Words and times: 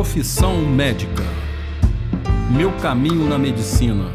Profissão 0.00 0.56
Médica. 0.62 1.22
Meu 2.50 2.72
caminho 2.78 3.28
na 3.28 3.36
medicina. 3.36 4.06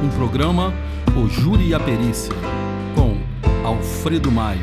Um 0.00 0.08
programa 0.10 0.72
O 1.16 1.28
Júri 1.28 1.70
e 1.70 1.74
a 1.74 1.80
Perícia, 1.80 2.32
com 2.94 3.18
Alfredo 3.66 4.30
Maio. 4.30 4.62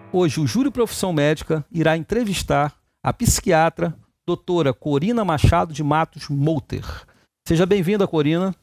Hoje 0.09 0.39
o 0.39 0.48
Júri 0.48 0.71
Profissão 0.71 1.12
Médica 1.12 1.66
irá 1.70 1.98
entrevistar 1.98 2.73
a 3.04 3.12
psiquiatra 3.12 3.94
doutora 4.28 4.73
Corina 4.73 5.24
Machado 5.24 5.74
de 5.74 5.82
Matos 5.82 6.28
Mouter. 6.28 6.83
Seja 7.47 7.65
bem-vinda, 7.65 8.06
Corina. 8.06 8.54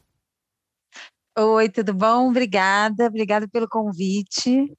Oi, 1.35 1.67
tudo 1.69 1.91
bom? 1.91 2.29
Obrigada, 2.29 3.07
obrigada 3.07 3.47
pelo 3.47 3.67
convite. 3.67 4.71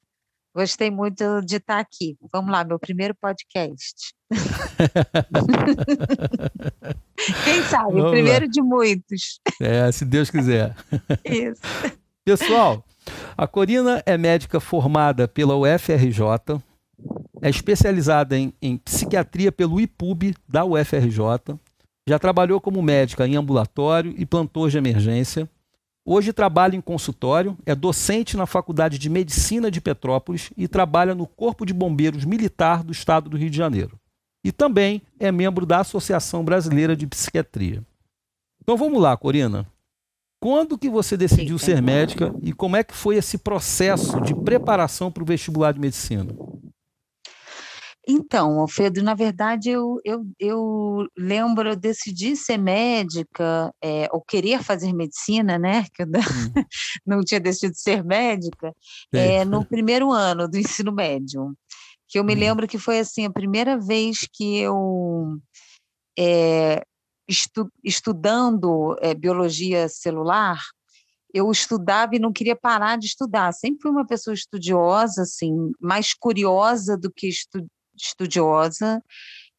Gostei 0.54 0.88
muito 0.88 1.40
de 1.42 1.56
estar 1.56 1.80
aqui. 1.80 2.16
Vamos 2.32 2.52
lá, 2.52 2.62
meu 2.62 2.78
primeiro 2.78 3.16
podcast. 3.20 4.14
Quem 7.44 7.62
sabe, 7.64 7.92
Vamos 7.94 8.06
o 8.06 8.10
primeiro 8.12 8.44
lá. 8.46 8.50
de 8.50 8.62
muitos. 8.62 9.40
É, 9.60 9.90
se 9.90 10.04
Deus 10.04 10.30
quiser. 10.30 10.72
Isso. 11.24 11.60
Pessoal, 12.24 12.84
a 13.36 13.46
Corina 13.48 14.00
é 14.06 14.16
médica 14.16 14.60
formada 14.60 15.26
pela 15.26 15.56
UFRJ, 15.56 16.20
é 17.40 17.48
especializada 17.48 18.38
em, 18.38 18.52
em 18.60 18.76
psiquiatria 18.76 19.52
pelo 19.52 19.80
IPUB 19.80 20.34
da 20.48 20.64
UFRJ. 20.64 21.58
Já 22.08 22.18
trabalhou 22.18 22.60
como 22.60 22.82
médica 22.82 23.26
em 23.26 23.36
ambulatório 23.36 24.14
e 24.16 24.24
plantões 24.24 24.72
de 24.72 24.78
emergência. 24.78 25.48
Hoje 26.04 26.32
trabalha 26.32 26.76
em 26.76 26.80
consultório, 26.80 27.58
é 27.66 27.74
docente 27.74 28.36
na 28.36 28.46
Faculdade 28.46 28.96
de 28.96 29.10
Medicina 29.10 29.70
de 29.70 29.80
Petrópolis 29.80 30.50
e 30.56 30.68
trabalha 30.68 31.14
no 31.14 31.26
Corpo 31.26 31.66
de 31.66 31.74
Bombeiros 31.74 32.24
Militar 32.24 32.84
do 32.84 32.92
Estado 32.92 33.28
do 33.28 33.36
Rio 33.36 33.50
de 33.50 33.56
Janeiro. 33.56 33.98
E 34.44 34.52
também 34.52 35.02
é 35.18 35.32
membro 35.32 35.66
da 35.66 35.80
Associação 35.80 36.44
Brasileira 36.44 36.94
de 36.94 37.08
Psiquiatria. 37.08 37.82
Então 38.62 38.76
vamos 38.76 39.02
lá, 39.02 39.16
Corina. 39.16 39.66
Quando 40.40 40.78
que 40.78 40.88
você 40.88 41.16
decidiu 41.16 41.58
ser 41.58 41.82
médica 41.82 42.32
e 42.40 42.52
como 42.52 42.76
é 42.76 42.84
que 42.84 42.94
foi 42.94 43.16
esse 43.16 43.38
processo 43.38 44.20
de 44.20 44.32
preparação 44.32 45.10
para 45.10 45.24
o 45.24 45.26
vestibular 45.26 45.72
de 45.72 45.80
medicina? 45.80 46.32
Então, 48.08 48.60
Alfredo, 48.60 49.02
na 49.02 49.14
verdade, 49.14 49.68
eu, 49.68 49.98
eu, 50.04 50.24
eu 50.38 51.08
lembro, 51.18 51.68
eu 51.68 51.74
decidi 51.74 52.36
ser 52.36 52.56
médica, 52.56 53.74
é, 53.82 54.08
ou 54.12 54.22
querer 54.22 54.62
fazer 54.62 54.92
medicina, 54.92 55.58
né? 55.58 55.84
Que 55.92 56.02
eu 56.02 56.06
hum. 56.06 56.64
não 57.04 57.20
tinha 57.22 57.40
decidido 57.40 57.76
ser 57.76 58.04
médica, 58.04 58.72
é, 59.12 59.44
no 59.44 59.64
primeiro 59.64 60.12
ano 60.12 60.48
do 60.48 60.56
ensino 60.56 60.92
médio. 60.92 61.52
Que 62.08 62.18
eu 62.18 62.24
me 62.24 62.34
hum. 62.34 62.38
lembro 62.38 62.68
que 62.68 62.78
foi 62.78 63.00
assim, 63.00 63.24
a 63.24 63.32
primeira 63.32 63.76
vez 63.76 64.18
que 64.32 64.58
eu, 64.58 65.36
é, 66.16 66.82
estu, 67.28 67.68
estudando 67.82 68.96
é, 69.00 69.14
biologia 69.14 69.88
celular, 69.88 70.60
eu 71.34 71.50
estudava 71.50 72.14
e 72.14 72.20
não 72.20 72.32
queria 72.32 72.56
parar 72.56 72.96
de 72.96 73.06
estudar. 73.06 73.52
Sempre 73.52 73.82
fui 73.82 73.90
uma 73.90 74.06
pessoa 74.06 74.32
estudiosa, 74.32 75.22
assim, 75.22 75.72
mais 75.80 76.14
curiosa 76.14 76.96
do 76.96 77.10
que 77.10 77.28
estu, 77.28 77.66
estudiosa, 77.96 79.02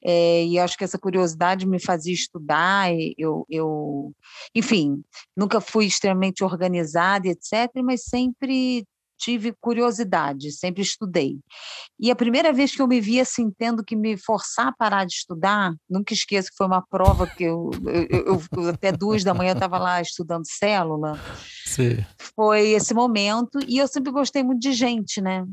é, 0.03 0.45
e 0.45 0.59
acho 0.59 0.77
que 0.77 0.83
essa 0.83 0.97
curiosidade 0.97 1.67
me 1.67 1.79
fazia 1.79 2.13
estudar, 2.13 2.89
eu, 3.17 3.45
eu, 3.49 4.13
enfim, 4.53 5.03
nunca 5.35 5.59
fui 5.59 5.85
extremamente 5.85 6.43
organizada, 6.43 7.27
etc., 7.27 7.71
mas 7.83 8.03
sempre 8.03 8.85
tive 9.17 9.51
curiosidade, 9.59 10.51
sempre 10.51 10.83
estudei. 10.83 11.39
E 11.99 12.11
a 12.11 12.15
primeira 12.15 12.53
vez 12.53 12.75
que 12.75 12.81
eu 12.81 12.87
me 12.87 13.01
vi 13.01 13.19
assim, 13.19 13.49
tendo 13.49 13.83
que 13.83 13.95
me 13.95 14.15
forçar 14.15 14.67
a 14.67 14.71
parar 14.71 15.05
de 15.05 15.13
estudar, 15.13 15.73
nunca 15.89 16.13
esqueço 16.13 16.51
que 16.51 16.55
foi 16.55 16.67
uma 16.67 16.85
prova 16.85 17.25
que 17.25 17.43
eu, 17.43 17.71
eu, 18.09 18.41
eu 18.55 18.69
até 18.69 18.91
duas 18.91 19.23
da 19.23 19.33
manhã 19.33 19.51
eu 19.51 19.55
estava 19.55 19.79
lá 19.79 19.99
estudando 19.99 20.45
célula. 20.45 21.19
Sim. 21.65 22.05
Foi 22.35 22.69
esse 22.69 22.93
momento, 22.93 23.59
e 23.67 23.79
eu 23.79 23.87
sempre 23.87 24.11
gostei 24.11 24.43
muito 24.43 24.61
de 24.61 24.71
gente, 24.71 25.19
né? 25.19 25.43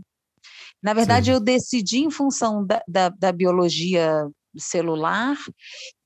Na 0.85 0.93
verdade, 0.93 1.27
Sim. 1.27 1.33
eu 1.33 1.41
decidi 1.41 2.01
em 2.01 2.11
função 2.11 2.65
da, 2.65 2.83
da, 2.87 3.09
da, 3.09 3.33
biologia 3.33 4.29
celular 4.55 5.35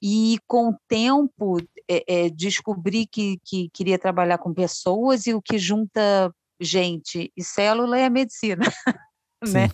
e, 0.00 0.38
com 0.46 0.68
o 0.68 0.76
tempo, 0.88 1.58
é, 1.90 2.04
é, 2.06 2.30
descobri 2.30 3.04
que, 3.04 3.38
que 3.44 3.68
queria 3.74 3.98
trabalhar 3.98 4.38
com 4.38 4.54
pessoas 4.54 5.26
e 5.26 5.34
o 5.34 5.42
que 5.42 5.58
junta 5.58 6.32
gente 6.60 7.32
e 7.36 7.42
célula 7.42 7.98
é 7.98 8.04
a 8.04 8.10
medicina. 8.10 8.62
né? 9.42 9.68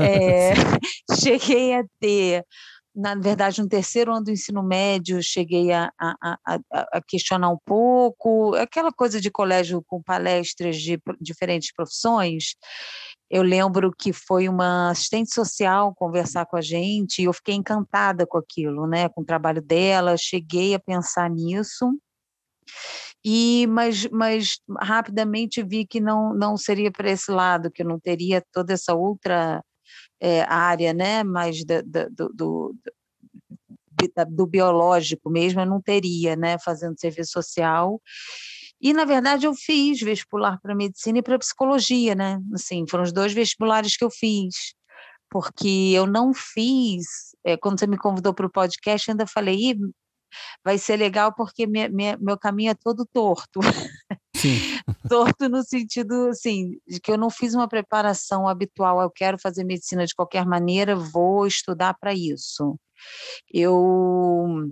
É, 0.00 0.52
cheguei 1.20 1.74
a 1.74 1.84
ter 2.00 2.42
na 2.94 3.14
verdade, 3.14 3.62
no 3.62 3.68
terceiro 3.68 4.12
ano 4.12 4.24
do 4.24 4.30
ensino 4.30 4.62
médio, 4.62 5.22
cheguei 5.22 5.72
a, 5.72 5.90
a, 5.98 6.36
a, 6.46 6.58
a, 6.92 7.00
questionar 7.08 7.48
um 7.48 7.56
pouco, 7.64 8.54
aquela 8.56 8.92
coisa 8.92 9.18
de 9.18 9.30
colégio 9.30 9.82
com 9.86 10.02
palestras 10.02 10.76
de 10.76 11.00
diferentes 11.18 11.72
profissões. 11.72 12.54
Eu 13.32 13.42
lembro 13.42 13.90
que 13.90 14.12
foi 14.12 14.46
uma 14.46 14.90
assistente 14.90 15.32
social 15.32 15.94
conversar 15.94 16.44
com 16.44 16.54
a 16.54 16.60
gente 16.60 17.22
e 17.22 17.24
eu 17.24 17.32
fiquei 17.32 17.54
encantada 17.54 18.26
com 18.26 18.36
aquilo, 18.36 18.86
né, 18.86 19.08
com 19.08 19.22
o 19.22 19.24
trabalho 19.24 19.62
dela, 19.62 20.18
cheguei 20.18 20.74
a 20.74 20.78
pensar 20.78 21.30
nisso. 21.30 21.98
E 23.24 23.66
mas, 23.68 24.06
mas 24.10 24.60
rapidamente 24.80 25.62
vi 25.62 25.86
que 25.86 25.98
não 25.98 26.34
não 26.34 26.58
seria 26.58 26.92
para 26.92 27.10
esse 27.10 27.30
lado, 27.30 27.70
que 27.70 27.82
eu 27.82 27.86
não 27.86 27.98
teria 27.98 28.44
toda 28.52 28.74
essa 28.74 28.94
outra 28.94 29.64
é, 30.20 30.42
área, 30.42 30.92
né, 30.92 31.24
mais 31.24 31.64
da, 31.64 31.80
da, 31.80 32.08
do, 32.08 32.28
do, 32.34 32.74
do 34.28 34.46
biológico 34.46 35.30
mesmo, 35.30 35.60
eu 35.60 35.66
não 35.66 35.80
teria, 35.80 36.36
né, 36.36 36.58
fazendo 36.58 37.00
serviço 37.00 37.32
social. 37.32 37.98
E, 38.82 38.92
na 38.92 39.04
verdade, 39.04 39.46
eu 39.46 39.54
fiz 39.54 40.00
vestibular 40.00 40.58
para 40.60 40.74
medicina 40.74 41.18
e 41.18 41.22
para 41.22 41.38
psicologia, 41.38 42.16
né? 42.16 42.40
Assim, 42.52 42.84
foram 42.90 43.04
os 43.04 43.12
dois 43.12 43.32
vestibulares 43.32 43.96
que 43.96 44.04
eu 44.04 44.10
fiz. 44.10 44.74
Porque 45.30 45.92
eu 45.94 46.04
não 46.06 46.34
fiz, 46.34 47.06
é, 47.44 47.56
quando 47.56 47.78
você 47.78 47.86
me 47.86 47.96
convidou 47.96 48.34
para 48.34 48.46
o 48.46 48.50
podcast, 48.50 49.10
ainda 49.10 49.26
falei, 49.26 49.78
vai 50.64 50.78
ser 50.78 50.96
legal 50.96 51.32
porque 51.34 51.66
minha, 51.66 51.88
minha, 51.88 52.18
meu 52.20 52.36
caminho 52.36 52.70
é 52.72 52.74
todo 52.74 53.06
torto. 53.12 53.60
Sim. 54.36 54.58
torto 55.08 55.48
no 55.48 55.62
sentido, 55.62 56.28
assim, 56.28 56.78
de 56.86 57.00
que 57.00 57.12
eu 57.12 57.16
não 57.16 57.30
fiz 57.30 57.54
uma 57.54 57.68
preparação 57.68 58.48
habitual, 58.48 59.00
eu 59.00 59.10
quero 59.10 59.38
fazer 59.38 59.64
medicina 59.64 60.04
de 60.04 60.14
qualquer 60.14 60.44
maneira, 60.44 60.96
vou 60.96 61.46
estudar 61.46 61.94
para 61.94 62.12
isso. 62.12 62.76
Eu, 63.52 64.68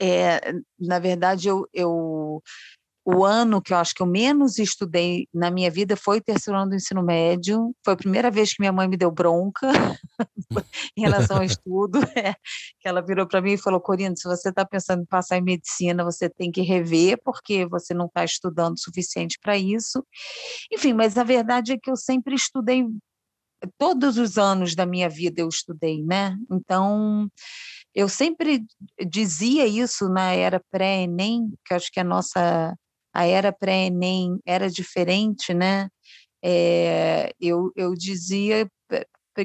é, 0.00 0.52
na 0.78 0.98
verdade, 0.98 1.48
eu, 1.48 1.66
eu 1.72 2.42
o 3.10 3.24
ano 3.24 3.62
que 3.62 3.72
eu 3.72 3.78
acho 3.78 3.94
que 3.94 4.02
eu 4.02 4.06
menos 4.06 4.58
estudei 4.58 5.26
na 5.32 5.50
minha 5.50 5.70
vida 5.70 5.96
foi 5.96 6.18
o 6.18 6.22
terceiro 6.22 6.58
ano 6.58 6.68
do 6.68 6.76
ensino 6.76 7.02
médio. 7.02 7.74
Foi 7.82 7.94
a 7.94 7.96
primeira 7.96 8.30
vez 8.30 8.52
que 8.52 8.60
minha 8.60 8.70
mãe 8.70 8.86
me 8.86 8.98
deu 8.98 9.10
bronca 9.10 9.66
em 10.94 11.00
relação 11.00 11.38
ao 11.38 11.42
estudo. 11.42 12.00
É, 12.18 12.34
que 12.80 12.88
ela 12.88 13.00
virou 13.00 13.26
para 13.26 13.40
mim 13.40 13.52
e 13.52 13.58
falou: 13.58 13.80
Corina, 13.80 14.14
se 14.16 14.28
você 14.28 14.48
está 14.48 14.64
pensando 14.64 15.02
em 15.02 15.06
passar 15.06 15.38
em 15.38 15.42
medicina, 15.42 16.02
você 16.02 16.28
tem 16.28 16.50
que 16.50 16.62
rever, 16.62 17.18
porque 17.24 17.64
você 17.66 17.94
não 17.94 18.06
está 18.06 18.24
estudando 18.24 18.74
o 18.74 18.80
suficiente 18.80 19.38
para 19.40 19.56
isso. 19.56 20.04
Enfim, 20.72 20.92
mas 20.92 21.16
a 21.16 21.22
verdade 21.22 21.72
é 21.72 21.78
que 21.78 21.90
eu 21.90 21.96
sempre 21.96 22.34
estudei, 22.34 22.84
todos 23.78 24.18
os 24.18 24.36
anos 24.36 24.74
da 24.74 24.84
minha 24.84 25.08
vida 25.08 25.40
eu 25.40 25.48
estudei, 25.48 26.02
né? 26.02 26.36
Então. 26.50 27.30
Eu 27.94 28.08
sempre 28.08 28.64
dizia 29.08 29.66
isso 29.66 30.08
na 30.08 30.32
era 30.32 30.62
pré-ENEM, 30.70 31.52
que 31.64 31.74
acho 31.74 31.90
que 31.90 31.98
a 31.98 32.04
nossa 32.04 32.76
a 33.18 33.26
era 33.26 33.52
pré-ENEM 33.52 34.38
era 34.46 34.70
diferente, 34.70 35.52
né? 35.52 35.88
É, 36.40 37.32
eu, 37.40 37.72
eu 37.74 37.92
dizia 37.94 38.70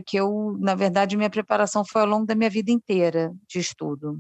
que 0.06 0.16
eu, 0.16 0.56
na 0.60 0.76
verdade, 0.76 1.18
minha 1.18 1.30
preparação 1.30 1.84
foi 1.84 2.04
ao 2.04 2.08
longo 2.08 2.28
da 2.28 2.36
minha 2.36 2.52
vida 2.52 2.72
inteira 2.72 3.34
de 3.50 3.58
estudo. 3.58 4.20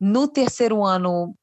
No 0.00 0.28
terceiro 0.28 0.84
ano, 0.84 1.34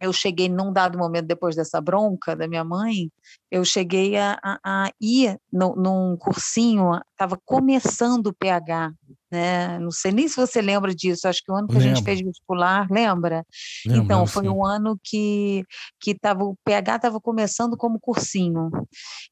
eu 0.00 0.12
cheguei 0.12 0.48
num 0.48 0.72
dado 0.72 0.98
momento 0.98 1.26
depois 1.26 1.54
dessa 1.54 1.80
bronca 1.80 2.34
da 2.34 2.48
minha 2.48 2.64
mãe, 2.64 3.12
eu 3.48 3.64
cheguei 3.64 4.16
a, 4.16 4.36
a, 4.42 4.58
a 4.64 4.92
ir 5.00 5.38
no, 5.52 5.76
num 5.76 6.16
cursinho, 6.16 7.00
estava 7.12 7.38
começando 7.44 8.26
o 8.28 8.34
PH 8.34 8.92
né? 9.30 9.78
Não 9.78 9.90
sei 9.90 10.12
nem 10.12 10.26
se 10.26 10.36
você 10.36 10.60
lembra 10.60 10.94
disso, 10.94 11.28
acho 11.28 11.42
que 11.44 11.52
o 11.52 11.54
ano 11.54 11.68
que 11.68 11.74
Lembro. 11.74 11.90
a 11.90 11.94
gente 11.94 12.04
fez 12.04 12.20
vestibular, 12.20 12.86
lembra? 12.90 13.46
Lembro, 13.86 14.04
então, 14.04 14.26
foi 14.26 14.44
sim. 14.44 14.48
um 14.48 14.64
ano 14.64 14.98
que, 15.02 15.64
que 16.00 16.14
tava, 16.14 16.44
o 16.44 16.56
PH 16.64 16.96
estava 16.96 17.20
começando 17.20 17.76
como 17.76 18.00
cursinho. 18.00 18.70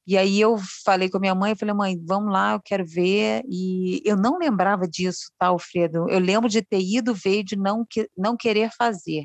E 0.07 0.17
aí 0.17 0.41
eu 0.41 0.57
falei 0.85 1.09
com 1.11 1.17
a 1.19 1.21
minha 1.21 1.35
mãe, 1.35 1.57
falei, 1.57 1.75
mãe, 1.75 1.99
vamos 2.07 2.33
lá, 2.33 2.55
eu 2.55 2.61
quero 2.65 2.85
ver. 2.87 3.43
E 3.51 4.01
eu 4.05 4.17
não 4.17 4.39
lembrava 4.39 4.87
disso, 4.87 5.31
tá, 5.39 5.49
Alfredo? 5.49 6.09
Eu 6.09 6.19
lembro 6.19 6.49
de 6.49 6.63
ter 6.63 6.81
ido 6.81 7.15
ver 7.15 7.43
de 7.43 7.57
não, 7.57 7.85
que, 7.89 8.09
não 8.17 8.37
querer 8.37 8.71
fazer. 8.77 9.25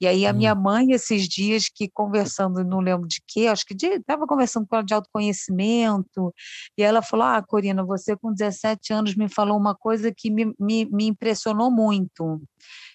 E 0.00 0.06
aí 0.06 0.26
a 0.26 0.32
minha 0.32 0.52
hum. 0.52 0.60
mãe, 0.60 0.92
esses 0.92 1.28
dias 1.28 1.68
que 1.72 1.88
conversando, 1.88 2.64
não 2.64 2.80
lembro 2.80 3.06
de 3.06 3.22
quê, 3.26 3.46
acho 3.46 3.64
que 3.64 3.74
estava 3.74 4.26
conversando 4.26 4.66
com 4.66 4.76
ela 4.76 4.84
de 4.84 4.94
autoconhecimento, 4.94 6.34
e 6.76 6.82
ela 6.82 7.02
falou, 7.02 7.26
ah, 7.26 7.42
Corina, 7.42 7.84
você 7.84 8.16
com 8.16 8.32
17 8.32 8.92
anos 8.92 9.14
me 9.14 9.28
falou 9.28 9.56
uma 9.56 9.74
coisa 9.74 10.12
que 10.12 10.30
me, 10.30 10.52
me, 10.58 10.86
me 10.86 11.06
impressionou 11.06 11.70
muito. 11.70 12.42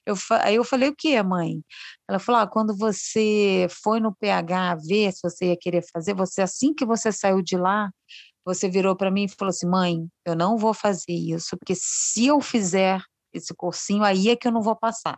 Eu, 0.06 0.16
aí 0.32 0.56
eu 0.56 0.64
falei, 0.64 0.90
o 0.90 0.96
que, 0.96 1.22
mãe? 1.24 1.62
Ela 2.10 2.20
falou, 2.20 2.42
ah, 2.42 2.48
quando 2.48 2.76
você 2.76 3.68
foi 3.70 4.00
no 4.00 4.16
PH 4.16 4.76
ver 4.76 5.12
se 5.14 5.20
você 5.24 5.48
ia 5.48 5.58
querer 5.58 5.84
fazer, 5.92 6.14
você 6.14 6.42
assim 6.42 6.74
que 6.74 6.86
você 6.86 7.12
saiu 7.12 7.42
de 7.42 7.58
lá, 7.58 7.90
você 8.46 8.70
virou 8.70 8.96
para 8.96 9.12
mim 9.12 9.26
e 9.26 9.30
falou 9.30 9.50
assim, 9.50 9.68
mãe, 9.68 10.08
eu 10.26 10.36
não 10.36 10.58
vou 10.58 10.74
fazer 10.74 11.12
isso, 11.12 11.58
porque 11.58 11.74
se 11.76 12.28
eu 12.28 12.40
fizer 12.42 13.02
esse 13.34 13.54
cursinho, 13.54 14.04
aí 14.04 14.30
é 14.30 14.36
que 14.36 14.48
eu 14.48 14.52
não 14.52 14.62
vou 14.62 14.76
passar 14.76 15.18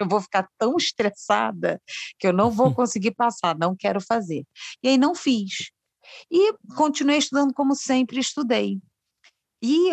eu 0.00 0.08
vou 0.08 0.20
ficar 0.20 0.48
tão 0.58 0.76
estressada 0.76 1.80
que 2.18 2.26
eu 2.26 2.32
não 2.32 2.50
vou 2.50 2.72
conseguir 2.74 3.12
passar, 3.12 3.56
não 3.58 3.76
quero 3.76 4.00
fazer. 4.00 4.44
E 4.82 4.88
aí 4.88 4.98
não 4.98 5.14
fiz. 5.14 5.70
E 6.30 6.52
continuei 6.76 7.18
estudando 7.18 7.52
como 7.52 7.74
sempre 7.74 8.18
estudei. 8.18 8.78
E 9.62 9.90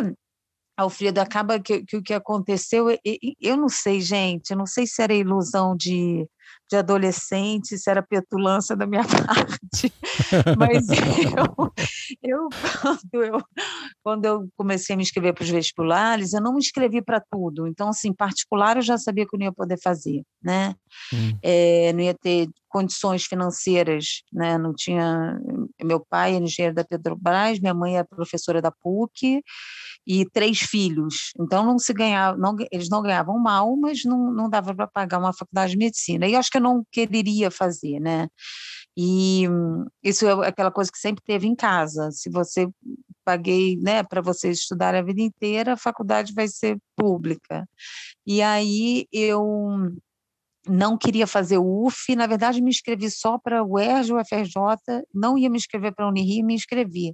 Alfredo, 0.77 1.19
acaba 1.21 1.59
que, 1.59 1.85
que 1.85 1.95
o 1.95 2.03
que 2.03 2.13
aconteceu, 2.13 2.89
eu, 2.89 2.99
eu 3.39 3.57
não 3.57 3.69
sei, 3.69 4.01
gente, 4.01 4.51
eu 4.51 4.57
não 4.57 4.65
sei 4.65 4.85
se 4.85 5.01
era 5.01 5.13
ilusão 5.13 5.75
de, 5.75 6.27
de 6.69 6.77
adolescente, 6.77 7.77
se 7.77 7.89
era 7.89 8.01
petulância 8.01 8.75
da 8.75 8.87
minha 8.87 9.03
parte, 9.05 9.93
mas 10.57 10.87
eu, 10.89 11.73
eu, 12.23 12.49
quando 12.81 13.23
eu, 13.23 13.43
quando 14.03 14.25
eu 14.25 14.49
comecei 14.57 14.93
a 14.93 14.97
me 14.97 15.03
inscrever 15.03 15.33
para 15.33 15.43
os 15.43 15.49
vestibulares, 15.49 16.33
eu 16.33 16.41
não 16.41 16.53
me 16.53 16.59
inscrevi 16.59 17.01
para 17.01 17.21
tudo, 17.31 17.67
então, 17.67 17.89
assim, 17.89 18.13
particular 18.13 18.77
eu 18.77 18.81
já 18.81 18.97
sabia 18.97 19.25
que 19.25 19.35
eu 19.35 19.39
não 19.39 19.45
ia 19.45 19.53
poder 19.53 19.79
fazer, 19.81 20.23
né, 20.43 20.75
hum. 21.13 21.37
é, 21.41 21.93
não 21.93 22.01
ia 22.01 22.13
ter 22.13 22.49
condições 22.67 23.23
financeiras, 23.23 24.23
né, 24.33 24.57
não 24.57 24.73
tinha, 24.73 25.39
meu 25.83 25.99
pai 25.99 26.35
é 26.35 26.37
engenheiro 26.37 26.75
da 26.75 26.83
Petrobras, 26.83 27.59
minha 27.59 27.73
mãe 27.73 27.97
é 27.97 28.03
professora 28.03 28.61
da 28.61 28.71
PUC, 28.71 29.41
e 30.07 30.25
três 30.29 30.59
filhos. 30.59 31.31
Então 31.39 31.65
não 31.65 31.79
se 31.79 31.93
ganhava, 31.93 32.37
não, 32.37 32.55
eles 32.71 32.89
não 32.89 33.01
ganhavam 33.01 33.39
mal, 33.39 33.75
mas 33.75 34.03
não, 34.05 34.31
não 34.31 34.49
dava 34.49 34.73
para 34.75 34.87
pagar 34.87 35.17
uma 35.17 35.33
faculdade 35.33 35.71
de 35.71 35.77
medicina. 35.77 36.27
E 36.27 36.35
acho 36.35 36.51
que 36.51 36.57
eu 36.57 36.61
não 36.61 36.83
quereria 36.91 37.49
fazer, 37.49 37.99
né? 37.99 38.27
E 38.97 39.43
isso 40.03 40.25
é 40.27 40.47
aquela 40.47 40.71
coisa 40.71 40.91
que 40.91 40.97
sempre 40.97 41.23
teve 41.25 41.47
em 41.47 41.55
casa. 41.55 42.11
Se 42.11 42.29
você 42.29 42.67
paguei, 43.25 43.75
né, 43.77 44.03
para 44.03 44.21
você 44.21 44.51
estudar 44.51 44.95
a 44.95 45.01
vida 45.01 45.21
inteira, 45.21 45.73
a 45.73 45.77
faculdade 45.77 46.33
vai 46.33 46.47
ser 46.47 46.77
pública. 46.95 47.67
E 48.25 48.41
aí 48.41 49.07
eu 49.11 49.91
não 50.67 50.97
queria 50.97 51.27
fazer 51.27 51.57
o 51.57 51.85
UF, 51.85 52.15
na 52.15 52.27
verdade 52.27 52.61
me 52.61 52.69
inscrevi 52.69 53.09
só 53.09 53.37
para 53.37 53.63
o 53.63 53.73
UERJ, 53.73 54.13
o 54.13 54.19
FRJ, 54.19 55.03
não 55.13 55.37
ia 55.37 55.49
me 55.49 55.57
inscrever 55.57 55.93
para 55.93 56.05
a 56.05 56.09
Unirio, 56.09 56.45
me 56.45 56.53
inscrevi. 56.53 57.13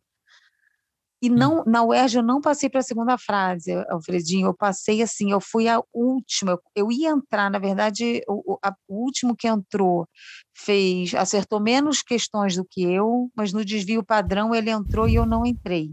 E 1.23 1.29
hum. 1.29 1.35
não, 1.35 1.63
na 1.65 1.83
UERJ 1.83 2.17
eu 2.17 2.23
não 2.23 2.41
passei 2.41 2.69
para 2.69 2.79
a 2.79 2.83
segunda 2.83 3.17
frase, 3.17 3.73
Alfredinho, 3.89 4.47
eu 4.47 4.55
passei 4.55 5.01
assim, 5.01 5.31
eu 5.31 5.39
fui 5.39 5.67
a 5.67 5.79
última, 5.93 6.59
eu 6.75 6.91
ia 6.91 7.11
entrar, 7.11 7.51
na 7.51 7.59
verdade, 7.59 8.21
o, 8.27 8.57
a, 8.63 8.73
o 8.87 9.03
último 9.03 9.35
que 9.35 9.47
entrou 9.47 10.07
fez, 10.55 11.13
acertou 11.13 11.59
menos 11.59 12.01
questões 12.01 12.55
do 12.55 12.65
que 12.65 12.81
eu, 12.81 13.29
mas 13.35 13.53
no 13.53 13.63
desvio 13.63 14.03
padrão 14.03 14.55
ele 14.55 14.71
entrou 14.71 15.07
e 15.07 15.15
eu 15.15 15.25
não 15.25 15.45
entrei. 15.45 15.91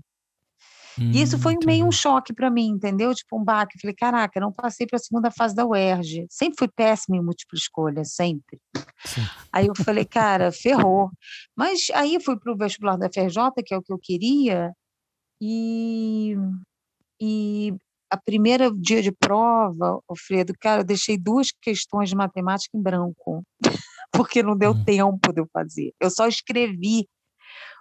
Hum, 1.00 1.12
e 1.12 1.22
isso 1.22 1.38
foi 1.38 1.52
entendi. 1.52 1.66
meio 1.66 1.86
um 1.86 1.92
choque 1.92 2.32
para 2.32 2.50
mim, 2.50 2.68
entendeu? 2.68 3.14
Tipo 3.14 3.40
um 3.40 3.44
baque. 3.44 3.78
Falei, 3.80 3.94
caraca, 3.94 4.40
não 4.40 4.52
passei 4.52 4.86
para 4.86 4.96
a 4.96 5.00
segunda 5.00 5.30
fase 5.30 5.54
da 5.54 5.66
UERJ. 5.66 6.26
Sempre 6.30 6.58
fui 6.58 6.68
péssima 6.68 7.16
em 7.16 7.22
múltipla 7.22 7.56
escolha, 7.56 8.04
sempre. 8.04 8.58
Sim. 9.04 9.22
Aí 9.52 9.66
eu 9.66 9.74
falei, 9.76 10.04
cara, 10.04 10.50
ferrou. 10.50 11.10
Mas 11.56 11.86
aí 11.94 12.18
fui 12.20 12.38
para 12.38 12.52
o 12.52 12.56
vestibular 12.56 12.96
da 12.96 13.08
FRJ, 13.08 13.62
que 13.64 13.74
é 13.74 13.78
o 13.78 13.82
que 13.82 13.92
eu 13.92 13.98
queria, 13.98 14.72
e, 15.40 16.36
e 17.20 17.74
a 18.10 18.16
primeira 18.16 18.70
dia 18.72 19.02
de 19.02 19.12
prova, 19.12 20.00
Alfredo, 20.08 20.52
cara, 20.58 20.80
eu 20.80 20.84
deixei 20.84 21.16
duas 21.16 21.52
questões 21.52 22.08
de 22.08 22.16
matemática 22.16 22.76
em 22.76 22.82
branco, 22.82 23.44
porque 24.12 24.42
não 24.42 24.56
deu 24.56 24.72
hum. 24.72 24.84
tempo 24.84 25.32
de 25.32 25.40
eu 25.40 25.48
fazer. 25.52 25.92
Eu 26.00 26.10
só 26.10 26.26
escrevi 26.26 27.06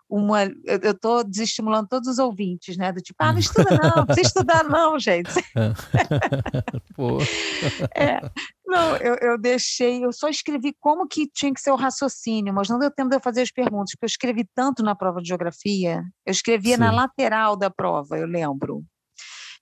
uma. 0.09 0.43
Eu 0.43 0.91
estou 0.91 1.23
desestimulando 1.23 1.89
todos 1.89 2.07
os 2.07 2.17
ouvintes, 2.17 2.77
né? 2.77 2.91
Do 2.91 3.01
tipo, 3.01 3.17
ah, 3.19 3.33
não 3.33 3.39
estuda 3.39 3.77
não, 3.81 3.95
não 3.97 4.05
precisa 4.05 4.27
estudar, 4.27 4.63
não, 4.63 4.97
gente. 4.97 5.29
é, 7.95 8.21
não, 8.65 8.95
eu, 8.97 9.15
eu 9.15 9.37
deixei, 9.37 10.03
eu 10.03 10.13
só 10.13 10.29
escrevi 10.29 10.73
como 10.79 11.07
que 11.07 11.27
tinha 11.27 11.53
que 11.53 11.59
ser 11.59 11.71
o 11.71 11.75
raciocínio, 11.75 12.53
mas 12.53 12.69
não 12.69 12.79
deu 12.79 12.89
tempo 12.89 13.09
de 13.09 13.17
eu 13.17 13.21
fazer 13.21 13.41
as 13.41 13.51
perguntas, 13.51 13.91
porque 13.91 14.05
eu 14.05 14.07
escrevi 14.07 14.47
tanto 14.55 14.81
na 14.81 14.95
prova 14.95 15.21
de 15.21 15.27
geografia, 15.27 16.01
eu 16.25 16.31
escrevia 16.31 16.75
Sim. 16.75 16.81
na 16.81 16.91
lateral 16.91 17.57
da 17.57 17.69
prova, 17.69 18.17
eu 18.17 18.27
lembro. 18.27 18.83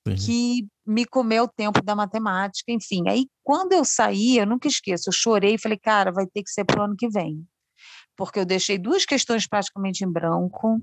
Sim. 0.08 0.16
Que 0.16 0.68
me 0.86 1.04
comeu 1.04 1.46
o 1.46 1.48
tempo 1.48 1.84
da 1.84 1.96
matemática, 1.96 2.72
enfim. 2.72 3.10
Aí, 3.10 3.26
quando 3.44 3.74
eu 3.74 3.84
saí, 3.84 4.38
eu 4.38 4.46
nunca 4.46 4.68
esqueço, 4.68 5.10
eu 5.10 5.14
chorei 5.14 5.56
e 5.56 5.60
falei, 5.60 5.80
cara, 5.80 6.12
vai 6.12 6.28
ter 6.28 6.44
que 6.44 6.52
ser 6.52 6.64
para 6.64 6.80
o 6.80 6.84
ano 6.84 6.96
que 6.96 7.10
vem 7.10 7.44
porque 8.16 8.40
eu 8.40 8.46
deixei 8.46 8.78
duas 8.78 9.06
questões 9.06 9.48
praticamente 9.48 10.04
em 10.04 10.12
branco, 10.12 10.80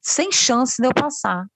sem 0.00 0.30
chance 0.32 0.80
de 0.80 0.88
eu 0.88 0.94
passar. 0.94 1.46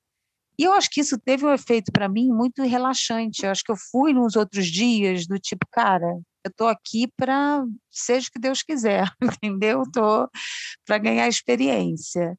E 0.58 0.64
eu 0.64 0.72
acho 0.72 0.90
que 0.90 1.00
isso 1.00 1.16
teve 1.18 1.46
um 1.46 1.52
efeito 1.52 1.92
para 1.92 2.08
mim 2.08 2.28
muito 2.28 2.62
relaxante. 2.62 3.44
Eu 3.44 3.50
acho 3.52 3.62
que 3.62 3.70
eu 3.70 3.76
fui 3.76 4.12
nos 4.12 4.34
outros 4.34 4.66
dias 4.66 5.26
do 5.26 5.38
tipo, 5.38 5.64
cara, 5.70 6.18
eu 6.44 6.50
estou 6.50 6.66
aqui 6.66 7.06
para 7.16 7.64
seja 7.90 8.26
o 8.28 8.32
que 8.32 8.40
Deus 8.40 8.62
quiser, 8.62 9.08
entendeu? 9.42 9.82
Estou 9.82 10.28
para 10.84 10.98
ganhar 10.98 11.28
experiência. 11.28 12.36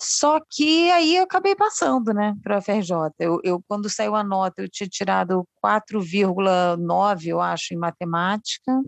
Só 0.00 0.40
que 0.50 0.90
aí 0.90 1.16
eu 1.16 1.24
acabei 1.24 1.54
passando, 1.54 2.12
né, 2.12 2.34
para 2.42 2.58
a 2.58 2.60
FRJ. 2.60 2.90
Eu, 3.20 3.40
eu, 3.44 3.62
quando 3.68 3.88
saiu 3.88 4.16
a 4.16 4.24
nota, 4.24 4.62
eu 4.62 4.68
tinha 4.68 4.88
tirado 4.88 5.46
4,9, 5.64 7.26
eu 7.26 7.40
acho, 7.40 7.72
em 7.72 7.76
matemática, 7.76 8.82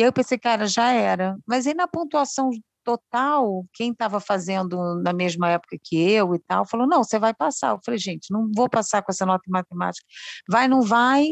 e 0.00 0.02
aí 0.02 0.08
eu 0.08 0.12
pensei, 0.14 0.38
cara, 0.38 0.66
já 0.66 0.92
era. 0.92 1.36
Mas 1.46 1.66
aí 1.66 1.74
na 1.74 1.86
pontuação 1.86 2.50
total, 2.82 3.66
quem 3.74 3.92
estava 3.92 4.18
fazendo 4.18 4.94
na 5.02 5.12
mesma 5.12 5.50
época 5.50 5.76
que 5.82 5.94
eu 6.10 6.34
e 6.34 6.38
tal, 6.38 6.66
falou: 6.66 6.86
não, 6.86 7.04
você 7.04 7.18
vai 7.18 7.34
passar. 7.34 7.72
Eu 7.72 7.80
falei, 7.84 7.98
gente, 7.98 8.32
não 8.32 8.50
vou 8.56 8.66
passar 8.66 9.02
com 9.02 9.12
essa 9.12 9.26
nota 9.26 9.44
em 9.46 9.52
matemática. 9.52 10.06
Vai, 10.48 10.66
não 10.68 10.80
vai. 10.80 11.26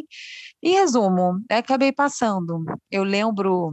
E 0.63 0.73
resumo, 0.73 1.43
acabei 1.51 1.93
passando. 1.93 2.63
Eu 2.91 3.05
lembro. 3.05 3.73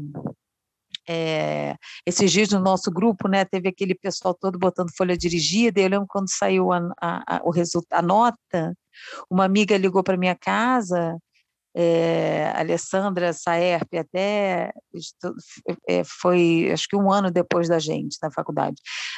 É, 1.08 1.75
esses 2.05 2.31
dias 2.31 2.50
no 2.50 2.60
nosso 2.62 2.89
grupo, 2.89 3.27
né, 3.27 3.46
teve 3.46 3.67
aquele 3.69 3.93
pessoal 3.93 4.34
todo 4.34 4.58
botando 4.58 4.96
folha 4.96 5.15
dirigida, 5.17 5.79
e 5.79 5.84
eu 5.84 5.89
lembro 5.89 6.08
quando 6.10 6.29
saiu 6.31 6.72
a, 6.72 6.79
a, 7.01 7.38
a 7.38 7.41
o 7.43 7.51
resultado, 7.51 8.00
a 8.00 8.01
nota, 8.01 8.77
uma 9.29 9.46
amiga 9.46 9.77
ligou 9.77 10.03
para 10.03 10.17
minha 10.17 10.36
casa 10.36 11.19
é, 11.77 12.53
Alessandra 12.55 13.34
Saerp 13.34 13.94
até 14.00 14.72
é, 15.89 16.03
foi, 16.05 16.70
acho 16.72 16.88
que 16.88 16.96
um 16.96 17.12
ano 17.12 17.29
depois 17.29 17.67
da 17.67 17.79
gente 17.79 18.17
na 18.22 18.32
faculdade. 18.32 18.77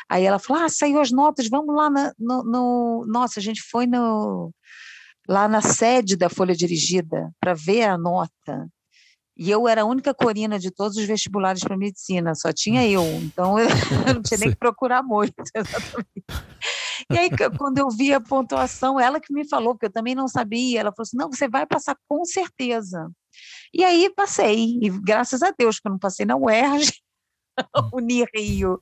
Aí 0.10 0.26
ela 0.26 0.40
falou: 0.40 0.64
ah, 0.64 0.70
saiu 0.70 1.00
as 1.00 1.12
notas, 1.12 1.48
vamos 1.48 1.76
lá 1.76 1.90
na, 1.90 2.12
no, 2.18 2.44
no, 2.44 3.06
Nossa, 3.08 3.40
a 3.40 3.44
gente 3.44 3.62
foi 3.62 3.86
no, 3.86 4.52
lá 5.30 5.48
na 5.48 5.62
sede 5.62 6.18
da 6.18 6.30
Folha 6.30 6.56
Dirigida 6.56 7.32
para 7.40 7.54
ver 7.54 7.84
a 7.84 7.98
nota. 7.98 8.68
E 9.38 9.52
eu 9.52 9.68
era 9.68 9.84
a 9.84 9.86
única 9.86 10.16
corina 10.16 10.58
de 10.58 10.72
todos 10.72 10.98
os 10.98 11.06
vestibulares 11.06 11.64
para 11.64 11.78
medicina, 11.78 12.34
só 12.34 12.52
tinha 12.52 12.88
eu, 12.90 13.04
então 13.22 13.60
eu 13.60 13.68
não 14.16 14.22
tinha 14.24 14.40
nem 14.40 14.50
que 14.50 14.56
procurar 14.56 15.04
muito, 15.04 15.36
exatamente. 15.54 16.26
E 17.12 17.18
aí, 17.18 17.30
quando 17.58 17.78
eu 17.78 17.90
vi 17.90 18.14
a 18.14 18.22
pontuação, 18.22 19.00
ela 19.00 19.20
que 19.20 19.34
me 19.34 19.48
falou, 19.48 19.74
porque 19.74 19.88
eu 19.88 19.92
também 19.92 20.16
não 20.16 20.28
sabia, 20.28 20.80
ela 20.80 20.92
falou 20.92 21.04
assim: 21.04 21.18
não, 21.18 21.30
você 21.30 21.48
vai 21.48 21.66
passar 21.66 21.96
com 22.08 22.24
certeza. 22.26 23.10
E 23.74 23.84
aí 23.84 24.12
passei, 24.16 24.80
e 24.82 24.90
graças 24.90 25.44
a 25.44 25.52
Deus 25.58 25.80
que 25.80 25.88
eu 25.88 25.92
não 25.92 26.00
passei 26.00 26.26
na 26.26 26.36
UERJ, 26.36 26.92
Unirio. 27.94 28.80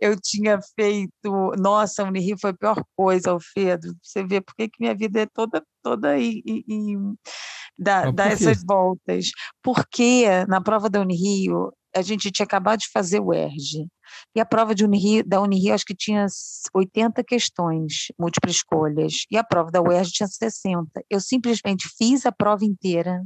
Eu 0.00 0.18
tinha 0.20 0.58
feito, 0.74 1.52
nossa, 1.58 2.04
Unirio 2.04 2.36
foi 2.40 2.50
a 2.50 2.54
pior 2.54 2.82
coisa, 2.96 3.30
Alfredo. 3.30 3.94
Você 4.02 4.24
vê 4.24 4.40
por 4.40 4.54
que 4.54 4.70
minha 4.80 4.94
vida 4.94 5.20
é 5.20 5.26
toda, 5.26 5.62
toda 5.82 6.18
e, 6.18 6.42
dá, 7.78 8.10
dá 8.10 8.26
essas 8.26 8.62
voltas. 8.64 9.30
Porque 9.62 10.26
na 10.48 10.60
prova 10.60 10.88
da 10.88 11.00
Unirio, 11.00 11.72
a 11.94 12.02
gente 12.02 12.30
tinha 12.30 12.44
acabado 12.44 12.80
de 12.80 12.90
fazer 12.90 13.20
o 13.20 13.32
ERG. 13.32 13.86
E 14.34 14.40
a 14.40 14.46
prova 14.46 14.74
de 14.74 14.84
Unirio, 14.84 15.24
da 15.26 15.40
Unirio, 15.40 15.74
acho 15.74 15.84
que 15.84 15.94
tinha 15.94 16.26
80 16.74 17.22
questões, 17.24 18.06
múltiplas 18.18 18.56
escolhas. 18.56 19.24
E 19.30 19.36
a 19.36 19.44
prova 19.44 19.70
da 19.70 19.80
UERJ 19.80 20.10
tinha 20.12 20.26
60. 20.26 21.04
Eu 21.08 21.20
simplesmente 21.20 21.88
fiz 21.96 22.24
a 22.26 22.32
prova 22.32 22.64
inteira. 22.64 23.22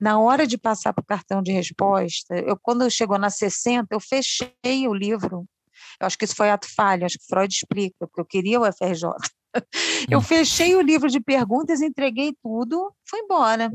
Na 0.00 0.18
hora 0.18 0.46
de 0.46 0.58
passar 0.58 0.92
para 0.92 1.02
o 1.02 1.06
cartão 1.06 1.42
de 1.42 1.52
resposta, 1.52 2.34
eu, 2.36 2.58
quando 2.60 2.90
chegou 2.90 3.18
na 3.18 3.30
60, 3.30 3.86
eu 3.90 4.00
fechei 4.00 4.88
o 4.88 4.94
livro. 4.94 5.46
Eu 6.00 6.06
acho 6.06 6.18
que 6.18 6.24
isso 6.24 6.34
foi 6.36 6.50
ato 6.50 6.66
falho, 6.74 7.04
acho 7.06 7.18
que 7.18 7.26
Freud 7.26 7.52
explica, 7.52 8.06
porque 8.06 8.20
eu 8.20 8.26
queria 8.26 8.60
o 8.60 8.72
FRJ. 8.72 9.10
Eu 10.08 10.20
hum. 10.20 10.22
fechei 10.22 10.76
o 10.76 10.80
livro 10.80 11.08
de 11.08 11.20
perguntas, 11.20 11.80
entreguei 11.80 12.32
tudo, 12.40 12.94
fui 13.04 13.18
embora. 13.18 13.68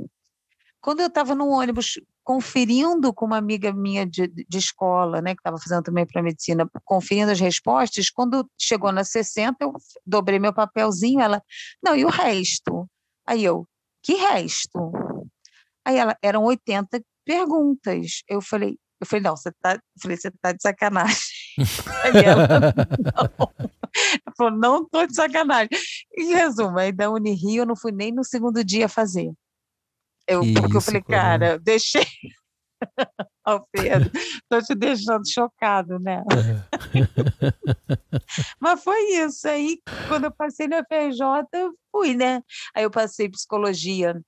Quando 0.80 1.02
eu 1.02 1.08
estava 1.08 1.36
no 1.36 1.50
ônibus 1.50 2.00
conferindo 2.26 3.14
com 3.14 3.28
uma 3.28 3.38
amiga 3.38 3.72
minha 3.72 4.04
de, 4.04 4.28
de 4.28 4.58
escola, 4.58 5.22
né, 5.22 5.36
que 5.36 5.40
estava 5.40 5.60
fazendo 5.60 5.84
também 5.84 6.08
para 6.08 6.24
medicina, 6.24 6.68
conferindo 6.84 7.32
as 7.32 7.40
respostas, 7.40 8.10
quando 8.10 8.50
chegou 8.60 8.92
na 8.92 9.04
60, 9.04 9.56
eu 9.62 9.72
dobrei 10.04 10.40
meu 10.40 10.52
papelzinho, 10.52 11.22
ela, 11.22 11.40
não, 11.84 11.96
e 11.96 12.04
o 12.04 12.10
resto? 12.10 12.90
Aí 13.28 13.46
eu, 13.46 13.68
que 14.02 14.16
resto? 14.16 14.92
Aí 15.86 15.98
ela, 15.98 16.18
eram 16.20 16.44
80 16.44 17.00
perguntas. 17.24 18.24
Eu 18.28 18.42
falei, 18.42 18.76
eu 19.00 19.06
falei, 19.06 19.22
não, 19.22 19.38
você 19.38 19.52
tá, 19.62 19.80
falei, 20.02 20.18
você 20.18 20.32
tá 20.42 20.52
de 20.52 20.64
sacanagem. 20.64 21.16
Aí 22.04 22.24
ela, 22.24 22.48
não. 22.48 23.54
Ela 24.26 24.36
falou, 24.36 24.58
não 24.58 24.90
tô 24.90 25.06
de 25.06 25.16
sacanagem. 25.16 25.70
Em 26.18 26.34
resumo, 26.34 26.78
aí 26.80 26.92
da 26.92 27.10
Unirio 27.10 27.62
eu 27.62 27.66
não 27.66 27.76
fui 27.76 27.92
nem 27.92 28.12
no 28.12 28.26
segundo 28.26 28.64
dia 28.64 28.90
fazer. 28.90 29.32
Eu, 30.28 30.42
porque 30.54 30.78
eu 30.78 30.82
falei, 30.82 31.02
cara, 31.02 31.60
deixei. 31.60 32.06
Alfredo, 33.46 34.12
estou 34.16 34.62
te 34.62 34.76
deixando 34.76 35.28
chocado, 35.30 36.00
né? 36.00 36.24
É. 36.32 37.08
Mas 38.60 38.84
foi 38.84 39.00
isso. 39.12 39.48
Aí, 39.48 39.80
quando 40.08 40.26
eu 40.26 40.32
passei 40.32 40.68
na 40.68 40.80
FRJ, 40.80 41.22
eu 41.54 41.74
fui, 41.92 42.16
né? 42.16 42.42
Aí 42.76 42.84
eu 42.84 42.92
passei 42.92 43.30
psicologia 43.30 44.20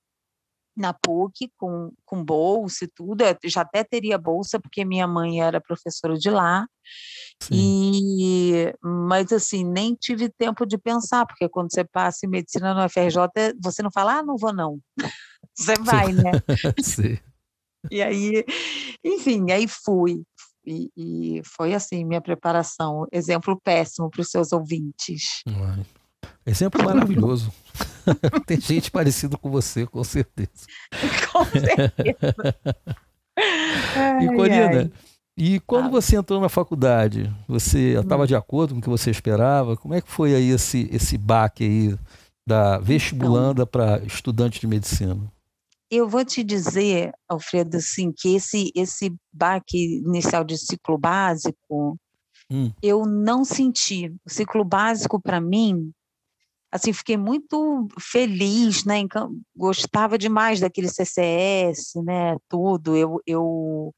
na 0.78 0.94
PUC 0.94 1.50
com, 1.58 1.90
com 2.06 2.24
bolsa 2.24 2.84
e 2.84 2.88
tudo. 2.88 3.24
Eu 3.24 3.36
já 3.46 3.62
até 3.62 3.82
teria 3.82 4.16
bolsa, 4.16 4.60
porque 4.60 4.84
minha 4.84 5.06
mãe 5.06 5.42
era 5.42 5.60
professora 5.60 6.14
de 6.14 6.30
lá. 6.30 6.66
Sim. 7.42 7.54
E, 7.54 8.74
mas 8.80 9.32
assim, 9.32 9.64
nem 9.64 9.94
tive 9.94 10.28
tempo 10.28 10.64
de 10.64 10.78
pensar, 10.78 11.26
porque 11.26 11.48
quando 11.48 11.72
você 11.72 11.84
passa 11.84 12.24
em 12.24 12.30
medicina 12.30 12.72
no 12.72 12.88
FRJ, 12.88 13.18
você 13.62 13.82
não 13.82 13.90
fala, 13.90 14.18
ah, 14.18 14.22
não 14.22 14.36
vou 14.36 14.52
não. 14.52 14.78
Você 15.58 15.74
vai, 15.82 16.12
né? 16.12 16.32
Sim. 16.82 17.18
E 17.90 18.02
aí, 18.02 18.44
enfim, 19.04 19.50
aí 19.50 19.66
fui. 19.66 20.22
E, 20.66 20.90
e, 20.96 21.42
foi 21.44 21.74
assim 21.74 22.04
minha 22.04 22.20
preparação. 22.20 23.06
Exemplo 23.10 23.58
péssimo 23.58 24.10
para 24.10 24.20
os 24.20 24.30
seus 24.30 24.52
ouvintes. 24.52 25.42
Exemplo 26.44 26.84
maravilhoso. 26.84 27.52
Tem 28.46 28.60
gente 28.60 28.90
parecida 28.90 29.36
com 29.36 29.50
você, 29.50 29.86
com 29.86 30.04
certeza. 30.04 30.66
com 31.32 31.44
certeza. 31.44 32.56
e 34.22 34.26
Corina, 34.36 34.92
e 35.40 35.60
quando 35.60 35.86
ah. 35.86 35.90
você 35.90 36.16
entrou 36.16 36.40
na 36.40 36.48
faculdade, 36.48 37.32
você 37.46 37.94
estava 37.98 38.24
hum. 38.24 38.26
de 38.26 38.34
acordo 38.34 38.74
com 38.74 38.80
o 38.80 38.82
que 38.82 38.88
você 38.88 39.10
esperava? 39.10 39.76
Como 39.76 39.94
é 39.94 40.00
que 40.00 40.10
foi 40.10 40.34
aí 40.34 40.50
esse, 40.50 40.88
esse 40.92 41.16
baque 41.16 41.64
aí 41.64 41.98
da 42.46 42.78
vestibulanda 42.78 43.62
então, 43.62 43.66
para 43.66 43.98
estudante 44.04 44.60
de 44.60 44.66
medicina? 44.66 45.16
Eu 45.90 46.08
vou 46.08 46.24
te 46.24 46.44
dizer, 46.44 47.12
Alfredo, 47.28 47.78
assim, 47.78 48.12
que 48.14 48.34
esse, 48.34 48.70
esse 48.74 49.14
baque 49.32 49.98
inicial 50.04 50.44
de 50.44 50.58
ciclo 50.58 50.98
básico, 50.98 51.98
hum. 52.50 52.70
eu 52.82 53.06
não 53.06 53.44
senti. 53.44 54.14
O 54.26 54.30
ciclo 54.30 54.64
básico, 54.64 55.20
para 55.20 55.40
mim, 55.40 55.90
assim, 56.70 56.92
fiquei 56.92 57.16
muito 57.16 57.88
feliz, 57.98 58.84
né? 58.84 58.96
Gostava 59.56 60.18
demais 60.18 60.60
daquele 60.60 60.88
CCS, 60.88 61.94
né? 62.04 62.36
Tudo. 62.48 62.94
Eu, 62.94 63.20
eu 63.26 63.94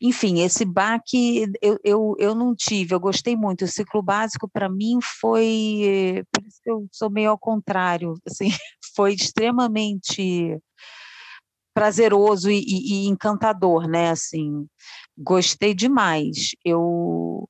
enfim, 0.00 0.42
esse 0.42 0.64
baque 0.64 1.46
eu, 1.60 1.78
eu, 1.82 2.14
eu 2.18 2.34
não 2.34 2.54
tive, 2.54 2.94
eu 2.94 3.00
gostei 3.00 3.34
muito. 3.34 3.64
O 3.64 3.68
ciclo 3.68 4.00
básico, 4.00 4.48
para 4.48 4.68
mim, 4.68 4.98
foi. 5.02 6.22
Por 6.32 6.46
isso 6.46 6.60
que 6.62 6.70
eu 6.70 6.88
sou 6.92 7.10
meio 7.10 7.30
ao 7.30 7.38
contrário, 7.38 8.14
assim, 8.26 8.48
foi 8.94 9.14
extremamente 9.14 10.56
prazeroso 11.78 12.50
e, 12.50 12.58
e, 12.58 13.06
encantador, 13.06 13.86
né? 13.86 14.10
Assim, 14.10 14.66
gostei 15.16 15.72
demais. 15.72 16.50
Eu 16.64 17.48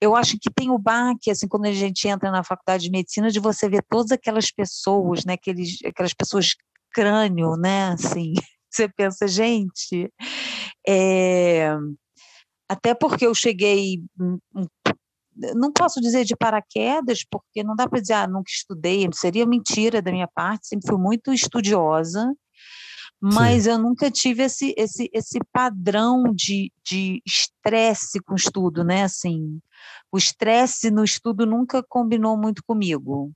eu 0.00 0.16
acho 0.16 0.36
que 0.38 0.50
tem 0.50 0.70
o 0.70 0.78
baque, 0.78 1.30
assim, 1.30 1.48
quando 1.48 1.66
a 1.66 1.72
gente 1.72 2.06
entra 2.08 2.30
na 2.30 2.44
faculdade 2.44 2.84
de 2.84 2.90
medicina, 2.90 3.30
de 3.30 3.40
você 3.40 3.68
ver 3.68 3.82
todas 3.88 4.10
aquelas 4.12 4.50
pessoas, 4.50 5.24
né? 5.24 5.34
Aqueles, 5.34 5.78
aquelas 5.84 6.12
pessoas 6.12 6.54
crânio, 6.92 7.56
né? 7.56 7.92
Assim, 7.92 8.34
você 8.70 8.88
pensa, 8.88 9.28
gente, 9.28 10.12
é... 10.86 11.70
até 12.68 12.92
porque 12.92 13.26
eu 13.26 13.34
cheguei 13.34 14.02
não 15.56 15.72
posso 15.72 16.00
dizer 16.00 16.24
de 16.24 16.36
paraquedas, 16.36 17.24
porque 17.28 17.64
não 17.64 17.74
dá 17.74 17.88
para 17.88 18.00
dizer, 18.00 18.12
ah, 18.14 18.26
nunca 18.26 18.50
estudei, 18.50 19.08
seria 19.12 19.44
mentira 19.44 20.00
da 20.00 20.12
minha 20.12 20.28
parte, 20.28 20.68
sempre 20.68 20.88
fui 20.88 20.98
muito 20.98 21.32
estudiosa, 21.32 22.32
mas 23.26 23.64
Sim. 23.64 23.70
eu 23.70 23.78
nunca 23.78 24.10
tive 24.10 24.42
esse, 24.42 24.74
esse, 24.76 25.08
esse 25.10 25.38
padrão 25.50 26.24
de 26.34 26.70
estresse 27.26 28.20
com 28.20 28.34
estudo, 28.34 28.84
né? 28.84 29.04
Assim, 29.04 29.62
o 30.12 30.18
estresse 30.18 30.90
no 30.90 31.02
estudo 31.02 31.46
nunca 31.46 31.82
combinou 31.82 32.36
muito 32.36 32.62
comigo. 32.66 33.32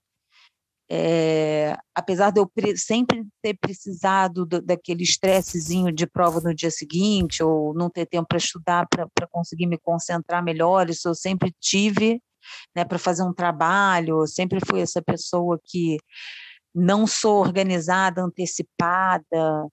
É, 0.90 1.74
apesar 1.94 2.30
de 2.30 2.38
eu 2.38 2.50
sempre 2.76 3.26
ter 3.42 3.56
precisado 3.58 4.44
do, 4.44 4.60
daquele 4.60 5.04
estressezinho 5.04 5.90
de 5.90 6.06
prova 6.06 6.38
no 6.40 6.54
dia 6.54 6.70
seguinte, 6.70 7.42
ou 7.42 7.72
não 7.72 7.88
ter 7.88 8.04
tempo 8.04 8.28
para 8.28 8.36
estudar, 8.36 8.86
para 8.90 9.26
conseguir 9.30 9.66
me 9.66 9.78
concentrar 9.78 10.44
melhor, 10.44 10.90
isso 10.90 11.08
eu 11.08 11.14
sempre 11.14 11.50
tive 11.58 12.20
né, 12.76 12.84
para 12.84 12.98
fazer 12.98 13.22
um 13.22 13.32
trabalho, 13.32 14.20
eu 14.20 14.26
sempre 14.26 14.58
fui 14.66 14.82
essa 14.82 15.00
pessoa 15.00 15.58
que 15.64 15.96
não 16.74 17.06
sou 17.06 17.40
organizada, 17.40 18.22
antecipada, 18.22 19.66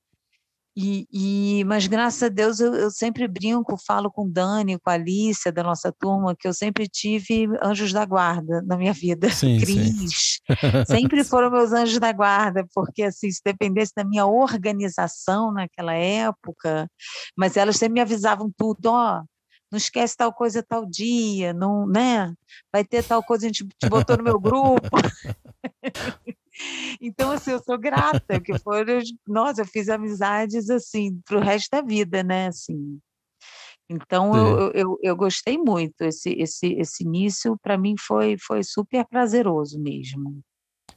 e, 0.77 1.08
e, 1.12 1.63
mas 1.63 1.88
graças 1.88 2.22
a 2.22 2.27
Deus 2.27 2.60
eu, 2.60 2.74
eu, 2.74 2.91
sempre 2.91 3.27
brinco, 3.29 3.77
falo 3.77 4.12
com 4.12 4.29
Dani, 4.29 4.77
com 4.77 4.89
a 4.89 4.94
Alicia 4.94 5.50
da 5.50 5.63
nossa 5.63 5.89
turma, 5.89 6.36
que 6.38 6.46
eu 6.46 6.53
sempre 6.53 6.86
tive 6.88 7.48
anjos 7.63 7.94
da 7.94 8.03
guarda 8.03 8.62
na 8.62 8.75
minha 8.75 8.91
vida. 8.91 9.29
Sim, 9.29 9.58
Cris, 9.58 10.41
sim. 10.41 10.50
sempre 10.86 11.24
foram 11.24 11.50
meus 11.50 11.72
anjos 11.72 11.98
da 11.98 12.12
guarda, 12.12 12.67
porque 12.74 13.03
assim, 13.03 13.32
se 13.32 13.39
dependesse 13.44 13.94
da 13.96 14.03
minha 14.03 14.25
organização 14.25 15.53
naquela 15.53 15.94
época, 15.94 16.89
mas 17.38 17.55
elas 17.55 17.77
sempre 17.77 17.94
me 17.94 18.01
avisavam 18.01 18.51
tudo, 18.58 18.88
ó, 18.88 19.22
oh, 19.22 19.25
não 19.72 19.77
esquece 19.77 20.15
tal 20.17 20.34
coisa 20.34 20.62
tal 20.62 20.86
dia, 20.86 21.53
não, 21.53 21.88
né? 21.88 22.34
Vai 22.72 22.84
ter 22.84 23.03
tal 23.03 23.24
coisa, 23.24 23.46
a 23.46 23.48
gente 23.48 23.65
te 23.65 23.89
botou 23.89 24.17
no 24.17 24.24
meu 24.24 24.39
grupo. 24.39 24.89
Então, 27.01 27.31
assim, 27.31 27.51
eu 27.51 27.62
sou 27.63 27.77
grata, 27.77 28.39
que 28.39 28.57
foram, 28.59 29.00
nossa, 29.27 29.62
eu 29.62 29.65
fiz 29.65 29.89
amizades, 29.89 30.69
assim, 30.69 31.19
para 31.25 31.38
o 31.38 31.41
resto 31.41 31.69
da 31.71 31.81
vida, 31.81 32.24
né, 32.24 32.47
assim. 32.47 33.00
Então, 33.89 34.35
eu, 34.35 34.71
eu, 34.71 35.00
eu, 35.03 35.15
gostei 35.15 35.57
muito, 35.57 36.01
esse, 36.01 36.31
esse, 36.33 36.74
esse 36.74 37.03
início, 37.03 37.55
para 37.62 37.77
mim, 37.77 37.95
foi, 38.00 38.35
foi 38.39 38.63
super 38.63 39.05
prazeroso 39.05 39.79
mesmo. 39.79 40.39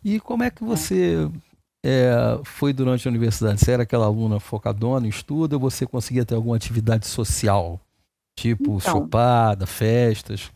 E 0.03 0.19
como 0.21 0.43
é 0.43 0.50
que 0.50 0.65
é. 0.65 0.67
você 0.67 1.31
é, 1.85 2.11
foi 2.45 2.73
durante 2.73 3.07
a 3.07 3.11
universidade? 3.11 3.61
Você 3.61 3.73
era 3.73 3.83
aquela 3.83 4.07
aluna 4.07 4.41
focadona 4.41 5.07
em 5.07 5.11
estudo 5.11 5.55
ou 5.55 5.61
você 5.61 5.87
conseguia 5.87 6.25
ter 6.25 6.35
alguma 6.35 6.57
atividade 6.57 7.07
social? 7.07 7.79
Tipo, 8.38 8.79
então, 8.79 9.03
chupada, 9.03 9.67
festas? 9.67 10.50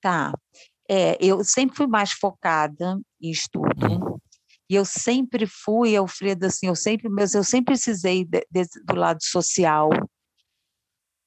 Tá. 0.00 0.32
É, 0.88 1.16
eu 1.20 1.42
sempre 1.42 1.76
fui 1.76 1.86
mais 1.86 2.12
focada 2.12 3.00
em 3.20 3.30
estudo. 3.30 4.20
E 4.68 4.74
eu 4.74 4.84
sempre 4.84 5.46
fui, 5.46 5.96
Alfredo, 5.96 6.46
assim, 6.46 6.66
eu 6.66 6.76
sempre, 6.76 7.08
mas 7.08 7.34
eu 7.34 7.44
sempre 7.44 7.74
precisei 7.74 8.24
de, 8.24 8.46
de, 8.50 8.64
do 8.84 8.94
lado 8.94 9.22
social, 9.22 9.90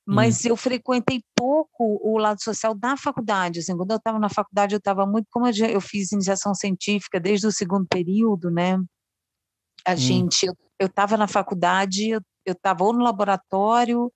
mas 0.07 0.45
hum. 0.45 0.49
eu 0.49 0.55
frequentei 0.55 1.21
pouco 1.35 1.99
o 2.01 2.17
lado 2.17 2.41
social 2.41 2.73
da 2.73 2.95
faculdade. 2.95 3.59
Assim, 3.59 3.75
quando 3.75 3.91
eu 3.91 3.97
estava 3.97 4.17
na 4.17 4.29
faculdade, 4.29 4.73
eu 4.73 4.77
estava 4.79 5.05
muito, 5.05 5.27
como 5.29 5.45
eu 5.47 5.81
fiz 5.81 6.13
iniciação 6.13 6.55
científica 6.55 7.19
desde 7.19 7.45
o 7.45 7.51
segundo 7.51 7.85
período, 7.87 8.49
né? 8.49 8.81
A 9.85 9.93
hum. 9.93 9.97
gente, 9.97 10.47
eu 10.79 10.87
estava 10.87 11.17
na 11.17 11.27
faculdade, 11.27 12.09
eu 12.09 12.21
estava 12.45 12.85
ou 12.85 12.93
no 12.93 13.03
laboratório 13.03 14.11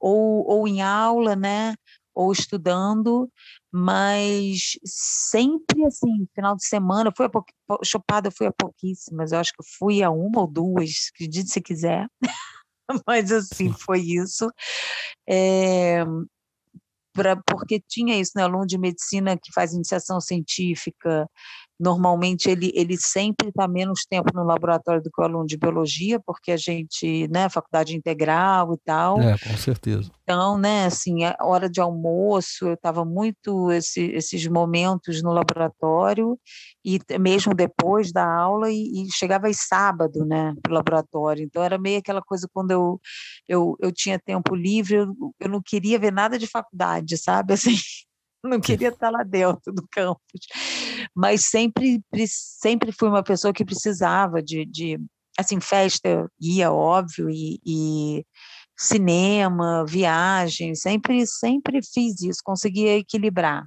ou, 0.00 0.44
ou 0.48 0.68
em 0.68 0.82
aula, 0.82 1.36
né? 1.36 1.74
Ou 2.16 2.32
estudando, 2.32 3.30
mas 3.70 4.72
sempre 4.84 5.84
assim, 5.84 6.26
final 6.34 6.56
de 6.56 6.66
semana, 6.66 7.12
fui 7.14 7.26
a 7.26 7.28
pou... 7.28 7.44
chopada, 7.84 8.30
fui 8.30 8.46
a 8.46 8.52
pouquíssimas, 8.52 9.32
eu 9.32 9.38
acho 9.38 9.52
que 9.52 9.62
fui 9.78 10.02
a 10.02 10.10
uma 10.10 10.40
ou 10.40 10.46
duas, 10.46 11.10
acredite 11.14 11.50
se 11.50 11.60
quiser. 11.60 12.08
mas 13.06 13.30
assim, 13.30 13.70
foi 13.72 14.00
isso. 14.00 14.50
É, 15.28 16.04
pra, 17.12 17.36
porque 17.46 17.80
tinha 17.88 18.18
isso, 18.18 18.32
né? 18.36 18.44
Aluno 18.44 18.66
de 18.66 18.78
medicina 18.78 19.36
que 19.36 19.52
faz 19.52 19.72
iniciação 19.72 20.20
científica, 20.20 21.28
normalmente 21.78 22.48
ele, 22.48 22.72
ele 22.74 22.96
sempre 22.96 23.48
está 23.48 23.68
menos 23.68 24.06
tempo 24.08 24.30
no 24.34 24.44
laboratório 24.44 25.02
do 25.02 25.10
que 25.10 25.20
o 25.20 25.24
aluno 25.24 25.46
de 25.46 25.56
biologia, 25.56 26.20
porque 26.20 26.52
a 26.52 26.56
gente, 26.56 27.28
né, 27.28 27.48
faculdade 27.48 27.96
integral 27.96 28.72
e 28.74 28.78
tal. 28.84 29.20
É, 29.20 29.36
com 29.38 29.56
certeza. 29.56 30.10
Então, 30.22 30.58
né, 30.58 30.86
assim, 30.86 31.24
a 31.24 31.36
hora 31.42 31.68
de 31.68 31.80
almoço, 31.80 32.66
eu 32.66 32.74
estava 32.74 33.04
muito 33.04 33.70
esse, 33.70 34.02
esses 34.06 34.46
momentos 34.48 35.22
no 35.22 35.32
laboratório 35.32 36.38
e 36.84 36.98
mesmo 37.18 37.54
depois 37.54 38.12
da 38.12 38.26
aula 38.26 38.70
e, 38.70 39.04
e 39.04 39.12
chegava 39.12 39.48
às 39.48 39.66
sábado, 39.68 40.24
né, 40.24 40.54
para 40.62 40.72
o 40.72 40.74
laboratório. 40.74 41.44
Então 41.44 41.62
era 41.62 41.78
meio 41.78 41.98
aquela 41.98 42.22
coisa 42.22 42.48
quando 42.52 42.70
eu 42.70 43.00
eu, 43.48 43.76
eu 43.80 43.92
tinha 43.92 44.18
tempo 44.18 44.54
livre, 44.54 44.96
eu, 44.96 45.14
eu 45.40 45.48
não 45.48 45.62
queria 45.62 45.98
ver 45.98 46.12
nada 46.12 46.38
de 46.38 46.46
faculdade, 46.46 47.16
sabe? 47.16 47.54
Assim, 47.54 47.76
não 48.50 48.60
queria 48.60 48.88
estar 48.88 49.10
lá 49.10 49.22
dentro 49.22 49.72
do 49.72 49.86
campus, 49.90 50.40
mas 51.14 51.44
sempre, 51.44 52.02
sempre 52.28 52.92
fui 52.92 53.08
uma 53.08 53.22
pessoa 53.22 53.52
que 53.52 53.64
precisava 53.64 54.42
de, 54.42 54.64
de 54.64 54.98
assim, 55.38 55.60
festa 55.60 56.30
ia, 56.40 56.72
óbvio, 56.72 57.28
e, 57.28 57.60
e 57.64 58.24
cinema, 58.76 59.84
viagem, 59.86 60.74
sempre, 60.74 61.26
sempre 61.26 61.80
fiz 61.82 62.20
isso, 62.22 62.40
conseguia 62.44 62.96
equilibrar, 62.96 63.64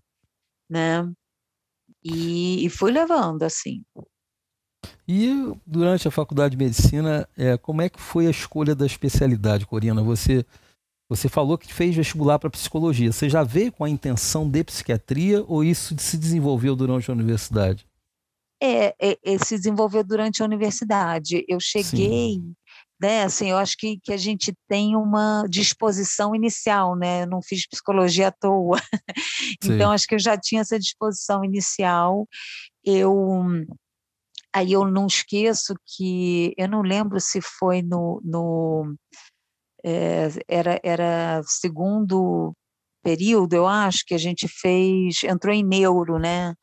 né? 0.69 1.09
E, 2.03 2.65
e 2.65 2.69
fui 2.69 2.91
levando, 2.91 3.43
assim. 3.43 3.83
E 5.07 5.53
durante 5.65 6.07
a 6.07 6.11
faculdade 6.11 6.55
de 6.55 6.63
medicina, 6.63 7.27
é, 7.35 7.57
como 7.57 7.81
é 7.81 7.89
que 7.89 7.99
foi 7.99 8.27
a 8.27 8.31
escolha 8.31 8.75
da 8.75 8.85
especialidade, 8.85 9.65
Corina? 9.65 10.03
Você 10.03 10.45
você 11.09 11.27
falou 11.27 11.57
que 11.57 11.73
fez 11.73 11.95
vestibular 11.95 12.37
para 12.37 12.51
psicologia. 12.51 13.11
Você 13.11 13.27
já 13.27 13.41
veio 13.41 13.71
com 13.71 13.83
a 13.83 13.89
intenção 13.89 14.47
de 14.47 14.63
psiquiatria 14.63 15.43
ou 15.47 15.63
isso 15.63 15.95
se 15.97 16.15
desenvolveu 16.15 16.75
durante 16.75 17.09
a 17.09 17.13
universidade? 17.13 17.83
É, 18.61 18.93
é, 19.01 19.17
é 19.23 19.37
se 19.39 19.55
desenvolveu 19.55 20.03
durante 20.03 20.43
a 20.43 20.45
universidade. 20.45 21.43
Eu 21.47 21.59
cheguei, 21.59 22.33
Sim. 22.33 22.53
né? 23.01 23.23
Assim, 23.23 23.49
eu 23.49 23.57
acho 23.57 23.75
que, 23.75 23.97
que 24.03 24.13
a 24.13 24.17
gente 24.17 24.53
tem 24.67 24.95
uma 24.95 25.45
disposição 25.49 26.35
inicial, 26.35 26.95
né? 26.95 27.23
Eu 27.23 27.27
não 27.27 27.41
fiz 27.41 27.67
psicologia 27.67 28.27
à 28.27 28.31
toa. 28.31 28.77
então, 29.63 29.91
acho 29.91 30.05
que 30.05 30.13
eu 30.13 30.19
já 30.19 30.37
tinha 30.37 30.61
essa 30.61 30.77
disposição 30.77 31.43
inicial. 31.43 32.27
Eu 32.85 33.65
aí 34.53 34.71
eu 34.73 34.85
não 34.85 35.07
esqueço 35.07 35.75
que 35.85 36.53
eu 36.57 36.67
não 36.67 36.81
lembro 36.81 37.19
se 37.19 37.39
foi 37.41 37.81
no, 37.81 38.21
no 38.23 38.95
é, 39.83 40.29
era, 40.47 40.79
era 40.83 41.41
segundo 41.45 42.53
período, 43.03 43.53
eu 43.53 43.67
acho, 43.67 44.03
que 44.05 44.13
a 44.13 44.17
gente 44.17 44.47
fez, 44.47 45.23
entrou 45.23 45.53
em 45.53 45.63
neuro, 45.63 46.19
né? 46.19 46.53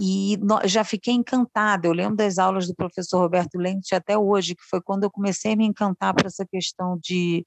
E 0.00 0.36
no, 0.38 0.60
já 0.66 0.84
fiquei 0.84 1.14
encantada. 1.14 1.86
Eu 1.86 1.92
lembro 1.92 2.16
das 2.16 2.38
aulas 2.38 2.66
do 2.66 2.74
professor 2.74 3.20
Roberto 3.20 3.56
Lente 3.58 3.94
até 3.94 4.18
hoje, 4.18 4.54
que 4.54 4.64
foi 4.68 4.80
quando 4.82 5.04
eu 5.04 5.10
comecei 5.10 5.52
a 5.52 5.56
me 5.56 5.66
encantar 5.66 6.14
para 6.14 6.26
essa 6.26 6.46
questão 6.46 6.98
de, 7.00 7.46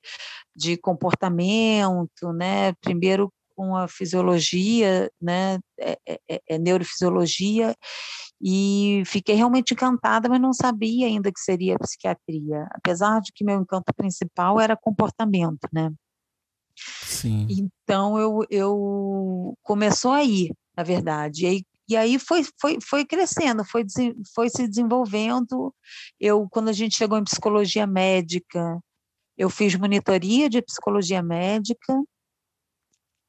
de 0.56 0.78
comportamento, 0.78 2.32
né? 2.34 2.74
Primeiro 2.82 3.32
com 3.56 3.76
a 3.76 3.88
fisiologia, 3.88 5.10
né? 5.22 5.60
É, 5.80 5.98
é, 6.08 6.20
é, 6.30 6.42
é 6.50 6.58
neurofisiologia, 6.58 7.76
e 8.42 9.04
fiquei 9.06 9.36
realmente 9.36 9.74
encantada, 9.74 10.28
mas 10.28 10.42
não 10.42 10.54
sabia 10.54 11.08
ainda 11.08 11.32
que 11.32 11.40
seria 11.40 11.80
psiquiatria, 11.80 12.68
apesar 12.72 13.22
de 13.22 13.32
que 13.34 13.44
meu 13.44 13.60
encanto 13.60 13.94
principal 13.96 14.60
era 14.60 14.76
comportamento, 14.76 15.68
né? 15.74 15.92
Sim. 16.76 17.48
Então 17.50 18.20
eu, 18.20 18.46
eu 18.50 19.58
começou 19.64 20.12
aí, 20.12 20.52
na 20.76 20.84
verdade. 20.84 21.44
E 21.44 21.48
aí, 21.48 21.64
e 21.88 21.96
aí 21.96 22.20
foi, 22.20 22.44
foi, 22.60 22.78
foi 22.82 23.06
crescendo, 23.06 23.64
foi, 23.64 23.86
foi 24.34 24.50
se 24.50 24.68
desenvolvendo. 24.68 25.74
Eu, 26.20 26.48
quando 26.50 26.70
a 26.70 26.74
gente 26.74 26.98
chegou 26.98 27.18
em 27.18 27.24
psicologia 27.24 27.88
médica, 27.88 28.80
eu 29.38 29.50
fiz 29.50 29.76
monitoria 29.76 30.50
de 30.50 30.62
psicologia 30.62 31.24
médica, 31.24 31.94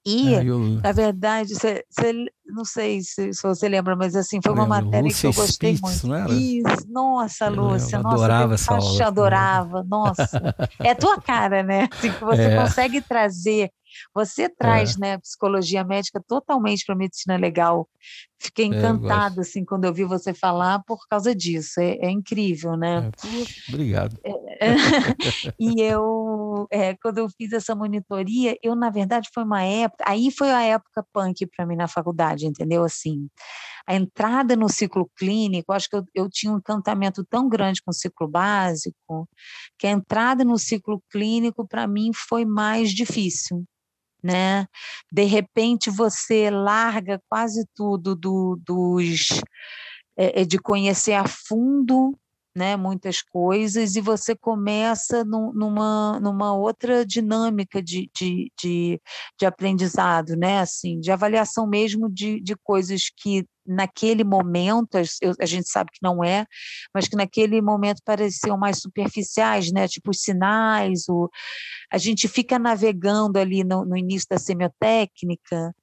e, 0.06 0.34
é, 0.34 0.44
eu... 0.44 0.58
na 0.58 0.92
verdade, 0.92 1.54
cê, 1.56 1.84
cê, 1.90 2.12
não 2.46 2.64
sei 2.64 3.00
se, 3.02 3.32
se, 3.32 3.42
você 3.42 3.68
lembra, 3.68 3.96
mas 3.96 4.14
assim, 4.14 4.38
foi 4.40 4.52
uma 4.52 4.66
matéria 4.66 5.02
Lúcia 5.02 5.32
que 5.32 5.36
eu 5.36 5.42
gostei 5.42 5.74
Spitz, 5.74 6.02
muito. 6.02 6.06
Não 6.06 6.14
era? 6.14 6.32
Isso, 6.32 6.86
nossa, 6.88 7.48
Lúcia, 7.48 7.96
eu 7.96 8.02
nossa, 8.02 8.16
adorava 8.16 8.54
essa 8.54 8.74
aula. 8.74 9.06
adorava, 9.06 9.82
nossa. 9.82 10.54
É 10.78 10.90
a 10.90 10.94
tua 10.94 11.20
cara, 11.20 11.62
né? 11.62 11.88
Assim, 11.92 12.12
que 12.12 12.24
você 12.24 12.42
é. 12.42 12.56
consegue 12.56 13.00
trazer 13.00 13.70
você 14.14 14.48
traz, 14.48 14.96
é. 14.96 15.00
né, 15.00 15.18
psicologia 15.18 15.84
médica 15.84 16.22
totalmente 16.26 16.84
para 16.84 16.94
medicina 16.94 17.36
legal. 17.36 17.88
Fiquei 18.38 18.66
é, 18.66 18.68
encantada, 18.68 19.40
assim, 19.40 19.64
quando 19.64 19.84
eu 19.84 19.94
vi 19.94 20.04
você 20.04 20.34
falar 20.34 20.82
por 20.84 21.06
causa 21.08 21.34
disso. 21.34 21.80
É, 21.80 21.96
é 21.96 22.10
incrível, 22.10 22.76
né? 22.76 23.10
É, 23.24 23.72
obrigado. 23.72 24.16
E 25.58 25.80
eu, 25.82 26.45
quando 27.02 27.18
eu 27.18 27.28
fiz 27.30 27.52
essa 27.52 27.74
monitoria, 27.74 28.56
eu, 28.62 28.74
na 28.74 28.90
verdade, 28.90 29.28
foi 29.34 29.44
uma 29.44 29.62
época. 29.62 30.04
Aí 30.06 30.30
foi 30.30 30.50
a 30.50 30.62
época 30.62 31.06
punk 31.12 31.46
para 31.46 31.66
mim 31.66 31.76
na 31.76 31.88
faculdade, 31.88 32.46
entendeu? 32.46 32.84
Assim, 32.84 33.28
a 33.86 33.94
entrada 33.94 34.56
no 34.56 34.68
ciclo 34.68 35.10
clínico, 35.16 35.72
acho 35.72 35.88
que 35.88 35.96
eu, 35.96 36.04
eu 36.14 36.28
tinha 36.30 36.52
um 36.52 36.58
encantamento 36.58 37.24
tão 37.24 37.48
grande 37.48 37.82
com 37.82 37.90
o 37.90 37.94
ciclo 37.94 38.28
básico, 38.28 39.28
que 39.78 39.86
a 39.86 39.90
entrada 39.90 40.44
no 40.44 40.58
ciclo 40.58 41.02
clínico, 41.10 41.66
para 41.66 41.86
mim, 41.86 42.10
foi 42.14 42.44
mais 42.44 42.90
difícil 42.90 43.64
né? 44.22 44.66
De 45.12 45.24
repente 45.24 45.88
você 45.88 46.50
larga 46.50 47.22
quase 47.28 47.64
tudo 47.74 48.16
do, 48.16 48.58
dos 48.60 49.40
é, 50.16 50.44
de 50.44 50.58
conhecer 50.58 51.12
a 51.12 51.24
fundo 51.26 52.12
né, 52.56 52.74
muitas 52.74 53.20
coisas, 53.20 53.96
e 53.96 54.00
você 54.00 54.34
começa 54.34 55.22
num, 55.24 55.52
numa, 55.52 56.18
numa 56.20 56.54
outra 56.54 57.04
dinâmica 57.04 57.82
de, 57.82 58.10
de, 58.16 58.50
de, 58.58 59.00
de, 59.38 59.46
aprendizado, 59.46 60.34
né, 60.36 60.60
assim, 60.60 60.98
de 60.98 61.12
avaliação 61.12 61.66
mesmo 61.66 62.08
de, 62.08 62.40
de 62.40 62.56
coisas 62.56 63.10
que 63.14 63.46
naquele 63.66 64.24
momento, 64.24 64.96
a 64.96 65.44
gente 65.46 65.68
sabe 65.68 65.90
que 65.92 65.98
não 66.00 66.24
é, 66.24 66.46
mas 66.94 67.08
que 67.08 67.16
naquele 67.16 67.60
momento 67.60 68.00
pareciam 68.04 68.56
mais 68.56 68.80
superficiais, 68.80 69.70
né, 69.70 69.86
tipo 69.86 70.10
os 70.10 70.22
sinais, 70.22 71.08
o, 71.10 71.28
a 71.92 71.98
gente 71.98 72.26
fica 72.26 72.58
navegando 72.58 73.38
ali 73.38 73.62
no, 73.64 73.84
no 73.84 73.96
início 73.98 74.28
da 74.30 74.38
semiotécnica, 74.38 75.74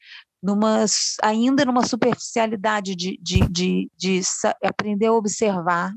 numa, 0.41 0.85
ainda 1.21 1.65
numa 1.65 1.85
superficialidade 1.85 2.95
de, 2.95 3.17
de, 3.21 3.39
de, 3.49 3.91
de 3.95 4.21
aprender 4.63 5.07
a 5.07 5.13
observar 5.13 5.93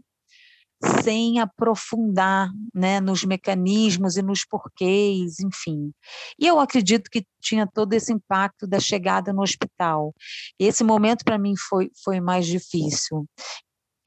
sem 1.03 1.41
aprofundar 1.41 2.51
né, 2.75 3.01
nos 3.01 3.25
mecanismos 3.25 4.17
e 4.17 4.23
nos 4.23 4.45
porquês, 4.45 5.41
enfim. 5.41 5.93
E 6.39 6.47
eu 6.47 6.61
acredito 6.61 7.11
que 7.11 7.25
tinha 7.41 7.67
todo 7.67 7.93
esse 7.95 8.13
impacto 8.13 8.67
da 8.67 8.79
chegada 8.79 9.33
no 9.33 9.43
hospital. 9.43 10.15
Esse 10.59 10.85
momento 10.85 11.25
para 11.25 11.39
mim 11.39 11.55
foi, 11.57 11.91
foi 12.05 12.21
mais 12.21 12.47
difícil. 12.47 13.27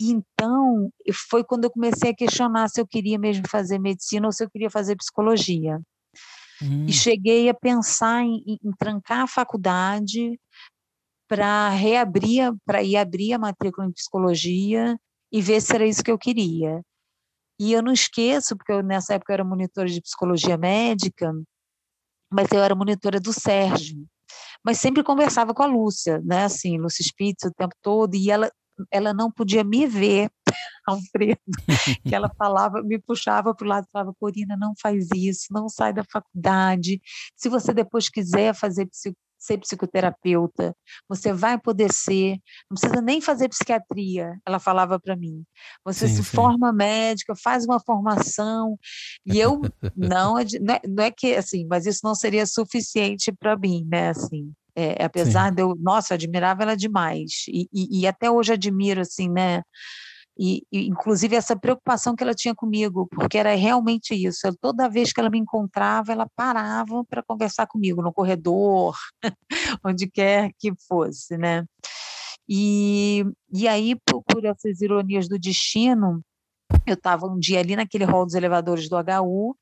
Então, 0.01 0.89
foi 1.29 1.43
quando 1.43 1.65
eu 1.65 1.71
comecei 1.71 2.11
a 2.11 2.15
questionar 2.15 2.69
se 2.69 2.79
eu 2.79 2.87
queria 2.87 3.19
mesmo 3.19 3.47
fazer 3.49 3.79
medicina 3.79 4.27
ou 4.27 4.31
se 4.31 4.43
eu 4.43 4.49
queria 4.49 4.69
fazer 4.69 4.95
psicologia. 4.95 5.81
Hum. 6.61 6.85
E 6.85 6.93
cheguei 6.93 7.49
a 7.49 7.53
pensar 7.53 8.21
em, 8.23 8.57
em 8.63 8.71
trancar 8.77 9.21
a 9.21 9.27
faculdade 9.27 10.39
para 11.27 11.69
reabrir, 11.69 12.53
para 12.65 12.81
ir 12.81 12.95
abrir 12.95 13.33
a 13.33 13.39
matrícula 13.39 13.87
em 13.87 13.91
psicologia 13.91 14.97
e 15.31 15.41
ver 15.41 15.61
se 15.61 15.73
era 15.73 15.85
isso 15.85 16.03
que 16.03 16.11
eu 16.11 16.17
queria. 16.17 16.81
E 17.59 17.73
eu 17.73 17.81
não 17.81 17.91
esqueço, 17.91 18.55
porque 18.55 18.71
eu, 18.71 18.81
nessa 18.81 19.15
época 19.15 19.31
eu 19.31 19.35
era 19.35 19.43
monitora 19.43 19.87
de 19.87 20.01
psicologia 20.01 20.57
médica, 20.57 21.31
mas 22.31 22.47
eu 22.51 22.61
era 22.61 22.73
monitora 22.73 23.19
do 23.19 23.33
Sérgio. 23.33 24.05
Mas 24.63 24.77
sempre 24.77 25.03
conversava 25.03 25.53
com 25.53 25.63
a 25.63 25.67
Lúcia, 25.67 26.21
né? 26.23 26.45
Assim, 26.45 26.77
Lúcia 26.77 27.03
Spitz 27.03 27.43
o 27.45 27.53
tempo 27.53 27.75
todo, 27.81 28.15
e 28.15 28.31
ela, 28.31 28.51
ela 28.91 29.13
não 29.13 29.31
podia 29.31 29.63
me 29.63 29.85
ver, 29.87 30.29
Alfredo, 30.87 31.39
que 32.07 32.15
ela 32.15 32.31
falava, 32.37 32.81
me 32.81 32.99
puxava 32.99 33.53
para 33.53 33.65
o 33.65 33.69
lado 33.69 33.85
e 33.85 33.91
falava, 33.91 34.13
Corina, 34.19 34.55
não 34.57 34.73
faz 34.81 35.07
isso, 35.13 35.47
não 35.51 35.67
sai 35.67 35.93
da 35.93 36.03
faculdade. 36.03 37.01
Se 37.35 37.49
você 37.49 37.73
depois 37.73 38.09
quiser 38.09 38.53
fazer 38.53 38.87
ser 39.39 39.57
psicoterapeuta, 39.57 40.75
você 41.07 41.31
vai 41.31 41.57
poder 41.57 41.91
ser, 41.93 42.37
não 42.69 42.75
precisa 42.77 43.01
nem 43.01 43.21
fazer 43.21 43.47
psiquiatria, 43.49 44.37
ela 44.45 44.59
falava 44.59 44.99
para 44.99 45.15
mim. 45.15 45.43
Você 45.85 46.07
sim, 46.07 46.15
se 46.15 46.23
sim. 46.23 46.35
forma 46.35 46.73
médica, 46.73 47.33
faz 47.35 47.65
uma 47.65 47.79
formação, 47.79 48.77
e 49.25 49.39
eu 49.39 49.61
não, 49.95 50.33
não 50.33 50.39
é, 50.39 50.81
não 50.87 51.03
é 51.03 51.09
que 51.09 51.35
assim, 51.35 51.65
mas 51.69 51.85
isso 51.85 52.01
não 52.03 52.13
seria 52.13 52.45
suficiente 52.45 53.31
para 53.31 53.57
mim, 53.57 53.87
né, 53.89 54.09
assim. 54.09 54.51
É, 54.75 55.03
apesar 55.03 55.49
sim. 55.49 55.55
de 55.55 55.61
eu, 55.61 55.75
nossa, 55.79 56.13
eu 56.13 56.15
admirava 56.15 56.63
ela 56.63 56.75
demais, 56.75 57.45
e, 57.47 57.67
e, 57.73 58.01
e 58.01 58.07
até 58.07 58.29
hoje 58.29 58.53
admiro, 58.53 59.01
assim, 59.01 59.29
né, 59.29 59.63
E, 60.41 60.63
e, 60.71 60.87
inclusive 60.87 61.35
essa 61.35 61.53
preocupação 61.53 62.15
que 62.15 62.23
ela 62.23 62.33
tinha 62.33 62.55
comigo, 62.55 63.05
porque 63.11 63.37
era 63.37 63.53
realmente 63.55 64.13
isso. 64.15 64.47
Eu, 64.47 64.55
toda 64.55 64.87
vez 64.87 65.11
que 65.11 65.19
ela 65.19 65.29
me 65.29 65.37
encontrava, 65.37 66.13
ela 66.13 66.29
parava 66.33 67.03
para 67.03 67.21
conversar 67.21 67.67
comigo 67.67 68.01
no 68.01 68.13
corredor, 68.13 68.95
onde 69.83 70.09
quer 70.09 70.51
que 70.57 70.71
fosse, 70.87 71.37
né? 71.37 71.65
E, 72.47 73.25
e 73.53 73.67
aí, 73.67 73.97
por, 74.05 74.23
por 74.23 74.45
essas 74.45 74.79
ironias 74.79 75.27
do 75.27 75.37
destino, 75.37 76.21
eu 76.87 76.93
estava 76.93 77.27
um 77.27 77.37
dia 77.37 77.59
ali 77.59 77.75
naquele 77.75 78.05
hall 78.05 78.25
dos 78.25 78.33
elevadores 78.33 78.87
do 78.87 78.95
HU 78.95 79.55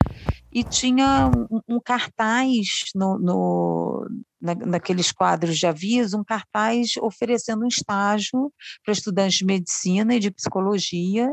e 0.52 0.64
tinha 0.64 1.30
um, 1.50 1.62
um 1.68 1.80
cartaz 1.80 2.68
no, 2.96 3.20
no 3.20 4.08
na, 4.42 4.56
naqueles 4.56 5.12
quadros 5.12 5.58
de 5.58 5.68
aviso, 5.68 6.18
um 6.18 6.24
cartaz 6.24 6.92
oferecendo 7.02 7.66
um 7.66 7.68
estágio 7.68 8.52
para 8.84 8.94
estudantes 8.94 9.40
de 9.40 9.46
medicina 9.46 10.16
e 10.16 10.20
de 10.20 10.32
psicologia 10.32 11.30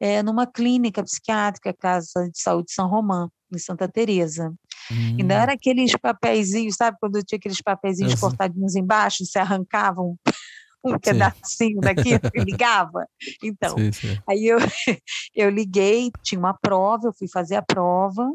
é, 0.00 0.22
numa 0.22 0.46
clínica 0.46 1.02
psiquiátrica, 1.02 1.74
Casa 1.74 2.30
de 2.30 2.40
Saúde 2.40 2.72
São 2.72 2.88
Romão, 2.88 3.30
em 3.52 3.58
Santa 3.58 3.88
Teresa. 3.88 4.52
Hum. 4.90 5.16
E 5.18 5.22
não 5.22 5.34
era 5.34 5.52
aqueles 5.52 5.92
papeizinhos, 5.96 6.76
sabe, 6.76 6.96
quando 7.00 7.22
tinha 7.22 7.38
aqueles 7.38 7.60
papeizinhos 7.60 8.18
cortadinhos 8.18 8.76
embaixo, 8.76 9.24
se 9.24 9.38
arrancavam 9.38 10.16
um 10.84 10.98
pedacinho 10.98 11.80
daqui 11.80 12.10
e 12.34 12.40
ligava. 12.40 13.06
Então, 13.42 13.76
sim, 13.76 13.92
sim. 13.92 14.18
aí 14.28 14.46
eu, 14.46 14.58
eu 15.34 15.50
liguei, 15.50 16.10
tinha 16.22 16.38
uma 16.38 16.54
prova, 16.54 17.08
eu 17.08 17.12
fui 17.12 17.28
fazer 17.28 17.56
a 17.56 17.62
prova, 17.62 18.30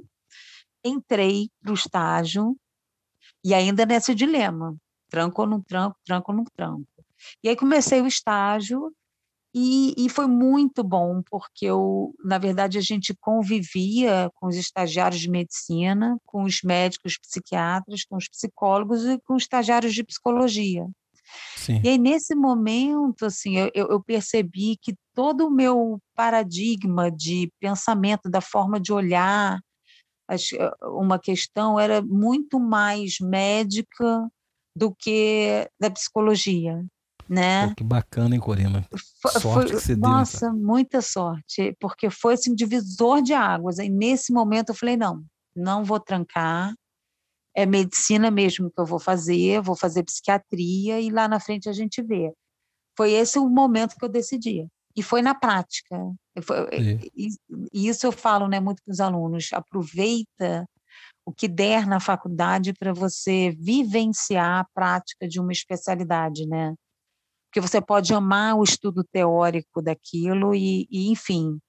entrei 0.83 1.49
para 1.61 1.71
o 1.71 1.75
estágio, 1.75 2.55
e 3.43 3.53
ainda 3.53 3.85
nesse 3.85 4.13
dilema, 4.15 4.75
tranco 5.09 5.41
ou 5.41 5.47
não 5.47 5.61
tranco, 5.61 5.97
tranco 6.05 6.31
ou 6.31 6.37
não 6.37 6.45
tranco. 6.55 6.87
E 7.43 7.49
aí 7.49 7.55
comecei 7.55 8.01
o 8.01 8.07
estágio, 8.07 8.93
e, 9.55 9.93
e, 9.95 10.09
foi 10.09 10.25
muito 10.25 10.83
bom, 10.83 11.21
porque 11.29 11.67
eu, 11.67 12.11
na 12.25 12.39
verdade, 12.39 12.79
a 12.79 12.81
gente 12.81 13.13
convivia 13.21 14.31
com 14.33 14.47
os 14.47 14.55
estagiários 14.55 15.21
de 15.21 15.29
medicina, 15.29 16.17
com 16.25 16.41
os 16.41 16.61
médicos 16.63 17.19
psiquiatras, 17.19 18.03
com 18.03 18.15
os 18.15 18.27
psicólogos 18.27 19.05
e 19.05 19.19
com 19.19 19.35
os 19.35 19.43
estagiários 19.43 19.93
de 19.93 20.03
psicologia. 20.03 20.87
Sim. 21.55 21.79
E 21.83 21.89
aí, 21.89 21.97
nesse 21.99 22.33
momento, 22.33 23.27
assim, 23.27 23.57
eu, 23.57 23.87
eu 23.89 24.03
percebi 24.03 24.75
que 24.81 24.95
todo 25.13 25.45
o 25.45 25.51
meu 25.51 25.99
paradigma 26.15 27.11
de 27.11 27.51
pensamento, 27.59 28.31
da 28.31 28.41
forma 28.41 28.79
de 28.79 28.91
olhar 28.91 29.59
uma 30.81 31.19
questão, 31.19 31.79
era 31.79 32.01
muito 32.01 32.59
mais 32.59 33.17
médica 33.19 34.29
do 34.75 34.93
que 34.93 35.69
da 35.79 35.89
psicologia. 35.89 36.83
Né? 37.29 37.69
Pô, 37.69 37.75
que 37.75 37.83
bacana, 37.83 38.35
hein, 38.35 38.41
Corina? 38.41 38.85
Sorte 39.25 39.41
foi, 39.41 39.65
que 39.65 39.79
você 39.79 39.95
nossa, 39.95 40.49
deu, 40.51 40.59
muita 40.59 41.01
sorte, 41.01 41.75
porque 41.79 42.09
foi 42.09 42.33
assim, 42.33 42.53
divisor 42.53 43.21
de 43.21 43.33
águas. 43.33 43.79
E 43.79 43.89
nesse 43.89 44.33
momento 44.33 44.69
eu 44.69 44.75
falei: 44.75 44.97
não, 44.97 45.23
não 45.55 45.85
vou 45.85 45.99
trancar, 45.99 46.73
é 47.55 47.65
medicina 47.65 48.31
mesmo 48.31 48.69
que 48.69 48.79
eu 48.79 48.85
vou 48.85 48.99
fazer, 48.99 49.61
vou 49.61 49.75
fazer 49.75 50.03
psiquiatria 50.03 50.99
e 50.99 51.09
lá 51.09 51.27
na 51.27 51.39
frente 51.39 51.69
a 51.69 51.73
gente 51.73 52.01
vê. 52.01 52.31
Foi 52.97 53.11
esse 53.11 53.39
o 53.39 53.49
momento 53.49 53.95
que 53.95 54.03
eu 54.03 54.09
decidi. 54.09 54.67
E 54.95 55.01
foi 55.01 55.21
na 55.21 55.33
prática. 55.33 55.97
E, 57.15 57.27
e, 57.73 57.87
isso 57.87 58.05
eu 58.05 58.11
falo 58.11 58.47
né, 58.47 58.59
muito 58.59 58.81
para 58.83 58.91
os 58.91 58.99
alunos: 58.99 59.49
aproveita 59.53 60.67
o 61.25 61.31
que 61.31 61.47
der 61.47 61.87
na 61.87 61.99
faculdade 61.99 62.73
para 62.73 62.93
você 62.93 63.51
vivenciar 63.51 64.59
a 64.61 64.67
prática 64.73 65.27
de 65.27 65.39
uma 65.39 65.51
especialidade, 65.51 66.45
né? 66.47 66.73
Porque 67.47 67.61
você 67.61 67.79
pode 67.79 68.13
amar 68.13 68.55
o 68.55 68.63
estudo 68.63 69.03
teórico 69.03 69.81
daquilo 69.81 70.55
e, 70.55 70.87
e 70.89 71.11
enfim, 71.11 71.59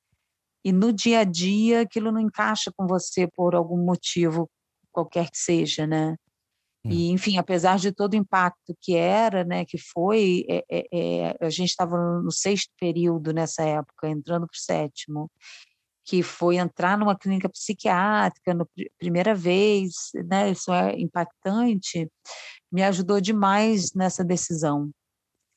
e 0.65 0.73
no 0.73 0.93
dia 0.93 1.21
a 1.21 1.25
dia 1.25 1.83
aquilo 1.83 2.11
não 2.11 2.21
encaixa 2.21 2.73
com 2.75 2.87
você 2.87 3.29
por 3.37 3.55
algum 3.55 3.85
motivo 3.85 4.49
qualquer 4.91 5.31
que 5.31 5.37
seja, 5.37 5.87
né? 5.87 6.17
Hum. 6.85 6.91
E, 6.91 7.11
enfim, 7.11 7.39
apesar 7.39 7.79
de 7.79 7.93
todo 7.93 8.13
o 8.13 8.17
impacto 8.17 8.77
que 8.81 8.95
era, 8.95 9.45
né, 9.45 9.65
que 9.65 9.79
foi, 9.79 10.45
é, 10.49 10.65
é, 10.71 10.87
é 10.93 11.37
a 11.41 11.51
gente 11.51 11.71
estava 11.71 11.97
no 12.21 12.31
sexto 12.31 12.71
período 12.79 13.33
nessa 13.33 13.63
época, 13.63 14.09
entrando 14.09 14.47
para 14.47 14.55
o 14.55 14.61
sétimo, 14.61 15.31
que 16.05 16.23
foi 16.23 16.57
entrar 16.57 16.99
numa 16.99 17.17
clínica 17.17 17.49
psiquiátrica 17.49 18.53
na 18.53 18.67
primeira 18.99 19.35
vez, 19.35 19.95
né, 20.27 20.51
isso 20.51 20.71
é 20.73 21.01
impactante, 21.01 22.11
me 22.71 22.83
ajudou 22.83 23.21
demais 23.21 23.95
nessa 23.95 24.23
decisão. 24.23 24.91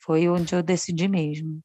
Foi 0.02 0.30
onde 0.30 0.56
eu 0.56 0.64
decidi 0.64 1.08
mesmo. 1.08 1.60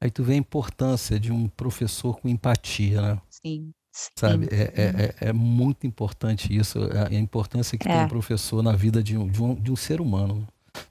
Aí 0.00 0.10
tu 0.10 0.22
vê 0.22 0.34
a 0.34 0.36
importância 0.36 1.20
de 1.20 1.30
um 1.30 1.48
professor 1.48 2.18
com 2.18 2.28
empatia, 2.28 3.02
né? 3.02 3.22
Sim. 3.28 3.72
Sabe, 4.18 4.48
é, 4.50 4.72
é, 4.74 5.14
é, 5.24 5.28
é, 5.28 5.32
muito 5.32 5.86
importante 5.86 6.54
isso, 6.54 6.80
a, 6.80 7.14
importância 7.14 7.78
que 7.78 7.88
é. 7.88 7.92
tem 7.92 8.04
um 8.04 8.08
professor 8.08 8.60
na 8.60 8.72
vida 8.72 9.00
de 9.00 9.16
um, 9.16 9.28
de 9.28 9.40
um, 9.40 9.54
de 9.54 9.70
um 9.70 9.76
ser 9.76 10.00
humano. 10.00 10.44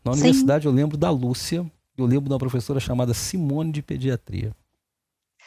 Na 0.06 0.14
universidade 0.14 0.64
Sim. 0.64 0.70
eu 0.70 0.74
lembro 0.74 0.96
da 0.96 1.10
Lúcia, 1.10 1.70
eu 1.98 2.06
lembro 2.06 2.30
de 2.30 2.34
uma 2.34 2.40
professora 2.40 2.80
chamada 2.80 3.14
Simone 3.14 3.74
de 3.74 3.82
Pediatria. 3.82 4.56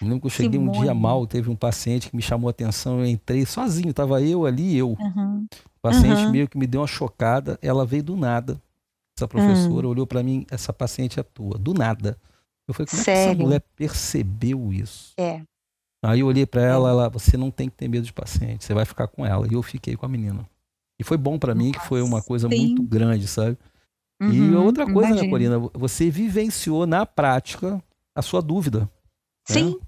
Eu 0.03 0.07
lembro 0.07 0.21
que 0.21 0.27
eu 0.27 0.31
cheguei 0.31 0.61
Simone. 0.61 0.79
um 0.79 0.83
dia 0.83 0.93
mal, 0.93 1.27
teve 1.27 1.49
um 1.49 1.57
paciente 1.57 2.11
que 2.11 2.17
me 2.17 2.21
chamou 2.21 2.49
a 2.49 2.51
atenção, 2.51 3.01
eu 3.01 3.07
entrei 3.07 3.47
sozinho, 3.47 3.89
estava 3.89 4.21
eu 4.21 4.45
ali 4.45 4.77
eu. 4.77 4.91
Uhum. 4.91 5.47
O 5.79 5.81
paciente 5.81 6.27
uhum. 6.27 6.31
meio 6.31 6.47
que 6.47 6.59
me 6.59 6.67
deu 6.67 6.83
uma 6.83 6.87
chocada, 6.87 7.59
ela 7.63 7.87
veio 7.87 8.03
do 8.03 8.17
nada. 8.17 8.61
Essa 9.17 9.27
professora 9.27 9.87
uhum. 9.87 9.93
olhou 9.93 10.07
para 10.07 10.23
mim, 10.23 10.45
essa 10.51 10.75
paciente 10.75 11.19
é 11.19 11.23
tua, 11.23 11.57
do 11.57 11.73
nada. 11.73 12.19
Eu 12.69 12.75
falei, 12.75 12.87
como 12.87 13.03
Sério? 13.03 13.23
é 13.23 13.25
que 13.25 13.31
essa 13.31 13.43
mulher 13.43 13.63
percebeu 13.75 14.71
isso? 14.75 15.15
É. 15.17 15.41
Aí 16.05 16.21
eu 16.21 16.27
olhei 16.27 16.47
para 16.47 16.63
ela, 16.63 16.91
ela, 16.91 17.09
você 17.09 17.37
não 17.37 17.51
tem 17.51 17.69
que 17.69 17.77
ter 17.77 17.89
medo 17.89 18.05
de 18.05 18.13
paciente, 18.13 18.65
você 18.65 18.75
vai 18.75 18.85
ficar 18.85 19.09
com 19.09 19.25
ela. 19.25 19.47
E 19.51 19.55
eu 19.55 19.63
fiquei 19.63 19.97
com 19.97 20.07
a 20.07 20.09
menina. 20.09 20.49
E 20.99 21.05
foi 21.05 21.17
bom 21.17 21.39
para 21.39 21.55
mim, 21.55 21.73
que 21.73 21.81
foi 21.81 22.01
uma 22.03 22.23
coisa 22.23 22.49
Sim. 22.49 22.59
muito 22.59 22.83
grande, 22.83 23.27
sabe? 23.27 23.59
Uhum, 24.21 24.33
e 24.33 24.55
outra 24.55 24.85
coisa, 24.87 25.11
né, 25.11 25.25
imagino. 25.25 25.25
né, 25.25 25.31
Corina? 25.31 25.71
Você 25.75 26.11
vivenciou 26.11 26.87
na 26.87 27.05
prática 27.05 27.83
a 28.15 28.23
sua 28.23 28.41
dúvida. 28.41 28.81
Né? 28.81 28.89
Sim. 29.49 29.71
Né? 29.71 29.87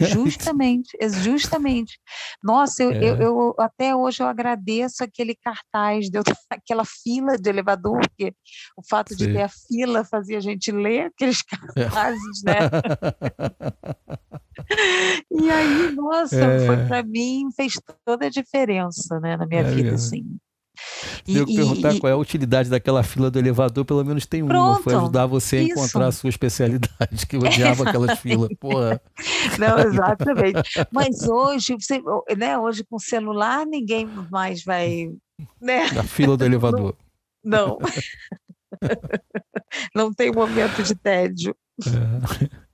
Justamente, 0.00 0.96
justamente. 1.22 1.98
Nossa, 2.42 2.82
eu, 2.82 2.90
é. 2.90 3.04
eu, 3.04 3.16
eu, 3.16 3.54
até 3.58 3.94
hoje 3.94 4.22
eu 4.22 4.26
agradeço 4.26 5.02
aquele 5.02 5.34
cartaz, 5.34 6.10
de, 6.10 6.18
aquela 6.50 6.84
fila 6.84 7.38
de 7.38 7.48
elevador, 7.48 8.00
porque 8.00 8.34
o 8.76 8.82
fato 8.86 9.10
Sim. 9.10 9.16
de 9.16 9.32
ter 9.32 9.42
a 9.42 9.48
fila 9.48 10.04
fazia 10.04 10.38
a 10.38 10.40
gente 10.40 10.70
ler 10.72 11.06
aqueles 11.06 11.40
é. 11.76 11.84
cartazes, 11.84 12.44
é. 12.46 12.52
né? 12.52 12.70
e 15.30 15.50
aí, 15.50 15.92
nossa, 15.94 16.36
é. 16.36 16.66
foi 16.66 16.86
para 16.86 17.02
mim, 17.02 17.48
fez 17.54 17.74
toda 18.04 18.26
a 18.26 18.30
diferença 18.30 19.18
né, 19.20 19.36
na 19.36 19.46
minha 19.46 19.60
é 19.60 19.64
vida, 19.64 19.90
mesmo. 19.90 19.94
assim. 19.94 20.38
Se 21.24 21.36
eu 21.36 21.46
perguntar 21.46 21.94
e, 21.94 22.00
qual 22.00 22.10
é 22.10 22.14
a 22.14 22.16
utilidade 22.16 22.68
daquela 22.68 23.02
fila 23.02 23.30
do 23.30 23.38
elevador, 23.38 23.84
pelo 23.84 24.04
menos 24.04 24.26
tem 24.26 24.44
pronto, 24.44 24.76
uma, 24.76 24.82
foi 24.82 24.94
ajudar 24.94 25.26
você 25.26 25.56
a 25.56 25.62
isso. 25.62 25.72
encontrar 25.72 26.06
a 26.06 26.12
sua 26.12 26.30
especialidade, 26.30 27.26
que 27.28 27.36
eu 27.36 27.40
odiava 27.40 27.88
aquelas 27.88 28.18
filas, 28.20 28.48
porra. 28.60 29.00
Não, 29.58 29.78
exatamente. 29.78 30.86
Mas 30.90 31.22
hoje, 31.28 31.76
você, 31.78 32.00
né, 32.36 32.58
hoje 32.58 32.84
com 32.84 32.98
celular, 32.98 33.66
ninguém 33.66 34.08
mais 34.30 34.64
vai... 34.64 35.10
Né? 35.60 35.90
Na 35.92 36.02
fila 36.02 36.36
do 36.36 36.44
elevador. 36.44 36.94
Não. 37.44 37.78
Não 39.94 40.12
tem 40.14 40.32
momento 40.32 40.82
de 40.82 40.94
tédio. 40.94 41.54
É. 41.86 42.66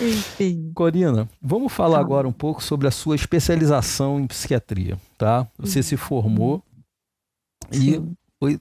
Enfim. 0.00 0.72
Corina, 0.74 1.28
vamos 1.40 1.72
falar 1.72 2.00
agora 2.00 2.26
um 2.26 2.32
pouco 2.32 2.62
sobre 2.62 2.88
a 2.88 2.90
sua 2.90 3.14
especialização 3.14 4.18
em 4.18 4.26
psiquiatria, 4.26 4.98
tá? 5.18 5.46
Você 5.58 5.78
uhum. 5.78 5.82
se 5.82 5.96
formou 5.96 6.62
e 7.72 8.02
foi, 8.38 8.60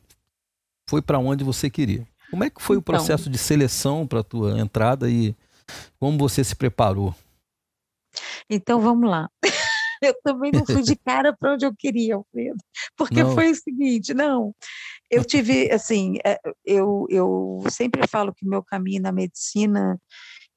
foi 0.87 1.01
para 1.01 1.19
onde 1.19 1.43
você 1.43 1.69
queria. 1.69 2.07
Como 2.29 2.43
é 2.43 2.49
que 2.49 2.61
foi 2.61 2.77
então, 2.77 2.81
o 2.81 2.97
processo 2.97 3.29
de 3.29 3.37
seleção 3.37 4.07
para 4.07 4.21
a 4.21 4.23
tua 4.23 4.59
entrada 4.59 5.09
e 5.09 5.35
como 5.99 6.17
você 6.17 6.43
se 6.43 6.55
preparou? 6.55 7.13
Então 8.49 8.81
vamos 8.81 9.09
lá. 9.09 9.29
Eu 10.01 10.15
também 10.23 10.51
não 10.51 10.65
fui 10.65 10.81
de 10.81 10.95
cara 11.05 11.35
para 11.35 11.53
onde 11.53 11.63
eu 11.63 11.75
queria, 11.75 12.15
Alfredo, 12.15 12.57
porque 12.97 13.21
não. 13.21 13.35
foi 13.35 13.51
o 13.51 13.55
seguinte, 13.55 14.15
não. 14.15 14.51
Eu 15.11 15.23
tive, 15.23 15.71
assim, 15.71 16.17
é, 16.25 16.39
eu, 16.65 17.05
eu 17.07 17.61
sempre 17.69 18.07
falo 18.07 18.33
que 18.33 18.43
meu 18.43 18.63
caminho 18.63 18.99
na 18.99 19.11
medicina 19.11 20.01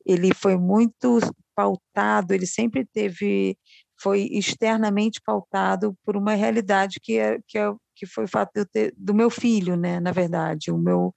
ele 0.07 0.33
foi 0.33 0.57
muito 0.57 1.21
pautado, 1.55 2.33
ele 2.33 2.47
sempre 2.47 2.87
teve 2.87 3.59
foi 4.01 4.29
externamente 4.33 5.21
pautado 5.25 5.95
por 6.05 6.17
uma 6.17 6.35
realidade 6.35 6.99
que 7.01 7.19
é, 7.19 7.38
que 7.47 7.59
é 7.59 7.71
que 8.07 8.12
foi 8.12 8.25
o 8.25 8.29
fato 8.29 8.53
de 8.55 8.64
ter, 8.67 8.95
do 8.97 9.14
meu 9.14 9.31
filho, 9.31 9.77
né, 9.77 10.01
na 10.01 10.12
verdade, 10.12 10.71
o 10.71 10.79
meu 10.79 11.12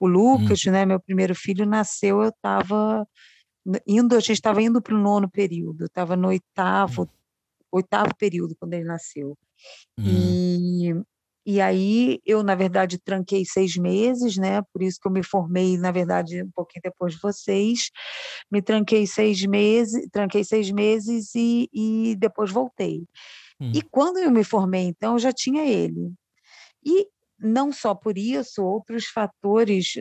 o 0.00 0.06
Lucas, 0.06 0.64
hum. 0.66 0.72
né, 0.72 0.84
meu 0.84 1.00
primeiro 1.00 1.34
filho 1.34 1.64
nasceu, 1.66 2.22
eu 2.22 2.30
estava 2.30 3.06
indo, 3.86 4.16
a 4.16 4.20
gente 4.20 4.32
estava 4.32 4.60
indo 4.60 4.82
para 4.82 4.94
o 4.94 4.98
nono 4.98 5.30
período, 5.30 5.84
estava 5.86 6.16
no 6.16 6.28
oitavo, 6.28 7.02
hum. 7.02 7.08
oitavo 7.72 8.14
período 8.16 8.56
quando 8.58 8.74
ele 8.74 8.84
nasceu. 8.84 9.36
Hum. 9.98 10.04
E 10.04 10.94
e 11.44 11.60
aí 11.60 12.20
eu, 12.24 12.42
na 12.42 12.54
verdade, 12.54 12.98
tranquei 12.98 13.44
seis 13.44 13.76
meses, 13.76 14.36
né? 14.36 14.62
Por 14.72 14.80
isso 14.80 14.98
que 15.00 15.08
eu 15.08 15.12
me 15.12 15.24
formei, 15.24 15.76
na 15.76 15.90
verdade, 15.90 16.42
um 16.42 16.50
pouquinho 16.50 16.82
depois 16.84 17.14
de 17.14 17.20
vocês. 17.20 17.90
Me 18.50 18.62
tranquei 18.62 19.06
seis 19.06 19.44
meses, 19.44 20.08
tranquei 20.12 20.44
seis 20.44 20.70
meses 20.70 21.34
e, 21.34 21.68
e 21.72 22.16
depois 22.16 22.50
voltei. 22.50 23.04
Hum. 23.60 23.72
E 23.74 23.82
quando 23.82 24.18
eu 24.18 24.30
me 24.30 24.44
formei, 24.44 24.84
então, 24.84 25.14
eu 25.14 25.18
já 25.18 25.32
tinha 25.32 25.64
ele. 25.64 26.12
E 26.84 27.08
não 27.38 27.72
só 27.72 27.94
por 27.94 28.16
isso, 28.16 28.62
outros 28.64 29.06
fatores 29.06 29.94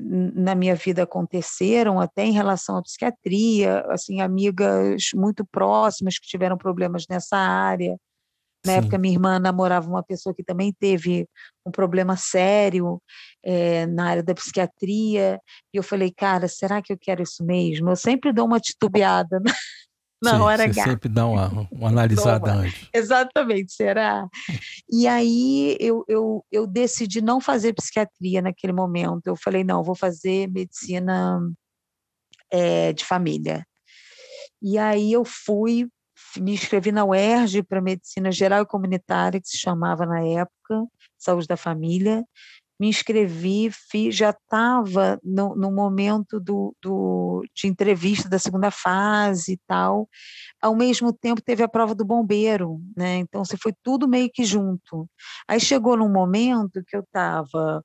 na 0.00 0.54
minha 0.54 0.74
vida 0.74 1.02
aconteceram, 1.02 1.98
até 1.98 2.24
em 2.24 2.32
relação 2.32 2.76
à 2.76 2.82
psiquiatria, 2.82 3.80
assim, 3.88 4.20
amigas 4.20 5.10
muito 5.14 5.44
próximas 5.46 6.18
que 6.18 6.28
tiveram 6.28 6.56
problemas 6.56 7.04
nessa 7.08 7.36
área. 7.36 7.96
Na 8.64 8.72
Sim. 8.72 8.78
época, 8.78 8.98
minha 8.98 9.14
irmã 9.14 9.38
namorava 9.38 9.88
uma 9.88 10.02
pessoa 10.02 10.34
que 10.34 10.44
também 10.44 10.72
teve 10.78 11.26
um 11.64 11.70
problema 11.70 12.16
sério 12.16 13.00
é, 13.42 13.86
na 13.86 14.08
área 14.10 14.22
da 14.22 14.34
psiquiatria. 14.34 15.40
E 15.72 15.76
eu 15.76 15.82
falei, 15.82 16.12
cara, 16.12 16.48
será 16.48 16.82
que 16.82 16.92
eu 16.92 16.98
quero 16.98 17.22
isso 17.22 17.44
mesmo? 17.44 17.88
Eu 17.90 17.96
sempre 17.96 18.32
dou 18.32 18.46
uma 18.46 18.60
titubeada 18.60 19.40
né? 19.40 19.52
Na 20.22 20.32
Sim, 20.32 20.40
hora 20.40 20.64
H. 20.64 20.84
sempre 20.84 21.08
dá 21.08 21.26
uma, 21.26 21.68
uma 21.70 21.88
analisada 21.88 22.52
antes. 22.52 22.88
Exatamente, 22.92 23.72
será? 23.72 24.26
E 24.90 25.06
aí 25.06 25.76
eu, 25.78 26.04
eu, 26.08 26.44
eu 26.50 26.66
decidi 26.66 27.20
não 27.20 27.40
fazer 27.40 27.72
psiquiatria 27.72 28.42
naquele 28.42 28.72
momento. 28.72 29.26
Eu 29.26 29.36
falei, 29.36 29.62
não, 29.62 29.82
vou 29.82 29.94
fazer 29.94 30.48
medicina 30.48 31.40
é, 32.50 32.92
de 32.92 33.04
família. 33.04 33.64
E 34.60 34.76
aí 34.76 35.12
eu 35.12 35.24
fui 35.24 35.88
me 36.36 36.52
inscrevi 36.52 36.92
na 36.92 37.04
UERJ 37.04 37.62
para 37.62 37.80
Medicina 37.80 38.30
Geral 38.30 38.62
e 38.62 38.66
Comunitária, 38.66 39.40
que 39.40 39.48
se 39.48 39.56
chamava 39.56 40.04
na 40.04 40.20
época, 40.20 40.84
Saúde 41.16 41.46
da 41.46 41.56
Família. 41.56 42.24
Me 42.78 42.88
inscrevi, 42.88 43.70
fiz, 43.70 44.14
já 44.14 44.30
estava 44.30 45.18
no, 45.22 45.54
no, 45.56 45.72
momento 45.72 46.38
do, 46.38 46.74
do, 46.80 47.44
de 47.54 47.66
entrevista 47.66 48.28
da 48.28 48.38
segunda 48.38 48.70
fase 48.70 49.54
e 49.54 49.60
tal. 49.66 50.08
Ao 50.62 50.74
mesmo 50.74 51.12
tempo, 51.12 51.42
teve 51.42 51.62
a 51.62 51.68
prova 51.68 51.94
do 51.94 52.04
bombeiro, 52.04 52.80
né? 52.96 53.16
Então, 53.16 53.44
você 53.44 53.56
foi 53.56 53.72
tudo 53.82 54.08
meio 54.08 54.30
que 54.32 54.44
junto. 54.44 55.08
Aí 55.48 55.58
chegou 55.58 55.96
num 55.96 56.10
momento 56.10 56.82
que 56.86 56.96
eu 56.96 57.00
estava 57.00 57.82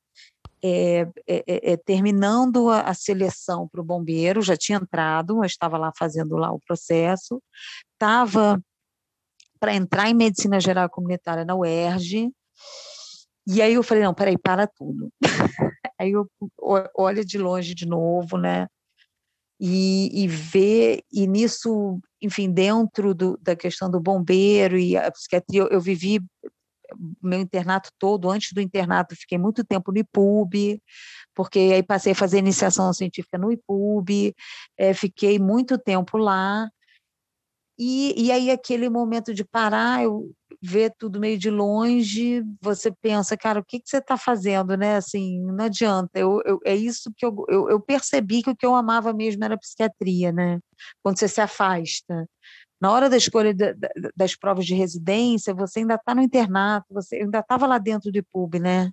é, 0.64 1.02
é, 1.28 1.74
é, 1.74 1.78
terminando 1.78 2.70
a, 2.70 2.82
a 2.82 2.94
seleção 2.94 3.68
para 3.68 3.82
o 3.82 3.84
bombeiro, 3.84 4.42
já 4.42 4.56
tinha 4.56 4.78
entrado, 4.78 5.36
mas 5.38 5.52
estava 5.52 5.78
lá 5.78 5.92
fazendo 5.98 6.38
lá 6.38 6.52
o 6.54 6.60
processo, 6.66 7.42
estava 7.92 8.62
para 9.60 9.76
entrar 9.76 10.10
em 10.10 10.14
medicina 10.14 10.60
geral 10.60 10.90
comunitária 10.90 11.44
na 11.44 11.56
UERJ, 11.56 12.32
e 13.46 13.62
aí 13.62 13.74
eu 13.74 13.84
falei, 13.84 14.04
não, 14.04 14.14
peraí, 14.14 14.38
para 14.38 14.68
tudo. 14.68 15.12
aí 16.00 16.12
eu 16.12 16.28
olho 16.96 17.26
de 17.26 17.38
longe 17.38 17.74
de 17.74 17.86
novo, 17.86 18.38
né? 18.38 18.68
E, 19.60 20.24
e 20.24 20.28
ver, 20.28 21.04
e 21.12 21.28
nisso, 21.28 22.00
enfim, 22.22 22.52
dentro 22.52 23.14
do, 23.14 23.38
da 23.42 23.56
questão 23.56 23.90
do 23.90 24.00
bombeiro 24.00 24.78
e 24.78 24.98
a 24.98 25.12
psiquiatria, 25.12 25.62
eu, 25.62 25.68
eu 25.70 25.82
vivi 25.82 26.20
meu 27.22 27.40
internato 27.40 27.90
todo, 27.98 28.30
antes 28.30 28.54
do 28.54 28.62
internato, 28.62 29.16
fiquei 29.16 29.38
muito 29.38 29.64
tempo 29.64 29.92
no 29.92 29.98
IPUB, 29.98 30.82
porque 31.34 31.60
aí 31.60 31.84
passei 31.84 32.12
a 32.12 32.16
fazer 32.16 32.38
iniciação 32.38 32.92
científica 32.94 33.38
no 33.38 33.52
IPUB, 33.52 34.34
é, 34.78 34.94
fiquei 34.94 35.40
muito 35.40 35.78
tempo 35.78 36.18
lá, 36.18 36.70
e, 37.78 38.26
e 38.26 38.32
aí 38.32 38.52
aquele 38.52 38.90
momento 38.90 39.34
de 39.34 39.44
parar, 39.44 40.04
eu 40.04 40.32
ver 40.66 40.94
tudo 40.98 41.20
meio 41.20 41.38
de 41.38 41.50
longe, 41.50 42.42
você 42.62 42.90
pensa, 42.90 43.36
cara, 43.36 43.60
o 43.60 43.66
que, 43.66 43.82
que 43.82 43.90
você 43.90 43.98
está 43.98 44.16
fazendo, 44.16 44.78
né? 44.78 44.96
Assim, 44.96 45.42
não 45.42 45.66
adianta. 45.66 46.18
Eu, 46.18 46.42
eu, 46.46 46.60
é 46.64 46.74
isso 46.74 47.12
que 47.18 47.26
eu, 47.26 47.36
eu, 47.50 47.70
eu 47.70 47.82
percebi 47.82 48.42
que 48.42 48.50
o 48.50 48.56
que 48.56 48.66
eu 48.66 48.74
amava 48.74 49.12
mesmo 49.12 49.44
era 49.44 49.58
psiquiatria, 49.58 50.32
né? 50.32 50.60
Quando 51.04 51.20
você 51.20 51.28
se 51.28 51.42
afasta. 51.42 52.26
Na 52.80 52.92
hora 52.92 53.10
da 53.10 53.18
escolha 53.18 53.54
das 54.16 54.36
provas 54.38 54.66
de 54.66 54.74
residência, 54.74 55.54
você 55.54 55.80
ainda 55.80 55.96
está 55.96 56.16
no 56.16 56.22
internato, 56.22 56.86
você 56.94 57.18
ainda 57.18 57.40
estava 57.40 57.68
lá 57.68 57.78
dentro 57.78 58.10
do 58.10 58.18
IPUB, 58.18 58.60
né? 58.60 58.90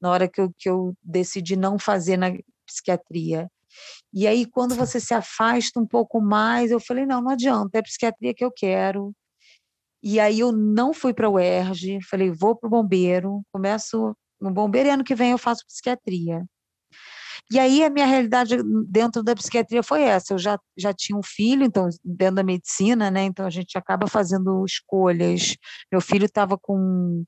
Na 0.00 0.10
hora 0.10 0.28
que 0.28 0.40
eu, 0.40 0.52
que 0.56 0.68
eu 0.70 0.94
decidi 1.02 1.56
não 1.56 1.78
fazer 1.80 2.16
na 2.16 2.32
psiquiatria. 2.64 3.50
E 4.12 4.26
aí, 4.26 4.46
quando 4.46 4.74
você 4.76 5.00
se 5.00 5.14
afasta 5.14 5.80
um 5.80 5.86
pouco 5.86 6.20
mais, 6.20 6.70
eu 6.70 6.80
falei: 6.80 7.04
não, 7.06 7.20
não 7.20 7.32
adianta, 7.32 7.78
é 7.78 7.82
psiquiatria 7.82 8.34
que 8.34 8.44
eu 8.44 8.52
quero. 8.52 9.12
E 10.02 10.20
aí, 10.20 10.40
eu 10.40 10.52
não 10.52 10.92
fui 10.92 11.12
para 11.12 11.28
o 11.28 11.34
UERJ, 11.34 12.00
falei: 12.08 12.30
vou 12.30 12.56
para 12.56 12.66
o 12.66 12.70
bombeiro, 12.70 13.42
começo 13.52 14.14
no 14.40 14.50
bombeiro 14.52 14.88
e 14.88 14.92
ano 14.92 15.04
que 15.04 15.14
vem 15.14 15.32
eu 15.32 15.38
faço 15.38 15.66
psiquiatria. 15.66 16.44
E 17.50 17.58
aí 17.58 17.82
a 17.82 17.88
minha 17.88 18.06
realidade 18.06 18.56
dentro 18.86 19.22
da 19.22 19.34
psiquiatria 19.34 19.82
foi 19.82 20.02
essa. 20.02 20.34
Eu 20.34 20.38
já, 20.38 20.58
já 20.76 20.92
tinha 20.92 21.18
um 21.18 21.22
filho, 21.22 21.64
então, 21.64 21.88
dentro 22.04 22.36
da 22.36 22.42
medicina, 22.42 23.10
né? 23.10 23.24
Então 23.24 23.46
a 23.46 23.50
gente 23.50 23.76
acaba 23.78 24.06
fazendo 24.06 24.64
escolhas. 24.66 25.56
Meu 25.90 26.00
filho 26.00 26.26
estava 26.26 26.58
com 26.58 27.24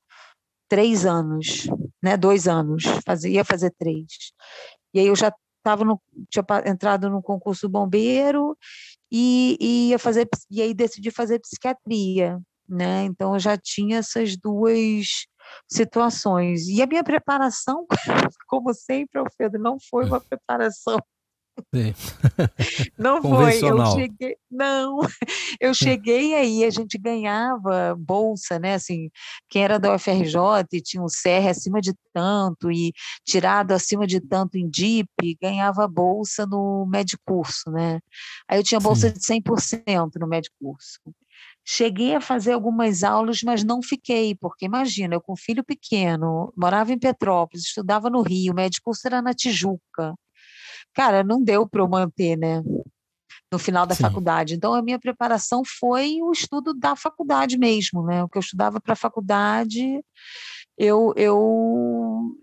três 0.69 1.07
anos, 1.07 1.67
né? 2.03 2.17
Dois 2.17 2.47
anos, 2.47 2.85
fazia, 3.07 3.31
ia 3.31 3.45
fazer 3.45 3.73
três. 3.79 4.07
E 4.95 5.01
aí 5.01 5.07
eu 5.07 5.17
já 5.17 5.33
estava 5.59 5.85
tinha 6.31 6.45
entrado 6.67 7.11
no 7.11 7.23
concurso 7.23 7.69
bombeiro 7.69 8.57
e, 9.11 9.57
e 9.61 9.89
ia 9.91 9.99
fazer 9.99 10.29
e 10.51 10.63
aí 10.63 10.75
decidi 10.75 11.11
fazer 11.11 11.39
psiquiatria, 11.41 12.41
né? 12.71 13.05
Então 13.05 13.35
eu 13.35 13.41
já 13.41 13.57
tinha 13.57 13.99
essas 13.99 14.37
duas 14.37 15.07
situações. 15.69 16.69
E 16.69 16.83
a 16.83 16.87
minha 16.87 17.05
preparação, 17.05 17.87
como 18.49 18.73
sempre, 18.75 19.19
Alfredo, 19.21 19.59
não 19.59 19.79
foi 19.91 20.07
uma 20.07 20.21
preparação 20.21 20.99
Sim. 21.75 21.95
Não 22.99 23.23
foi, 23.23 23.59
eu 23.63 23.87
cheguei, 23.95 24.37
não, 24.51 24.99
eu 25.61 25.75
cheguei 25.75 26.35
aí, 26.35 26.65
a 26.65 26.71
gente 26.71 26.99
ganhava 26.99 27.95
bolsa, 27.99 28.59
né, 28.59 28.75
assim, 28.75 29.11
quem 29.49 29.65
era 29.65 29.79
da 29.79 29.95
UFRJ 29.95 30.67
e 30.73 30.81
tinha 30.81 31.03
um 31.03 31.07
CR 31.07 31.49
acima 31.49 31.81
de 31.81 31.93
tanto 32.13 32.71
e 32.71 32.93
tirado 33.25 33.73
acima 33.73 34.07
de 34.07 34.21
tanto 34.21 34.57
em 34.57 34.69
DIP, 34.69 35.39
ganhava 35.41 35.87
bolsa 35.87 36.47
no 36.47 36.87
Medicurso, 36.87 37.71
né, 37.71 38.01
aí 38.49 38.59
eu 38.59 38.65
tinha 38.65 38.81
bolsa 38.81 39.09
Sim. 39.09 39.41
de 39.41 39.43
100% 39.43 40.11
no 40.19 40.27
Medicurso. 40.27 41.01
Cheguei 41.73 42.17
a 42.17 42.21
fazer 42.21 42.51
algumas 42.51 43.05
aulas, 43.05 43.43
mas 43.45 43.63
não 43.63 43.81
fiquei, 43.81 44.35
porque 44.35 44.65
imagina, 44.65 45.15
eu 45.15 45.21
com 45.21 45.37
filho 45.37 45.63
pequeno, 45.63 46.53
morava 46.57 46.93
em 46.93 46.99
Petrópolis, 46.99 47.67
estudava 47.67 48.11
no 48.11 48.23
Rio, 48.23 48.53
o 48.53 48.57
médico 48.57 48.91
era 49.05 49.23
na 49.23 49.33
Tijuca. 49.33 50.17
Cara, 50.93 51.23
não 51.23 51.41
deu 51.41 51.69
para 51.69 51.81
eu 51.81 51.89
manter, 51.89 52.37
né? 52.37 52.61
No 53.53 53.57
final 53.57 53.87
da 53.87 53.95
Sim. 53.95 54.03
faculdade. 54.03 54.55
Então, 54.55 54.75
a 54.75 54.83
minha 54.83 54.99
preparação 54.99 55.63
foi 55.65 56.21
o 56.21 56.33
estudo 56.33 56.75
da 56.75 56.97
faculdade 56.97 57.57
mesmo, 57.57 58.05
né? 58.05 58.25
O 58.25 58.29
que 58.29 58.37
eu 58.37 58.41
estudava 58.41 58.81
para 58.81 58.95
a 58.95 58.97
faculdade, 58.97 60.05
eu, 60.77 61.13
eu, 61.15 62.37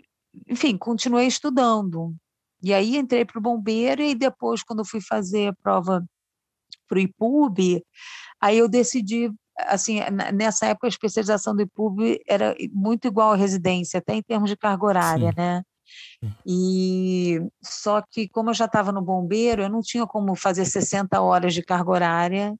enfim, 0.47 0.77
continuei 0.77 1.27
estudando. 1.27 2.15
E 2.63 2.73
aí 2.73 2.95
entrei 2.95 3.25
para 3.25 3.39
o 3.39 3.41
bombeiro 3.41 4.01
e 4.01 4.15
depois, 4.15 4.63
quando 4.63 4.85
fui 4.85 5.01
fazer 5.01 5.47
a 5.47 5.53
prova 5.53 6.01
para 6.87 6.97
o 6.97 7.01
IPUB, 7.01 7.83
aí 8.41 8.57
eu 8.57 8.67
decidi 8.67 9.31
assim, 9.57 9.99
nessa 10.33 10.67
época 10.67 10.87
a 10.87 10.89
especialização 10.89 11.55
do 11.55 11.63
IPUB 11.63 12.21
era 12.27 12.55
muito 12.71 13.07
igual 13.07 13.31
à 13.31 13.35
residência, 13.35 13.97
até 13.97 14.13
em 14.13 14.21
termos 14.21 14.49
de 14.49 14.55
carga 14.55 14.85
horária, 14.85 15.29
Sim. 15.29 15.35
né? 15.35 15.63
E 16.45 17.39
só 17.63 18.01
que 18.01 18.27
como 18.27 18.49
eu 18.49 18.53
já 18.53 18.65
estava 18.65 18.91
no 18.91 19.01
bombeiro, 19.01 19.63
eu 19.63 19.69
não 19.69 19.81
tinha 19.81 20.05
como 20.05 20.35
fazer 20.35 20.65
60 20.65 21.19
horas 21.21 21.53
de 21.53 21.63
carga 21.63 21.91
horária 21.91 22.55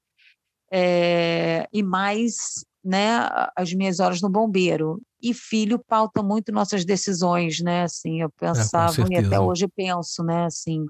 é, 0.72 1.66
e 1.72 1.82
mais 1.82 2.64
né, 2.84 3.28
as 3.56 3.72
minhas 3.72 4.00
horas 4.00 4.20
no 4.20 4.30
bombeiro. 4.30 5.00
E 5.20 5.34
filho 5.34 5.82
pauta 5.86 6.22
muito 6.22 6.52
nossas 6.52 6.84
decisões, 6.84 7.60
né? 7.60 7.82
Assim, 7.82 8.20
eu 8.22 8.28
é, 8.28 8.30
pensava 8.38 9.02
é, 9.02 9.06
e 9.10 9.16
até 9.16 9.40
hoje 9.40 9.66
penso, 9.68 10.22
né? 10.22 10.44
Assim, 10.44 10.86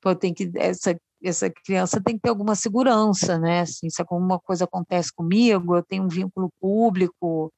pô, 0.00 0.14
tem 0.14 0.34
que 0.34 0.50
essa 0.54 0.94
essa 1.28 1.50
criança 1.50 2.00
tem 2.02 2.16
que 2.16 2.22
ter 2.22 2.28
alguma 2.28 2.54
segurança, 2.54 3.38
né? 3.38 3.60
Assim, 3.60 3.88
se 3.90 4.00
alguma 4.02 4.38
coisa 4.38 4.64
acontece 4.64 5.12
comigo, 5.14 5.76
eu 5.76 5.82
tenho 5.82 6.04
um 6.04 6.08
vínculo 6.08 6.50
público, 6.60 7.52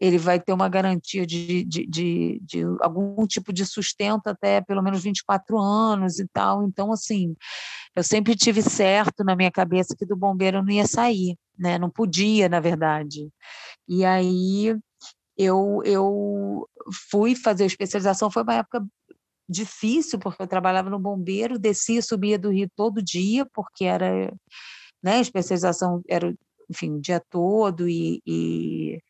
ele 0.00 0.18
vai 0.18 0.38
ter 0.40 0.52
uma 0.52 0.68
garantia 0.68 1.26
de, 1.26 1.64
de, 1.64 1.86
de, 1.86 2.40
de, 2.42 2.62
algum 2.80 3.26
tipo 3.26 3.52
de 3.52 3.66
sustento 3.66 4.28
até 4.28 4.60
pelo 4.60 4.82
menos 4.82 5.02
24 5.02 5.58
anos 5.58 6.18
e 6.18 6.28
tal. 6.32 6.62
Então, 6.62 6.92
assim, 6.92 7.34
eu 7.96 8.02
sempre 8.02 8.36
tive 8.36 8.62
certo 8.62 9.24
na 9.24 9.34
minha 9.34 9.50
cabeça 9.50 9.96
que 9.98 10.06
do 10.06 10.16
bombeiro 10.16 10.58
eu 10.58 10.62
não 10.62 10.70
ia 10.70 10.86
sair, 10.86 11.36
né? 11.58 11.78
Não 11.78 11.90
podia, 11.90 12.48
na 12.48 12.60
verdade. 12.60 13.28
E 13.88 14.04
aí 14.04 14.76
eu, 15.36 15.80
eu 15.84 16.68
fui 17.10 17.34
fazer 17.34 17.64
especialização, 17.64 18.30
foi 18.30 18.42
uma 18.42 18.54
época 18.54 18.84
difícil, 19.48 20.18
porque 20.18 20.42
eu 20.42 20.46
trabalhava 20.46 20.90
no 20.90 20.98
bombeiro, 20.98 21.58
descia 21.58 22.00
e 22.00 22.02
subia 22.02 22.38
do 22.38 22.50
Rio 22.50 22.70
todo 22.76 23.02
dia, 23.02 23.46
porque 23.54 23.84
era, 23.84 24.32
né, 25.02 25.20
especialização 25.20 26.02
era, 26.08 26.34
enfim, 26.68 26.96
o 26.96 27.00
dia 27.00 27.20
todo 27.30 27.88
e, 27.88 28.20
e 28.26 29.00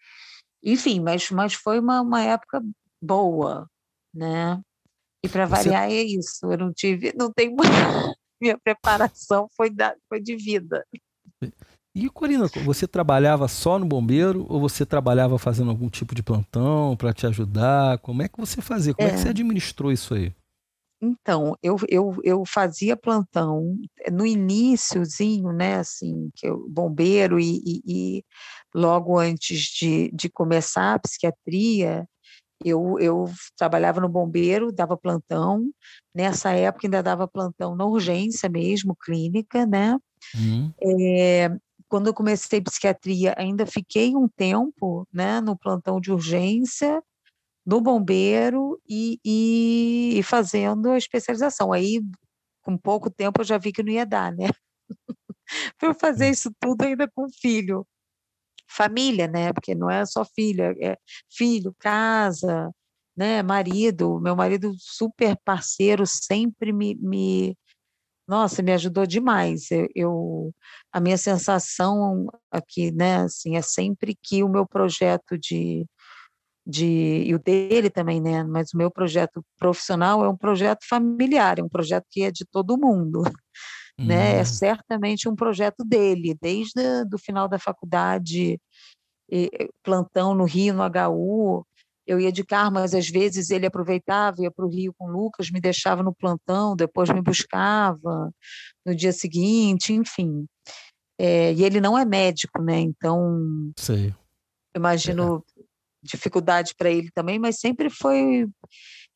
enfim, 0.63 1.01
mas, 1.01 1.31
mas 1.31 1.55
foi 1.55 1.81
uma, 1.81 2.01
uma 2.01 2.23
época 2.23 2.63
boa, 3.01 3.69
né? 4.15 4.61
E 5.25 5.29
para 5.29 5.47
variar 5.47 5.89
Você... 5.89 5.97
é 5.97 6.03
isso, 6.03 6.47
eu 6.47 6.59
não 6.59 6.73
tive, 6.73 7.13
não 7.17 7.33
tenho 7.33 7.57
minha 8.41 8.57
preparação 8.59 9.49
foi, 9.57 9.71
da, 9.71 9.97
foi 10.09 10.21
de 10.21 10.37
vida. 10.37 10.85
E 12.01 12.09
Corina, 12.09 12.47
você 12.65 12.87
trabalhava 12.87 13.49
só 13.49 13.77
no 13.77 13.85
bombeiro 13.85 14.47
ou 14.49 14.61
você 14.61 14.87
trabalhava 14.87 15.37
fazendo 15.37 15.71
algum 15.71 15.89
tipo 15.89 16.15
de 16.15 16.23
plantão 16.23 16.97
para 16.97 17.13
te 17.13 17.27
ajudar? 17.27 17.99
Como 17.99 18.23
é 18.23 18.29
que 18.29 18.39
você 18.39 18.63
fazia? 18.63 18.95
Como 18.95 19.09
é. 19.09 19.11
é 19.11 19.15
que 19.15 19.21
você 19.21 19.31
administrou 19.31 19.91
isso 19.91 20.15
aí? 20.15 20.33
Então, 21.03 21.57
eu, 21.61 21.77
eu, 21.89 22.17
eu 22.23 22.45
fazia 22.47 22.97
plantão 22.97 23.77
no 24.13 24.25
iníciozinho, 24.25 25.53
né, 25.53 25.77
assim, 25.77 26.31
que 26.35 26.47
eu, 26.47 26.69
bombeiro 26.69 27.39
e, 27.39 27.61
e, 27.65 27.83
e 27.87 28.25
logo 28.73 29.19
antes 29.19 29.63
de, 29.63 30.11
de 30.13 30.29
começar 30.29 30.95
a 30.95 30.99
psiquiatria, 31.01 32.07
eu, 32.65 32.97
eu 33.01 33.29
trabalhava 33.57 34.01
no 34.01 34.09
bombeiro, 34.09 34.73
dava 34.73 34.97
plantão. 34.97 35.69
Nessa 36.15 36.53
época 36.53 36.87
ainda 36.87 37.03
dava 37.03 37.27
plantão 37.27 37.75
na 37.75 37.85
urgência 37.85 38.49
mesmo, 38.49 38.97
clínica, 38.97 39.67
né? 39.67 39.97
Uhum. 40.35 40.73
É, 40.83 41.51
quando 41.89 42.09
eu 42.09 42.15
comecei 42.15 42.61
psiquiatria, 42.61 43.35
ainda 43.39 43.67
fiquei 43.67 44.15
um 44.15 44.29
tempo, 44.29 45.07
né, 45.13 45.41
no 45.41 45.57
plantão 45.57 46.01
de 46.01 46.13
urgência, 46.13 47.03
no 47.67 47.81
bombeiro 47.81 48.81
e, 48.89 49.19
e, 49.25 50.19
e 50.19 50.23
fazendo 50.23 50.91
a 50.91 50.99
especialização. 50.99 51.73
Aí, 51.73 52.01
com 52.63 52.77
pouco 52.77 53.11
tempo, 53.11 53.41
eu 53.41 53.45
já 53.45 53.59
vi 53.59 53.73
que 53.73 53.83
não 53.83 53.93
ia 53.93 54.07
dar, 54.07 54.33
né? 54.33 54.49
Para 55.79 55.89
eu 55.91 55.95
fazer 55.95 56.29
hum. 56.29 56.31
isso 56.31 56.51
tudo 56.61 56.83
ainda 56.83 57.09
com 57.09 57.29
filho 57.31 57.87
família, 58.69 59.27
né? 59.27 59.53
Porque 59.53 59.75
não 59.75 59.91
é 59.91 60.05
só 60.05 60.25
filha, 60.25 60.75
é 60.81 60.97
filho, 61.31 61.75
casa, 61.79 62.71
né? 63.17 63.43
Marido, 63.43 64.21
meu 64.21 64.37
marido 64.37 64.73
super 64.79 65.37
parceiro, 65.45 66.07
sempre 66.07 66.73
me, 66.73 66.95
me 66.97 67.57
nossa, 68.29 68.63
me 68.63 68.73
ajudou 68.73 69.07
demais. 69.07 69.71
Eu, 69.71 69.89
eu, 69.95 70.55
a 70.93 71.01
minha 71.01 71.17
sensação 71.17 72.27
aqui, 72.51 72.93
né, 72.93 73.23
assim, 73.23 73.57
é 73.57 73.63
sempre 73.63 74.17
que 74.23 74.43
o 74.45 74.49
meu 74.49 74.67
projeto 74.67 75.39
de 75.39 75.87
de 76.71 77.25
e 77.27 77.35
o 77.35 77.39
dele 77.39 77.89
também, 77.89 78.21
né? 78.21 78.45
Mas 78.45 78.75
o 78.75 78.77
meu 78.77 78.91
projeto 78.91 79.43
profissional 79.59 80.23
é 80.25 80.29
um 80.29 80.37
projeto 80.37 80.87
familiar, 80.87 81.59
é 81.59 81.63
um 81.63 81.69
projeto 81.69 82.05
que 82.11 82.23
é 82.23 82.31
de 82.31 82.45
todo 82.45 82.79
mundo 82.79 83.23
né? 83.99 84.37
É 84.37 84.39
uhum. 84.39 84.45
certamente 84.45 85.29
um 85.29 85.35
projeto 85.35 85.85
dele, 85.85 86.37
desde 86.41 86.81
o 87.13 87.19
final 87.19 87.49
da 87.49 87.59
faculdade, 87.59 88.61
plantão 89.83 90.35
no 90.35 90.45
Rio, 90.45 90.75
no 90.75 90.83
HU, 90.85 91.67
eu 92.09 92.19
ia 92.19 92.33
de 92.33 92.43
carro, 92.43 92.73
mas 92.73 92.95
às 92.95 93.07
vezes 93.07 93.51
ele 93.51 93.67
aproveitava, 93.67 94.41
ia 94.41 94.51
para 94.51 94.65
o 94.65 94.71
Rio 94.71 94.95
com 94.97 95.05
o 95.05 95.13
Lucas, 95.13 95.51
me 95.51 95.61
deixava 95.61 96.03
no 96.03 96.15
plantão, 96.15 96.75
depois 96.75 97.11
me 97.11 97.21
buscava 97.21 98.33
no 98.85 98.97
dia 98.97 99.13
seguinte, 99.13 99.93
enfim. 99.93 100.47
É, 101.19 101.53
e 101.53 101.63
ele 101.63 101.83
não 101.83 101.99
é 101.99 102.07
médico, 102.07 102.63
né? 102.63 102.81
Então, 102.81 103.71
Sei. 103.77 104.15
imagino 104.75 105.45
é. 105.59 105.63
dificuldade 106.03 106.75
para 106.79 106.91
ele 106.91 107.11
também, 107.11 107.39
mas 107.39 107.61
sempre 107.61 107.91
foi, 107.91 108.49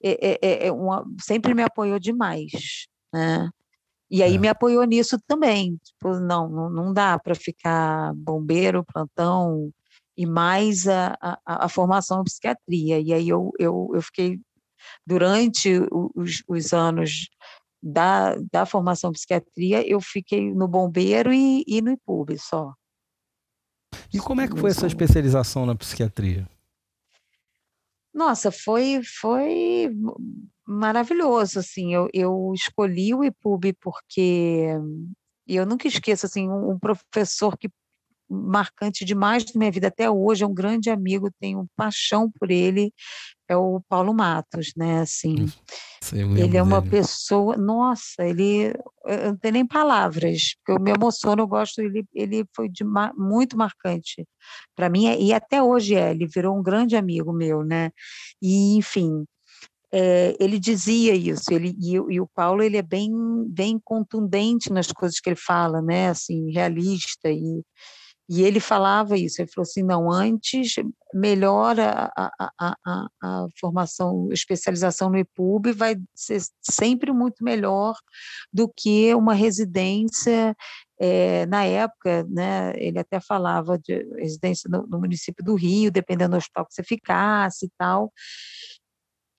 é, 0.03 0.33
é, 0.33 0.39
é, 0.43 0.67
é 0.67 0.73
uma, 0.73 1.03
sempre 1.19 1.55
me 1.55 1.63
apoiou 1.63 1.99
demais, 1.99 2.51
né? 3.11 3.49
E 4.11 4.23
aí 4.23 4.39
me 4.39 4.49
apoiou 4.49 4.85
nisso 4.85 5.19
também. 5.27 5.81
Tipo, 5.83 6.21
não, 6.21 6.47
não, 6.47 6.69
não 6.69 6.93
dá 6.93 7.19
para 7.19 7.35
ficar 7.35 8.13
bombeiro, 8.15 8.85
plantão 8.85 9.73
e 10.23 10.27
mais 10.27 10.87
a, 10.87 11.19
a, 11.21 11.65
a, 11.65 11.69
formação 11.69 12.21
em 12.21 12.25
psiquiatria. 12.25 13.01
E 13.01 13.13
aí 13.13 13.29
eu, 13.29 13.51
eu, 13.59 13.91
eu 13.93 14.01
fiquei, 14.01 14.41
durante 15.05 15.81
os, 16.15 16.45
os 16.47 16.73
anos 16.73 17.29
da, 17.83 18.37
da 18.53 18.65
formação 18.65 19.11
em 19.11 19.15
psiquiatria, 19.15 19.85
eu 19.85 20.01
fiquei 20.01 20.55
no 20.55 20.69
bombeiro 20.69 21.33
e, 21.33 21.65
e 21.67 21.83
no 21.83 21.91
IPUB 21.91 22.39
só. 22.39 22.73
E 24.15 24.21
como 24.21 24.41
é 24.41 24.47
que 24.47 24.57
foi 24.57 24.71
essa 24.71 24.87
especialização 24.87 25.67
na 25.67 25.75
psiquiatria? 25.75 26.49
Nossa, 28.15 28.53
foi, 28.53 29.01
foi 29.21 29.91
maravilhoso, 30.65 31.59
assim, 31.59 31.93
eu, 31.93 32.09
eu 32.15 32.53
escolhi 32.55 33.13
o 33.13 33.25
IPUB 33.25 33.73
porque 33.81 34.69
eu 35.49 35.67
nunca 35.67 35.89
esqueço, 35.89 36.27
assim, 36.27 36.49
um, 36.49 36.71
um 36.71 36.79
professor 36.79 37.59
que 37.59 37.69
marcante 38.29 39.05
demais 39.05 39.45
na 39.45 39.59
minha 39.59 39.71
vida 39.71 39.89
até 39.89 40.11
hoje, 40.11 40.45
é 40.45 40.47
um 40.47 40.55
grande 40.55 40.91
amigo, 40.91 41.31
tenho 41.41 41.67
paixão 41.77 42.31
por 42.39 42.51
ele, 42.51 42.93
é 43.49 43.57
o 43.57 43.83
Paulo 43.89 44.15
Matos, 44.15 44.73
né, 44.77 45.01
assim, 45.01 45.47
ele 46.13 46.57
é 46.57 46.63
uma 46.63 46.81
dele. 46.81 46.91
pessoa, 46.91 47.57
nossa, 47.57 48.25
ele, 48.25 48.73
eu 49.05 49.27
não 49.27 49.37
tenho 49.37 49.55
nem 49.55 49.67
palavras, 49.67 50.55
porque 50.57 50.73
eu 50.73 50.83
me 50.83 50.91
emociono, 50.91 51.43
eu 51.43 51.47
gosto, 51.47 51.81
ele, 51.81 52.05
ele 52.15 52.45
foi 52.57 52.69
de, 52.69 52.85
muito 53.17 53.57
marcante 53.57 54.27
para 54.75 54.89
mim, 54.89 55.05
e 55.21 55.33
até 55.35 55.63
hoje 55.63 55.95
é, 55.95 56.11
ele 56.11 56.27
virou 56.27 56.59
um 56.59 56.63
grande 56.63 56.97
amigo 56.97 57.33
meu, 57.33 57.63
né, 57.63 57.91
e 58.41 58.77
enfim, 58.77 59.25
é, 59.95 60.35
ele 60.41 60.59
dizia 60.59 61.15
isso, 61.15 61.53
ele, 61.53 61.77
e, 61.79 61.93
e, 61.93 62.21
o 62.21 62.27
Paulo 62.27 62.63
ele 62.63 62.79
é 62.79 62.83
bem, 62.83 63.11
bem 63.47 63.79
contundente 63.85 64.73
nas 64.73 64.87
coisas 64.87 65.21
que 65.21 65.29
ele 65.29 65.37
fala, 65.37 65.83
né, 65.83 66.09
assim, 66.09 66.51
realista, 66.51 67.29
e, 67.29 67.63
e 68.35 68.43
ele 68.43 68.61
falava 68.61 69.19
isso, 69.19 69.43
ele 69.43 69.51
falou 69.53 69.69
assim, 69.69 69.83
não, 69.83 70.11
antes 70.11 70.77
melhora 71.13 72.11
a, 72.17 72.51
a, 72.59 72.77
a, 72.87 73.07
a 73.23 73.47
formação, 73.61 74.31
especialização 74.33 75.11
no 75.11 75.19
IPUB 75.19 75.73
vai 75.73 75.97
ser 76.15 76.41
sempre 76.63 77.13
muito 77.13 77.45
melhor 77.45 77.95
do 78.51 78.73
que 78.75 79.15
uma 79.15 79.35
residência 79.35 80.57
é, 80.99 81.45
na 81.45 81.67
época, 81.67 82.25
né, 82.31 82.73
ele 82.77 82.99
até 82.99 83.21
falava 83.21 83.79
de 83.79 84.03
residência 84.17 84.67
no, 84.71 84.87
no, 84.87 84.99
município 84.99 85.45
do 85.45 85.55
Rio, 85.55 85.91
dependendo 85.91 86.31
do 86.31 86.39
hospital 86.39 86.65
que 86.65 86.73
você 86.73 86.83
ficasse 86.83 87.67
e 87.67 87.71
tal. 87.77 88.11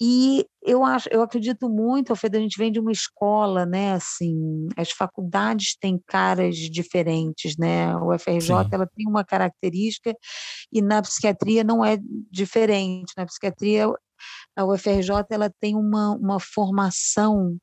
E 0.01 0.45
eu 0.61 0.83
acho, 0.83 1.07
eu 1.11 1.21
acredito 1.21 1.69
muito, 1.69 2.11
Alfredo, 2.11 2.37
a 2.37 2.39
gente 2.39 2.57
vem 2.57 2.71
de 2.71 2.79
uma 2.79 2.91
escola, 2.91 3.65
né? 3.65 3.93
Assim, 3.93 4.67
as 4.75 4.91
faculdades 4.91 5.75
têm 5.79 6.01
caras 6.07 6.57
diferentes, 6.57 7.55
né? 7.57 7.95
O 7.97 8.11
FRJ 8.17 8.67
ela 8.71 8.87
tem 8.87 9.07
uma 9.07 9.23
característica 9.23 10.15
e 10.71 10.81
na 10.81 11.01
psiquiatria 11.01 11.63
não 11.63 11.85
é 11.85 11.97
diferente. 12.31 13.13
Na 13.15 13.25
psiquiatria, 13.25 13.87
a 14.55 14.65
UFRJ 14.65 15.25
ela 15.29 15.51
tem 15.59 15.75
uma, 15.75 16.11
uma 16.11 16.39
formação 16.39 17.57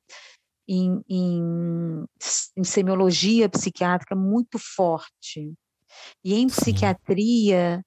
em, 0.69 1.03
em, 1.09 2.05
em 2.57 2.65
semiologia 2.65 3.49
psiquiátrica 3.49 4.15
muito 4.15 4.59
forte. 4.59 5.53
E 6.25 6.35
em 6.35 6.47
psiquiatria, 6.47 7.83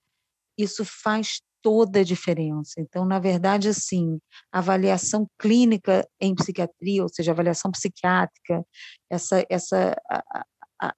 isso 0.57 0.83
faz 0.85 1.41
toda 1.63 2.01
a 2.01 2.03
diferença. 2.03 2.73
Então, 2.77 3.05
na 3.05 3.17
verdade, 3.17 3.69
assim, 3.69 4.19
a 4.51 4.59
avaliação 4.59 5.25
clínica 5.39 6.07
em 6.21 6.35
psiquiatria, 6.35 7.01
ou 7.01 7.09
seja, 7.09 7.31
avaliação 7.31 7.71
psiquiátrica, 7.71 8.63
essa, 9.09 9.43
essa 9.49 9.95
a, 10.09 10.43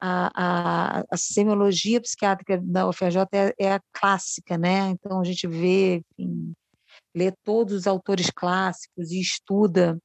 a, 0.02 0.32
a, 0.36 1.04
a 1.12 1.18
semiologia 1.18 2.02
psiquiátrica 2.02 2.60
da 2.62 2.90
UFRJ 2.90 3.22
é, 3.32 3.54
é, 3.60 3.74
a 3.74 3.82
clássica, 3.94 4.58
né? 4.58 4.90
Então, 4.90 5.22
a 5.22 5.24
gente 5.24 5.48
vê, 5.48 6.02
enfim, 6.18 6.54
lê 7.16 7.32
todos 7.44 7.74
os 7.74 7.88
autores 7.88 8.30
clássicos 8.30 9.12
e 9.12 9.22
estuda 9.22 9.98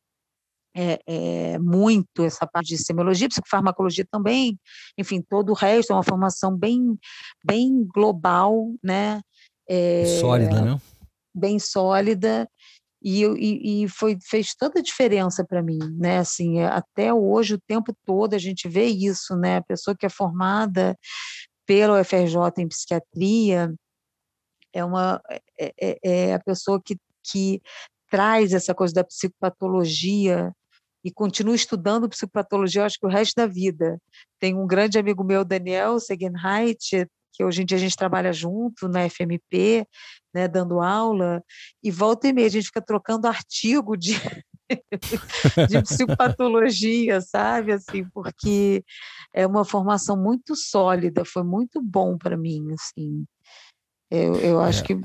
é, 0.76 1.00
é, 1.06 1.58
muito 1.58 2.22
essa 2.22 2.46
parte 2.46 2.68
de 2.68 2.78
semiologia, 2.78 3.28
psicofarmacologia 3.28 4.06
também, 4.10 4.58
enfim, 4.96 5.20
todo 5.20 5.50
o 5.50 5.54
resto 5.54 5.92
é 5.92 5.96
uma 5.96 6.02
formação 6.02 6.56
bem, 6.56 6.98
bem 7.44 7.84
global, 7.92 8.72
né? 8.82 9.20
É, 9.72 10.04
sólida, 10.20 10.60
né? 10.60 10.80
Bem 11.32 11.60
sólida. 11.60 12.50
E, 13.02 13.24
e, 13.24 13.84
e 13.84 13.88
foi, 13.88 14.18
fez 14.20 14.54
toda 14.54 14.80
a 14.80 14.82
diferença 14.82 15.44
para 15.44 15.62
mim, 15.62 15.78
né? 15.96 16.18
Assim, 16.18 16.58
é, 16.58 16.66
até 16.66 17.14
hoje, 17.14 17.54
o 17.54 17.60
tempo 17.60 17.94
todo, 18.04 18.34
a 18.34 18.38
gente 18.38 18.68
vê 18.68 18.86
isso, 18.86 19.36
né? 19.36 19.58
A 19.58 19.62
pessoa 19.62 19.96
que 19.96 20.04
é 20.04 20.10
formada 20.10 20.98
pelo 21.64 22.02
FRJ 22.04 22.34
em 22.58 22.68
psiquiatria 22.68 23.72
é 24.72 24.84
uma 24.84 25.20
é, 25.58 25.72
é, 25.80 25.98
é 26.02 26.34
a 26.34 26.40
pessoa 26.40 26.80
que, 26.84 26.96
que 27.24 27.62
traz 28.10 28.52
essa 28.52 28.74
coisa 28.74 28.92
da 28.92 29.04
psicopatologia 29.04 30.52
e 31.04 31.10
continua 31.10 31.54
estudando 31.54 32.08
psicopatologia, 32.08 32.84
acho 32.84 32.98
que 32.98 33.06
o 33.06 33.10
resto 33.10 33.36
da 33.36 33.46
vida. 33.46 33.98
Tem 34.38 34.54
um 34.54 34.66
grande 34.66 34.98
amigo 34.98 35.24
meu, 35.24 35.44
Daniel 35.44 35.98
Segenheit, 36.00 37.06
que 37.32 37.44
hoje 37.44 37.62
em 37.62 37.64
dia 37.64 37.76
a 37.76 37.80
gente 37.80 37.96
trabalha 37.96 38.32
junto 38.32 38.88
na 38.88 39.08
FMP, 39.08 39.86
né, 40.34 40.46
dando 40.46 40.80
aula, 40.80 41.42
e 41.82 41.90
volta 41.90 42.28
e 42.28 42.32
meia 42.32 42.46
a 42.46 42.50
gente 42.50 42.66
fica 42.66 42.82
trocando 42.82 43.26
artigo 43.26 43.96
de, 43.96 44.12
de 45.68 45.82
psicopatologia, 45.82 47.20
sabe? 47.20 47.72
Assim, 47.72 48.08
porque 48.10 48.84
é 49.32 49.46
uma 49.46 49.64
formação 49.64 50.16
muito 50.16 50.54
sólida, 50.56 51.24
foi 51.24 51.42
muito 51.42 51.82
bom 51.82 52.16
para 52.16 52.36
mim, 52.36 52.72
assim. 52.72 53.24
Eu, 54.10 54.36
eu 54.36 54.60
acho 54.60 54.82
é. 54.82 54.86
que 54.86 55.00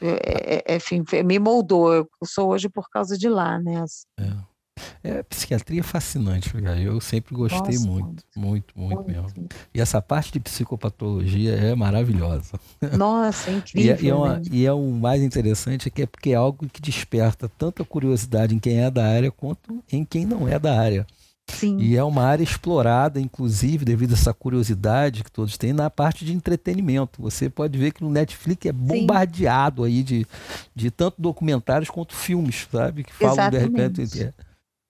é, 0.00 0.74
é, 0.74 0.76
enfim, 0.76 1.02
me 1.24 1.38
moldou. 1.38 1.92
Eu 1.92 2.08
sou 2.24 2.50
hoje 2.50 2.68
por 2.68 2.88
causa 2.90 3.16
de 3.16 3.28
lá, 3.28 3.58
né? 3.58 3.84
É. 4.18 4.55
É, 5.02 5.22
psiquiatria 5.22 5.80
é 5.80 5.82
fascinante, 5.82 6.52
eu 6.82 7.00
sempre 7.00 7.34
gostei 7.34 7.76
Nossa, 7.76 7.86
muito, 7.86 8.24
muito, 8.36 8.78
muito, 8.78 8.96
muito, 8.96 9.10
mesmo. 9.10 9.48
E 9.72 9.80
essa 9.80 10.02
parte 10.02 10.32
de 10.32 10.40
psicopatologia 10.40 11.54
é 11.54 11.74
maravilhosa. 11.74 12.58
Nossa, 12.96 13.50
é 13.50 13.54
incrível. 13.54 13.86
e, 13.86 13.90
é, 13.90 14.02
e, 14.02 14.08
é 14.08 14.14
uma, 14.14 14.42
e 14.50 14.66
é 14.66 14.72
o 14.72 14.90
mais 14.90 15.22
interessante 15.22 15.88
é 15.88 15.90
que 15.90 16.02
é 16.02 16.06
porque 16.06 16.30
é 16.30 16.34
algo 16.34 16.66
que 16.68 16.82
desperta 16.82 17.48
tanta 17.48 17.84
curiosidade 17.84 18.54
em 18.54 18.58
quem 18.58 18.80
é 18.82 18.90
da 18.90 19.06
área 19.06 19.30
quanto 19.30 19.82
em 19.90 20.04
quem 20.04 20.26
não 20.26 20.48
é 20.48 20.58
da 20.58 20.78
área. 20.78 21.06
Sim. 21.48 21.78
E 21.78 21.96
é 21.96 22.02
uma 22.02 22.24
área 22.24 22.42
explorada, 22.42 23.20
inclusive, 23.20 23.84
devido 23.84 24.10
a 24.10 24.14
essa 24.14 24.34
curiosidade 24.34 25.22
que 25.22 25.30
todos 25.30 25.56
têm, 25.56 25.72
na 25.72 25.88
parte 25.88 26.24
de 26.24 26.32
entretenimento. 26.32 27.22
Você 27.22 27.48
pode 27.48 27.78
ver 27.78 27.92
que 27.92 28.02
no 28.02 28.10
Netflix 28.10 28.66
é 28.66 28.72
bombardeado 28.72 29.82
Sim. 29.82 29.88
aí 29.88 30.02
de, 30.02 30.26
de 30.74 30.90
tanto 30.90 31.22
documentários 31.22 31.88
quanto 31.88 32.14
filmes, 32.14 32.66
sabe? 32.70 33.04
Que 33.04 33.12
falam 33.12 33.34
Exatamente. 33.34 33.92
de 33.92 34.18
repente. 34.18 34.34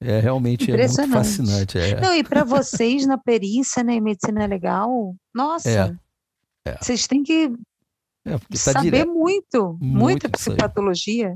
É, 0.01 0.21
realmente 0.21 0.71
é 0.71 0.77
muito 0.77 1.09
fascinante. 1.09 1.79
É. 1.79 2.01
Não, 2.01 2.15
e 2.15 2.23
para 2.23 2.45
vocês 2.45 3.07
na 3.07 3.17
perícia, 3.17 3.83
né, 3.83 3.95
em 3.95 4.01
medicina 4.01 4.45
legal, 4.47 5.15
nossa, 5.35 5.71
é. 5.71 5.97
É. 6.67 6.77
vocês 6.81 7.07
têm 7.07 7.23
que 7.23 7.51
é, 8.27 8.39
tá 8.39 8.57
saber 8.57 8.91
dire... 8.91 9.05
muito, 9.07 9.79
muito, 9.81 10.29
psicopatologia. 10.31 11.35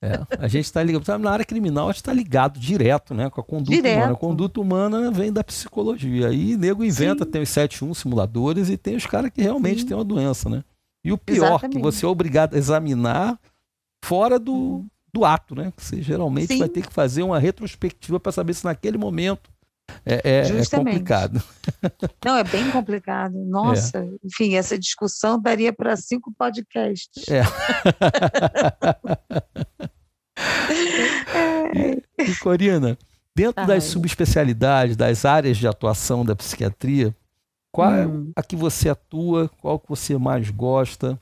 É, 0.00 0.12
a 0.38 0.46
gente 0.46 0.66
está 0.66 0.80
ligado, 0.80 1.18
na 1.18 1.30
área 1.30 1.44
criminal, 1.44 1.88
a 1.88 1.92
gente 1.92 1.96
está 2.02 2.12
ligado 2.12 2.58
direto 2.58 3.12
né, 3.12 3.28
com 3.28 3.40
a 3.40 3.44
conduta 3.44 3.72
direto. 3.72 3.96
humana. 3.96 4.12
A 4.12 4.16
conduta 4.16 4.60
humana 4.60 5.10
vem 5.10 5.32
da 5.32 5.42
psicologia. 5.42 6.28
Aí 6.28 6.56
nego 6.56 6.84
inventa, 6.84 7.24
Sim. 7.24 7.30
tem 7.30 7.42
os 7.42 7.48
7-1 7.48 7.94
simuladores 7.94 8.70
e 8.70 8.76
tem 8.76 8.94
os 8.94 9.06
caras 9.06 9.30
que 9.30 9.42
realmente 9.42 9.80
Sim. 9.80 9.88
têm 9.88 9.96
uma 9.96 10.04
doença, 10.04 10.48
né? 10.48 10.62
E 11.04 11.10
o 11.10 11.18
pior, 11.18 11.46
Exatamente. 11.46 11.76
que 11.76 11.82
você 11.82 12.06
é 12.06 12.08
obrigado 12.08 12.54
a 12.54 12.58
examinar 12.58 13.38
fora 14.04 14.38
do, 14.38 14.84
do 15.12 15.24
ato, 15.24 15.54
né? 15.54 15.72
Você 15.76 16.02
geralmente 16.02 16.48
Sim. 16.54 16.58
vai 16.58 16.68
ter 16.68 16.86
que 16.86 16.92
fazer 16.92 17.22
uma 17.22 17.38
retrospectiva 17.38 18.20
para 18.20 18.32
saber 18.32 18.54
se 18.54 18.64
naquele 18.64 18.98
momento 18.98 19.50
é, 20.04 20.20
é, 20.24 20.42
é, 20.42 20.66
complicado. 20.76 21.42
Não, 22.24 22.36
é 22.36 22.44
bem 22.44 22.70
complicado. 22.70 23.34
Nossa, 23.46 23.98
é. 23.98 24.08
enfim, 24.24 24.54
essa 24.54 24.78
discussão 24.78 25.40
daria 25.40 25.72
para 25.72 25.96
cinco 25.96 26.32
podcasts. 26.36 27.24
É. 31.34 31.98
e, 32.20 32.30
e, 32.30 32.36
Corina, 32.36 32.96
dentro 33.34 33.60
Ai. 33.60 33.66
das 33.66 33.84
subespecialidades, 33.84 34.96
das 34.96 35.24
áreas 35.24 35.56
de 35.56 35.66
atuação 35.66 36.24
da 36.24 36.36
psiquiatria, 36.36 37.12
qual 37.72 37.92
é 37.92 38.06
hum. 38.06 38.32
é 38.36 38.40
a 38.40 38.42
que 38.42 38.54
você 38.54 38.88
atua, 38.88 39.50
qual 39.60 39.80
que 39.80 39.88
você 39.88 40.16
mais 40.16 40.48
gosta? 40.48 41.20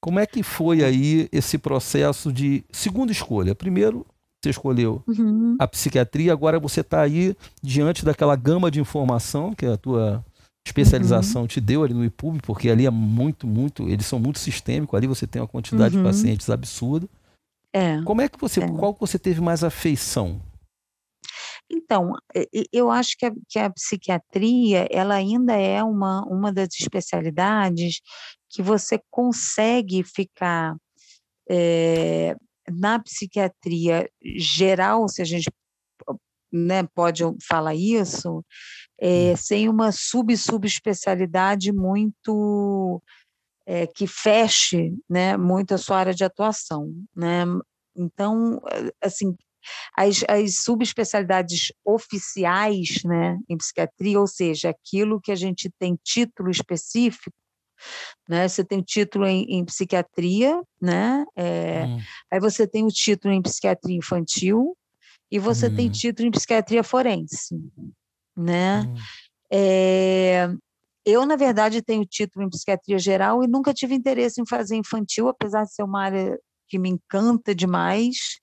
Como 0.00 0.18
é 0.18 0.26
que 0.26 0.42
foi 0.42 0.82
aí 0.82 1.28
esse 1.30 1.58
processo 1.58 2.32
de 2.32 2.64
segunda 2.70 3.12
escolha? 3.12 3.54
Primeiro, 3.54 4.06
você 4.42 4.50
escolheu 4.50 5.02
uhum. 5.06 5.56
a 5.58 5.68
psiquiatria, 5.68 6.32
agora 6.32 6.58
você 6.58 6.80
está 6.80 7.02
aí 7.02 7.36
diante 7.62 8.04
daquela 8.04 8.34
gama 8.34 8.70
de 8.70 8.80
informação 8.80 9.54
que 9.54 9.66
a 9.66 9.76
tua 9.76 10.24
especialização 10.66 11.42
uhum. 11.42 11.46
te 11.46 11.60
deu 11.60 11.84
ali 11.84 11.92
no 11.92 12.04
IPUB, 12.04 12.40
porque 12.42 12.70
ali 12.70 12.86
é 12.86 12.90
muito, 12.90 13.46
muito, 13.46 13.88
eles 13.88 14.06
são 14.06 14.18
muito 14.18 14.38
sistêmicos, 14.38 14.96
ali 14.96 15.06
você 15.06 15.26
tem 15.26 15.42
uma 15.42 15.48
quantidade 15.48 15.96
uhum. 15.96 16.02
de 16.02 16.08
pacientes 16.08 16.48
absurda. 16.48 17.06
É, 17.72 18.00
Como 18.02 18.20
é 18.20 18.28
que 18.28 18.40
você, 18.40 18.62
é. 18.62 18.68
qual 18.68 18.96
você 18.98 19.18
teve 19.18 19.40
mais 19.40 19.62
afeição? 19.62 20.40
Então, 21.70 22.14
eu 22.72 22.90
acho 22.90 23.16
que 23.16 23.26
a, 23.26 23.32
que 23.48 23.58
a, 23.58 23.70
psiquiatria, 23.70 24.88
ela 24.90 25.14
ainda 25.14 25.54
é 25.54 25.82
uma, 25.84 26.24
uma 26.24 26.52
das 26.52 26.68
especialidades 26.80 28.00
que 28.50 28.62
você 28.62 29.00
consegue 29.10 30.02
ficar 30.02 30.76
é, 31.48 32.36
na 32.68 32.98
psiquiatria 32.98 34.10
geral, 34.36 35.08
se 35.08 35.22
a 35.22 35.24
gente 35.24 35.48
né, 36.52 36.82
pode 36.94 37.22
falar 37.46 37.74
isso, 37.74 38.44
é, 39.00 39.36
sem 39.36 39.68
uma 39.68 39.92
sub-subespecialidade 39.92 41.72
muito 41.72 43.00
é, 43.64 43.86
que 43.86 44.06
feche 44.06 44.92
né, 45.08 45.36
muito 45.36 45.74
a 45.74 45.78
sua 45.78 45.98
área 45.98 46.14
de 46.14 46.24
atuação. 46.24 46.92
Né? 47.14 47.44
Então, 47.96 48.60
assim, 49.00 49.36
as, 49.96 50.24
as 50.28 50.56
subespecialidades 50.62 51.72
oficiais 51.84 53.02
né, 53.04 53.38
em 53.48 53.56
psiquiatria, 53.56 54.18
ou 54.18 54.26
seja, 54.26 54.70
aquilo 54.70 55.20
que 55.20 55.30
a 55.30 55.36
gente 55.36 55.70
tem 55.78 55.98
título 56.02 56.50
específico, 56.50 57.36
né? 58.28 58.48
Você 58.48 58.64
tem 58.64 58.78
o 58.78 58.84
título 58.84 59.26
em, 59.26 59.44
em 59.48 59.64
psiquiatria, 59.64 60.60
né? 60.80 61.24
É, 61.36 61.84
hum. 61.86 61.98
Aí 62.32 62.40
você 62.40 62.66
tem 62.66 62.84
o 62.84 62.88
título 62.88 63.32
em 63.34 63.42
psiquiatria 63.42 63.96
infantil 63.96 64.76
e 65.30 65.38
você 65.38 65.68
hum. 65.68 65.74
tem 65.74 65.90
título 65.90 66.28
em 66.28 66.30
psiquiatria 66.30 66.82
forense, 66.82 67.54
né? 68.36 68.82
Hum. 68.82 68.94
É, 69.52 70.48
eu, 71.04 71.26
na 71.26 71.36
verdade, 71.36 71.82
tenho 71.82 72.04
título 72.04 72.44
em 72.44 72.50
psiquiatria 72.50 72.98
geral 72.98 73.42
e 73.42 73.48
nunca 73.48 73.74
tive 73.74 73.94
interesse 73.94 74.40
em 74.40 74.46
fazer 74.46 74.76
infantil, 74.76 75.28
apesar 75.28 75.64
de 75.64 75.74
ser 75.74 75.82
uma 75.82 76.04
área 76.04 76.38
que 76.68 76.78
me 76.78 76.88
encanta 76.88 77.54
demais 77.54 78.40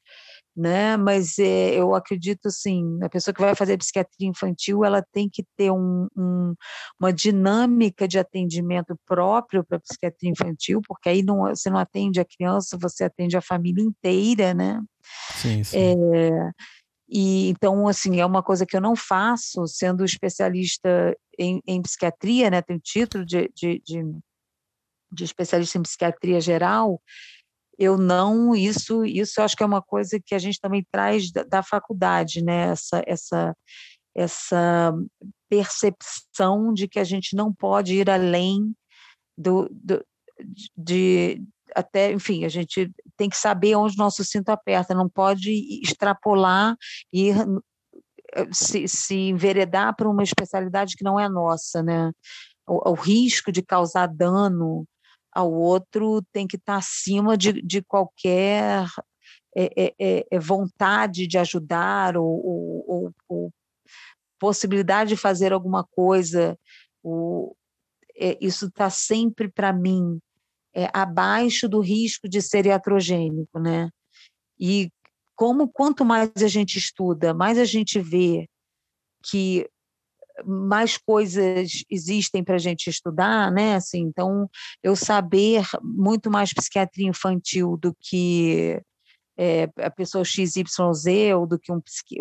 né? 0.57 0.97
Mas 0.97 1.37
é, 1.37 1.75
eu 1.75 1.93
acredito 1.93 2.47
assim, 2.47 2.97
a 3.03 3.07
pessoa 3.07 3.33
que 3.33 3.39
vai 3.39 3.53
fazer 3.53 3.77
psiquiatria 3.77 4.27
infantil, 4.27 4.83
ela 4.83 5.05
tem 5.13 5.29
que 5.31 5.45
ter 5.55 5.71
um, 5.71 6.07
um, 6.17 6.55
uma 6.99 7.13
dinâmica 7.13 8.07
de 8.07 8.17
atendimento 8.17 8.97
próprio 9.05 9.63
para 9.63 9.79
psiquiatria 9.79 10.31
infantil, 10.31 10.81
porque 10.87 11.09
aí 11.09 11.21
não, 11.21 11.41
você 11.41 11.69
não 11.69 11.77
atende 11.77 12.19
a 12.19 12.25
criança, 12.25 12.75
você 12.81 13.03
atende 13.03 13.37
a 13.37 13.41
família 13.41 13.83
inteira, 13.83 14.53
né? 14.55 14.81
Sim, 15.35 15.63
sim. 15.63 15.77
É, 15.77 16.51
e 17.07 17.49
então, 17.49 17.87
assim, 17.87 18.19
é 18.19 18.25
uma 18.25 18.41
coisa 18.41 18.65
que 18.65 18.75
eu 18.75 18.81
não 18.81 18.95
faço, 18.95 19.65
sendo 19.67 20.03
especialista 20.03 21.15
em, 21.37 21.61
em 21.67 21.81
psiquiatria, 21.83 22.49
né? 22.49 22.63
Tenho 22.63 22.79
título 22.79 23.23
de, 23.23 23.49
de, 23.55 23.81
de, 23.85 24.03
de 25.11 25.23
especialista 25.23 25.77
em 25.77 25.83
psiquiatria 25.83 26.41
geral, 26.41 26.99
eu 27.77 27.97
não 27.97 28.55
isso 28.55 29.05
isso 29.05 29.39
eu 29.39 29.45
acho 29.45 29.55
que 29.55 29.63
é 29.63 29.65
uma 29.65 29.81
coisa 29.81 30.19
que 30.23 30.33
a 30.35 30.39
gente 30.39 30.59
também 30.59 30.85
traz 30.91 31.31
da, 31.31 31.43
da 31.43 31.63
faculdade 31.63 32.43
né 32.43 32.69
essa 32.71 33.01
essa 33.05 33.55
essa 34.15 34.93
percepção 35.49 36.73
de 36.73 36.87
que 36.87 36.99
a 36.99 37.03
gente 37.03 37.35
não 37.35 37.53
pode 37.53 37.95
ir 37.95 38.09
além 38.09 38.73
do, 39.37 39.69
do 39.71 40.03
de 40.75 41.41
até 41.75 42.11
enfim 42.11 42.45
a 42.45 42.49
gente 42.49 42.91
tem 43.15 43.29
que 43.29 43.37
saber 43.37 43.75
onde 43.75 43.97
nosso 43.97 44.23
cinto 44.23 44.49
aperta 44.49 44.93
não 44.93 45.07
pode 45.07 45.51
extrapolar 45.83 46.75
e 47.13 47.31
se, 48.51 48.87
se 48.87 49.15
enveredar 49.15 49.95
para 49.95 50.09
uma 50.09 50.23
especialidade 50.23 50.95
que 50.95 51.03
não 51.03 51.19
é 51.19 51.29
nossa 51.29 51.81
né. 51.81 52.11
O, 52.67 52.91
o 52.91 52.93
risco 52.93 53.51
de 53.51 53.61
causar 53.61 54.07
dano 54.07 54.85
ao 55.37 55.53
outro 55.53 56.23
tem 56.33 56.47
que 56.47 56.55
estar 56.55 56.77
acima 56.77 57.37
de, 57.37 57.61
de 57.61 57.83
qualquer 57.83 58.87
é, 59.55 59.65
é, 59.77 59.95
é, 59.99 60.27
é 60.31 60.39
vontade 60.39 61.27
de 61.27 61.37
ajudar 61.37 62.17
ou, 62.17 62.25
ou, 62.87 63.13
ou, 63.29 63.53
possibilidade 64.39 65.11
de 65.11 65.15
fazer 65.15 65.53
alguma 65.53 65.83
coisa. 65.83 66.57
Ou, 67.03 67.55
é, 68.15 68.35
isso 68.41 68.65
está 68.65 68.89
sempre, 68.89 69.47
para 69.47 69.71
mim, 69.71 70.19
é, 70.73 70.89
abaixo 70.91 71.69
do 71.69 71.81
risco 71.81 72.27
de 72.27 72.41
ser 72.41 72.65
iatrogênico. 72.65 73.59
Né? 73.59 73.91
E 74.59 74.89
como 75.35 75.67
quanto 75.67 76.03
mais 76.03 76.31
a 76.35 76.47
gente 76.47 76.79
estuda, 76.79 77.31
mais 77.31 77.59
a 77.59 77.65
gente 77.65 77.99
vê 77.99 78.49
que 79.23 79.69
mais 80.45 80.97
coisas 80.97 81.83
existem 81.89 82.43
para 82.43 82.55
a 82.55 82.59
gente 82.59 82.89
estudar, 82.89 83.51
né? 83.51 83.75
Assim, 83.75 83.99
então, 83.99 84.49
eu 84.83 84.95
saber 84.95 85.63
muito 85.81 86.29
mais 86.29 86.53
psiquiatria 86.53 87.07
infantil 87.07 87.77
do 87.77 87.95
que 87.99 88.81
é, 89.37 89.69
a 89.77 89.91
pessoa 89.91 90.25
XYZ 90.25 90.65
ou 91.35 91.45
do 91.45 91.59
que 91.59 91.71
um, 91.71 91.79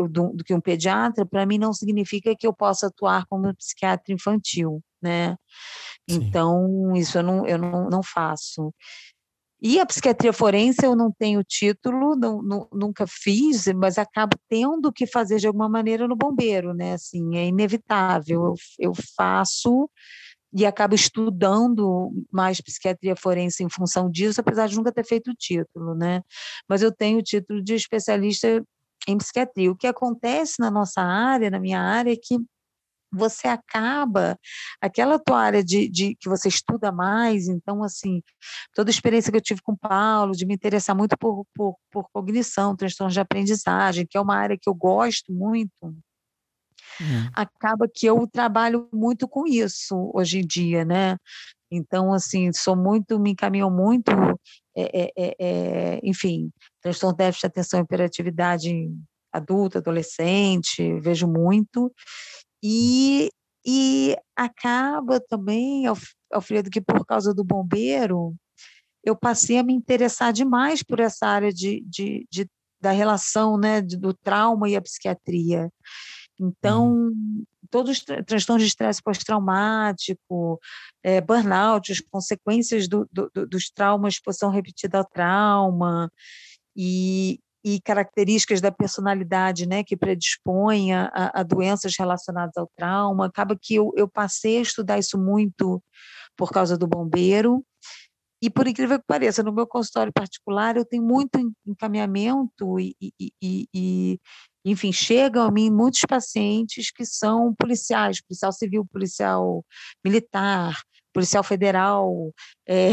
do, 0.08 0.32
do 0.34 0.44
que 0.44 0.54
um 0.54 0.60
pediatra, 0.60 1.24
para 1.24 1.46
mim 1.46 1.58
não 1.58 1.72
significa 1.72 2.34
que 2.38 2.46
eu 2.46 2.52
possa 2.52 2.88
atuar 2.88 3.24
como 3.26 3.54
psiquiatra 3.56 4.12
infantil, 4.12 4.82
né? 5.00 5.36
Sim. 6.08 6.16
Então, 6.16 6.94
isso 6.94 7.18
eu 7.18 7.22
não, 7.22 7.46
eu 7.46 7.58
não, 7.58 7.88
não 7.88 8.02
faço. 8.02 8.72
E 9.60 9.80
a 9.80 9.86
psiquiatria 9.86 10.32
forense 10.32 10.84
eu 10.84 10.94
não 10.94 11.10
tenho 11.10 11.42
título, 11.42 12.14
não, 12.14 12.42
não, 12.42 12.68
nunca 12.72 13.06
fiz, 13.06 13.66
mas 13.74 13.96
acabo 13.96 14.36
tendo 14.48 14.92
que 14.92 15.06
fazer 15.06 15.38
de 15.38 15.46
alguma 15.46 15.68
maneira 15.68 16.06
no 16.06 16.14
bombeiro, 16.14 16.74
né? 16.74 16.92
Assim, 16.92 17.36
é 17.36 17.46
inevitável. 17.46 18.46
Eu, 18.46 18.54
eu 18.78 18.92
faço 19.16 19.88
e 20.52 20.64
acabo 20.64 20.94
estudando 20.94 22.12
mais 22.30 22.60
psiquiatria 22.60 23.16
forense 23.16 23.62
em 23.62 23.68
função 23.68 24.10
disso, 24.10 24.40
apesar 24.40 24.68
de 24.68 24.76
nunca 24.76 24.92
ter 24.92 25.04
feito 25.04 25.30
o 25.30 25.34
título, 25.34 25.94
né? 25.94 26.22
Mas 26.68 26.82
eu 26.82 26.92
tenho 26.92 27.18
o 27.18 27.22
título 27.22 27.62
de 27.62 27.74
especialista 27.74 28.62
em 29.08 29.18
psiquiatria. 29.18 29.70
O 29.70 29.76
que 29.76 29.86
acontece 29.86 30.54
na 30.58 30.70
nossa 30.70 31.00
área, 31.02 31.50
na 31.50 31.60
minha 31.60 31.80
área, 31.80 32.12
é 32.12 32.16
que 32.16 32.38
você 33.16 33.48
acaba 33.48 34.38
aquela 34.80 35.18
tua 35.18 35.40
área 35.40 35.64
de, 35.64 35.88
de, 35.88 36.16
que 36.16 36.28
você 36.28 36.48
estuda 36.48 36.92
mais, 36.92 37.48
então 37.48 37.82
assim, 37.82 38.22
toda 38.74 38.90
a 38.90 38.92
experiência 38.92 39.30
que 39.30 39.36
eu 39.36 39.42
tive 39.42 39.60
com 39.62 39.72
o 39.72 39.78
Paulo, 39.78 40.32
de 40.32 40.46
me 40.46 40.54
interessar 40.54 40.94
muito 40.94 41.16
por, 41.18 41.44
por, 41.54 41.76
por 41.90 42.08
cognição, 42.12 42.76
transtornos 42.76 43.14
de 43.14 43.20
aprendizagem, 43.20 44.06
que 44.08 44.16
é 44.16 44.20
uma 44.20 44.36
área 44.36 44.58
que 44.60 44.68
eu 44.68 44.74
gosto 44.74 45.32
muito, 45.32 45.70
hum. 45.82 47.30
acaba 47.34 47.88
que 47.92 48.06
eu 48.06 48.26
trabalho 48.26 48.88
muito 48.92 49.26
com 49.28 49.46
isso 49.46 50.10
hoje 50.14 50.38
em 50.38 50.46
dia, 50.46 50.84
né? 50.84 51.16
Então, 51.70 52.12
assim, 52.12 52.52
sou 52.52 52.76
muito, 52.76 53.18
me 53.18 53.30
encaminho 53.30 53.70
muito, 53.70 54.10
é, 54.76 55.10
é, 55.16 55.36
é, 55.38 56.00
enfim, 56.02 56.50
transtorno 56.80 57.16
de 57.16 57.24
déficit 57.24 57.42
de 57.42 57.46
atenção 57.46 57.80
e 57.80 57.82
hiperatividade 57.82 58.88
adulta, 59.32 59.78
adolescente, 59.78 60.98
vejo 61.00 61.26
muito, 61.26 61.92
e, 62.68 63.30
e 63.64 64.16
acaba 64.34 65.20
também, 65.20 65.84
Alfredo, 66.32 66.68
que 66.68 66.80
por 66.80 67.06
causa 67.06 67.32
do 67.32 67.44
bombeiro, 67.44 68.34
eu 69.04 69.14
passei 69.14 69.56
a 69.58 69.62
me 69.62 69.72
interessar 69.72 70.32
demais 70.32 70.82
por 70.82 70.98
essa 70.98 71.28
área 71.28 71.52
de, 71.52 71.80
de, 71.86 72.26
de 72.28 72.50
da 72.80 72.90
relação 72.90 73.56
né, 73.56 73.80
do 73.80 74.12
trauma 74.12 74.68
e 74.68 74.74
a 74.74 74.82
psiquiatria. 74.82 75.70
Então, 76.40 76.92
uhum. 76.92 77.44
todos 77.70 77.98
os 77.98 78.04
transtornos 78.26 78.64
de 78.64 78.68
estresse 78.68 79.00
pós-traumático, 79.00 80.58
é, 81.04 81.20
burnout, 81.20 81.92
as 81.92 82.00
consequências 82.00 82.88
do, 82.88 83.08
do, 83.12 83.30
dos 83.46 83.70
traumas, 83.70 84.14
exposição 84.14 84.50
repetida 84.50 84.98
ao 84.98 85.04
trauma, 85.04 86.10
e, 86.76 87.38
e 87.66 87.80
características 87.80 88.60
da 88.60 88.70
personalidade 88.70 89.66
né, 89.66 89.82
que 89.82 89.96
predispõem 89.96 90.94
a, 90.94 91.10
a, 91.34 91.42
doenças 91.42 91.94
relacionadas 91.98 92.56
ao 92.56 92.70
trauma. 92.76 93.26
Acaba 93.26 93.58
que 93.60 93.74
eu, 93.74 93.92
eu 93.96 94.06
passei 94.06 94.58
a 94.58 94.62
estudar 94.62 95.00
isso 95.00 95.18
muito 95.18 95.82
por 96.36 96.52
causa 96.52 96.78
do 96.78 96.86
bombeiro. 96.86 97.66
E 98.40 98.48
por 98.48 98.68
incrível 98.68 99.00
que 99.00 99.04
pareça, 99.04 99.42
no 99.42 99.52
meu 99.52 99.66
consultório 99.66 100.12
particular, 100.12 100.76
eu 100.76 100.84
tenho 100.84 101.02
muito 101.02 101.40
encaminhamento 101.66 102.78
e, 102.78 102.94
e, 103.02 103.32
e, 103.42 103.68
e 103.74 104.20
enfim, 104.64 104.92
chegam 104.92 105.42
a 105.44 105.50
mim 105.50 105.68
muitos 105.68 106.02
pacientes 106.08 106.92
que 106.92 107.04
são 107.04 107.52
policiais, 107.58 108.22
policial 108.22 108.52
civil, 108.52 108.86
policial 108.86 109.64
militar, 110.04 110.80
policial 111.12 111.42
federal, 111.42 112.32
é, 112.68 112.90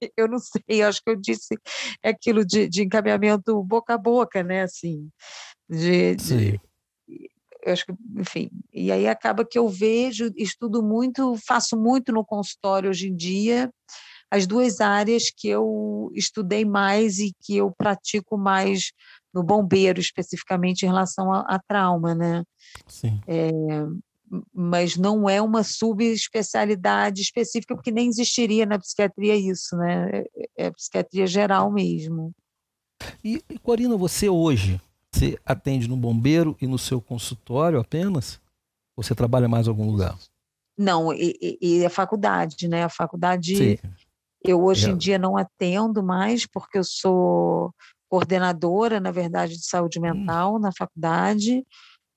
eu 0.16 0.28
não 0.28 0.38
sei, 0.38 0.82
acho 0.82 1.02
que 1.02 1.10
eu 1.10 1.16
disse 1.16 1.56
aquilo 2.02 2.44
de, 2.44 2.68
de 2.68 2.82
encaminhamento 2.82 3.62
boca 3.62 3.94
a 3.94 3.98
boca, 3.98 4.42
né? 4.42 4.62
Assim, 4.62 5.08
de, 5.68 6.14
de, 6.16 6.60
eu 7.66 7.72
acho 7.72 7.84
que, 7.84 7.92
enfim, 8.16 8.48
e 8.72 8.92
aí 8.92 9.08
acaba 9.08 9.44
que 9.44 9.58
eu 9.58 9.68
vejo, 9.68 10.30
estudo 10.36 10.82
muito, 10.82 11.36
faço 11.46 11.76
muito 11.76 12.12
no 12.12 12.24
consultório 12.24 12.90
hoje 12.90 13.08
em 13.08 13.16
dia, 13.16 13.68
as 14.30 14.46
duas 14.46 14.80
áreas 14.80 15.30
que 15.36 15.48
eu 15.48 16.10
estudei 16.14 16.64
mais 16.64 17.18
e 17.18 17.32
que 17.42 17.56
eu 17.56 17.72
pratico 17.76 18.38
mais 18.38 18.92
no 19.34 19.42
bombeiro, 19.42 20.00
especificamente 20.00 20.82
em 20.82 20.86
relação 20.86 21.32
a, 21.32 21.40
a 21.40 21.60
trauma, 21.66 22.14
né? 22.14 22.44
Sim. 22.86 23.20
É, 23.26 23.50
mas 24.52 24.96
não 24.96 25.28
é 25.28 25.40
uma 25.40 25.62
subespecialidade 25.62 27.22
específica, 27.22 27.74
porque 27.74 27.90
nem 27.90 28.08
existiria 28.08 28.66
na 28.66 28.78
psiquiatria 28.78 29.36
isso, 29.36 29.76
né? 29.76 30.10
É, 30.10 30.66
é 30.66 30.70
psiquiatria 30.70 31.26
geral 31.26 31.70
mesmo. 31.70 32.32
E, 33.22 33.42
Corina, 33.62 33.96
você 33.96 34.28
hoje, 34.28 34.80
você 35.12 35.38
atende 35.44 35.88
no 35.88 35.96
bombeiro 35.96 36.56
e 36.60 36.66
no 36.66 36.78
seu 36.78 37.00
consultório 37.00 37.78
apenas? 37.78 38.40
Ou 38.96 39.02
você 39.02 39.14
trabalha 39.14 39.48
mais 39.48 39.66
em 39.66 39.70
algum 39.70 39.90
lugar? 39.90 40.18
Não, 40.76 41.12
e, 41.12 41.58
e 41.60 41.86
a 41.86 41.90
faculdade, 41.90 42.68
né? 42.68 42.84
A 42.84 42.88
faculdade, 42.88 43.56
Sim. 43.56 43.78
eu 44.42 44.62
hoje 44.62 44.88
é. 44.88 44.92
em 44.92 44.96
dia 44.96 45.18
não 45.18 45.36
atendo 45.36 46.02
mais, 46.02 46.46
porque 46.46 46.78
eu 46.78 46.84
sou 46.84 47.72
coordenadora, 48.08 49.00
na 49.00 49.10
verdade, 49.10 49.56
de 49.56 49.66
saúde 49.66 49.98
hum. 49.98 50.02
mental 50.02 50.56
hum. 50.56 50.58
na 50.58 50.72
faculdade, 50.72 51.64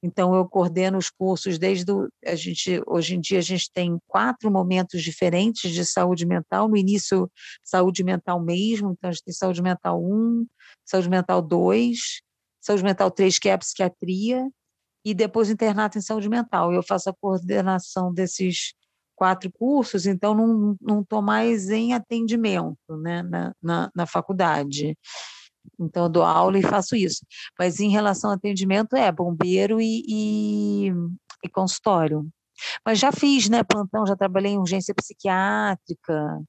então, 0.02 0.34
eu 0.34 0.47
coordeno 0.47 0.97
os 0.97 1.10
cursos 1.10 1.60
desde 1.60 1.91
o, 1.91 2.08
a 2.26 2.36
gente 2.36 2.82
hoje 2.88 3.16
em 3.16 3.20
dia 3.20 3.39
a 3.39 3.41
gente 3.41 3.70
tem 3.72 4.00
quatro 4.08 4.50
momentos 4.50 5.04
diferentes 5.04 5.72
de 5.72 5.84
saúde 5.84 6.26
mental. 6.26 6.70
No 6.70 6.78
início, 6.78 7.30
saúde 7.64 8.04
mental 8.04 8.41
mesmo, 8.41 8.91
então 8.91 9.10
a 9.10 9.14
gente 9.14 9.26
tem 9.26 9.34
saúde 9.34 9.62
mental 9.62 10.02
1, 10.02 10.47
saúde 10.86 11.10
mental 11.10 11.41
2, 11.41 12.22
saúde 12.62 12.84
mental 12.84 13.12
3, 13.12 13.39
que 13.39 13.50
é 13.50 13.54
a 13.54 13.58
psiquiatria, 13.58 14.50
e 15.04 15.14
depois 15.14 15.50
internato 15.50 15.97
em 15.97 16.02
saúde 16.02 16.30
mental. 16.30 16.74
Eu 16.74 16.84
faço 16.84 17.10
a 17.10 17.14
coordenação 17.14 18.14
desses 18.14 18.74
quatro 19.16 19.52
cursos, 19.52 20.06
então 20.06 20.34
não 20.82 21.02
estou 21.02 21.22
mais 21.22 21.70
em 21.70 21.93
atendimento 21.93 22.78
né, 23.02 23.22
na, 23.24 23.54
na, 23.62 23.91
na 23.93 24.06
faculdade. 24.06 24.97
Então, 25.80 26.04
eu 26.04 26.10
dou 26.10 26.24
aula 26.24 26.58
e 26.58 26.64
faço 26.64 26.96
isso. 26.96 27.26
Mas 27.58 27.80
em 27.80 27.90
relação 27.90 28.30
ao 28.30 28.36
atendimento, 28.36 28.96
é 28.96 29.12
bombeiro 29.12 29.82
e, 29.82 30.04
e, 30.08 30.92
e 31.44 31.50
consultório. 31.50 32.28
Mas 32.86 33.00
já 33.00 33.12
fiz, 33.12 33.50
né, 33.50 33.64
plantão, 33.64 34.06
já 34.06 34.16
trabalhei 34.16 34.54
em 34.54 34.58
urgência 34.58 34.94
psiquiátrica. 34.94 36.42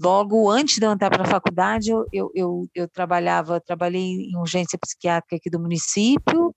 Logo 0.00 0.50
antes 0.50 0.78
de 0.78 0.86
eu 0.86 0.92
entrar 0.92 1.10
para 1.10 1.24
a 1.24 1.26
faculdade, 1.26 1.90
eu, 1.90 2.06
eu, 2.12 2.30
eu, 2.34 2.68
eu 2.74 2.88
trabalhava, 2.88 3.60
trabalhei 3.60 4.30
em 4.30 4.36
urgência 4.36 4.78
psiquiátrica 4.78 5.36
aqui 5.36 5.50
do 5.50 5.60
município 5.60 6.54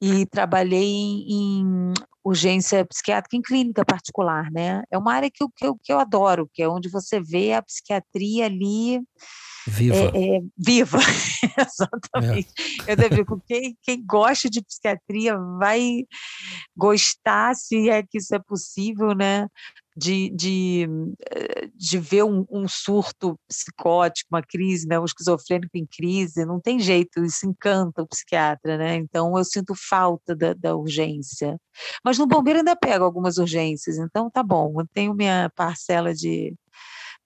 e 0.00 0.26
trabalhei 0.26 1.24
em 1.28 1.92
urgência 2.24 2.84
psiquiátrica 2.84 3.36
em 3.36 3.42
clínica 3.42 3.84
particular, 3.84 4.50
né? 4.50 4.82
É 4.90 4.98
uma 4.98 5.12
área 5.14 5.30
que 5.30 5.42
eu, 5.42 5.48
que 5.54 5.66
eu, 5.66 5.76
que 5.82 5.92
eu 5.92 5.98
adoro, 5.98 6.50
que 6.52 6.62
é 6.62 6.68
onde 6.68 6.88
você 6.88 7.20
vê 7.20 7.54
a 7.54 7.62
psiquiatria 7.62 8.46
ali 8.46 9.00
Viva. 9.66 9.96
É, 9.96 10.36
é, 10.36 10.40
viva, 10.56 10.98
exatamente. 11.58 12.48
É. 12.86 12.92
Eu 12.92 12.96
devo, 12.96 13.42
quem, 13.46 13.76
quem 13.82 14.04
gosta 14.04 14.48
de 14.48 14.62
psiquiatria 14.62 15.36
vai 15.58 16.04
gostar, 16.76 17.54
se 17.54 17.90
é 17.90 18.02
que 18.02 18.18
isso 18.18 18.34
é 18.34 18.38
possível, 18.38 19.14
né? 19.14 19.48
De, 19.96 20.30
de, 20.30 20.88
de 21.74 21.98
ver 21.98 22.22
um, 22.22 22.46
um 22.50 22.66
surto 22.66 23.38
psicótico, 23.46 24.28
uma 24.32 24.40
crise, 24.40 24.86
né? 24.86 24.98
um 24.98 25.04
esquizofrênico 25.04 25.76
em 25.76 25.84
crise, 25.84 26.46
não 26.46 26.58
tem 26.58 26.78
jeito, 26.78 27.22
isso 27.22 27.46
encanta 27.46 28.00
o 28.00 28.06
psiquiatra, 28.06 28.78
né? 28.78 28.94
Então 28.94 29.36
eu 29.36 29.44
sinto 29.44 29.74
falta 29.74 30.34
da, 30.34 30.54
da 30.54 30.74
urgência. 30.74 31.58
Mas 32.02 32.16
no 32.16 32.26
bombeiro 32.26 32.60
ainda 32.60 32.76
pego 32.76 33.04
algumas 33.04 33.36
urgências, 33.36 33.98
então 33.98 34.30
tá 34.30 34.42
bom, 34.42 34.80
eu 34.80 34.86
tenho 34.94 35.12
minha 35.12 35.50
parcela 35.54 36.14
de, 36.14 36.54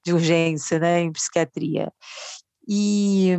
de 0.04 0.12
urgência, 0.12 0.78
né, 0.78 1.00
em 1.00 1.12
psiquiatria. 1.12 1.92
E 2.68 3.36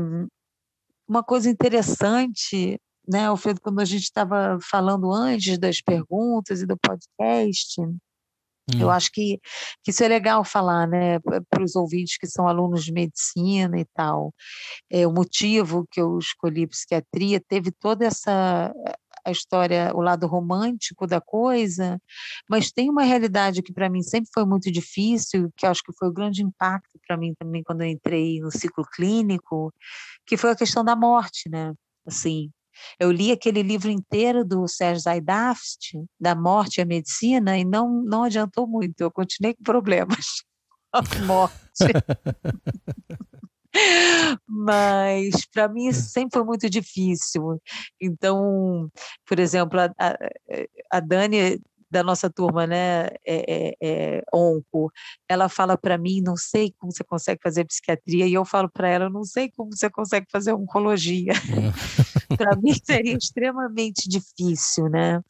uma 1.08 1.24
coisa 1.24 1.50
interessante, 1.50 2.80
né, 3.08 3.28
Alfredo, 3.28 3.62
quando 3.62 3.80
a 3.80 3.86
gente 3.86 4.04
estava 4.04 4.58
falando 4.62 5.12
antes 5.12 5.58
das 5.58 5.82
perguntas 5.82 6.62
e 6.62 6.66
do 6.66 6.78
podcast, 6.78 7.80
hum. 7.80 7.98
eu 8.80 8.90
acho 8.90 9.12
que, 9.12 9.40
que 9.84 9.92
isso 9.92 10.04
é 10.04 10.08
legal 10.08 10.44
falar, 10.44 10.88
né, 10.88 11.20
para 11.20 11.64
os 11.64 11.76
ouvintes 11.76 12.18
que 12.18 12.28
são 12.28 12.48
alunos 12.48 12.84
de 12.84 12.92
medicina 12.92 13.80
e 13.80 13.86
tal. 13.94 14.34
É, 14.90 15.06
o 15.06 15.14
motivo 15.14 15.86
que 15.92 16.02
eu 16.02 16.18
escolhi 16.18 16.66
psiquiatria 16.68 17.40
teve 17.40 17.72
toda 17.72 18.06
essa 18.06 18.74
a 19.26 19.32
história, 19.32 19.92
o 19.96 20.02
lado 20.02 20.28
romântico 20.28 21.08
da 21.08 21.20
coisa, 21.20 22.00
mas 22.50 22.72
tem 22.72 22.90
uma 22.90 23.04
realidade 23.04 23.62
que 23.62 23.74
para 23.74 23.90
mim 23.90 24.02
sempre 24.02 24.30
foi 24.34 24.46
muito 24.46 24.72
difícil, 24.72 25.52
que 25.58 25.66
acho 25.66 25.82
que 25.84 25.94
foi 25.98 26.10
o 26.10 26.14
grande 26.14 26.44
impacto 26.44 27.00
para 27.08 27.18
mim 27.18 27.34
também 27.38 27.64
quando 27.64 27.82
eu 27.82 27.88
entrei 27.88 28.40
no 28.40 28.52
ciclo 28.52 28.86
clínico, 28.86 29.74
que 30.26 30.38
foi 30.38 30.52
a 30.52 30.56
questão 30.56 30.84
da 30.84 30.96
morte, 30.96 31.50
né? 31.50 31.74
Assim, 32.06 32.52
eu 33.00 33.12
li 33.12 33.32
aquele 33.32 33.64
livro 33.64 33.90
inteiro 33.90 34.46
do 34.46 34.68
Sérgio 34.68 35.04
Zaidaft, 35.04 35.98
da 36.20 36.36
morte 36.36 36.78
e 36.78 36.82
a 36.82 36.86
medicina, 36.86 37.58
e 37.58 37.66
não, 37.66 38.04
não 38.04 38.24
adiantou 38.24 38.68
muito, 38.68 39.02
eu 39.02 39.12
continuei 39.12 39.54
com 39.54 39.64
problemas. 39.64 40.44
A 40.94 41.02
morte. 41.26 41.56
Mas 44.48 45.46
para 45.54 45.68
mim 45.68 45.88
isso 45.88 46.10
sempre 46.10 46.38
foi 46.40 46.46
muito 46.46 46.70
difícil. 46.70 47.62
Então, 48.02 48.90
por 49.26 49.40
exemplo, 49.40 49.80
a, 49.80 49.90
a, 50.00 50.18
a 50.92 51.00
Dani 51.00 51.60
da 51.90 52.04
nossa 52.04 52.30
turma, 52.30 52.68
né, 52.68 53.08
é, 53.26 53.46
é, 53.48 53.74
é 53.82 54.24
onco, 54.34 54.92
ela 55.30 55.48
fala 55.48 55.78
para 55.78 55.98
mim, 55.98 56.20
não 56.22 56.36
sei 56.36 56.74
como 56.78 56.92
você 56.92 57.04
consegue 57.04 57.40
fazer 57.42 57.64
psiquiatria, 57.64 58.28
e 58.28 58.34
eu 58.34 58.44
falo 58.44 58.70
para 58.70 58.90
ela, 58.90 59.10
não 59.10 59.24
sei 59.24 59.50
como 59.56 59.74
você 59.74 59.90
consegue 59.90 60.26
fazer 60.30 60.54
oncologia. 60.54 61.34
Para 62.38 62.56
mim 62.56 62.74
seria 62.84 63.16
extremamente 63.16 64.08
difícil, 64.08 64.90
né? 64.90 65.22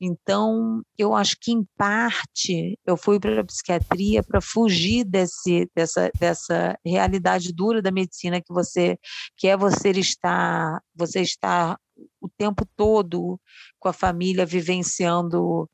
Então, 0.00 0.82
eu 0.98 1.14
acho 1.14 1.36
que 1.40 1.52
em 1.52 1.64
parte 1.76 2.78
eu 2.86 2.96
fui 2.96 3.18
para 3.18 3.40
a 3.40 3.44
psiquiatria 3.44 4.22
para 4.22 4.40
fugir 4.40 5.04
desse, 5.04 5.68
dessa, 5.74 6.10
dessa 6.18 6.78
realidade 6.84 7.52
dura 7.52 7.80
da 7.80 7.90
medicina 7.90 8.40
que 8.40 8.52
você 8.52 8.98
que 9.36 9.48
é 9.48 9.56
você 9.56 9.90
estar 9.90 10.80
você 10.94 11.20
estar 11.20 11.78
o 12.20 12.28
tempo 12.28 12.66
todo 12.76 13.40
com 13.78 13.88
a 13.88 13.92
família 13.92 14.44
vivenciando 14.44 15.68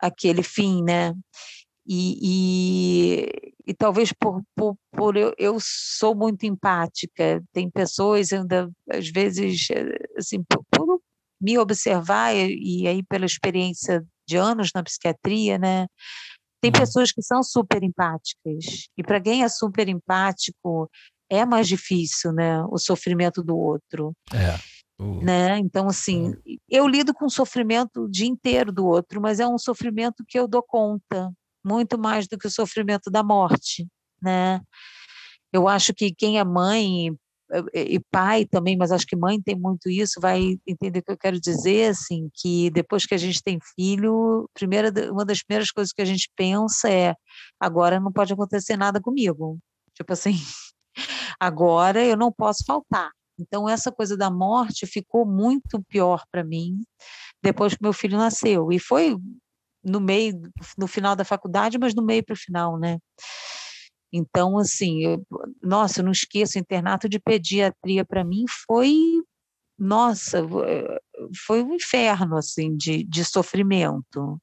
aquele 0.00 0.42
fim, 0.42 0.82
né? 0.82 1.14
E, 1.86 2.18
e, 2.22 3.52
e 3.66 3.74
talvez 3.74 4.12
por, 4.12 4.42
por, 4.56 4.76
por 4.90 5.16
eu, 5.16 5.34
eu, 5.38 5.58
sou 5.60 6.14
muito 6.14 6.44
empática, 6.44 7.42
tem 7.52 7.70
pessoas 7.70 8.32
ainda, 8.32 8.70
às 8.90 9.08
vezes, 9.08 9.68
assim, 10.16 10.42
por, 10.44 10.64
por 10.70 11.00
me 11.40 11.58
observar 11.58 12.34
e, 12.34 12.82
e 12.82 12.88
aí 12.88 13.02
pela 13.02 13.26
experiência 13.26 14.04
de 14.26 14.36
anos 14.36 14.70
na 14.74 14.82
psiquiatria, 14.82 15.58
né? 15.58 15.86
Tem 16.62 16.70
uhum. 16.74 16.80
pessoas 16.80 17.12
que 17.12 17.22
são 17.22 17.42
super 17.42 17.82
empáticas, 17.82 18.88
e 18.96 19.02
para 19.02 19.20
quem 19.20 19.42
é 19.42 19.48
super 19.48 19.86
empático, 19.86 20.88
é 21.30 21.44
mais 21.44 21.68
difícil, 21.68 22.32
né? 22.32 22.64
O 22.70 22.78
sofrimento 22.78 23.42
do 23.42 23.56
outro. 23.56 24.14
É. 24.32 24.58
Né? 25.22 25.58
Então, 25.58 25.88
assim, 25.88 26.32
é. 26.46 26.56
eu 26.70 26.86
lido 26.86 27.12
com 27.12 27.26
o 27.26 27.30
sofrimento 27.30 28.04
o 28.04 28.10
dia 28.10 28.28
inteiro 28.28 28.72
do 28.72 28.86
outro, 28.86 29.20
mas 29.20 29.40
é 29.40 29.46
um 29.46 29.58
sofrimento 29.58 30.24
que 30.26 30.38
eu 30.38 30.46
dou 30.46 30.62
conta, 30.62 31.30
muito 31.64 31.98
mais 31.98 32.28
do 32.28 32.38
que 32.38 32.46
o 32.46 32.50
sofrimento 32.50 33.10
da 33.10 33.22
morte, 33.22 33.86
né? 34.22 34.60
Eu 35.52 35.68
acho 35.68 35.94
que 35.94 36.12
quem 36.14 36.38
é 36.38 36.44
mãe 36.44 37.10
e 37.72 38.00
pai 38.10 38.44
também, 38.44 38.76
mas 38.76 38.90
acho 38.90 39.06
que 39.06 39.16
mãe 39.16 39.40
tem 39.40 39.54
muito 39.54 39.88
isso, 39.88 40.20
vai 40.20 40.56
entender 40.66 41.00
o 41.00 41.02
que 41.02 41.12
eu 41.12 41.18
quero 41.18 41.40
dizer, 41.40 41.90
assim, 41.90 42.28
que 42.34 42.70
depois 42.70 43.06
que 43.06 43.14
a 43.14 43.18
gente 43.18 43.42
tem 43.42 43.58
filho, 43.76 44.48
primeira, 44.54 44.90
uma 45.12 45.24
das 45.24 45.42
primeiras 45.42 45.70
coisas 45.70 45.92
que 45.92 46.02
a 46.02 46.04
gente 46.04 46.30
pensa 46.36 46.90
é 46.90 47.14
agora 47.60 48.00
não 48.00 48.12
pode 48.12 48.32
acontecer 48.32 48.76
nada 48.76 49.00
comigo. 49.00 49.58
Tipo 49.94 50.12
assim, 50.12 50.34
agora 51.38 52.04
eu 52.04 52.16
não 52.16 52.32
posso 52.32 52.64
faltar. 52.66 53.10
Então 53.38 53.68
essa 53.68 53.92
coisa 53.92 54.16
da 54.16 54.30
morte 54.30 54.86
ficou 54.86 55.26
muito 55.26 55.82
pior 55.88 56.24
para 56.30 56.44
mim 56.44 56.82
depois 57.42 57.74
que 57.74 57.82
meu 57.82 57.92
filho 57.92 58.16
nasceu 58.16 58.72
e 58.72 58.78
foi 58.78 59.16
no 59.84 60.00
meio, 60.00 60.40
no 60.78 60.86
final 60.86 61.14
da 61.14 61.24
faculdade, 61.24 61.78
mas 61.78 61.94
no 61.94 62.04
meio 62.04 62.24
para 62.24 62.34
o 62.34 62.38
final, 62.38 62.78
né? 62.78 62.98
Então, 64.12 64.58
assim, 64.58 65.04
eu, 65.04 65.26
nossa, 65.62 66.00
eu 66.00 66.04
não 66.04 66.12
esqueço, 66.12 66.56
o 66.56 66.60
internato 66.60 67.08
de 67.08 67.18
pediatria 67.18 68.04
para 68.04 68.24
mim 68.24 68.44
foi, 68.66 69.20
nossa, 69.78 70.40
foi 71.46 71.62
um 71.62 71.74
inferno, 71.74 72.36
assim, 72.36 72.76
de, 72.76 73.02
de 73.04 73.24
sofrimento. 73.24 74.40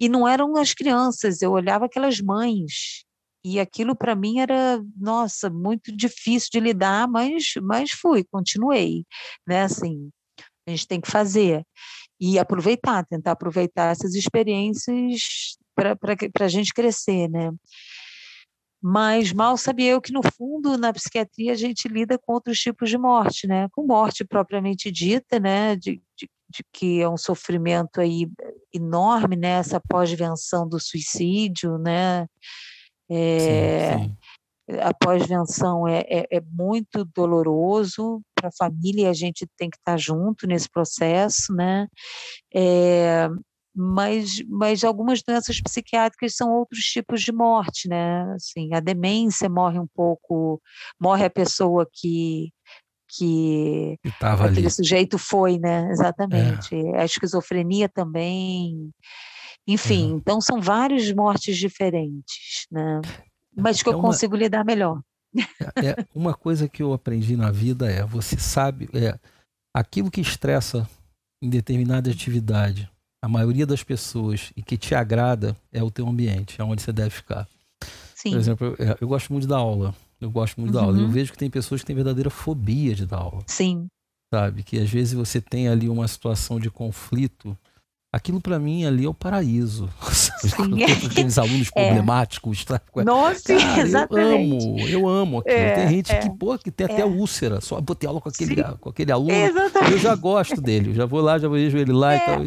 E 0.00 0.08
não 0.08 0.26
eram 0.26 0.56
as 0.56 0.72
crianças, 0.72 1.42
eu 1.42 1.52
olhava 1.52 1.86
aquelas 1.86 2.20
mães, 2.20 3.04
e 3.44 3.60
aquilo 3.60 3.94
para 3.94 4.16
mim 4.16 4.40
era, 4.40 4.82
nossa, 4.96 5.48
muito 5.48 5.94
difícil 5.94 6.48
de 6.52 6.60
lidar, 6.60 7.06
mas, 7.06 7.52
mas 7.62 7.90
fui, 7.90 8.24
continuei, 8.24 9.04
né, 9.46 9.62
assim, 9.62 10.10
a 10.66 10.70
gente 10.70 10.88
tem 10.88 11.00
que 11.00 11.10
fazer 11.10 11.64
e 12.20 12.38
aproveitar, 12.38 13.04
tentar 13.04 13.32
aproveitar 13.32 13.92
essas 13.92 14.14
experiências 14.14 15.58
para 15.74 15.96
a 16.40 16.48
gente 16.48 16.72
crescer, 16.72 17.28
né? 17.28 17.52
Mas 18.82 19.32
mal 19.32 19.56
sabia 19.56 19.92
eu 19.92 20.00
que, 20.00 20.12
no 20.12 20.20
fundo, 20.22 20.78
na 20.78 20.92
psiquiatria, 20.92 21.52
a 21.52 21.56
gente 21.56 21.88
lida 21.88 22.18
com 22.18 22.34
outros 22.34 22.58
tipos 22.58 22.88
de 22.88 22.96
morte, 22.96 23.46
né? 23.46 23.68
Com 23.72 23.86
morte 23.86 24.24
propriamente 24.24 24.92
dita, 24.92 25.40
né? 25.40 25.74
De, 25.76 26.00
de, 26.16 26.30
de 26.48 26.64
que 26.72 27.00
é 27.00 27.08
um 27.08 27.16
sofrimento 27.16 28.00
aí 28.00 28.28
enorme, 28.72 29.34
né? 29.34 29.58
Essa 29.58 29.80
pós-venção 29.80 30.68
do 30.68 30.78
suicídio, 30.78 31.78
né? 31.78 32.26
É, 33.10 33.98
sim, 33.98 34.04
sim. 34.04 34.16
A 34.80 34.92
pós-venção 34.92 35.86
é, 35.86 36.00
é, 36.08 36.26
é, 36.30 36.40
muito 36.40 37.04
doloroso 37.04 38.20
para 38.46 38.48
a 38.48 38.70
família, 38.70 39.10
a 39.10 39.14
gente 39.14 39.46
tem 39.56 39.68
que 39.70 39.76
estar 39.76 39.96
junto 39.98 40.46
nesse 40.46 40.68
processo, 40.68 41.52
né? 41.54 41.86
É, 42.54 43.28
mas, 43.74 44.42
mas 44.48 44.84
algumas 44.84 45.22
doenças 45.22 45.60
psiquiátricas 45.60 46.34
são 46.34 46.50
outros 46.52 46.84
tipos 46.84 47.22
de 47.22 47.32
morte, 47.32 47.88
né? 47.88 48.22
Assim, 48.34 48.72
a 48.72 48.80
demência 48.80 49.48
morre 49.48 49.78
um 49.78 49.88
pouco, 49.94 50.60
morre 51.00 51.24
a 51.24 51.30
pessoa 51.30 51.86
que 51.92 52.50
que 53.08 53.96
aquele 54.20 54.66
ali. 54.66 54.70
sujeito 54.70 55.16
foi, 55.16 55.58
né? 55.58 55.88
Exatamente. 55.90 56.74
É. 56.74 57.00
A 57.00 57.04
esquizofrenia 57.04 57.88
também. 57.88 58.90
Enfim, 59.66 60.10
uhum. 60.10 60.16
então 60.18 60.40
são 60.40 60.60
várias 60.60 61.10
mortes 61.12 61.56
diferentes, 61.56 62.66
né? 62.70 63.00
Mas 63.56 63.82
que 63.82 63.88
é 63.88 63.92
eu 63.92 63.98
uma, 63.98 64.08
consigo 64.08 64.36
lidar 64.36 64.64
melhor. 64.64 65.00
É, 65.38 65.88
é, 65.88 66.06
uma 66.14 66.34
coisa 66.34 66.68
que 66.68 66.82
eu 66.82 66.92
aprendi 66.92 67.36
na 67.36 67.50
vida 67.50 67.90
é, 67.90 68.04
você 68.04 68.38
sabe, 68.38 68.88
é 68.94 69.18
aquilo 69.74 70.10
que 70.10 70.20
estressa 70.20 70.88
em 71.42 71.50
determinada 71.50 72.10
atividade 72.10 72.90
a 73.22 73.28
maioria 73.28 73.66
das 73.66 73.82
pessoas 73.82 74.52
e 74.56 74.62
que 74.62 74.76
te 74.76 74.94
agrada 74.94 75.56
é 75.72 75.82
o 75.82 75.90
teu 75.90 76.06
ambiente, 76.08 76.60
é 76.60 76.64
onde 76.64 76.82
você 76.82 76.92
deve 76.92 77.10
ficar. 77.10 77.48
Sim. 78.14 78.30
Por 78.30 78.38
exemplo, 78.38 78.76
eu, 78.78 78.92
é, 78.92 78.96
eu 79.00 79.08
gosto 79.08 79.32
muito 79.32 79.46
da 79.46 79.56
aula. 79.56 79.94
Eu 80.20 80.30
gosto 80.30 80.60
muito 80.60 80.74
uhum. 80.74 80.80
da 80.80 80.86
aula. 80.86 80.98
Eu 80.98 81.04
uhum. 81.04 81.10
vejo 81.10 81.32
que 81.32 81.38
tem 81.38 81.50
pessoas 81.50 81.80
que 81.80 81.86
têm 81.86 81.96
verdadeira 81.96 82.30
fobia 82.30 82.94
de 82.94 83.04
dar 83.04 83.18
aula. 83.18 83.42
Sim. 83.46 83.88
Sabe? 84.32 84.62
Que 84.62 84.78
às 84.78 84.88
vezes 84.88 85.12
você 85.12 85.40
tem 85.40 85.68
ali 85.68 85.88
uma 85.88 86.08
situação 86.08 86.58
de 86.58 86.70
conflito. 86.70 87.56
Aquilo 88.12 88.40
para 88.40 88.58
mim 88.58 88.84
ali 88.84 89.04
é 89.04 89.08
o 89.08 89.14
paraíso. 89.14 89.90
Aqueles 91.10 91.36
alunos 91.38 91.70
é. 91.74 91.86
problemáticos. 91.86 92.64
Tá? 92.64 92.80
Nossa, 93.04 93.56
Cara, 93.56 93.82
exatamente. 93.82 94.64
Eu 94.64 94.68
amo, 94.68 94.88
eu 94.88 95.08
amo 95.08 95.38
aquilo. 95.38 95.56
É, 95.56 95.74
tem 95.74 95.88
gente 95.88 96.12
é, 96.12 96.18
que, 96.20 96.30
pô, 96.30 96.56
que 96.58 96.70
tem 96.70 96.86
até 96.86 97.02
é. 97.02 97.04
úlcera. 97.04 97.60
Só 97.60 97.80
botei 97.80 98.08
aula 98.08 98.20
com 98.20 98.28
aquele, 98.28 98.62
com 98.80 98.88
aquele 98.88 99.12
aluno. 99.12 99.32
Exatamente. 99.32 99.92
Eu 99.92 99.98
já 99.98 100.14
gosto 100.14 100.60
dele. 100.60 100.90
Eu 100.90 100.94
já 100.94 101.04
vou 101.04 101.20
lá, 101.20 101.38
já 101.38 101.48
vejo 101.48 101.76
ele 101.76 101.92
lá 101.92 102.14
e 102.14 102.18
é. 102.18 102.20
tal. 102.20 102.46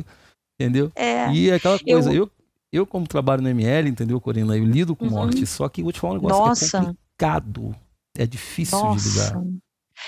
Entendeu? 0.60 0.92
É, 0.96 1.32
e 1.32 1.50
é 1.50 1.56
aquela 1.56 1.80
coisa, 1.80 2.12
eu, 2.12 2.24
eu, 2.24 2.32
eu 2.72 2.86
como 2.86 3.08
trabalho 3.08 3.42
no 3.42 3.48
ML, 3.48 3.90
entendeu, 3.90 4.20
Corina? 4.20 4.58
Eu 4.58 4.66
lido 4.66 4.94
com 4.94 5.06
uhum. 5.06 5.12
morte, 5.12 5.46
só 5.46 5.70
que 5.70 5.82
vou 5.82 5.94
te 5.94 6.00
falar 6.02 6.14
um 6.14 6.18
negócio 6.18 6.46
Nossa. 6.46 6.70
que 6.70 6.76
é 6.76 6.80
complicado. 6.80 7.76
É 8.18 8.26
difícil 8.28 8.78
Nossa. 8.78 9.10
de 9.10 9.10
lidar. 9.10 9.44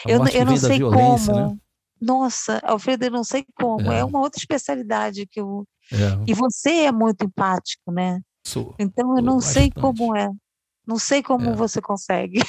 Eu, 0.06 0.28
eu 0.28 0.46
não 0.46 0.58
sei 0.58 0.80
como. 0.80 1.52
Né? 1.52 1.58
Nossa, 2.02 2.60
Alfredo, 2.64 3.06
eu 3.06 3.12
não 3.12 3.24
sei 3.24 3.46
como. 3.56 3.92
É, 3.92 4.00
é 4.00 4.06
uma 4.06 4.20
outra 4.20 4.40
especialidade 4.40 5.28
que 5.28 5.40
eu. 5.40 5.68
É. 5.92 6.24
E 6.26 6.34
você 6.34 6.86
é 6.86 6.92
muito 6.92 7.24
empático, 7.24 7.92
né? 7.92 8.20
Sou. 8.46 8.74
Então 8.80 9.16
eu 9.16 9.22
não 9.22 9.36
bastante. 9.36 9.54
sei 9.54 9.72
como 9.72 10.16
é. 10.16 10.30
Não 10.88 10.98
sei 10.98 11.22
como 11.22 11.52
é. 11.52 11.56
você 11.56 11.80
consegue. 11.80 12.42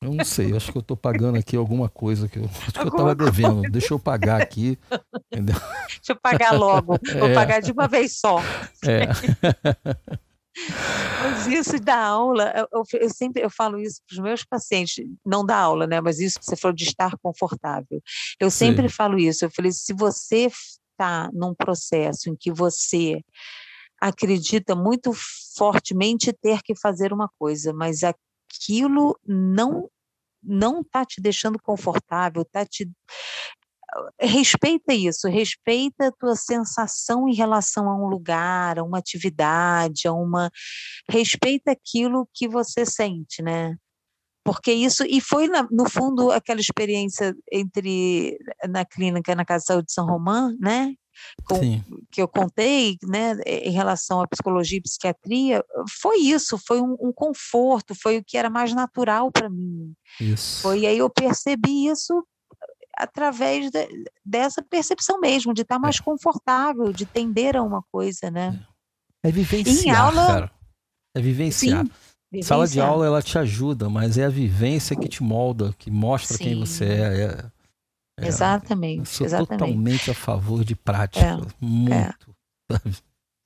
Eu 0.00 0.12
não 0.12 0.24
sei, 0.24 0.54
acho 0.54 0.70
que 0.70 0.78
eu 0.78 0.82
estou 0.82 0.96
pagando 0.96 1.38
aqui 1.38 1.56
alguma 1.56 1.88
coisa 1.88 2.28
que 2.28 2.38
eu, 2.38 2.44
acho 2.62 2.72
que 2.72 2.80
eu 2.80 2.88
estava 2.88 3.14
devendo. 3.14 3.62
Deixa 3.62 3.92
eu 3.94 3.98
pagar 3.98 4.40
aqui. 4.40 4.78
Entendeu? 5.32 5.56
Deixa 5.88 6.12
eu 6.12 6.16
pagar 6.16 6.52
logo. 6.52 6.98
Vou 7.18 7.28
é. 7.28 7.34
pagar 7.34 7.60
de 7.60 7.72
uma 7.72 7.88
vez 7.88 8.18
só. 8.18 8.38
É. 8.84 9.08
Mas 11.22 11.46
isso 11.46 11.80
da 11.80 11.98
aula, 11.98 12.52
eu, 12.72 12.82
eu, 13.00 13.10
sempre 13.10 13.42
eu 13.42 13.50
falo 13.50 13.78
isso 13.78 14.00
para 14.06 14.14
os 14.14 14.20
meus 14.20 14.44
pacientes, 14.44 15.04
não 15.24 15.44
da 15.44 15.56
aula, 15.56 15.86
né? 15.86 16.00
Mas 16.00 16.20
isso 16.20 16.38
que 16.38 16.44
você 16.44 16.56
falou 16.56 16.74
de 16.74 16.84
estar 16.84 17.16
confortável. 17.22 18.00
Eu 18.40 18.50
sempre 18.50 18.88
Sim. 18.88 18.94
falo 18.94 19.18
isso. 19.18 19.44
Eu 19.44 19.50
falei, 19.50 19.72
se 19.72 19.92
você 19.92 20.48
está 20.92 21.30
num 21.32 21.54
processo 21.54 22.28
em 22.28 22.36
que 22.36 22.52
você 22.52 23.20
acredita 24.00 24.74
muito 24.74 25.12
fortemente 25.56 26.32
ter 26.32 26.62
que 26.62 26.74
fazer 26.76 27.12
uma 27.12 27.28
coisa, 27.38 27.72
mas 27.72 28.00
aquilo 28.02 29.18
não 29.26 29.88
não 30.40 30.82
está 30.82 31.04
te 31.04 31.20
deixando 31.20 31.60
confortável, 31.60 32.44
tá 32.44 32.64
te 32.64 32.88
respeita 34.20 34.92
isso, 34.92 35.28
respeita 35.28 36.08
a 36.08 36.12
tua 36.12 36.36
sensação 36.36 37.28
em 37.28 37.34
relação 37.34 37.88
a 37.88 37.96
um 37.96 38.08
lugar, 38.08 38.78
a 38.78 38.84
uma 38.84 38.98
atividade, 38.98 40.06
a 40.06 40.12
uma 40.12 40.50
respeita 41.08 41.72
aquilo 41.72 42.28
que 42.34 42.48
você 42.48 42.84
sente, 42.84 43.42
né? 43.42 43.76
Porque 44.44 44.72
isso 44.72 45.04
e 45.04 45.20
foi 45.20 45.48
no 45.70 45.88
fundo 45.88 46.30
aquela 46.30 46.60
experiência 46.60 47.34
entre 47.52 48.38
na 48.68 48.84
clínica 48.84 49.34
na 49.34 49.44
Casa 49.44 49.62
de 49.62 49.66
Saúde 49.66 49.86
de 49.86 49.92
São 49.92 50.06
Romão, 50.06 50.56
né? 50.60 50.94
com, 51.44 51.58
que 52.10 52.22
eu 52.22 52.28
contei, 52.28 52.96
né, 53.02 53.36
em 53.44 53.72
relação 53.72 54.20
à 54.20 54.28
psicologia 54.28 54.78
e 54.78 54.82
psiquiatria, 54.82 55.64
foi 56.00 56.18
isso, 56.18 56.58
foi 56.58 56.80
um, 56.80 56.96
um 57.00 57.12
conforto, 57.12 57.94
foi 57.94 58.18
o 58.18 58.24
que 58.24 58.36
era 58.36 58.48
mais 58.48 58.72
natural 58.72 59.30
para 59.30 59.50
mim. 59.50 59.92
Isso. 60.20 60.62
Foi 60.62 60.86
aí 60.86 60.98
eu 60.98 61.10
percebi 61.10 61.88
isso 61.88 62.24
através 62.98 63.70
de, 63.70 63.88
dessa 64.24 64.62
percepção 64.62 65.20
mesmo, 65.20 65.54
de 65.54 65.62
estar 65.62 65.76
tá 65.76 65.80
mais 65.80 65.98
é. 66.00 66.02
confortável, 66.02 66.92
de 66.92 67.06
tender 67.06 67.56
a 67.56 67.62
uma 67.62 67.82
coisa, 67.92 68.30
né? 68.30 68.60
É, 69.22 69.28
é 69.28 69.32
vivenciar, 69.32 69.96
em 69.96 69.98
aula, 69.98 70.26
cara. 70.26 70.50
É 71.14 71.20
vivenciar. 71.20 71.84
Sim, 71.84 71.92
vivenciar. 72.30 72.48
Sala 72.48 72.66
de 72.66 72.80
aula 72.80 73.06
ela 73.06 73.22
te 73.22 73.38
ajuda, 73.38 73.88
mas 73.88 74.18
é 74.18 74.24
a 74.24 74.30
vivência 74.30 74.96
que 74.96 75.08
te 75.08 75.22
molda, 75.22 75.74
que 75.78 75.90
mostra 75.90 76.36
Sim. 76.36 76.44
quem 76.44 76.58
você 76.58 76.84
é. 76.84 77.22
é 77.22 77.58
é, 78.18 78.26
exatamente. 78.26 78.98
Eu 78.98 79.06
sou 79.06 79.26
exatamente. 79.26 79.60
totalmente 79.60 80.10
a 80.10 80.14
favor 80.14 80.64
de 80.64 80.74
prática. 80.74 81.24
É, 81.24 81.36
muito. 81.60 82.34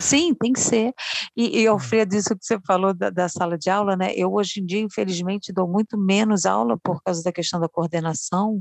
Sim, 0.03 0.35
tem 0.35 0.53
que 0.53 0.61
ser. 0.61 0.93
E, 1.37 1.61
e 1.61 1.69
hum. 1.69 1.73
Alfredo, 1.73 2.17
isso 2.17 2.37
que 2.37 2.45
você 2.45 2.59
falou 2.67 2.93
da, 2.93 3.09
da, 3.09 3.29
sala 3.29 3.57
de 3.57 3.71
aula, 3.71 3.97
né? 3.97 4.13
Eu 4.17 4.33
hoje 4.33 4.61
em 4.61 4.67
dia, 4.67 4.81
infelizmente, 4.81 5.53
dou 5.53 5.69
muito 5.69 5.97
menos 5.97 6.45
aula 6.45 6.77
por 6.83 7.01
causa 7.03 7.23
da 7.23 7.33
questão 7.33 7.61
da 7.61 7.69
coordenação, 7.69 8.61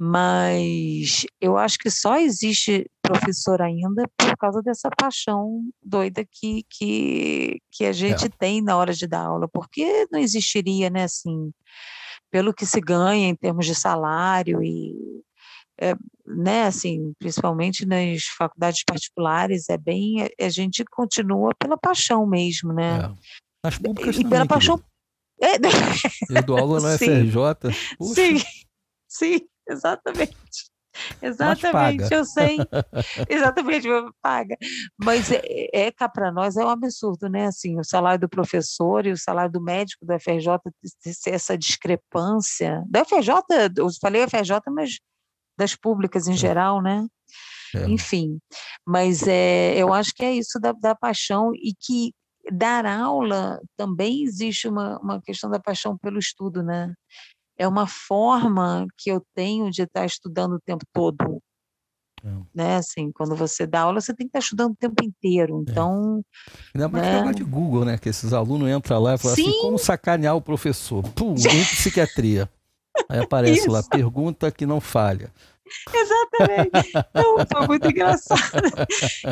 mas 0.00 1.26
eu 1.40 1.58
acho 1.58 1.78
que 1.78 1.90
só 1.90 2.16
existe 2.16 2.90
professor 3.02 3.60
ainda 3.60 4.08
por 4.16 4.34
causa 4.38 4.62
dessa 4.62 4.88
paixão 4.96 5.62
doida 5.82 6.24
que, 6.24 6.64
que, 6.70 7.58
que 7.70 7.84
a 7.84 7.92
gente 7.92 8.26
é. 8.26 8.30
tem 8.30 8.62
na 8.62 8.76
hora 8.76 8.94
de 8.94 9.06
dar 9.06 9.26
aula, 9.26 9.46
porque 9.52 10.06
não 10.10 10.18
existiria, 10.18 10.88
né, 10.88 11.04
assim, 11.04 11.52
pelo 12.30 12.54
que 12.54 12.64
se 12.64 12.80
ganha 12.80 13.28
em 13.28 13.36
termos 13.36 13.66
de 13.66 13.74
salário 13.74 14.62
e 14.62 14.94
é, 15.80 15.94
né, 16.26 16.64
assim, 16.64 17.12
principalmente 17.18 17.86
nas 17.86 18.24
faculdades 18.24 18.82
particulares, 18.84 19.68
é 19.68 19.76
bem, 19.76 20.28
a 20.40 20.48
gente 20.48 20.84
continua 20.84 21.54
pela 21.58 21.76
paixão 21.76 22.26
mesmo, 22.26 22.72
né? 22.72 22.98
É. 22.98 23.14
Nas 23.64 23.78
públicas 23.78 24.16
e 24.16 24.18
também, 24.18 24.30
pela 24.30 24.46
paixão. 24.46 24.82
É, 25.40 25.54
Eu 26.38 26.42
dou 26.42 26.58
aula 26.58 26.80
no 26.80 26.98
FRJ. 26.98 27.34
Puxa. 27.98 28.14
Sim, 28.14 28.36
sim, 29.08 29.40
exatamente. 29.68 30.36
Exatamente, 31.20 32.12
eu 32.12 32.24
sei. 32.24 32.58
Exatamente, 33.28 33.88
paga. 34.20 34.56
Mas 35.02 35.30
é, 35.32 35.40
é 35.72 35.90
cá 35.90 36.08
para 36.08 36.30
nós 36.30 36.56
é 36.56 36.64
um 36.64 36.68
absurdo, 36.68 37.28
né? 37.28 37.46
Assim, 37.46 37.78
o 37.78 37.84
salário 37.84 38.20
do 38.20 38.28
professor 38.28 39.06
e 39.06 39.12
o 39.12 39.16
salário 39.16 39.50
do 39.50 39.60
médico 39.60 40.04
do 40.04 40.18
FRJ, 40.20 40.48
essa 41.26 41.56
discrepância. 41.56 42.84
Da 42.88 43.04
FRJ, 43.04 43.32
eu 43.78 43.88
falei 44.00 44.26
FRJ, 44.28 44.60
mas 44.70 44.98
das 45.56 45.74
públicas 45.74 46.26
em 46.26 46.32
é. 46.32 46.36
geral, 46.36 46.82
né? 46.82 47.06
É. 47.74 47.88
Enfim, 47.88 48.38
mas 48.86 49.26
é, 49.26 49.74
eu 49.76 49.92
acho 49.92 50.12
que 50.14 50.24
é 50.24 50.32
isso 50.32 50.60
da, 50.60 50.72
da 50.72 50.94
paixão 50.94 51.52
e 51.54 51.72
que 51.78 52.12
dar 52.50 52.84
aula 52.84 53.60
também 53.76 54.24
existe 54.24 54.68
uma, 54.68 54.98
uma 54.98 55.20
questão 55.22 55.48
da 55.48 55.60
paixão 55.60 55.96
pelo 55.96 56.18
estudo, 56.18 56.62
né? 56.62 56.92
É 57.56 57.66
uma 57.68 57.86
forma 57.86 58.86
que 58.98 59.10
eu 59.10 59.22
tenho 59.34 59.70
de 59.70 59.82
estar 59.82 60.04
estudando 60.04 60.54
o 60.54 60.60
tempo 60.60 60.84
todo. 60.92 61.40
É. 62.24 62.30
Né, 62.54 62.76
assim, 62.76 63.10
quando 63.12 63.34
você 63.34 63.66
dá 63.66 63.80
aula, 63.80 64.00
você 64.00 64.14
tem 64.14 64.26
que 64.26 64.30
estar 64.30 64.38
estudando 64.38 64.72
o 64.72 64.76
tempo 64.76 65.04
inteiro. 65.04 65.58
É. 65.58 65.70
Então. 65.70 66.22
É. 66.48 66.58
Ainda 66.74 66.88
mais 66.88 67.04
né? 67.04 67.12
negócio 67.14 67.34
de 67.36 67.44
Google, 67.44 67.84
né? 67.84 67.98
Que 67.98 68.08
esses 68.08 68.32
alunos 68.32 68.68
entram 68.70 69.00
lá 69.00 69.14
e 69.14 69.18
falam 69.18 69.32
assim, 69.32 69.44
Sim. 69.44 69.50
assim: 69.50 69.60
como 69.60 69.78
sacanear 69.78 70.36
o 70.36 70.42
professor? 70.42 71.02
Pum, 71.10 71.34
em 71.34 71.64
psiquiatria. 71.64 72.48
Aí 73.08 73.20
aparece 73.20 73.68
lá, 73.68 73.82
pergunta 73.82 74.50
que 74.50 74.66
não 74.66 74.80
falha. 74.80 75.30
Exatamente. 75.92 76.92
Então, 77.10 77.36
foi 77.50 77.66
muito 77.66 77.88
engraçado. 77.90 78.86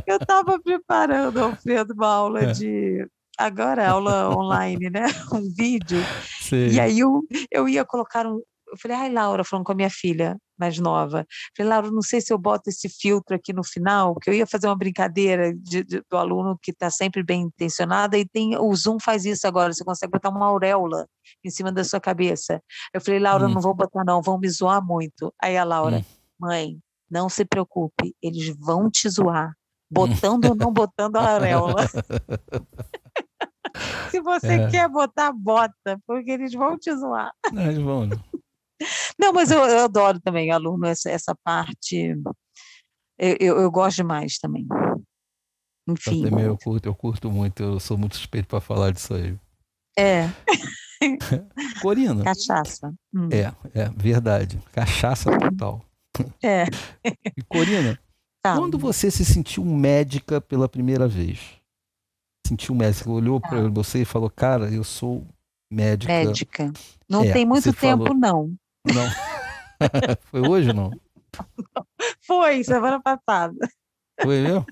Eu 0.07 0.17
estava 0.17 0.59
preparando, 0.61 1.39
Alfredo, 1.39 1.95
uma 1.95 2.09
aula 2.09 2.41
é. 2.41 2.53
de. 2.53 3.07
Agora, 3.39 3.89
aula 3.89 4.37
online, 4.37 4.91
né? 4.91 5.07
Um 5.33 5.53
vídeo. 5.55 6.01
Sim. 6.41 6.69
E 6.69 6.81
aí 6.81 6.99
eu, 6.99 7.23
eu 7.51 7.69
ia 7.69 7.85
colocar 7.85 8.27
um. 8.27 8.41
Eu 8.69 8.79
falei, 8.81 8.97
ai, 8.97 9.13
Laura, 9.13 9.45
falando 9.45 9.65
com 9.65 9.73
a 9.73 9.75
minha 9.75 9.91
filha 9.91 10.37
mais 10.61 10.79
nova. 10.79 11.27
Falei, 11.57 11.71
Laura, 11.71 11.91
não 11.91 12.03
sei 12.03 12.21
se 12.21 12.33
eu 12.33 12.39
boto 12.39 12.71
esse 12.71 12.89
filtro 12.89 13.35
aqui 13.35 13.53
no 13.53 13.65
final, 13.65 14.15
que 14.17 14.31
eu 14.31 14.35
ia 14.35 14.47
fazer 14.47 14.69
uma 14.69 14.77
brincadeira 14.77 15.53
de, 15.55 15.83
de, 15.83 16.03
do 16.09 16.17
aluno 16.17 16.57
que 16.63 16.71
está 16.71 16.91
sempre 16.91 17.23
bem 17.23 17.43
intencionado, 17.43 18.17
e 18.17 18.25
tem 18.25 18.57
o 18.57 18.73
Zoom 18.75 18.99
faz 19.01 19.25
isso 19.25 19.47
agora, 19.47 19.73
você 19.73 19.85
consegue 19.85 20.13
botar 20.13 20.29
uma 20.29 20.47
auréola 20.47 21.07
em 21.45 21.51
cima 21.51 21.73
da 21.73 21.83
sua 21.83 22.01
cabeça. 22.01 22.63
Eu 22.95 23.01
falei, 23.01 23.19
Laura, 23.19 23.47
hum. 23.47 23.55
não 23.55 23.61
vou 23.61 23.75
botar 23.75 24.05
não, 24.05 24.23
vão 24.23 24.39
me 24.39 24.49
zoar 24.49 24.85
muito. 24.85 25.35
Aí 25.43 25.57
a 25.57 25.65
Laura, 25.65 25.99
hum 25.99 26.21
mãe, 26.41 26.79
não 27.11 27.29
se 27.29 27.45
preocupe, 27.45 28.15
eles 28.23 28.49
vão 28.57 28.91
te 28.91 29.09
zoar, 29.09 29.53
botando 29.91 30.47
ou 30.47 30.55
não 30.55 30.73
botando 30.73 31.17
a 31.17 31.35
auréola. 31.35 31.87
se 34.11 34.21
você 34.21 34.55
é. 34.55 34.71
quer 34.71 34.89
botar, 34.89 35.33
bota, 35.33 36.01
porque 36.07 36.31
eles 36.31 36.55
vão 36.55 36.79
te 36.79 36.95
zoar. 36.97 37.33
Não, 37.53 37.63
eles 37.63 37.79
vão. 37.79 38.07
Não, 38.07 38.19
não 39.19 39.33
mas 39.33 39.51
eu, 39.51 39.59
eu, 39.59 39.85
adoro 39.85 40.21
também, 40.21 40.51
aluno, 40.51 40.87
essa, 40.87 41.11
essa 41.11 41.35
parte. 41.45 42.15
Eu, 43.19 43.37
eu, 43.39 43.61
eu, 43.61 43.71
gosto 43.71 43.97
demais 43.97 44.39
também. 44.39 44.67
Enfim. 45.89 46.25
Eu, 46.25 46.31
também, 46.31 46.45
eu, 46.45 46.59
curto, 46.59 46.87
eu 46.87 46.95
curto 46.95 47.31
muito, 47.31 47.63
eu 47.63 47.81
sou 47.81 47.99
muito 47.99 48.17
suspeito 48.17 48.49
para 48.49 48.61
falar 48.61 48.93
disso 48.93 49.15
aí. 49.15 49.39
É. 49.99 50.29
Corina. 51.83 52.25
Cachaça. 52.25 52.95
Hum. 53.15 53.29
É, 53.31 53.53
é 53.75 53.89
verdade. 53.91 54.59
Cachaça 54.73 55.31
total. 55.39 55.85
É. 56.43 56.65
E 57.37 57.43
Corina, 57.49 57.99
tá. 58.43 58.57
quando 58.57 58.79
você 58.79 59.11
se 59.11 59.25
sentiu 59.25 59.65
médica 59.65 60.41
pela 60.41 60.69
primeira 60.69 61.09
vez? 61.09 61.41
Sentiu 62.47 62.75
médica, 62.75 63.11
olhou 63.11 63.41
tá. 63.41 63.49
para 63.49 63.69
você 63.69 64.03
e 64.03 64.05
falou, 64.05 64.29
cara, 64.29 64.71
eu 64.71 64.85
sou 64.85 65.27
médica. 65.71 66.13
Médica. 66.13 66.73
Não 67.09 67.23
é, 67.23 67.33
tem 67.33 67.47
muito 67.47 67.73
tempo, 67.73 68.05
falou... 68.05 68.19
não. 68.19 68.55
Não. 68.85 69.07
Foi 70.31 70.41
hoje 70.41 70.73
não? 70.73 70.91
Foi, 72.27 72.63
semana 72.65 73.01
passada. 73.01 73.57
Foi 74.23 74.41
mesmo? 74.41 74.67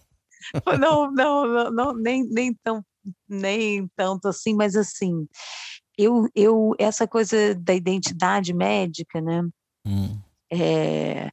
Não, 0.78 1.10
não, 1.10 1.46
não, 1.46 1.70
não, 1.70 1.94
nem, 1.94 2.24
nem, 2.24 2.54
tão, 2.62 2.84
nem 3.28 3.88
tanto 3.96 4.28
assim, 4.28 4.54
mas 4.54 4.76
assim, 4.76 5.26
eu, 5.96 6.28
eu, 6.34 6.74
essa 6.78 7.06
coisa 7.06 7.54
da 7.54 7.74
identidade 7.74 8.54
médica, 8.54 9.20
né? 9.20 9.42
Hum 9.84 10.18
é, 10.50 11.30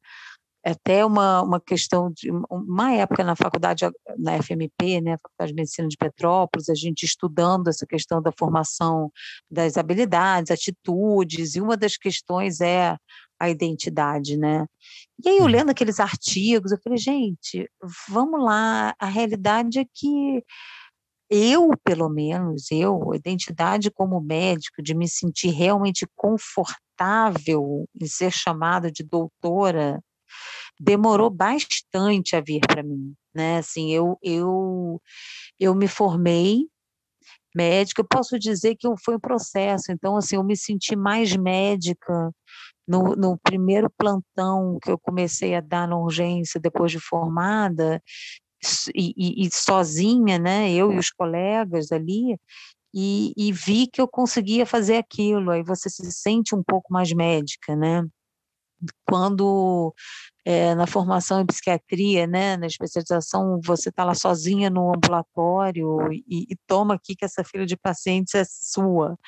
até 0.66 1.04
uma, 1.04 1.42
uma 1.42 1.60
questão 1.60 2.10
de 2.12 2.28
uma 2.50 2.92
época 2.92 3.22
na 3.22 3.36
faculdade, 3.36 3.88
na 4.18 4.42
FMP, 4.42 5.00
né, 5.00 5.16
Faculdade 5.22 5.52
de 5.52 5.54
Medicina 5.54 5.86
de 5.86 5.96
Petrópolis, 5.96 6.68
a 6.68 6.74
gente 6.74 7.04
estudando 7.04 7.68
essa 7.68 7.86
questão 7.86 8.20
da 8.20 8.32
formação 8.32 9.12
das 9.48 9.76
habilidades, 9.76 10.50
atitudes, 10.50 11.54
e 11.54 11.60
uma 11.60 11.76
das 11.76 11.96
questões 11.96 12.60
é 12.60 12.96
a 13.38 13.48
identidade, 13.48 14.36
né? 14.36 14.66
E 15.24 15.28
aí 15.28 15.38
eu 15.38 15.46
lendo 15.46 15.70
aqueles 15.70 16.00
artigos, 16.00 16.72
eu 16.72 16.78
falei, 16.82 16.98
gente, 16.98 17.70
vamos 18.08 18.42
lá, 18.42 18.92
a 18.98 19.06
realidade 19.06 19.78
é 19.78 19.84
que 19.94 20.42
eu, 21.30 21.70
pelo 21.84 22.08
menos, 22.08 22.70
eu, 22.72 23.14
identidade 23.14 23.90
como 23.90 24.20
médico, 24.20 24.82
de 24.82 24.94
me 24.94 25.08
sentir 25.08 25.50
realmente 25.50 26.06
confortável 26.16 27.88
em 28.00 28.06
ser 28.06 28.32
chamada 28.32 28.90
de 28.90 29.04
doutora, 29.04 30.00
demorou 30.78 31.30
bastante 31.30 32.36
a 32.36 32.40
vir 32.40 32.60
para 32.60 32.82
mim, 32.82 33.14
né? 33.34 33.58
Assim, 33.58 33.92
eu, 33.92 34.18
eu, 34.22 35.00
eu 35.58 35.74
me 35.74 35.88
formei 35.88 36.66
médica, 37.54 38.02
eu 38.02 38.06
posso 38.06 38.38
dizer 38.38 38.76
que 38.76 38.86
foi 39.02 39.16
um 39.16 39.20
processo, 39.20 39.90
então, 39.90 40.16
assim, 40.16 40.36
eu 40.36 40.44
me 40.44 40.56
senti 40.56 40.94
mais 40.94 41.34
médica 41.34 42.30
no, 42.86 43.16
no, 43.16 43.38
primeiro 43.38 43.90
plantão 43.96 44.78
que 44.82 44.90
eu 44.90 44.98
comecei 44.98 45.54
a 45.54 45.60
dar 45.60 45.88
na 45.88 45.96
urgência 45.98 46.60
depois 46.60 46.92
de 46.92 47.00
formada, 47.00 48.02
e, 48.94 49.12
e, 49.16 49.46
e 49.46 49.50
sozinha, 49.50 50.38
né, 50.38 50.70
eu 50.72 50.92
e 50.92 50.98
os 50.98 51.10
colegas 51.10 51.92
ali, 51.92 52.38
e, 52.94 53.32
e, 53.36 53.52
vi 53.52 53.86
que 53.86 54.00
eu 54.00 54.08
conseguia 54.08 54.64
fazer 54.64 54.96
aquilo. 54.96 55.50
Aí 55.50 55.62
você 55.62 55.90
se 55.90 56.10
sente 56.12 56.54
um 56.54 56.62
pouco 56.62 56.90
mais 56.90 57.12
médica, 57.12 57.76
né? 57.76 58.02
Quando 59.08 59.94
é, 60.44 60.74
na 60.74 60.86
formação 60.86 61.40
em 61.40 61.46
psiquiatria, 61.46 62.26
né, 62.26 62.56
na 62.56 62.66
especialização, 62.66 63.60
você 63.64 63.88
está 63.88 64.04
lá 64.04 64.14
sozinha 64.14 64.70
no 64.70 64.94
ambulatório 64.94 66.12
e, 66.12 66.46
e, 66.50 66.56
toma 66.66 66.94
aqui 66.94 67.16
que 67.16 67.24
essa 67.24 67.42
fila 67.42 67.66
de 67.66 67.76
pacientes 67.76 68.34
é 68.34 68.44
sua 68.44 69.18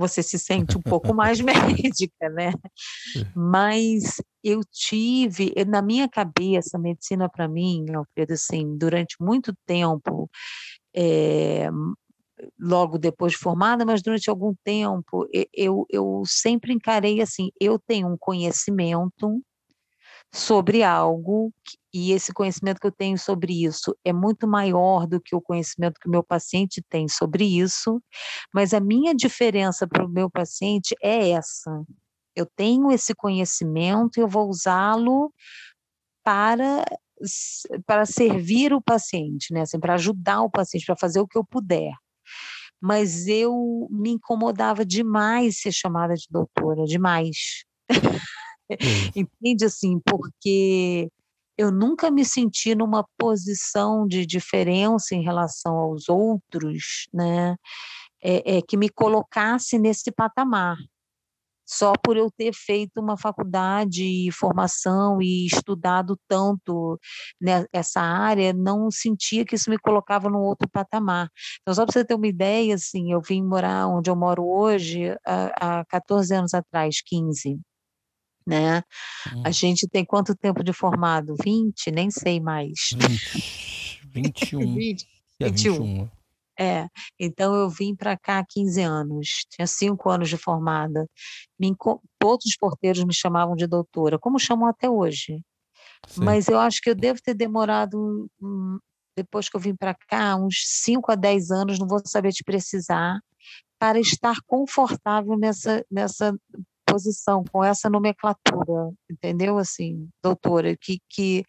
você 0.00 0.22
se 0.22 0.38
sente 0.38 0.78
um 0.78 0.80
pouco 0.80 1.12
mais 1.12 1.40
médica, 1.44 2.30
né? 2.30 2.52
É. 3.16 3.26
Mas 3.36 4.22
eu 4.42 4.60
tive, 4.72 5.52
na 5.66 5.82
minha 5.82 6.08
cabeça, 6.08 6.78
a 6.78 6.80
medicina 6.80 7.28
para 7.28 7.46
mim, 7.46 7.84
Alfredo, 7.94 8.32
assim, 8.32 8.78
durante 8.78 9.16
muito 9.20 9.54
tempo, 9.66 10.30
é, 10.96 11.68
logo 12.58 12.98
depois 12.98 13.32
de 13.32 13.38
formada, 13.38 13.84
mas 13.84 14.02
durante 14.02 14.30
algum 14.30 14.54
tempo, 14.64 15.26
eu, 15.52 15.86
eu 15.90 16.22
sempre 16.26 16.72
encarei 16.72 17.20
assim, 17.20 17.50
eu 17.60 17.78
tenho 17.78 18.08
um 18.08 18.16
conhecimento 18.18 19.42
sobre 20.32 20.82
algo 20.82 21.52
e 21.92 22.12
esse 22.12 22.32
conhecimento 22.32 22.80
que 22.80 22.86
eu 22.86 22.92
tenho 22.92 23.18
sobre 23.18 23.64
isso 23.64 23.96
é 24.04 24.12
muito 24.12 24.46
maior 24.46 25.06
do 25.06 25.20
que 25.20 25.34
o 25.34 25.40
conhecimento 25.40 25.98
que 26.00 26.08
o 26.08 26.10
meu 26.10 26.22
paciente 26.22 26.82
tem 26.88 27.08
sobre 27.08 27.44
isso, 27.44 28.00
mas 28.54 28.72
a 28.72 28.80
minha 28.80 29.14
diferença 29.14 29.88
para 29.88 30.04
o 30.04 30.08
meu 30.08 30.30
paciente 30.30 30.94
é 31.02 31.30
essa. 31.30 31.84
Eu 32.34 32.46
tenho 32.46 32.92
esse 32.92 33.12
conhecimento 33.14 34.18
e 34.18 34.20
eu 34.20 34.28
vou 34.28 34.48
usá-lo 34.48 35.32
para 36.22 36.84
para 37.86 38.06
servir 38.06 38.72
o 38.72 38.80
paciente, 38.80 39.52
né? 39.52 39.60
Assim, 39.60 39.78
para 39.78 39.94
ajudar 39.94 40.40
o 40.40 40.50
paciente, 40.50 40.86
para 40.86 40.96
fazer 40.96 41.20
o 41.20 41.26
que 41.26 41.36
eu 41.36 41.44
puder. 41.44 41.92
Mas 42.80 43.26
eu 43.26 43.88
me 43.90 44.10
incomodava 44.10 44.84
demais 44.84 45.60
ser 45.60 45.72
chamada 45.72 46.14
de 46.14 46.26
doutora, 46.30 46.84
demais. 46.84 47.64
Entende 49.14 49.64
assim? 49.64 50.00
Porque 50.04 51.08
eu 51.58 51.70
nunca 51.70 52.10
me 52.10 52.24
senti 52.24 52.74
numa 52.74 53.04
posição 53.18 54.06
de 54.06 54.24
diferença 54.24 55.14
em 55.14 55.22
relação 55.22 55.76
aos 55.76 56.08
outros, 56.08 57.06
né? 57.12 57.56
É, 58.22 58.58
é, 58.58 58.62
que 58.62 58.76
me 58.76 58.88
colocasse 58.88 59.78
nesse 59.78 60.12
patamar 60.12 60.76
só 61.70 61.92
por 62.02 62.16
eu 62.16 62.28
ter 62.30 62.52
feito 62.52 63.00
uma 63.00 63.16
faculdade 63.16 64.02
e 64.02 64.32
formação 64.32 65.22
e 65.22 65.46
estudado 65.46 66.18
tanto 66.26 66.98
nessa 67.40 68.00
área, 68.00 68.52
não 68.52 68.90
sentia 68.90 69.44
que 69.44 69.54
isso 69.54 69.70
me 69.70 69.78
colocava 69.78 70.28
num 70.28 70.40
outro 70.40 70.68
patamar. 70.68 71.30
Então, 71.60 71.72
só 71.72 71.84
para 71.84 71.92
você 71.92 72.04
ter 72.04 72.14
uma 72.14 72.26
ideia, 72.26 72.74
assim, 72.74 73.12
eu 73.12 73.20
vim 73.20 73.44
morar 73.44 73.86
onde 73.86 74.10
eu 74.10 74.16
moro 74.16 74.44
hoje 74.44 75.16
há, 75.24 75.80
há 75.80 75.84
14 75.84 76.34
anos 76.34 76.54
atrás, 76.54 77.00
15. 77.06 77.60
Né? 78.44 78.82
Hum. 79.32 79.42
A 79.46 79.52
gente 79.52 79.86
tem 79.86 80.04
quanto 80.04 80.34
tempo 80.34 80.64
de 80.64 80.72
formado? 80.72 81.36
20? 81.40 81.92
Nem 81.92 82.10
sei 82.10 82.40
mais. 82.40 82.90
20, 82.96 84.10
21. 84.12 84.74
20, 84.74 85.06
21. 85.40 85.72
21. 85.74 86.19
É, 86.60 86.86
então 87.18 87.54
eu 87.54 87.70
vim 87.70 87.96
para 87.96 88.18
cá 88.18 88.40
há 88.40 88.44
15 88.46 88.82
anos, 88.82 89.46
tinha 89.48 89.66
cinco 89.66 90.10
anos 90.10 90.28
de 90.28 90.36
formada. 90.36 91.08
Me, 91.58 91.74
todos 92.18 92.44
os 92.44 92.56
porteiros 92.56 93.02
me 93.02 93.14
chamavam 93.14 93.56
de 93.56 93.66
doutora, 93.66 94.18
como 94.18 94.38
chamam 94.38 94.68
até 94.68 94.88
hoje. 94.88 95.42
Sim. 96.06 96.22
Mas 96.22 96.48
eu 96.48 96.58
acho 96.58 96.82
que 96.82 96.90
eu 96.90 96.94
devo 96.94 97.18
ter 97.22 97.32
demorado, 97.32 98.30
depois 99.16 99.48
que 99.48 99.56
eu 99.56 99.60
vim 99.60 99.74
para 99.74 99.94
cá, 100.06 100.36
uns 100.36 100.62
5 100.66 101.10
a 101.10 101.14
10 101.14 101.50
anos, 101.50 101.78
não 101.78 101.88
vou 101.88 102.02
saber 102.04 102.30
te 102.30 102.44
precisar, 102.44 103.18
para 103.78 103.98
estar 103.98 104.36
confortável 104.46 105.38
nessa, 105.38 105.82
nessa 105.90 106.36
posição, 106.86 107.42
com 107.50 107.64
essa 107.64 107.88
nomenclatura, 107.88 108.92
entendeu? 109.10 109.56
Assim, 109.56 110.10
doutora, 110.22 110.76
que, 110.78 110.98
que 111.08 111.42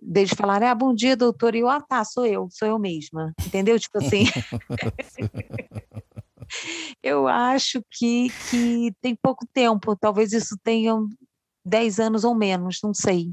desde 0.00 0.34
falar, 0.34 0.62
ah, 0.62 0.74
bom 0.74 0.94
dia, 0.94 1.16
doutor, 1.16 1.54
e 1.54 1.60
eu, 1.60 1.68
ah, 1.68 1.80
tá, 1.80 2.04
sou 2.04 2.26
eu, 2.26 2.48
sou 2.50 2.66
eu 2.66 2.78
mesma, 2.78 3.32
entendeu? 3.46 3.78
Tipo 3.78 3.98
assim. 3.98 4.24
eu 7.02 7.28
acho 7.28 7.82
que, 7.90 8.30
que 8.48 8.92
tem 9.00 9.14
pouco 9.14 9.46
tempo, 9.52 9.96
talvez 9.96 10.32
isso 10.32 10.56
tenha 10.62 10.94
10 11.64 12.00
anos 12.00 12.24
ou 12.24 12.34
menos, 12.34 12.78
não 12.82 12.94
sei. 12.94 13.32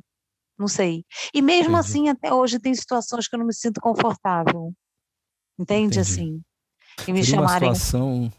Não 0.58 0.68
sei. 0.68 1.06
E 1.34 1.42
mesmo 1.42 1.78
Entendi. 1.78 1.80
assim, 1.80 2.10
até 2.10 2.34
hoje 2.34 2.60
tem 2.60 2.74
situações 2.74 3.28
que 3.28 3.36
eu 3.36 3.40
não 3.40 3.46
me 3.46 3.54
sinto 3.54 3.80
confortável. 3.80 4.74
Entende 5.60 6.00
Entendi. 6.00 6.00
assim? 6.00 6.42
E 7.08 7.14
me 7.14 7.24
seria 7.24 7.42
chamarem. 7.42 7.70
Uma 7.70 7.76
situação, 7.76 8.34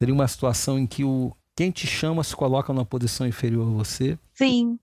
seria 0.00 0.14
uma 0.14 0.28
situação 0.28 0.78
em 0.78 0.86
que 0.86 1.04
o 1.04 1.36
quem 1.54 1.70
te 1.70 1.86
chama 1.86 2.24
se 2.24 2.34
coloca 2.34 2.72
numa 2.72 2.86
posição 2.86 3.26
inferior 3.26 3.68
a 3.68 3.70
você? 3.70 4.18
Sim. 4.32 4.78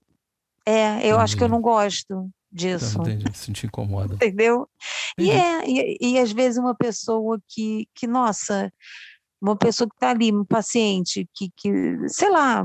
É, 0.64 0.98
eu 0.98 0.98
Entendi. 0.98 1.14
acho 1.16 1.36
que 1.36 1.42
eu 1.42 1.48
não 1.48 1.60
gosto 1.60 2.30
disso. 2.50 3.00
Entendi, 3.00 3.26
se 3.36 3.52
te 3.52 3.66
incomoda. 3.66 4.14
Entendeu? 4.14 4.68
E, 5.18 5.30
é, 5.30 5.68
e, 5.68 5.98
e 6.00 6.18
às 6.18 6.32
vezes 6.32 6.58
uma 6.58 6.74
pessoa 6.74 7.40
que, 7.48 7.86
que 7.94 8.06
nossa, 8.06 8.72
uma 9.40 9.56
pessoa 9.56 9.88
que 9.88 9.94
está 9.94 10.10
ali, 10.10 10.32
um 10.32 10.44
paciente, 10.44 11.28
que, 11.34 11.50
que, 11.56 11.96
sei 12.08 12.30
lá, 12.30 12.64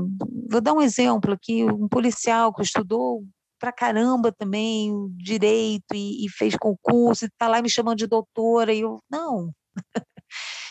vou 0.50 0.60
dar 0.60 0.72
um 0.72 0.82
exemplo 0.82 1.32
aqui, 1.32 1.64
um 1.64 1.88
policial 1.88 2.52
que 2.52 2.62
estudou 2.62 3.24
pra 3.58 3.72
caramba 3.72 4.32
também 4.32 4.92
direito 5.16 5.94
e, 5.94 6.26
e 6.26 6.28
fez 6.28 6.56
concurso 6.56 7.24
e 7.24 7.28
está 7.28 7.48
lá 7.48 7.62
me 7.62 7.70
chamando 7.70 7.98
de 7.98 8.06
doutora 8.06 8.72
e 8.72 8.80
eu, 8.80 9.00
não. 9.10 9.52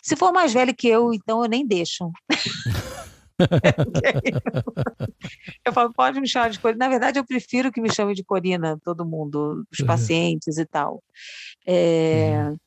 Se 0.03 0.15
for 0.15 0.33
mais 0.33 0.53
velho 0.53 0.75
que 0.75 0.87
eu, 0.87 1.13
então 1.13 1.43
eu 1.43 1.49
nem 1.49 1.65
deixo. 1.65 2.11
eu 5.65 5.73
falo, 5.73 5.91
pode 5.93 6.21
me 6.21 6.27
chamar 6.27 6.49
de 6.49 6.59
Corina. 6.59 6.85
Na 6.85 6.89
verdade, 6.89 7.19
eu 7.19 7.25
prefiro 7.25 7.71
que 7.71 7.81
me 7.81 7.91
chame 7.91 8.13
de 8.13 8.23
Corina, 8.23 8.79
todo 8.83 9.05
mundo, 9.05 9.65
os 9.71 9.79
uhum. 9.79 9.87
pacientes 9.87 10.57
e 10.57 10.65
tal. 10.65 11.03
É, 11.65 12.47
uhum. 12.47 12.57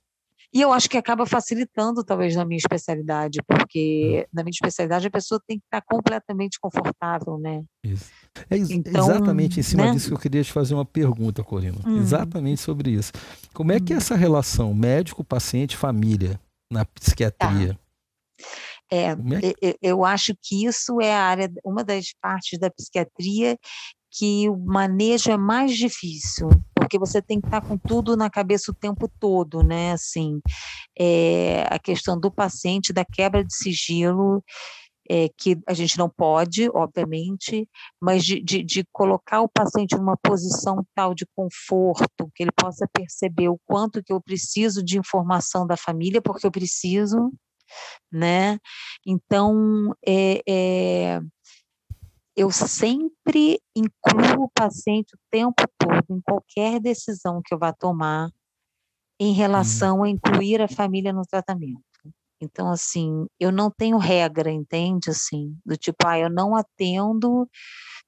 E 0.56 0.60
eu 0.62 0.72
acho 0.72 0.88
que 0.88 0.96
acaba 0.96 1.26
facilitando, 1.26 2.02
talvez, 2.02 2.34
na 2.34 2.44
minha 2.44 2.56
especialidade, 2.56 3.40
porque 3.46 4.20
uhum. 4.20 4.24
na 4.32 4.42
minha 4.42 4.52
especialidade 4.52 5.06
a 5.06 5.10
pessoa 5.10 5.40
tem 5.46 5.58
que 5.58 5.64
estar 5.66 5.82
completamente 5.82 6.58
confortável, 6.58 7.38
né? 7.38 7.62
Isso. 7.84 8.10
É 8.48 8.56
ex 8.56 8.70
então, 8.70 9.04
exatamente 9.04 9.60
em 9.60 9.62
cima 9.62 9.84
né? 9.84 9.92
disso 9.92 10.08
que 10.08 10.14
eu 10.14 10.18
queria 10.18 10.42
te 10.42 10.52
fazer 10.52 10.74
uma 10.74 10.84
pergunta, 10.84 11.44
Corina. 11.44 11.76
Uhum. 11.84 11.98
Exatamente 11.98 12.60
sobre 12.60 12.90
isso. 12.90 13.12
Como 13.52 13.72
é 13.72 13.80
que 13.80 13.92
é 13.92 13.96
essa 13.96 14.16
relação 14.16 14.72
médico, 14.72 15.22
paciente, 15.22 15.76
família 15.76 16.40
na 16.72 16.84
psiquiatria? 16.84 17.74
Tá. 17.74 18.46
É, 18.90 19.10
é 19.10 19.76
eu 19.82 20.04
acho 20.04 20.34
que 20.42 20.64
isso 20.64 21.00
é 21.00 21.12
a 21.12 21.22
área, 21.22 21.52
uma 21.64 21.82
das 21.82 22.12
partes 22.20 22.58
da 22.58 22.70
psiquiatria 22.70 23.58
que 24.10 24.48
o 24.48 24.56
manejo 24.56 25.30
é 25.30 25.36
mais 25.36 25.76
difícil, 25.76 26.48
porque 26.74 26.98
você 26.98 27.20
tem 27.20 27.40
que 27.40 27.48
estar 27.48 27.60
com 27.60 27.76
tudo 27.76 28.16
na 28.16 28.30
cabeça 28.30 28.70
o 28.70 28.74
tempo 28.74 29.10
todo, 29.20 29.62
né? 29.62 29.92
Assim, 29.92 30.40
é, 30.98 31.66
a 31.68 31.78
questão 31.78 32.18
do 32.18 32.30
paciente, 32.30 32.92
da 32.92 33.04
quebra 33.04 33.44
de 33.44 33.54
sigilo, 33.54 34.42
é, 35.08 35.28
que 35.36 35.58
a 35.66 35.74
gente 35.74 35.98
não 35.98 36.08
pode, 36.08 36.68
obviamente, 36.70 37.68
mas 38.00 38.24
de, 38.24 38.40
de, 38.40 38.62
de, 38.62 38.84
colocar 38.92 39.40
o 39.40 39.48
paciente 39.48 39.96
numa 39.96 40.16
posição 40.16 40.84
tal 40.94 41.14
de 41.14 41.26
conforto, 41.34 42.30
que 42.34 42.42
ele 42.42 42.52
possa 42.52 42.88
perceber 42.92 43.48
o 43.48 43.60
quanto 43.64 44.02
que 44.02 44.12
eu 44.12 44.20
preciso 44.20 44.82
de 44.82 44.98
informação 44.98 45.66
da 45.66 45.76
família, 45.76 46.20
porque 46.20 46.46
eu 46.46 46.50
preciso, 46.50 47.32
né? 48.10 48.58
Então, 49.06 49.94
é, 50.06 50.42
é, 50.48 51.20
eu 52.36 52.50
sempre 52.50 53.60
incluo 53.74 54.44
o 54.44 54.50
paciente 54.50 55.14
o 55.14 55.18
tempo 55.30 55.64
todo 55.78 56.04
em 56.10 56.20
qualquer 56.20 56.80
decisão 56.80 57.40
que 57.44 57.54
eu 57.54 57.58
vá 57.58 57.72
tomar 57.72 58.30
em 59.18 59.30
uhum. 59.30 59.34
relação 59.34 60.02
a 60.02 60.08
incluir 60.08 60.60
a 60.60 60.68
família 60.68 61.12
no 61.12 61.22
tratamento. 61.22 61.80
Então, 62.40 62.70
assim, 62.70 63.26
eu 63.40 63.50
não 63.50 63.70
tenho 63.70 63.96
regra, 63.96 64.50
entende? 64.50 65.10
Assim, 65.10 65.56
do 65.64 65.76
tipo, 65.76 66.06
ah, 66.06 66.18
eu 66.18 66.30
não 66.30 66.54
atendo 66.54 67.48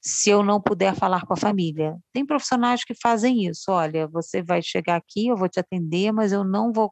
se 0.08 0.30
eu 0.30 0.42
não 0.42 0.60
puder 0.60 0.94
falar 0.94 1.26
com 1.26 1.34
a 1.34 1.36
família. 1.36 1.96
Tem 2.12 2.24
profissionais 2.24 2.82
que 2.82 2.94
fazem 2.94 3.46
isso. 3.46 3.70
Olha, 3.70 4.06
você 4.08 4.42
vai 4.42 4.62
chegar 4.62 4.96
aqui, 4.96 5.28
eu 5.28 5.36
vou 5.36 5.48
te 5.48 5.60
atender, 5.60 6.12
mas 6.12 6.32
eu 6.32 6.44
não 6.44 6.72
vou 6.72 6.90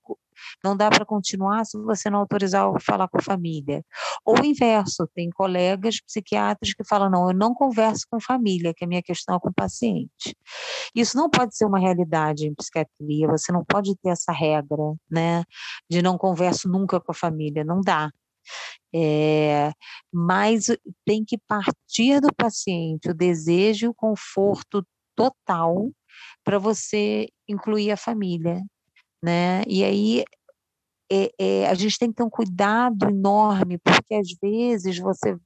não 0.63 0.77
dá 0.77 0.91
para 0.91 1.07
continuar 1.07 1.65
se 1.65 1.79
você 1.79 2.11
não 2.11 2.19
autorizar 2.19 2.69
o 2.69 2.79
falar 2.79 3.09
com 3.09 3.19
a 3.19 3.23
família. 3.23 3.83
Ou 4.23 4.39
o 4.39 4.45
inverso, 4.45 5.09
tem 5.15 5.31
colegas 5.31 5.99
psiquiatras 5.99 6.75
que 6.75 6.85
falam: 6.85 7.09
não, 7.09 7.31
eu 7.31 7.35
não 7.35 7.55
converso 7.55 8.07
com 8.11 8.21
família, 8.21 8.75
que 8.77 8.85
a 8.85 8.87
minha 8.87 9.03
questão 9.03 9.37
é 9.37 9.41
com 9.41 9.49
o 9.49 9.55
paciente. 9.55 10.37
Isso 10.95 11.17
não 11.17 11.31
pode 11.31 11.57
ser 11.57 11.65
uma 11.65 11.79
realidade 11.79 12.47
em 12.47 12.55
psiquiatria, 12.55 13.29
você 13.29 13.51
não 13.51 13.65
pode 13.65 13.97
ter 13.97 14.11
essa 14.11 14.31
regra, 14.31 14.95
né, 15.11 15.43
de 15.89 16.03
não 16.03 16.19
converso 16.19 16.69
nunca 16.69 17.01
com 17.01 17.13
a 17.13 17.15
família, 17.15 17.65
não 17.65 17.81
dá. 17.81 18.11
É, 18.95 19.73
mas 20.13 20.67
tem 21.05 21.25
que 21.25 21.39
partir 21.47 22.21
do 22.21 22.35
paciente 22.35 23.11
o 23.11 23.15
desejo 23.15 23.87
e 23.87 23.89
o 23.89 23.95
conforto 23.95 24.87
total 25.15 25.91
para 26.45 26.59
você 26.59 27.29
incluir 27.49 27.91
a 27.91 27.97
família 27.97 28.63
né? 29.23 29.63
E 29.67 29.85
aí 29.85 30.25
é, 31.11 31.31
é, 31.39 31.69
a 31.69 31.75
gente 31.75 31.99
tem 31.99 32.11
que 32.11 32.17
ter 32.17 32.23
um 32.23 32.31
cuidado 32.31 33.09
enorme, 33.09 33.79
porque 33.79 34.15
às 34.15 34.29
vezes 34.43 34.99
você 34.99 35.37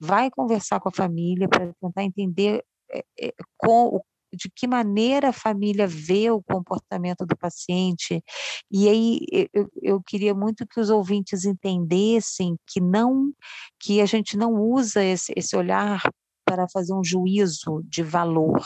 vai 0.00 0.30
conversar 0.30 0.80
com 0.80 0.88
a 0.88 0.94
família 0.94 1.48
para 1.48 1.72
tentar 1.80 2.04
entender 2.04 2.64
é, 2.92 3.32
com, 3.58 4.00
de 4.32 4.50
que 4.54 4.66
maneira 4.66 5.28
a 5.28 5.32
família 5.32 5.86
vê 5.86 6.30
o 6.30 6.42
comportamento 6.42 7.26
do 7.26 7.36
paciente. 7.36 8.22
E 8.70 8.88
aí 8.88 9.20
eu, 9.52 9.70
eu 9.80 10.02
queria 10.02 10.34
muito 10.34 10.66
que 10.66 10.80
os 10.80 10.90
ouvintes 10.90 11.44
entendessem 11.44 12.56
que 12.66 12.80
não 12.80 13.32
que 13.78 14.00
a 14.00 14.06
gente 14.06 14.36
não 14.36 14.54
usa 14.54 15.04
esse, 15.04 15.32
esse 15.36 15.56
olhar 15.56 16.02
para 16.44 16.68
fazer 16.68 16.94
um 16.94 17.04
juízo 17.04 17.82
de 17.84 18.02
valor, 18.02 18.62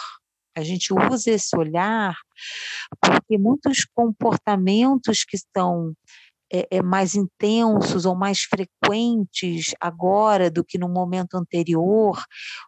a 0.57 0.63
gente 0.63 0.93
usa 0.93 1.31
esse 1.31 1.55
olhar 1.57 2.17
porque 3.01 3.37
muitos 3.37 3.85
comportamentos 3.85 5.23
que 5.23 5.37
estão 5.37 5.93
é, 6.53 6.67
é, 6.71 6.83
mais 6.83 7.15
intensos 7.15 8.07
ou 8.07 8.15
mais 8.15 8.43
frequentes 8.43 9.75
agora 9.81 10.51
do 10.51 10.65
que 10.65 10.79
no 10.79 10.89
momento 10.89 11.35
anterior, 11.35 12.23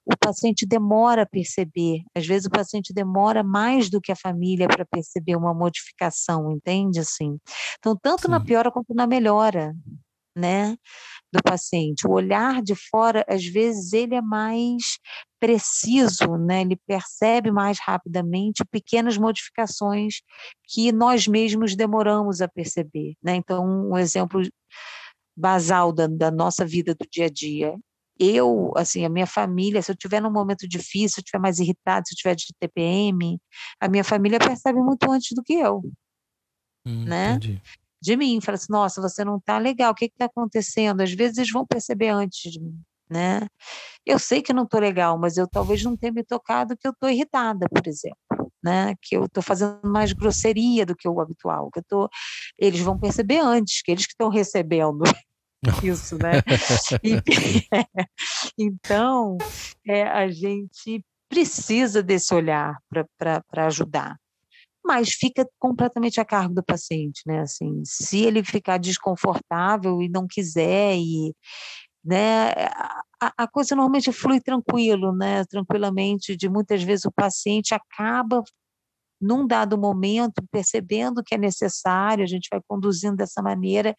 o 0.05 0.17
paciente 0.17 0.67
demora 0.67 1.23
a 1.23 1.27
perceber. 1.27 2.03
Às 2.15 2.27
vezes 2.27 2.47
o 2.47 2.51
paciente 2.51 2.93
demora 2.93 3.43
mais 3.43 3.89
do 3.89 4.01
que 4.01 4.13
a 4.13 4.17
família 4.17 4.67
para 4.67 4.85
perceber 4.85 5.37
uma 5.37 5.55
modificação, 5.55 6.51
entende 6.51 6.99
assim? 7.01 7.39
Então, 7.79 7.97
tanto 7.97 8.23
Sim. 8.23 8.31
na 8.31 8.41
piora 8.41 8.71
quanto 8.71 8.95
na 8.95 9.07
melhora, 9.07 9.75
né? 10.39 10.77
do 11.33 11.43
paciente. 11.43 12.07
O 12.07 12.13
olhar 12.13 12.63
de 12.63 12.75
fora, 12.75 13.25
às 13.29 13.45
vezes, 13.45 13.93
ele 13.93 14.15
é 14.15 14.23
mais 14.23 14.99
preciso, 15.39 16.37
né? 16.37 16.63
ele 16.63 16.77
percebe 16.87 17.51
mais 17.51 17.79
rapidamente 17.79 18.65
pequenas 18.71 19.17
modificações 19.17 20.21
que 20.65 20.91
nós 20.91 21.29
mesmos 21.29 21.77
demoramos 21.77 22.41
a 22.41 22.49
perceber. 22.49 23.15
Né? 23.23 23.37
Então, 23.37 23.91
um 23.91 23.97
exemplo 23.97 24.41
basal 25.37 25.93
da, 25.93 26.07
da 26.07 26.31
nossa 26.31 26.67
vida 26.67 26.95
do 26.95 27.07
dia 27.11 27.27
a 27.27 27.31
dia. 27.31 27.77
eu, 28.19 28.73
assim, 28.77 29.05
a 29.05 29.09
minha 29.09 29.27
família, 29.27 29.81
se 29.81 29.93
eu 29.93 29.97
tiver 29.97 30.21
num 30.21 30.33
momento 30.33 30.67
difícil, 30.67 31.11
se 31.11 31.21
eu 31.21 31.23
estiver 31.23 31.39
mais 31.39 31.61
irritado, 31.61 32.09
se 32.09 32.15
eu 32.15 32.17
tiver 32.17 32.35
de 32.35 32.47
TPM, 32.59 33.39
a 33.81 33.89
minha 33.89 34.03
família 34.03 34.41
percebe 34.41 34.81
muito 34.81 35.09
antes 35.09 35.37
do 35.37 35.43
que 35.43 35.55
eu, 35.55 35.83
hum, 36.85 37.05
né? 37.05 37.35
Entendi. 37.35 37.63
De 38.01 38.17
mim, 38.17 38.41
fala 38.41 38.57
assim, 38.57 38.73
nossa, 38.73 39.01
você 39.01 39.25
não 39.25 39.37
está 39.37 39.59
legal, 39.59 39.93
o 39.93 39.95
que 39.95 40.07
está 40.07 40.27
acontecendo? 40.27 41.01
Às 41.01 41.13
vezes 41.13 41.39
eles 41.39 41.51
vão 41.51 41.67
perceber 41.67 42.09
antes 42.09 42.53
de 42.53 42.61
mim, 42.61 42.81
né? 43.11 43.47
Eu 44.07 44.19
sei 44.19 44.43
que 44.43 44.53
não 44.53 44.65
estou 44.65 44.81
legal, 44.81 45.19
mas 45.19 45.37
eu 45.37 45.49
talvez 45.49 45.83
não 45.83 45.97
tenha 45.97 46.13
me 46.13 46.25
tocado 46.25 46.77
que 46.77 46.87
eu 46.87 46.93
estou 46.93 47.11
irritada, 47.11 47.67
por 47.69 47.87
exemplo. 47.87 48.19
Né, 48.61 48.97
que 49.01 49.17
eu 49.17 49.27
estou 49.27 49.41
fazendo 49.41 49.79
mais 49.85 50.13
grosseria 50.13 50.85
do 50.85 50.97
que 50.97 51.09
o 51.09 51.21
habitual, 51.21 51.71
que 51.71 51.79
eu 51.79 51.85
tô, 51.89 52.09
eles 52.59 52.81
vão 52.81 52.99
perceber 52.99 53.39
antes, 53.39 53.81
que 53.83 53.93
eles 53.93 54.05
que 54.05 54.13
estão 54.13 54.29
recebendo 54.29 55.05
isso, 55.85 56.19
né? 56.19 56.43
E, 57.03 57.23
então, 58.59 59.39
é, 59.87 60.03
a 60.03 60.29
gente 60.29 61.05
precisa 61.29 62.03
desse 62.03 62.35
olhar 62.35 62.77
para 63.17 63.67
ajudar. 63.67 64.17
Mas 64.89 65.11
fica 65.11 65.47
completamente 65.59 66.21
a 66.21 66.25
cargo 66.25 66.55
do 66.55 66.65
paciente, 66.65 67.23
né? 67.27 67.41
Assim, 67.41 67.83
se 67.85 68.25
ele 68.25 68.43
ficar 68.43 68.79
desconfortável 68.79 70.01
e 70.03 70.09
não 70.09 70.27
quiser, 70.27 70.97
e, 70.97 71.35
né, 72.05 72.53
a, 73.21 73.45
a 73.45 73.49
coisa 73.49 73.77
normalmente 73.77 74.13
flui 74.13 74.41
tranquilo, 74.41 75.15
né? 75.15 75.45
Tranquilamente, 75.47 76.37
de 76.37 76.49
muitas 76.49 76.83
vezes 76.83 77.05
o 77.05 77.13
paciente 77.13 77.75
acaba 77.75 78.43
num 79.21 79.47
dado 79.47 79.77
momento, 79.79 80.43
percebendo 80.51 81.23
que 81.25 81.35
é 81.35 81.39
necessário, 81.39 82.25
a 82.25 82.27
gente 82.27 82.49
vai 82.51 82.61
conduzindo 82.67 83.17
dessa 83.17 83.43
maneira, 83.43 83.95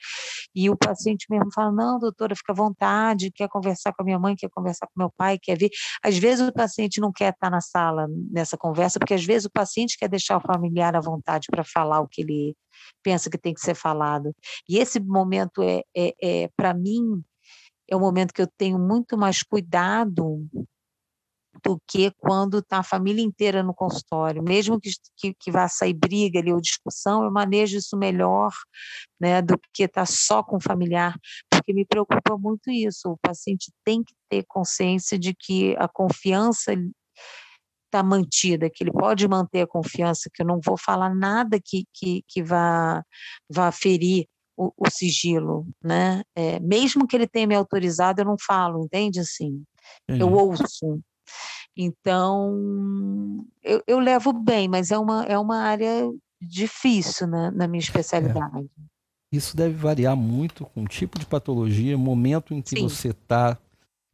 e 0.56 0.70
o 0.70 0.78
paciente 0.78 1.26
mesmo 1.30 1.52
fala: 1.54 1.72
não, 1.72 2.00
doutora, 2.00 2.36
fica 2.36 2.52
à 2.54 2.56
vontade, 2.56 3.32
quer 3.32 3.48
conversar 3.50 3.94
com 3.94 4.02
a 4.02 4.06
minha 4.06 4.20
mãe, 4.20 4.36
quer 4.36 4.50
conversar 4.50 4.88
com 4.88 4.94
meu 4.98 5.12
pai, 5.16 5.38
quer 5.42 5.58
ver. 5.58 5.70
Às 6.04 6.18
vezes 6.18 6.48
o 6.48 6.54
paciente 6.54 7.02
não 7.02 7.12
quer 7.12 7.34
estar 7.34 7.50
na 7.50 7.62
sala 7.62 8.08
nessa 8.32 8.58
conversa, 8.58 9.00
porque 9.00 9.14
às 9.14 9.26
vezes 9.26 9.46
o 9.46 9.52
paciente 9.52 9.98
quer 9.98 10.10
deixar 10.10 10.38
o 10.38 10.42
familiar 10.42 10.96
à 10.96 11.02
vontade 11.02 11.48
para 11.50 11.64
falar 11.64 12.00
o 12.02 12.08
que 12.08 12.22
ele 12.22 12.56
pensa 13.04 13.30
que 13.30 13.38
tem 13.38 13.54
que 13.54 13.62
ser 13.62 13.76
falado. 13.76 14.34
E 14.68 14.78
esse 14.78 15.00
momento 15.00 15.62
é, 15.62 15.82
é, 15.96 16.14
é 16.22 16.50
para 16.56 16.74
mim, 16.74 17.24
é 17.90 17.96
um 17.96 18.00
momento 18.00 18.34
que 18.34 18.42
eu 18.42 18.48
tenho 18.58 18.80
muito 18.80 19.18
mais 19.18 19.44
cuidado 19.44 20.48
do 21.64 21.80
que 21.88 22.12
quando 22.18 22.60
está 22.60 22.80
a 22.80 22.84
família 22.84 23.24
inteira 23.24 23.64
no 23.64 23.74
consultório. 23.74 24.44
Mesmo 24.44 24.80
que, 24.80 24.90
que, 25.18 25.34
que, 25.34 25.52
vá 25.52 25.68
sair 25.68 25.94
briga 25.94 26.40
ali 26.40 26.52
ou 26.52 26.62
discussão, 26.62 27.24
eu 27.24 27.32
manejo 27.32 27.78
isso 27.78 27.98
melhor 27.98 28.52
né, 29.20 29.42
do 29.42 29.60
que 29.74 29.84
estar 29.84 30.02
tá 30.02 30.06
só 30.06 30.44
com 30.44 30.58
o 30.58 30.62
familiar, 30.62 31.16
porque 31.50 31.74
me 31.74 31.86
preocupa 31.86 32.38
muito 32.38 32.70
isso. 32.70 33.10
O 33.12 33.18
paciente 33.18 33.72
tem 33.84 34.04
que 34.04 34.14
ter 34.30 34.44
consciência 34.48 35.18
de 35.18 35.34
que 35.34 35.76
a 35.78 35.88
confiança 35.88 36.74
está 37.86 38.04
mantida, 38.04 38.70
que 38.70 38.84
ele 38.84 38.92
pode 38.92 39.28
manter 39.28 39.62
a 39.62 39.68
confiança, 39.68 40.30
que 40.34 40.42
eu 40.42 40.46
não 40.46 40.60
vou 40.64 40.78
falar 40.78 41.14
nada 41.14 41.60
que, 41.64 41.86
que, 41.94 42.24
que 42.28 42.44
vá, 42.44 43.04
vá 43.50 43.72
ferir 43.72 44.28
o, 44.56 44.72
o 44.78 44.90
sigilo, 44.92 45.66
né? 45.84 46.22
É, 46.36 46.60
mesmo 46.60 47.08
que 47.08 47.16
ele 47.16 47.28
tenha 47.28 47.48
me 47.48 47.56
autorizado, 47.56 48.22
eu 48.22 48.26
não 48.26 48.36
falo, 48.38 48.84
entende 48.84 49.20
assim? 49.20 49.64
Eu 50.08 50.34
ouço, 50.34 51.00
então, 51.76 53.46
eu, 53.64 53.82
eu 53.88 54.00
levo 54.00 54.34
bem, 54.34 54.68
mas 54.68 54.92
é 54.92 54.98
uma, 54.98 55.24
é 55.24 55.38
uma 55.38 55.60
área 55.60 56.10
difícil 56.42 57.28
né, 57.28 57.52
na 57.52 57.68
minha 57.68 57.80
especialidade. 57.80 58.66
É. 58.66 58.90
Isso 59.32 59.56
deve 59.56 59.76
variar 59.76 60.16
muito 60.16 60.66
com 60.66 60.84
o 60.84 60.88
tipo 60.88 61.20
de 61.20 61.26
patologia, 61.26 61.98
momento 61.98 62.54
em 62.54 62.62
que 62.62 62.72
Sim. 62.72 62.82
você 62.82 63.10
está 63.10 63.58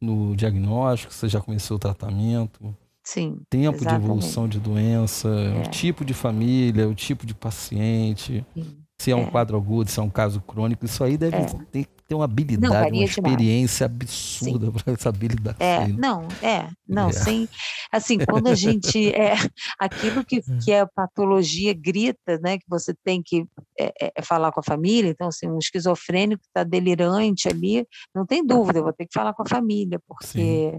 no 0.00 0.36
diagnóstico, 0.36 1.12
você 1.12 1.28
já 1.28 1.40
começou 1.40 1.76
o 1.76 1.80
tratamento. 1.80 2.76
Sim. 3.02 3.40
Tempo 3.48 3.76
exatamente. 3.76 4.00
de 4.00 4.04
evolução 4.04 4.48
de 4.48 4.60
doença, 4.60 5.28
é. 5.28 5.62
o 5.62 5.70
tipo 5.70 6.04
de 6.04 6.12
família, 6.12 6.88
o 6.88 6.94
tipo 6.94 7.24
de 7.24 7.34
paciente. 7.34 8.44
Sim. 8.54 8.76
Se 9.00 9.10
é 9.10 9.16
um 9.16 9.26
é. 9.26 9.30
quadro 9.30 9.56
agudo, 9.56 9.90
se 9.90 9.98
é 9.98 10.02
um 10.02 10.10
caso 10.10 10.40
crônico, 10.40 10.84
isso 10.84 11.02
aí 11.02 11.16
deve 11.16 11.36
é. 11.36 11.44
ter 11.70 11.88
tem 12.06 12.16
uma 12.16 12.24
habilidade, 12.24 12.92
não, 12.92 12.98
uma 12.98 13.04
experiência 13.04 13.88
demais. 13.88 14.02
absurda 14.02 14.72
para 14.72 14.96
saber 14.96 15.28
lidar 15.28 15.56
é, 15.58 15.88
Não, 15.88 16.28
é, 16.40 16.68
não, 16.86 17.08
é. 17.08 17.12
sem. 17.12 17.48
Assim, 17.90 18.18
quando 18.18 18.48
a 18.48 18.54
gente. 18.54 19.12
É, 19.12 19.34
aquilo 19.78 20.24
que, 20.24 20.40
que 20.64 20.70
é 20.70 20.86
patologia 20.86 21.74
grita, 21.74 22.38
né, 22.42 22.58
que 22.58 22.64
você 22.68 22.94
tem 23.04 23.22
que 23.22 23.44
é, 23.78 23.92
é, 24.00 24.12
é 24.16 24.22
falar 24.22 24.52
com 24.52 24.60
a 24.60 24.62
família, 24.62 25.10
então, 25.10 25.28
assim, 25.28 25.48
um 25.48 25.58
esquizofrênico 25.58 26.42
está 26.44 26.62
delirante 26.62 27.48
ali, 27.48 27.86
não 28.14 28.24
tem 28.24 28.44
dúvida, 28.44 28.78
eu 28.78 28.84
vou 28.84 28.92
ter 28.92 29.06
que 29.06 29.14
falar 29.14 29.34
com 29.34 29.42
a 29.42 29.48
família, 29.48 30.00
porque. 30.06 30.78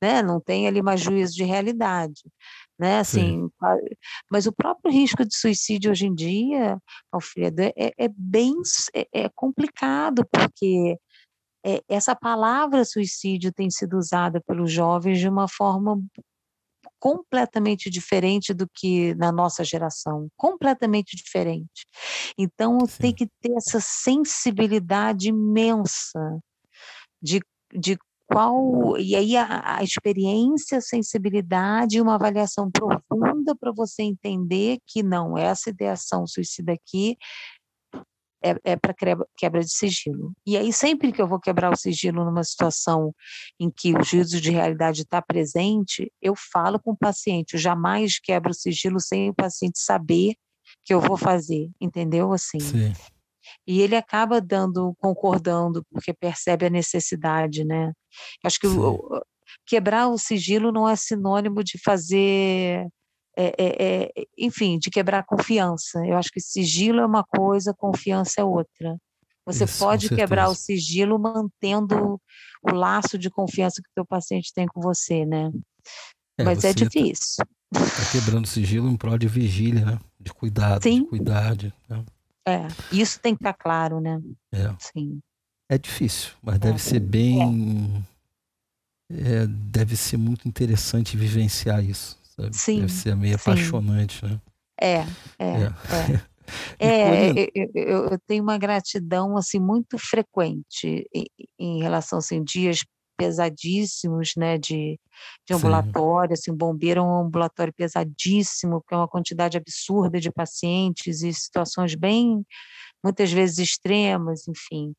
Né, 0.00 0.22
não 0.22 0.40
tem 0.40 0.68
ali 0.68 0.80
mais 0.80 1.00
juízo 1.00 1.34
de 1.34 1.42
realidade 1.42 2.22
né? 2.78 3.00
Assim, 3.00 3.50
mas 4.30 4.46
o 4.46 4.52
próprio 4.52 4.92
risco 4.92 5.24
de 5.24 5.36
suicídio 5.36 5.90
hoje 5.90 6.06
em 6.06 6.14
dia, 6.14 6.78
Alfredo, 7.10 7.62
é, 7.62 7.72
é 7.76 8.08
bem 8.16 8.54
é, 8.94 9.08
é 9.12 9.28
complicado 9.34 10.24
porque 10.30 10.96
é, 11.66 11.82
essa 11.88 12.14
palavra 12.14 12.84
suicídio 12.84 13.52
tem 13.52 13.68
sido 13.68 13.98
usada 13.98 14.40
pelos 14.40 14.70
jovens 14.70 15.18
de 15.18 15.28
uma 15.28 15.48
forma 15.48 16.00
completamente 17.00 17.90
diferente 17.90 18.54
do 18.54 18.68
que 18.72 19.14
na 19.14 19.32
nossa 19.32 19.64
geração, 19.64 20.28
completamente 20.36 21.16
diferente. 21.16 21.84
Então 22.36 22.78
Sim. 22.86 23.02
tem 23.02 23.14
que 23.14 23.26
ter 23.40 23.52
essa 23.56 23.80
sensibilidade 23.80 25.28
imensa 25.28 26.40
de, 27.20 27.40
de 27.72 27.98
qual 28.28 28.98
e 28.98 29.16
aí 29.16 29.36
a, 29.36 29.78
a 29.78 29.82
experiência, 29.82 30.78
a 30.78 30.82
sensibilidade 30.82 32.00
uma 32.00 32.14
avaliação 32.14 32.70
profunda 32.70 33.56
para 33.58 33.72
você 33.72 34.02
entender 34.02 34.78
que 34.86 35.02
não 35.02 35.36
essa 35.36 35.70
ideação 35.70 36.26
suicida 36.26 36.72
aqui 36.72 37.16
é, 38.44 38.54
é 38.62 38.76
para 38.76 38.94
quebra 39.36 39.60
de 39.60 39.70
sigilo. 39.70 40.32
E 40.46 40.56
aí, 40.56 40.72
sempre 40.72 41.10
que 41.10 41.20
eu 41.20 41.26
vou 41.26 41.40
quebrar 41.40 41.72
o 41.72 41.76
sigilo 41.76 42.24
numa 42.24 42.44
situação 42.44 43.12
em 43.58 43.68
que 43.68 43.96
o 43.96 44.04
juízo 44.04 44.40
de 44.40 44.50
realidade 44.50 45.02
está 45.02 45.20
presente, 45.20 46.12
eu 46.22 46.34
falo 46.36 46.78
com 46.78 46.92
o 46.92 46.96
paciente, 46.96 47.54
eu 47.54 47.58
jamais 47.58 48.20
quebro 48.20 48.50
o 48.50 48.54
sigilo 48.54 49.00
sem 49.00 49.30
o 49.30 49.34
paciente 49.34 49.80
saber 49.80 50.34
que 50.84 50.94
eu 50.94 51.00
vou 51.00 51.16
fazer, 51.16 51.68
entendeu? 51.80 52.32
Assim. 52.32 52.60
Sim 52.60 52.92
e 53.66 53.80
ele 53.80 53.96
acaba 53.96 54.40
dando, 54.40 54.94
concordando, 54.98 55.84
porque 55.90 56.12
percebe 56.12 56.66
a 56.66 56.70
necessidade, 56.70 57.64
né? 57.64 57.92
Acho 58.44 58.58
que 58.58 58.66
o, 58.66 59.22
quebrar 59.66 60.08
o 60.08 60.18
sigilo 60.18 60.72
não 60.72 60.88
é 60.88 60.96
sinônimo 60.96 61.62
de 61.62 61.78
fazer, 61.78 62.86
é, 63.36 63.54
é, 63.58 64.02
é, 64.04 64.10
enfim, 64.36 64.78
de 64.78 64.90
quebrar 64.90 65.24
confiança. 65.24 66.04
Eu 66.06 66.16
acho 66.16 66.30
que 66.30 66.40
sigilo 66.40 67.00
é 67.00 67.06
uma 67.06 67.24
coisa, 67.24 67.74
confiança 67.76 68.40
é 68.40 68.44
outra. 68.44 68.96
Você 69.46 69.64
Isso, 69.64 69.78
pode 69.78 70.08
quebrar 70.10 70.50
o 70.50 70.54
sigilo 70.54 71.18
mantendo 71.18 72.20
o 72.62 72.74
laço 72.74 73.16
de 73.16 73.30
confiança 73.30 73.80
que 73.82 73.88
o 73.88 73.94
teu 73.94 74.06
paciente 74.06 74.52
tem 74.52 74.66
com 74.66 74.80
você, 74.80 75.24
né? 75.24 75.50
É, 76.36 76.44
Mas 76.44 76.64
é 76.64 76.68
tá 76.68 76.84
difícil. 76.84 77.44
Tá, 77.72 77.80
tá 77.80 78.12
quebrando 78.12 78.46
sigilo 78.46 78.90
em 78.90 78.96
prol 78.96 79.16
de 79.16 79.26
vigília, 79.26 79.84
né? 79.84 79.98
De 80.20 80.32
cuidado, 80.32 80.82
Sim. 80.82 81.02
de 81.02 81.08
cuidado. 81.08 81.72
Né? 81.88 82.04
É, 82.48 82.66
isso 82.90 83.20
tem 83.20 83.34
que 83.34 83.40
estar 83.40 83.54
claro, 83.54 84.00
né? 84.00 84.20
É. 84.52 84.74
Sim. 84.78 85.20
É 85.68 85.76
difícil, 85.76 86.32
mas 86.42 86.56
é. 86.56 86.58
deve 86.58 86.78
ser 86.78 87.00
bem. 87.00 88.04
É. 89.10 89.46
deve 89.46 89.96
ser 89.96 90.16
muito 90.16 90.48
interessante 90.48 91.16
vivenciar 91.16 91.84
isso. 91.84 92.18
Sabe? 92.36 92.56
Sim. 92.56 92.80
Deve 92.80 92.92
ser 92.92 93.16
meio 93.16 93.38
sim. 93.38 93.50
apaixonante, 93.50 94.24
né? 94.24 94.40
É, 94.80 94.96
é. 95.38 95.64
é. 95.64 96.28
É, 96.78 97.30
eu, 97.74 98.08
eu, 98.08 98.18
tenho 98.26 98.42
uma 98.42 98.56
gratidão 98.56 99.36
assim 99.36 99.58
muito 99.58 99.98
frequente 99.98 101.06
em, 101.14 101.26
em 101.58 101.82
relação 101.82 102.18
assim 102.18 102.42
dias 102.42 102.78
pesadíssimos, 103.18 104.34
né, 104.36 104.56
de, 104.56 104.98
de 105.46 105.52
ambulatório, 105.52 106.36
Sim. 106.36 106.52
assim, 106.52 106.56
bombeiro 106.56 107.00
é 107.00 107.02
um 107.02 107.26
ambulatório 107.26 107.74
pesadíssimo, 107.74 108.80
porque 108.80 108.94
é 108.94 108.96
uma 108.96 109.08
quantidade 109.08 109.58
absurda 109.58 110.20
de 110.20 110.30
pacientes 110.30 111.22
e 111.22 111.34
situações 111.34 111.96
bem, 111.96 112.46
muitas 113.02 113.32
vezes 113.32 113.58
extremas, 113.58 114.46
enfim, 114.46 114.94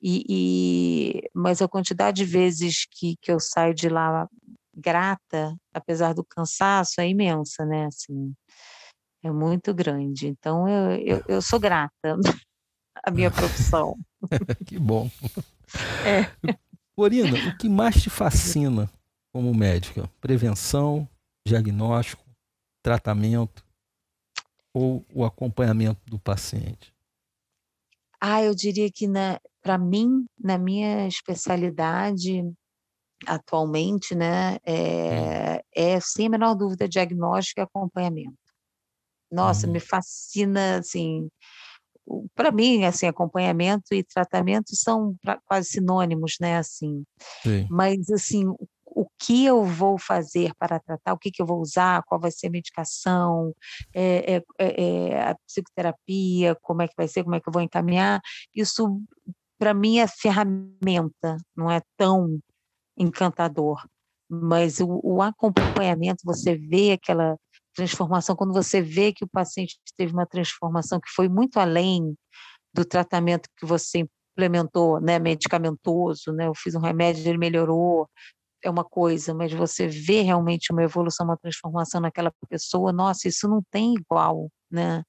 e, 0.00 0.24
e 0.28 1.30
mas 1.34 1.62
a 1.62 1.68
quantidade 1.68 2.18
de 2.18 2.24
vezes 2.30 2.86
que, 2.90 3.16
que 3.20 3.32
eu 3.32 3.40
saio 3.40 3.74
de 3.74 3.88
lá 3.88 4.28
grata, 4.74 5.54
apesar 5.72 6.14
do 6.14 6.24
cansaço, 6.24 7.00
é 7.00 7.08
imensa, 7.08 7.64
né, 7.64 7.86
assim, 7.86 8.34
é 9.24 9.30
muito 9.30 9.72
grande, 9.72 10.28
então 10.28 10.68
eu, 10.68 10.96
eu, 10.98 11.24
eu 11.26 11.42
sou 11.42 11.58
grata 11.58 12.18
à 13.02 13.10
minha 13.10 13.30
profissão. 13.32 13.96
que 14.66 14.78
bom. 14.78 15.10
É. 16.06 16.30
Corina, 16.94 17.48
o 17.48 17.56
que 17.56 17.68
mais 17.68 18.02
te 18.02 18.10
fascina 18.10 18.90
como 19.32 19.54
médica? 19.54 20.10
Prevenção, 20.20 21.08
diagnóstico, 21.46 22.24
tratamento 22.82 23.64
ou 24.74 25.04
o 25.14 25.24
acompanhamento 25.24 26.00
do 26.06 26.18
paciente? 26.18 26.94
Ah, 28.20 28.42
eu 28.42 28.54
diria 28.54 28.90
que 28.90 29.06
para 29.62 29.78
mim, 29.78 30.26
na 30.38 30.58
minha 30.58 31.08
especialidade, 31.08 32.42
atualmente, 33.26 34.14
né, 34.14 34.58
é, 34.64 35.62
é 35.74 36.00
sem 36.00 36.26
a 36.26 36.30
menor 36.30 36.54
dúvida 36.54 36.88
diagnóstico 36.88 37.60
e 37.60 37.62
acompanhamento. 37.62 38.36
Nossa, 39.30 39.66
uhum. 39.66 39.72
me 39.72 39.80
fascina, 39.80 40.78
assim, 40.78 41.28
para 42.34 42.50
mim, 42.50 42.84
assim, 42.84 43.06
acompanhamento 43.06 43.94
e 43.94 44.02
tratamento 44.02 44.74
são 44.74 45.14
quase 45.46 45.68
sinônimos, 45.68 46.36
né, 46.40 46.56
assim. 46.58 47.04
Sim. 47.42 47.66
Mas, 47.70 48.10
assim, 48.10 48.46
o 48.94 49.06
que 49.18 49.44
eu 49.44 49.64
vou 49.64 49.98
fazer 49.98 50.52
para 50.58 50.78
tratar, 50.78 51.12
o 51.12 51.18
que, 51.18 51.30
que 51.30 51.40
eu 51.40 51.46
vou 51.46 51.60
usar, 51.60 52.02
qual 52.04 52.20
vai 52.20 52.30
ser 52.30 52.48
a 52.48 52.50
medicação, 52.50 53.54
é, 53.94 54.36
é, 54.36 54.42
é, 54.58 55.22
a 55.22 55.36
psicoterapia, 55.46 56.56
como 56.60 56.82
é 56.82 56.88
que 56.88 56.94
vai 56.96 57.08
ser, 57.08 57.22
como 57.22 57.34
é 57.34 57.40
que 57.40 57.48
eu 57.48 57.52
vou 57.52 57.62
encaminhar, 57.62 58.20
isso 58.54 59.00
para 59.58 59.72
mim 59.72 59.98
é 59.98 60.06
ferramenta, 60.06 61.36
não 61.56 61.70
é 61.70 61.80
tão 61.96 62.38
encantador. 62.96 63.86
Mas 64.28 64.80
o, 64.80 65.00
o 65.02 65.22
acompanhamento, 65.22 66.20
você 66.24 66.56
vê 66.56 66.92
aquela 66.92 67.36
transformação, 67.74 68.36
quando 68.36 68.52
você 68.52 68.80
vê 68.80 69.12
que 69.12 69.24
o 69.24 69.28
paciente 69.28 69.78
teve 69.96 70.12
uma 70.12 70.26
transformação 70.26 71.00
que 71.00 71.10
foi 71.10 71.28
muito 71.28 71.58
além 71.58 72.14
do 72.74 72.84
tratamento 72.84 73.48
que 73.56 73.66
você 73.66 74.06
implementou, 74.34 75.00
né, 75.00 75.18
medicamentoso, 75.18 76.32
né, 76.32 76.46
eu 76.46 76.54
fiz 76.54 76.74
um 76.74 76.80
remédio, 76.80 77.28
ele 77.28 77.38
melhorou, 77.38 78.08
é 78.62 78.70
uma 78.70 78.84
coisa, 78.84 79.34
mas 79.34 79.52
você 79.52 79.86
vê 79.88 80.22
realmente 80.22 80.72
uma 80.72 80.82
evolução, 80.82 81.26
uma 81.26 81.36
transformação 81.36 82.00
naquela 82.00 82.32
pessoa, 82.48 82.92
nossa, 82.92 83.28
isso 83.28 83.48
não 83.48 83.62
tem 83.70 83.94
igual, 83.94 84.48
né? 84.70 85.02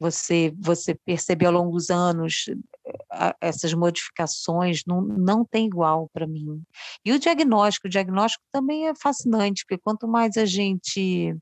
Você, 0.00 0.52
você 0.58 0.96
percebe 1.04 1.46
ao 1.46 1.52
longo 1.52 1.72
dos 1.72 1.88
anos 1.90 2.46
eh, 2.48 3.34
essas 3.40 3.72
modificações, 3.72 4.82
não, 4.84 5.00
não 5.00 5.44
tem 5.44 5.66
igual 5.66 6.10
para 6.12 6.26
mim. 6.26 6.60
E 7.04 7.12
o 7.12 7.18
diagnóstico, 7.20 7.86
o 7.86 7.90
diagnóstico 7.90 8.42
também 8.50 8.88
é 8.88 8.94
fascinante, 9.00 9.64
porque 9.64 9.80
quanto 9.80 10.08
mais 10.08 10.36
a 10.36 10.44
gente 10.44 11.36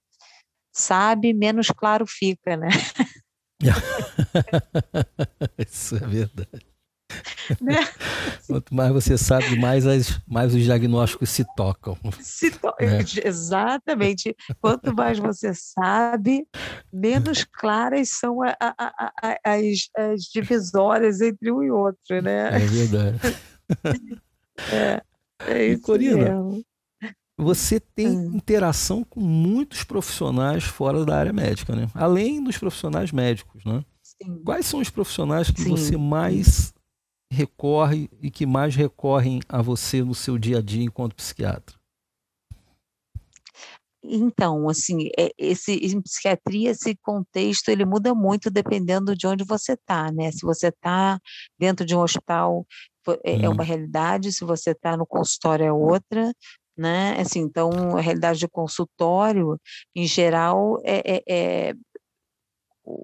sabe, 0.73 1.33
menos 1.33 1.69
claro 1.69 2.07
fica, 2.07 2.57
né? 2.57 2.69
Isso 5.59 5.97
é 5.97 6.07
verdade. 6.07 6.71
Né? 7.61 7.77
Quanto 8.47 8.75
mais 8.75 8.93
você 8.93 9.19
sabe, 9.19 9.59
mais, 9.59 9.87
as, 9.87 10.21
mais 10.27 10.55
os 10.55 10.63
diagnósticos 10.63 11.31
se 11.31 11.45
tocam. 11.57 11.97
Se 12.21 12.51
to 12.51 12.73
né? 12.81 12.99
Exatamente. 13.25 14.37
Quanto 14.61 14.95
mais 14.95 15.19
você 15.19 15.53
sabe, 15.55 16.47
menos 16.93 17.45
claras 17.45 18.11
são 18.11 18.43
a, 18.43 18.57
a, 18.61 19.13
a, 19.23 19.39
as, 19.45 19.89
as 19.97 20.23
divisórias 20.23 21.21
entre 21.21 21.51
um 21.51 21.63
e 21.63 21.71
outro, 21.71 22.23
né? 22.23 22.57
É 22.57 22.59
verdade. 22.59 23.19
é, 24.73 25.03
é 25.47 25.67
isso 25.67 25.79
e 25.79 25.81
Corina, 25.81 26.17
mesmo. 26.17 26.65
Você 27.41 27.81
tem 27.81 28.09
hum. 28.09 28.33
interação 28.35 29.03
com 29.05 29.21
muitos 29.21 29.85
profissionais 29.85 30.65
fora 30.65 31.05
da 31.05 31.17
área 31.17 31.33
médica, 31.33 31.75
né? 31.75 31.89
Além 31.95 32.43
dos 32.43 32.59
profissionais 32.59 33.13
médicos, 33.13 33.65
né? 33.65 33.85
Sim. 34.03 34.43
Quais 34.45 34.67
são 34.67 34.81
os 34.81 34.91
profissionais 34.91 35.51
que 35.51 35.63
Sim. 35.63 35.71
você 35.71 35.97
mais 35.97 36.75
recorre 37.33 38.11
e 38.21 38.31
que 38.31 38.45
mais 38.45 38.75
recorrem 38.75 39.41
a 39.49 39.63
você 39.63 40.03
no 40.03 40.15
seu 40.15 40.37
dia 40.37 40.59
a 40.59 40.63
dia 40.63 40.85
enquanto 40.85 41.15
psiquiatra? 41.15 41.81
Então, 44.03 44.69
assim, 44.69 45.09
é, 45.19 45.31
esse, 45.37 45.73
em 45.73 46.01
psiquiatria, 46.01 46.71
esse 46.71 46.97
contexto, 47.03 47.69
ele 47.69 47.85
muda 47.85 48.15
muito 48.15 48.51
dependendo 48.51 49.15
de 49.15 49.27
onde 49.27 49.45
você 49.45 49.75
está, 49.75 50.11
né? 50.11 50.33
Se 50.33 50.41
você 50.41 50.69
está 50.69 51.21
dentro 51.59 51.85
de 51.85 51.95
um 51.95 52.01
hospital, 52.01 52.67
é, 53.23 53.37
hum. 53.37 53.45
é 53.45 53.49
uma 53.49 53.63
realidade, 53.63 54.33
se 54.33 54.45
você 54.45 54.71
está 54.71 54.97
no 54.97 55.07
consultório 55.07 55.67
é 55.67 55.73
outra, 55.73 56.33
né? 56.77 57.17
Assim, 57.21 57.41
então, 57.41 57.71
a 57.97 58.01
realidade 58.01 58.39
de 58.39 58.49
consultório, 58.49 59.59
em 59.95 60.07
geral, 60.07 60.79
é, 60.85 61.17
é, 61.17 61.23
é 61.29 61.75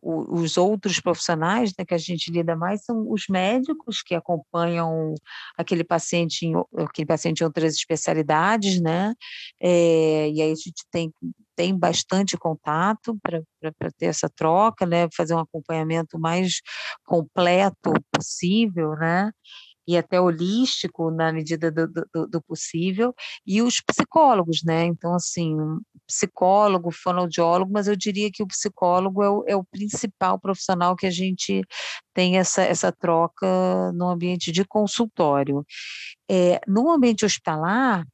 os 0.03 0.57
outros 0.57 1.01
profissionais 1.01 1.73
né, 1.79 1.85
que 1.85 1.95
a 1.95 1.99
gente 1.99 2.31
lida 2.31 2.57
mais 2.57 2.85
são 2.85 3.11
os 3.11 3.25
médicos 3.29 4.03
que 4.03 4.15
acompanham 4.15 5.15
aquele 5.57 5.85
paciente 5.85 6.47
em, 6.47 6.55
aquele 6.79 7.07
paciente 7.07 7.41
em 7.41 7.45
outras 7.45 7.75
especialidades, 7.75 8.81
né? 8.81 9.15
É, 9.61 10.29
e 10.31 10.43
aí 10.43 10.51
a 10.51 10.55
gente 10.55 10.85
tem, 10.91 11.13
tem 11.55 11.77
bastante 11.77 12.37
contato 12.37 13.17
para 13.23 13.91
ter 13.97 14.07
essa 14.07 14.29
troca, 14.29 14.87
né? 14.87 15.09
Fazer 15.15 15.35
um 15.35 15.41
acompanhamento 15.41 16.19
mais 16.19 16.61
completo 17.05 17.93
possível, 18.13 18.93
né? 18.97 19.31
E 19.87 19.97
até 19.97 20.21
holístico 20.21 21.11
na 21.11 21.33
medida 21.33 21.71
do, 21.71 21.87
do, 21.87 22.27
do, 22.27 22.43
possível, 22.43 23.15
e 23.47 23.63
os 23.63 23.81
psicólogos, 23.81 24.63
né? 24.65 24.85
Então, 24.85 25.15
assim, 25.15 25.57
psicólogo, 26.07 26.91
fonoaudiólogo, 26.91 27.73
mas 27.73 27.89
eu 27.89 27.97
diria 27.97 28.31
que 28.33 28.43
o 28.43 28.47
psicólogo 28.47 29.23
é 29.23 29.31
o, 29.31 29.45
é 29.49 29.57
o 29.57 29.65
principal 29.65 30.39
profissional 30.39 30.97
que 30.97 31.07
a 31.07 31.11
gente 31.11 31.63
tem 32.15 32.39
essa, 32.39 32.63
essa 32.63 32.93
troca 32.93 33.47
no 33.93 34.09
ambiente 34.09 34.51
de 34.53 34.65
consultório. 34.65 35.65
É, 36.29 36.61
no 36.67 36.91
ambiente 36.91 37.25
hospitalar, 37.25 38.05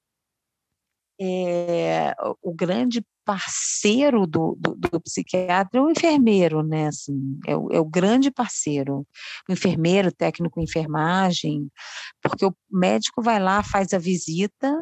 é, 1.21 2.15
o 2.43 2.53
grande 2.55 3.05
parceiro 3.25 4.27
do, 4.27 4.57
do, 4.59 4.75
do, 4.75 5.01
psiquiatra 5.01 5.81
é 5.81 5.83
o 5.83 5.91
enfermeiro, 5.91 6.63
né? 6.63 6.89
Assim, 6.89 7.39
é, 7.47 7.57
o, 7.57 7.69
é 7.73 7.81
o 7.81 7.85
grande 7.85 8.31
parceiro. 8.31 9.07
O 9.49 9.53
enfermeiro, 9.53 10.13
técnico 10.13 10.61
em 10.61 10.65
enfermagem, 10.65 11.69
porque 12.23 12.45
o 12.45 12.55
médico 12.71 13.23
vai 13.23 13.41
lá, 13.41 13.63
faz 13.63 13.93
a 13.93 13.99
visita, 13.99 14.73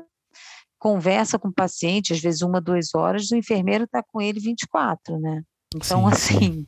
conversa 0.79 1.39
com 1.39 1.49
o 1.49 1.55
paciente, 1.55 2.13
às 2.13 2.21
vezes 2.21 2.43
uma, 2.43 2.61
duas 2.61 2.95
horas, 2.95 3.31
o 3.31 3.37
enfermeiro 3.37 3.85
está 3.85 4.03
com 4.03 4.21
ele 4.21 4.41
24, 4.41 5.19
né? 5.19 5.43
Então, 5.75 6.09
sim, 6.09 6.15
assim, 6.15 6.39
sim. 6.39 6.67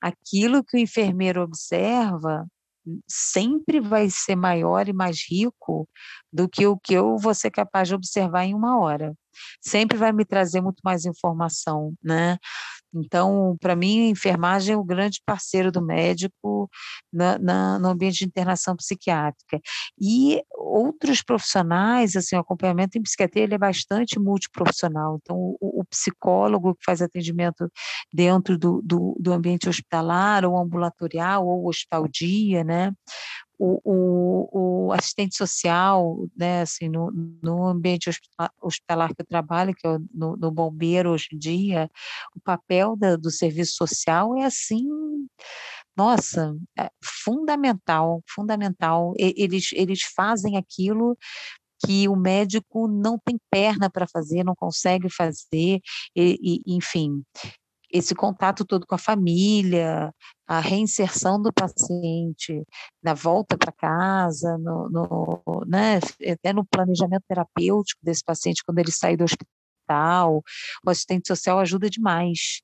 aquilo 0.00 0.64
que 0.64 0.76
o 0.76 0.80
enfermeiro 0.80 1.42
observa 1.42 2.46
sempre 3.08 3.80
vai 3.80 4.08
ser 4.10 4.36
maior 4.36 4.88
e 4.88 4.92
mais 4.92 5.24
rico 5.28 5.88
do 6.32 6.48
que 6.48 6.66
o 6.66 6.76
que 6.78 6.94
eu 6.94 7.16
vou 7.18 7.34
ser 7.34 7.50
capaz 7.50 7.88
de 7.88 7.94
observar 7.94 8.44
em 8.44 8.54
uma 8.54 8.78
hora 8.80 9.14
sempre 9.60 9.96
vai 9.96 10.12
me 10.12 10.24
trazer 10.24 10.60
muito 10.60 10.80
mais 10.84 11.04
informação, 11.04 11.94
né? 12.02 12.38
Então, 12.94 13.56
para 13.60 13.76
mim, 13.76 14.06
a 14.06 14.10
enfermagem 14.10 14.74
é 14.74 14.76
o 14.76 14.84
grande 14.84 15.20
parceiro 15.24 15.70
do 15.70 15.80
médico 15.80 16.68
na, 17.12 17.38
na, 17.38 17.78
no 17.78 17.88
ambiente 17.88 18.18
de 18.18 18.24
internação 18.24 18.76
psiquiátrica. 18.76 19.60
E 20.00 20.42
outros 20.56 21.22
profissionais, 21.22 22.16
assim, 22.16 22.36
o 22.36 22.40
acompanhamento 22.40 22.98
em 22.98 23.02
psiquiatria 23.02 23.44
ele 23.44 23.54
é 23.54 23.58
bastante 23.58 24.18
multiprofissional. 24.18 25.18
Então, 25.22 25.36
o, 25.60 25.80
o 25.80 25.84
psicólogo 25.84 26.74
que 26.74 26.84
faz 26.84 27.00
atendimento 27.00 27.70
dentro 28.12 28.58
do, 28.58 28.82
do, 28.82 29.16
do 29.18 29.32
ambiente 29.32 29.68
hospitalar, 29.68 30.44
ou 30.44 30.58
ambulatorial, 30.58 31.46
ou 31.46 31.68
hospital-dia, 31.68 32.64
né? 32.64 32.92
O, 33.60 33.78
o, 33.84 34.86
o, 34.88 34.92
assistente 34.92 35.36
social, 35.36 36.26
né, 36.34 36.62
assim, 36.62 36.88
no, 36.88 37.10
no 37.42 37.66
ambiente 37.66 38.08
hospitalar 38.62 39.14
que 39.14 39.20
eu 39.20 39.26
trabalho, 39.26 39.74
que 39.74 39.86
é 39.86 39.98
no, 40.14 40.34
no 40.34 40.50
bombeiro 40.50 41.10
hoje 41.10 41.28
em 41.30 41.38
dia, 41.38 41.90
o 42.34 42.40
papel 42.40 42.96
da, 42.96 43.16
do 43.16 43.30
serviço 43.30 43.74
social 43.74 44.34
é 44.38 44.44
assim, 44.44 44.88
nossa, 45.94 46.56
é 46.78 46.88
fundamental, 47.04 48.22
fundamental. 48.26 49.12
Eles, 49.18 49.68
eles 49.74 50.00
fazem 50.16 50.56
aquilo 50.56 51.18
que 51.84 52.08
o 52.08 52.16
médico 52.16 52.88
não 52.88 53.18
tem 53.18 53.38
perna 53.50 53.90
para 53.90 54.06
fazer, 54.08 54.42
não 54.42 54.54
consegue 54.54 55.08
fazer, 55.10 55.80
e, 56.16 56.38
e, 56.42 56.76
enfim 56.76 57.22
esse 57.92 58.14
contato 58.14 58.64
todo 58.64 58.86
com 58.86 58.94
a 58.94 58.98
família, 58.98 60.14
a 60.46 60.60
reinserção 60.60 61.40
do 61.40 61.52
paciente 61.52 62.64
na 63.02 63.14
volta 63.14 63.56
para 63.56 63.72
casa, 63.72 64.56
no, 64.58 64.88
no, 64.88 65.64
né, 65.66 66.00
até 66.32 66.52
no 66.52 66.64
planejamento 66.64 67.24
terapêutico 67.28 68.00
desse 68.02 68.24
paciente 68.24 68.62
quando 68.64 68.78
ele 68.78 68.92
sai 68.92 69.16
do 69.16 69.24
hospital, 69.24 70.42
o 70.84 70.90
assistente 70.90 71.26
social 71.26 71.58
ajuda 71.58 71.90
demais. 71.90 72.60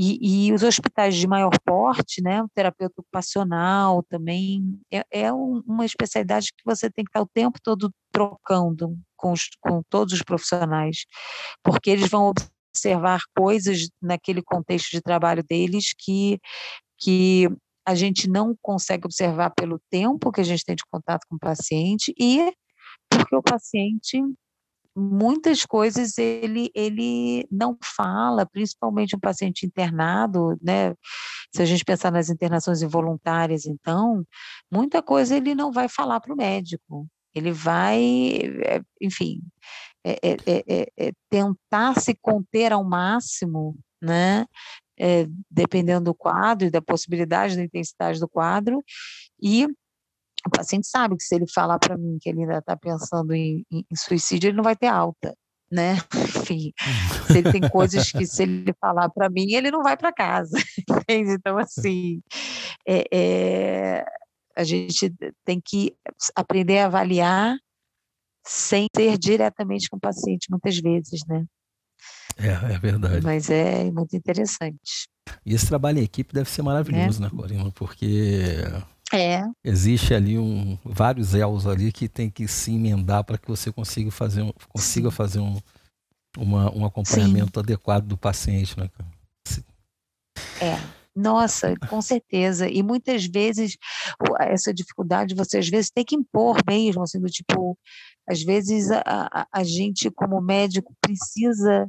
E, 0.00 0.46
e, 0.46 0.52
os 0.52 0.62
hospitais 0.62 1.16
de 1.16 1.26
maior 1.26 1.50
porte, 1.64 2.22
né, 2.22 2.40
o 2.40 2.48
terapeuta 2.54 3.00
ocupacional 3.00 4.00
também, 4.04 4.80
é, 4.92 5.04
é 5.10 5.32
um, 5.32 5.60
uma 5.66 5.84
especialidade 5.84 6.52
que 6.56 6.64
você 6.64 6.88
tem 6.88 7.04
que 7.04 7.08
estar 7.08 7.20
o 7.20 7.26
tempo 7.26 7.58
todo 7.60 7.92
trocando 8.12 8.96
com, 9.16 9.32
os, 9.32 9.48
com 9.60 9.82
todos 9.90 10.14
os 10.14 10.22
profissionais, 10.22 11.04
porque 11.64 11.90
eles 11.90 12.08
vão 12.08 12.32
observar 12.78 13.20
coisas 13.36 13.88
naquele 14.00 14.42
contexto 14.42 14.90
de 14.90 15.00
trabalho 15.00 15.42
deles 15.42 15.92
que, 15.98 16.38
que 16.98 17.48
a 17.86 17.94
gente 17.94 18.28
não 18.28 18.56
consegue 18.62 19.06
observar 19.06 19.50
pelo 19.50 19.80
tempo 19.90 20.30
que 20.30 20.40
a 20.40 20.44
gente 20.44 20.64
tem 20.64 20.76
de 20.76 20.84
contato 20.90 21.26
com 21.28 21.36
o 21.36 21.40
paciente 21.40 22.14
e 22.18 22.52
porque 23.10 23.34
o 23.34 23.42
paciente 23.42 24.22
muitas 24.98 25.64
coisas 25.64 26.18
ele, 26.18 26.70
ele 26.74 27.46
não 27.50 27.78
fala, 27.82 28.44
principalmente 28.44 29.14
um 29.14 29.20
paciente 29.20 29.64
internado, 29.64 30.58
né? 30.60 30.92
Se 31.54 31.62
a 31.62 31.64
gente 31.64 31.84
pensar 31.84 32.10
nas 32.10 32.28
internações 32.28 32.82
involuntárias, 32.82 33.64
então, 33.64 34.24
muita 34.70 35.00
coisa 35.00 35.36
ele 35.36 35.54
não 35.54 35.70
vai 35.70 35.88
falar 35.88 36.20
para 36.20 36.34
o 36.34 36.36
médico. 36.36 37.06
Ele 37.34 37.52
vai, 37.52 38.02
é, 38.64 38.80
enfim, 39.00 39.40
é 40.04 40.18
é, 40.22 40.36
é, 40.46 40.64
é, 40.68 40.92
é, 40.96 41.12
tentar 41.30 42.00
se 42.00 42.14
conter 42.14 42.72
ao 42.72 42.84
máximo, 42.84 43.76
né? 44.02 44.46
dependendo 45.48 46.06
do 46.06 46.14
quadro 46.14 46.66
e 46.66 46.70
da 46.72 46.82
possibilidade 46.82 47.54
da 47.54 47.62
intensidade 47.62 48.18
do 48.18 48.28
quadro, 48.28 48.82
e 49.40 49.64
o 50.46 50.50
paciente 50.50 50.86
sabe 50.86 51.16
que 51.16 51.22
se 51.22 51.34
ele 51.34 51.46
falar 51.52 51.78
para 51.78 51.96
mim 51.96 52.18
que 52.20 52.28
ele 52.28 52.40
ainda 52.40 52.58
está 52.58 52.76
pensando 52.76 53.34
em, 53.34 53.64
em, 53.70 53.84
suicídio, 53.94 54.48
ele 54.48 54.56
não 54.56 54.64
vai 54.64 54.76
ter 54.76 54.86
alta, 54.86 55.34
né? 55.70 55.96
Enfim, 56.50 56.72
se 57.26 57.38
ele 57.38 57.52
tem 57.52 57.68
coisas 57.68 58.10
que 58.10 58.26
se 58.26 58.42
ele 58.42 58.72
falar 58.80 59.08
para 59.10 59.28
mim, 59.28 59.52
ele 59.52 59.70
não 59.70 59.82
vai 59.82 59.96
para 59.96 60.12
casa, 60.12 60.56
entende? 60.88 61.32
Então, 61.32 61.58
assim, 61.58 62.22
é, 62.86 63.04
é, 63.12 64.04
a 64.56 64.64
gente 64.64 65.12
tem 65.44 65.60
que 65.64 65.94
aprender 66.34 66.78
a 66.78 66.86
avaliar 66.86 67.56
sem 68.48 68.88
ser 68.94 69.18
diretamente 69.18 69.88
com 69.88 69.96
o 69.96 70.00
paciente, 70.00 70.50
muitas 70.50 70.78
vezes, 70.78 71.20
né? 71.28 71.44
É, 72.36 72.74
é 72.74 72.78
verdade. 72.78 73.22
Mas 73.22 73.50
é 73.50 73.90
muito 73.90 74.16
interessante. 74.16 75.08
E 75.44 75.54
esse 75.54 75.66
trabalho 75.66 75.98
em 75.98 76.04
equipe 76.04 76.32
deve 76.32 76.48
ser 76.48 76.62
maravilhoso, 76.62 77.20
é. 77.20 77.24
né, 77.24 77.30
Corina? 77.30 77.70
Porque 77.72 78.62
é. 79.12 79.42
Existe 79.64 80.12
ali 80.12 80.38
um, 80.38 80.78
vários 80.84 81.34
elos 81.34 81.66
ali 81.66 81.90
que 81.90 82.08
tem 82.08 82.28
que 82.30 82.46
se 82.46 82.74
emendar 82.74 83.24
para 83.24 83.38
que 83.38 83.48
você 83.48 83.72
consiga 83.72 84.10
fazer 84.10 84.42
um, 84.42 84.52
consiga 84.68 85.10
fazer 85.10 85.40
um, 85.40 85.56
uma, 86.36 86.74
um 86.76 86.84
acompanhamento 86.84 87.52
Sim. 87.54 87.60
adequado 87.60 88.06
do 88.06 88.18
paciente, 88.18 88.78
né? 88.78 88.90
É. 90.60 90.97
Nossa, 91.18 91.74
com 91.90 92.00
certeza. 92.00 92.68
E 92.68 92.80
muitas 92.80 93.26
vezes 93.26 93.76
essa 94.40 94.72
dificuldade 94.72 95.34
você 95.34 95.58
às 95.58 95.68
vezes 95.68 95.90
tem 95.90 96.04
que 96.04 96.14
impor 96.14 96.58
mesmo, 96.64 97.02
assim, 97.02 97.20
do 97.20 97.26
tipo, 97.26 97.76
às 98.28 98.40
vezes 98.42 98.88
a, 98.90 99.02
a, 99.04 99.46
a 99.52 99.64
gente 99.64 100.10
como 100.12 100.40
médico 100.40 100.94
precisa 101.00 101.88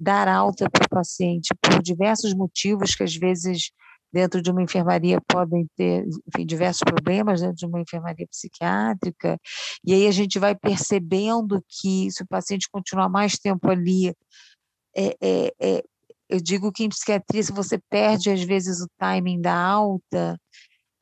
dar 0.00 0.28
alta 0.28 0.68
para 0.70 0.86
o 0.86 0.88
paciente 0.88 1.54
por 1.60 1.82
diversos 1.82 2.32
motivos 2.32 2.94
que 2.94 3.02
às 3.02 3.14
vezes 3.14 3.70
dentro 4.10 4.40
de 4.40 4.50
uma 4.50 4.62
enfermaria 4.62 5.20
podem 5.28 5.68
ter 5.76 6.06
enfim, 6.26 6.46
diversos 6.46 6.80
problemas 6.82 7.42
dentro 7.42 7.56
de 7.56 7.66
uma 7.66 7.80
enfermaria 7.80 8.26
psiquiátrica, 8.28 9.38
e 9.84 9.92
aí 9.92 10.06
a 10.06 10.10
gente 10.10 10.38
vai 10.38 10.54
percebendo 10.54 11.62
que 11.68 12.10
se 12.10 12.22
o 12.22 12.26
paciente 12.26 12.68
continuar 12.72 13.10
mais 13.10 13.38
tempo 13.38 13.70
ali, 13.70 14.08
é, 14.96 15.16
é, 15.20 15.52
é, 15.60 15.84
eu 16.30 16.40
digo 16.40 16.72
que 16.72 16.84
em 16.84 16.88
psiquiatria, 16.88 17.42
se 17.42 17.52
você 17.52 17.78
perde 17.90 18.30
às 18.30 18.42
vezes 18.42 18.80
o 18.80 18.88
timing 18.98 19.40
da 19.40 19.54
alta, 19.54 20.40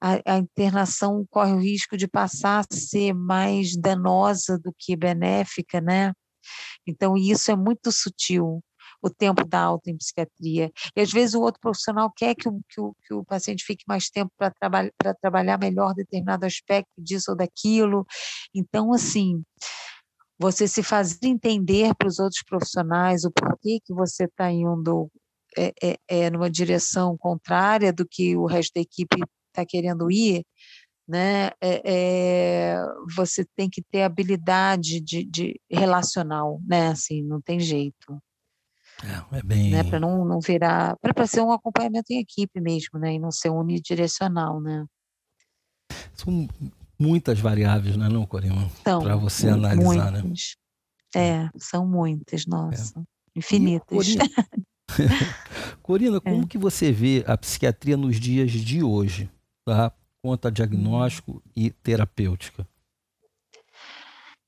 a, 0.00 0.34
a, 0.34 0.38
internação 0.38 1.26
corre 1.30 1.52
o 1.52 1.60
risco 1.60 1.96
de 1.96 2.08
passar 2.08 2.60
a 2.60 2.74
ser 2.74 3.12
mais 3.12 3.76
danosa 3.76 4.58
do 4.58 4.72
que 4.76 4.96
benéfica, 4.96 5.80
né? 5.80 6.12
Então, 6.86 7.16
isso 7.16 7.50
é 7.50 7.56
muito 7.56 7.92
sutil 7.92 8.62
o 9.02 9.10
tempo 9.10 9.44
da 9.44 9.60
alta 9.60 9.90
em 9.90 9.96
psiquiatria. 9.96 10.72
E 10.96 11.00
às 11.00 11.12
vezes 11.12 11.34
o 11.34 11.40
outro 11.40 11.60
profissional 11.60 12.10
quer 12.16 12.34
que 12.34 12.48
o, 12.48 12.60
que 12.68 12.80
o, 12.80 12.94
que 13.06 13.14
o 13.14 13.24
paciente 13.24 13.64
fique 13.64 13.84
mais 13.86 14.08
tempo 14.08 14.32
para 14.36 14.50
traba 14.50 14.90
trabalhar 15.20 15.58
melhor 15.58 15.94
determinado 15.94 16.46
aspecto 16.46 16.90
disso 16.98 17.32
ou 17.32 17.36
daquilo. 17.36 18.06
Então, 18.54 18.92
assim, 18.92 19.42
você 20.38 20.68
se 20.68 20.82
fazer 20.82 21.26
entender 21.26 21.94
para 21.94 22.08
os 22.08 22.18
outros 22.18 22.42
profissionais 22.42 23.24
o 23.24 23.30
porquê 23.30 23.80
que 23.84 23.92
você 23.92 24.24
está 24.24 24.50
indo 24.50 25.10
é, 25.56 25.72
é, 25.82 25.98
é, 26.08 26.30
numa 26.30 26.50
direção 26.50 27.16
contrária 27.16 27.92
do 27.92 28.06
que 28.06 28.36
o 28.36 28.46
resto 28.46 28.74
da 28.74 28.80
equipe 28.80 29.16
está 29.48 29.66
querendo 29.66 30.10
ir, 30.10 30.44
né? 31.08 31.48
É, 31.60 31.82
é, 31.84 32.76
você 33.16 33.44
tem 33.56 33.68
que 33.68 33.82
ter 33.82 34.02
habilidade 34.02 35.00
de, 35.00 35.24
de 35.24 35.60
relacional, 35.70 36.60
né? 36.64 36.88
Assim, 36.88 37.22
não 37.22 37.40
tem 37.40 37.58
jeito. 37.58 38.22
É, 39.02 39.38
é 39.38 39.42
bem. 39.42 39.70
Né, 39.70 39.82
para 39.82 39.98
não, 39.98 40.24
não 40.24 40.38
virar. 40.40 40.96
Para 40.98 41.26
ser 41.26 41.40
um 41.40 41.52
acompanhamento 41.52 42.12
em 42.12 42.20
equipe 42.20 42.60
mesmo, 42.60 42.98
né? 42.98 43.14
E 43.14 43.18
não 43.18 43.30
ser 43.30 43.48
unidirecional, 43.48 44.60
né? 44.60 44.84
São 46.14 46.48
muitas 46.98 47.38
variáveis, 47.38 47.96
não 47.96 48.06
é, 48.06 48.08
não, 48.08 48.26
Corina? 48.26 48.68
Para 48.82 49.16
você 49.16 49.48
analisar, 49.48 50.10
né? 50.10 50.22
muitas. 50.22 50.56
né? 51.14 51.20
É, 51.20 51.50
são 51.56 51.86
muitas, 51.86 52.46
nossa. 52.46 52.98
É. 52.98 53.38
Infinitas. 53.38 53.86
Corina, 53.88 54.24
Corina 55.82 56.20
como 56.20 56.42
é. 56.44 56.46
que 56.46 56.58
você 56.58 56.90
vê 56.90 57.24
a 57.26 57.36
psiquiatria 57.36 57.96
nos 57.96 58.16
dias 58.16 58.50
de 58.50 58.82
hoje, 58.82 59.30
tá? 59.64 59.92
Quanto 60.20 60.48
a 60.48 60.50
diagnóstico 60.50 61.40
e 61.54 61.70
terapêutica? 61.70 62.66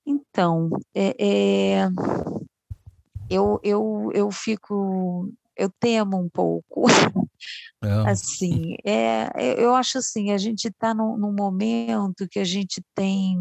Então, 0.04 0.70
é, 0.92 1.14
é, 1.18 1.88
eu, 3.28 3.60
eu, 3.62 4.10
eu 4.12 4.30
fico, 4.32 5.32
eu 5.56 5.70
temo 5.78 6.18
um 6.18 6.28
pouco. 6.28 6.86
É. 7.82 8.10
Assim, 8.10 8.76
é, 8.84 9.28
eu 9.62 9.74
acho 9.74 9.98
assim, 9.98 10.32
a 10.32 10.38
gente 10.38 10.68
está 10.68 10.94
num, 10.94 11.16
num, 11.16 11.32
momento 11.32 12.28
que 12.28 12.38
a 12.38 12.44
gente 12.44 12.82
tem 12.94 13.38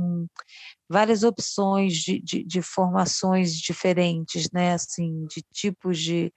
várias 0.90 1.24
opções 1.24 1.94
de, 1.94 2.22
de, 2.22 2.44
de, 2.44 2.62
formações 2.62 3.54
diferentes, 3.54 4.50
né? 4.52 4.74
Assim, 4.74 5.26
de 5.28 5.44
tipos 5.54 6.00
de, 6.00 6.32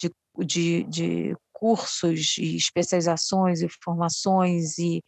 de, 0.00 0.10
de, 0.44 0.84
de 0.84 1.36
cursos 1.52 2.36
e 2.38 2.56
especializações 2.56 3.62
e 3.62 3.68
formações, 3.82 4.78
e, 4.78 5.02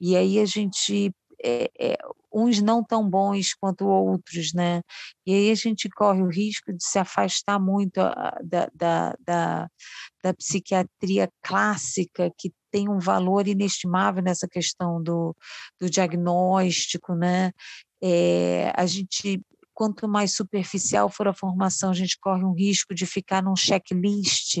e 0.00 0.16
aí 0.16 0.38
a 0.38 0.44
gente 0.44 1.12
é, 1.42 1.70
é, 1.78 1.98
uns 2.32 2.60
não 2.60 2.82
tão 2.82 3.08
bons 3.08 3.54
quanto 3.54 3.86
outros, 3.86 4.52
né? 4.52 4.82
E 5.26 5.32
aí 5.32 5.50
a 5.50 5.54
gente 5.54 5.88
corre 5.88 6.22
o 6.22 6.28
risco 6.28 6.72
de 6.72 6.84
se 6.84 6.98
afastar 6.98 7.58
muito 7.58 7.94
da, 7.94 8.70
da, 8.74 9.16
da, 9.20 9.70
da 10.22 10.34
psiquiatria 10.34 11.30
clássica, 11.42 12.32
que 12.36 12.52
tem 12.70 12.88
um 12.88 12.98
valor 12.98 13.48
inestimável 13.48 14.22
nessa 14.22 14.46
questão 14.48 15.02
do, 15.02 15.34
do 15.80 15.88
diagnóstico, 15.88 17.14
né? 17.14 17.52
É, 18.02 18.72
a 18.76 18.86
gente 18.86 19.40
quanto 19.74 20.08
mais 20.08 20.34
superficial 20.34 21.08
for 21.08 21.28
a 21.28 21.32
formação, 21.32 21.90
a 21.90 21.94
gente 21.94 22.18
corre 22.18 22.42
um 22.42 22.52
risco 22.52 22.92
de 22.92 23.06
ficar 23.06 23.40
num 23.40 23.54
checklist 23.54 24.58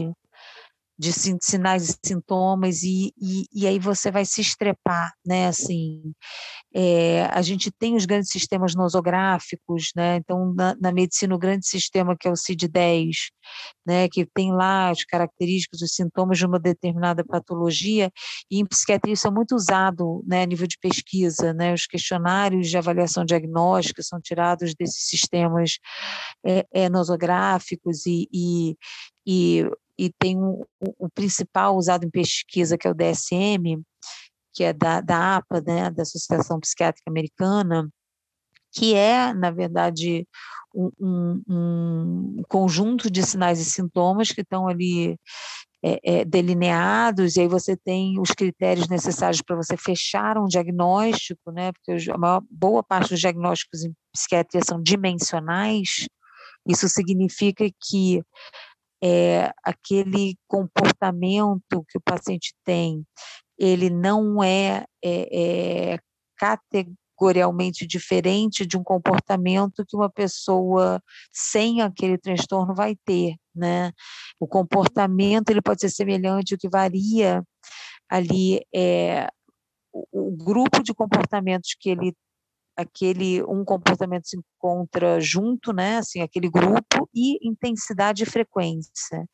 de 0.98 1.12
sinais 1.12 1.90
e 1.90 1.98
sintomas 2.04 2.82
e, 2.82 3.14
e, 3.16 3.44
e, 3.52 3.66
aí 3.68 3.78
você 3.78 4.10
vai 4.10 4.24
se 4.24 4.40
estrepar, 4.40 5.12
né, 5.24 5.46
assim, 5.46 6.12
é, 6.74 7.26
a 7.26 7.40
gente 7.40 7.70
tem 7.70 7.94
os 7.94 8.04
grandes 8.04 8.30
sistemas 8.30 8.74
nosográficos, 8.74 9.92
né, 9.94 10.16
então 10.16 10.52
na, 10.54 10.74
na, 10.80 10.90
medicina 10.90 11.34
o 11.34 11.38
grande 11.38 11.68
sistema 11.68 12.16
que 12.18 12.26
é 12.26 12.30
o 12.32 12.36
CID-10, 12.36 13.28
né, 13.86 14.08
que 14.08 14.26
tem 14.26 14.52
lá 14.52 14.90
as 14.90 15.04
características, 15.04 15.82
os 15.82 15.94
sintomas 15.94 16.36
de 16.36 16.46
uma 16.46 16.58
determinada 16.58 17.24
patologia 17.24 18.10
e 18.50 18.58
em 18.58 18.66
psiquiatria 18.66 19.14
isso 19.14 19.28
é 19.28 19.30
muito 19.30 19.54
usado, 19.54 20.24
né, 20.26 20.42
a 20.42 20.46
nível 20.46 20.66
de 20.66 20.78
pesquisa, 20.80 21.54
né, 21.54 21.72
os 21.72 21.86
questionários 21.86 22.68
de 22.68 22.76
avaliação 22.76 23.24
diagnóstica 23.24 24.02
são 24.02 24.20
tirados 24.20 24.74
desses 24.74 25.06
sistemas 25.08 25.78
é, 26.44 26.66
é, 26.72 26.88
nosográficos 26.88 28.04
e, 28.04 28.28
e, 28.32 28.76
e 29.24 29.64
e 29.98 30.10
tem 30.10 30.38
o, 30.38 30.64
o, 30.80 31.08
principal 31.10 31.76
usado 31.76 32.04
em 32.04 32.10
pesquisa, 32.10 32.78
que 32.78 32.86
é 32.86 32.90
o 32.90 32.94
DSM, 32.94 33.82
que 34.54 34.62
é 34.62 34.72
da, 34.72 35.00
da 35.00 35.36
APA, 35.36 35.60
né, 35.60 35.90
da 35.90 36.02
Associação 36.02 36.60
Psiquiátrica 36.60 37.10
Americana, 37.10 37.88
que 38.72 38.94
é, 38.94 39.32
na 39.34 39.50
verdade, 39.50 40.26
um, 40.74 40.90
um, 41.00 41.42
um 41.48 42.42
conjunto 42.48 43.10
de 43.10 43.22
sinais 43.24 43.58
e 43.58 43.64
sintomas 43.64 44.30
que 44.30 44.42
estão 44.42 44.68
ali 44.68 45.18
é, 45.82 46.20
é, 46.20 46.24
delineados, 46.24 47.36
e 47.36 47.40
aí 47.40 47.48
você 47.48 47.76
tem 47.76 48.20
os 48.20 48.30
critérios 48.30 48.88
necessários 48.88 49.42
para 49.42 49.56
você 49.56 49.76
fechar 49.76 50.38
um 50.38 50.46
diagnóstico, 50.46 51.50
né, 51.50 51.72
porque 51.72 52.10
a 52.10 52.18
maior, 52.18 52.42
boa 52.50 52.82
parte 52.82 53.10
dos 53.10 53.20
diagnósticos 53.20 53.84
em 53.84 53.92
psiquiatria 54.12 54.62
são 54.64 54.82
dimensionais, 54.82 56.06
isso 56.66 56.88
significa 56.88 57.64
que 57.80 58.22
é, 59.02 59.52
aquele 59.64 60.36
comportamento 60.46 61.84
que 61.88 61.98
o 61.98 62.02
paciente 62.04 62.54
tem, 62.64 63.04
ele 63.58 63.90
não 63.90 64.42
é, 64.42 64.84
é, 65.04 65.92
é 65.92 65.98
categorialmente 66.36 67.86
diferente 67.86 68.64
de 68.64 68.76
um 68.76 68.82
comportamento 68.82 69.84
que 69.86 69.96
uma 69.96 70.10
pessoa 70.10 71.02
sem 71.32 71.80
aquele 71.80 72.18
transtorno 72.18 72.74
vai 72.74 72.96
ter, 73.04 73.34
né? 73.54 73.92
O 74.38 74.46
comportamento 74.46 75.50
ele 75.50 75.62
pode 75.62 75.80
ser 75.80 75.90
semelhante, 75.90 76.54
o 76.54 76.58
que 76.58 76.68
varia 76.68 77.42
ali 78.08 78.60
é 78.74 79.28
o, 79.92 80.30
o 80.30 80.36
grupo 80.36 80.82
de 80.82 80.94
comportamentos 80.94 81.76
que 81.78 81.90
ele 81.90 82.14
aquele 82.78 83.42
um 83.44 83.64
comportamento 83.64 84.28
se 84.28 84.38
encontra 84.38 85.20
junto, 85.20 85.72
né, 85.72 85.98
assim, 85.98 86.20
aquele 86.22 86.48
grupo 86.48 87.08
e 87.14 87.38
intensidade 87.46 88.22
e 88.22 88.26
frequência. 88.26 89.26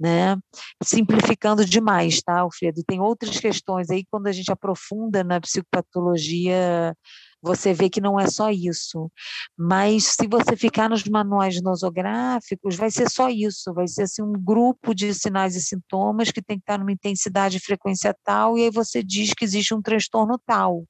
né? 0.00 0.36
Simplificando 0.82 1.64
demais, 1.64 2.22
tá, 2.22 2.40
Alfredo? 2.40 2.82
Tem 2.86 3.00
outras 3.00 3.40
questões 3.40 3.90
aí, 3.90 4.04
quando 4.10 4.28
a 4.28 4.32
gente 4.32 4.50
aprofunda 4.52 5.24
na 5.24 5.40
psicopatologia, 5.40 6.94
você 7.42 7.72
vê 7.72 7.88
que 7.90 8.00
não 8.00 8.18
é 8.18 8.26
só 8.28 8.50
isso. 8.50 9.10
Mas 9.56 10.04
se 10.18 10.26
você 10.28 10.56
ficar 10.56 10.88
nos 10.88 11.04
manuais 11.04 11.60
nosográficos, 11.62 12.76
vai 12.76 12.90
ser 12.90 13.10
só 13.10 13.28
isso, 13.28 13.72
vai 13.74 13.88
ser 13.88 14.02
assim 14.04 14.22
um 14.22 14.32
grupo 14.32 14.94
de 14.94 15.12
sinais 15.14 15.56
e 15.56 15.60
sintomas 15.60 16.30
que 16.30 16.42
tem 16.42 16.58
que 16.58 16.62
estar 16.62 16.78
numa 16.78 16.92
intensidade 16.92 17.56
e 17.56 17.60
frequência 17.60 18.14
tal, 18.24 18.56
e 18.58 18.64
aí 18.64 18.70
você 18.70 19.02
diz 19.02 19.34
que 19.34 19.44
existe 19.44 19.74
um 19.74 19.82
transtorno 19.82 20.38
tal, 20.46 20.84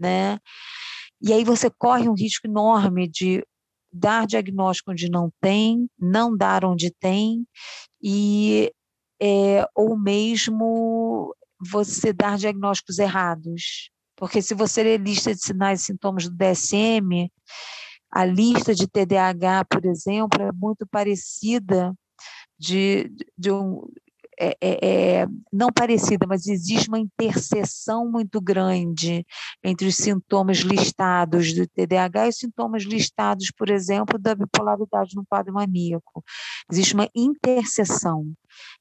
né? 0.00 0.38
E 1.22 1.32
aí 1.32 1.44
você 1.44 1.70
corre 1.70 2.08
um 2.08 2.14
risco 2.14 2.46
enorme 2.46 3.08
de 3.08 3.46
dar 3.92 4.26
diagnóstico 4.26 4.90
onde 4.90 5.08
não 5.08 5.30
tem, 5.40 5.88
não 5.98 6.36
dar 6.36 6.64
onde 6.64 6.90
tem, 6.90 7.46
e 8.02 8.72
é, 9.20 9.64
ou 9.74 9.96
mesmo 9.96 11.34
você 11.60 12.12
dar 12.12 12.36
diagnósticos 12.36 12.98
errados. 12.98 13.90
Porque 14.16 14.42
se 14.42 14.54
você 14.54 14.82
ler 14.82 15.00
lista 15.00 15.34
de 15.34 15.40
sinais 15.40 15.82
e 15.82 15.84
sintomas 15.84 16.28
do 16.28 16.36
DSM, 16.36 17.30
a 18.10 18.24
lista 18.24 18.74
de 18.74 18.88
TDAH, 18.88 19.64
por 19.66 19.84
exemplo, 19.84 20.42
é 20.42 20.52
muito 20.52 20.86
parecida 20.86 21.94
de, 22.58 23.10
de 23.38 23.50
um, 23.50 23.86
é, 24.44 24.56
é, 24.60 25.20
é, 25.20 25.26
não 25.52 25.68
parecida, 25.72 26.26
mas 26.26 26.48
existe 26.48 26.88
uma 26.88 26.98
interseção 26.98 28.10
muito 28.10 28.40
grande 28.40 29.24
entre 29.62 29.86
os 29.86 29.94
sintomas 29.94 30.58
listados 30.58 31.52
do 31.52 31.64
TDAH 31.68 32.26
e 32.26 32.28
os 32.30 32.38
sintomas 32.38 32.82
listados, 32.82 33.52
por 33.56 33.70
exemplo, 33.70 34.18
da 34.18 34.34
bipolaridade 34.34 35.14
no 35.14 35.24
quadro 35.24 35.54
maníaco. 35.54 36.24
Existe 36.70 36.94
uma 36.94 37.08
interseção 37.14 38.32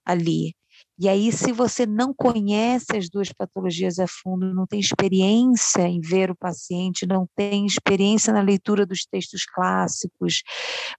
ali. 0.03 0.55
E 0.97 1.07
aí, 1.07 1.31
se 1.31 1.51
você 1.51 1.85
não 1.85 2.11
conhece 2.13 2.97
as 2.97 3.07
duas 3.09 3.31
patologias 3.31 3.99
a 3.99 4.07
fundo, 4.07 4.53
não 4.53 4.65
tem 4.65 4.79
experiência 4.79 5.83
em 5.83 5.99
ver 6.01 6.31
o 6.31 6.35
paciente, 6.35 7.05
não 7.05 7.27
tem 7.35 7.67
experiência 7.67 8.33
na 8.33 8.41
leitura 8.41 8.85
dos 8.85 9.05
textos 9.05 9.45
clássicos, 9.45 10.41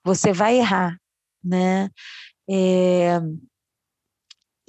você 0.04 0.32
vai 0.32 0.58
errar, 0.58 0.96
né? 1.42 1.88
É, 2.48 3.20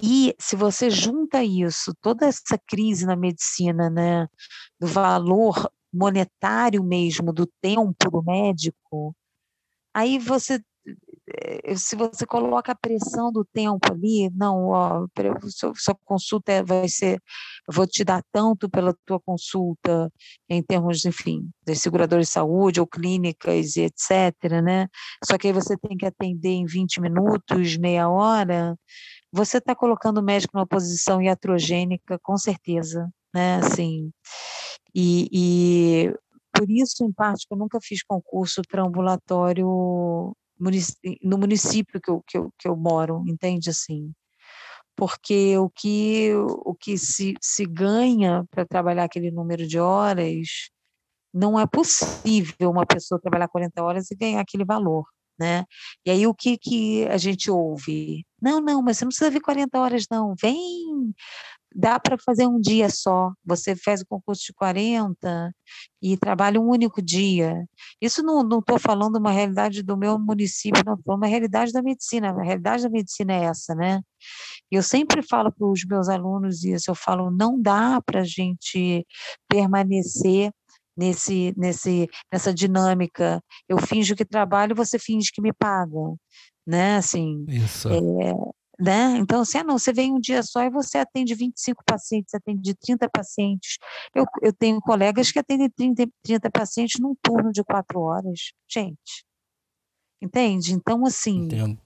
e 0.05 0.35
se 0.37 0.57
você 0.57 0.89
junta 0.89 1.41
isso, 1.41 1.93
toda 2.01 2.25
essa 2.25 2.59
crise 2.67 3.05
na 3.05 3.15
medicina, 3.15 3.89
né, 3.89 4.27
do 4.77 4.85
valor 4.85 5.71
monetário 5.93 6.83
mesmo 6.83 7.31
do 7.31 7.47
tempo 7.61 8.11
do 8.11 8.21
médico, 8.21 9.15
aí 9.93 10.19
você 10.19 10.61
eh, 11.27 11.75
se 11.77 11.95
você 11.95 12.25
coloca 12.25 12.73
a 12.73 12.75
pressão 12.75 13.31
do 13.31 13.45
tempo 13.45 13.93
ali, 13.93 14.29
não, 14.35 14.69
ó, 14.71 15.07
sua, 15.77 15.95
consulta 16.03 16.51
é, 16.51 16.63
vai 16.63 16.89
ser, 16.89 17.21
vou 17.71 17.87
te 17.87 18.03
dar 18.03 18.21
tanto 18.31 18.69
pela 18.69 18.93
tua 19.05 19.21
consulta, 19.21 20.11
em 20.49 20.61
termos, 20.61 21.05
enfim, 21.05 21.49
de 21.65 21.75
seguradores 21.75 22.27
de 22.27 22.33
saúde 22.33 22.81
ou 22.81 22.87
clínicas 22.87 23.77
e 23.77 23.83
etc, 23.83 24.61
né? 24.61 24.87
Só 25.25 25.37
que 25.37 25.47
aí 25.47 25.53
você 25.53 25.77
tem 25.77 25.95
que 25.97 26.05
atender 26.05 26.49
em 26.49 26.65
20 26.65 26.99
minutos, 26.99 27.77
meia 27.77 28.09
hora, 28.09 28.77
você 29.33 29.57
está 29.57 29.73
colocando 29.75 30.19
o 30.19 30.23
médico 30.23 30.55
numa 30.55 30.67
posição 30.67 31.19
iatrogênica, 31.19 32.19
com 32.21 32.37
certeza, 32.37 33.09
né? 33.33 33.55
Assim, 33.55 34.11
e, 34.93 35.27
e 35.33 36.13
por 36.55 36.69
isso, 36.69 37.03
em 37.03 37.11
parte, 37.11 37.47
eu 37.49 37.57
nunca 37.57 37.79
fiz 37.81 38.03
concurso 38.03 38.61
para 38.69 38.83
ambulatório 38.83 39.65
no 41.23 41.37
município 41.37 41.99
que 41.99 42.11
eu, 42.11 42.23
que 42.27 42.37
eu, 42.37 42.53
que 42.59 42.67
eu 42.67 42.75
moro, 42.75 43.23
entende 43.27 43.71
assim? 43.71 44.13
Porque 44.95 45.57
o 45.57 45.67
que, 45.69 46.31
o 46.35 46.75
que 46.75 46.95
se, 46.95 47.33
se 47.41 47.65
ganha 47.65 48.45
para 48.51 48.65
trabalhar 48.67 49.05
aquele 49.05 49.31
número 49.31 49.65
de 49.67 49.79
horas, 49.79 50.69
não 51.33 51.59
é 51.59 51.65
possível 51.65 52.69
uma 52.69 52.85
pessoa 52.85 53.19
trabalhar 53.19 53.47
40 53.47 53.83
horas 53.83 54.11
e 54.11 54.15
ganhar 54.15 54.41
aquele 54.41 54.63
valor 54.63 55.05
né? 55.39 55.65
E 56.05 56.11
aí 56.11 56.27
o 56.27 56.33
que 56.33 56.57
que 56.57 57.05
a 57.07 57.17
gente 57.17 57.49
ouve? 57.49 58.25
Não, 58.41 58.59
não, 58.59 58.81
mas 58.81 58.97
você 58.97 59.05
não 59.05 59.09
precisa 59.09 59.31
vir 59.31 59.41
40 59.41 59.79
horas 59.79 60.05
não, 60.11 60.35
vem, 60.41 61.13
dá 61.75 61.99
para 61.99 62.17
fazer 62.17 62.47
um 62.47 62.59
dia 62.59 62.89
só. 62.89 63.31
Você 63.45 63.75
faz 63.75 64.01
o 64.01 64.05
concurso 64.05 64.43
de 64.45 64.53
40 64.53 65.53
e 66.01 66.17
trabalha 66.17 66.59
um 66.59 66.69
único 66.69 67.01
dia. 67.01 67.65
Isso 68.01 68.21
não 68.21 68.59
estou 68.59 68.79
falando 68.79 69.17
uma 69.17 69.31
realidade 69.31 69.81
do 69.81 69.97
meu 69.97 70.19
município, 70.19 70.83
não, 70.85 70.95
estou 70.95 71.15
uma 71.15 71.27
realidade 71.27 71.71
da 71.71 71.81
medicina. 71.81 72.29
A 72.31 72.43
realidade 72.43 72.83
da 72.83 72.89
medicina 72.89 73.33
é 73.33 73.45
essa, 73.45 73.73
né? 73.75 74.01
Eu 74.71 74.83
sempre 74.83 75.21
falo 75.21 75.51
para 75.51 75.67
os 75.67 75.83
meus 75.85 76.09
alunos 76.09 76.63
isso, 76.63 76.89
eu 76.89 76.95
falo, 76.95 77.29
não 77.31 77.61
dá 77.61 78.01
para 78.01 78.21
a 78.21 78.25
gente 78.25 79.05
permanecer 79.47 80.51
nesse, 80.95 81.53
nesse, 81.57 82.09
nessa 82.31 82.53
dinâmica. 82.53 83.41
Eu 83.67 83.77
finjo 83.79 84.15
que 84.15 84.25
trabalho, 84.25 84.75
você 84.75 84.97
finge 84.99 85.31
que 85.31 85.41
me 85.41 85.53
paga, 85.53 86.15
né? 86.65 86.97
Assim, 86.97 87.45
Isso. 87.47 87.89
É, 87.89 88.33
né? 88.79 89.17
Então, 89.17 89.41
assim, 89.41 89.59
ah, 89.59 89.63
não, 89.63 89.77
você 89.77 89.93
vem 89.93 90.13
um 90.13 90.19
dia 90.19 90.41
só 90.43 90.63
e 90.63 90.69
você 90.69 90.97
atende 90.97 91.35
25 91.35 91.83
pacientes, 91.85 92.33
atende 92.33 92.73
30 92.75 93.09
pacientes. 93.09 93.77
Eu, 94.15 94.25
eu 94.41 94.53
tenho 94.53 94.79
colegas 94.81 95.31
que 95.31 95.39
atendem 95.39 95.69
30, 95.69 96.07
30 96.23 96.51
pacientes 96.51 96.99
num 96.99 97.15
turno 97.21 97.51
de 97.51 97.63
quatro 97.63 98.01
horas. 98.01 98.51
Gente, 98.69 99.25
entende? 100.21 100.73
Então, 100.73 101.05
assim, 101.05 101.45
Entendo. 101.45 101.79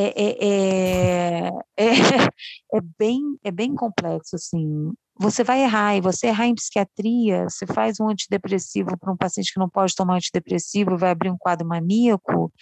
É, 0.00 0.14
é, 0.22 1.48
é, 1.48 1.50
é, 1.76 2.76
é, 2.76 2.80
bem, 2.98 3.20
é 3.42 3.50
bem 3.50 3.74
complexo, 3.74 4.36
assim 4.36 4.92
você 5.20 5.42
vai 5.42 5.62
errar, 5.62 5.96
e 5.96 6.00
você 6.00 6.28
errar 6.28 6.46
em 6.46 6.54
psiquiatria, 6.54 7.44
você 7.44 7.66
faz 7.66 7.98
um 7.98 8.08
antidepressivo 8.08 8.96
para 8.96 9.12
um 9.12 9.16
paciente 9.16 9.52
que 9.52 9.58
não 9.58 9.68
pode 9.68 9.94
tomar 9.94 10.14
antidepressivo, 10.14 10.96
vai 10.96 11.10
abrir 11.10 11.30
um 11.30 11.36
quadro 11.36 11.66
maníaco, 11.66 12.52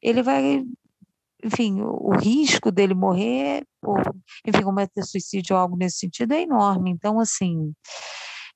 ele 0.00 0.22
vai, 0.22 0.62
enfim, 1.42 1.80
o, 1.82 2.12
risco 2.16 2.70
dele 2.70 2.94
morrer, 2.94 3.64
ou, 3.82 3.96
enfim, 4.46 4.62
cometer 4.62 5.02
suicídio 5.02 5.56
ou 5.56 5.60
algo 5.60 5.76
nesse 5.76 5.98
sentido 5.98 6.32
é 6.32 6.42
enorme. 6.42 6.90
Então, 6.90 7.18
assim, 7.18 7.74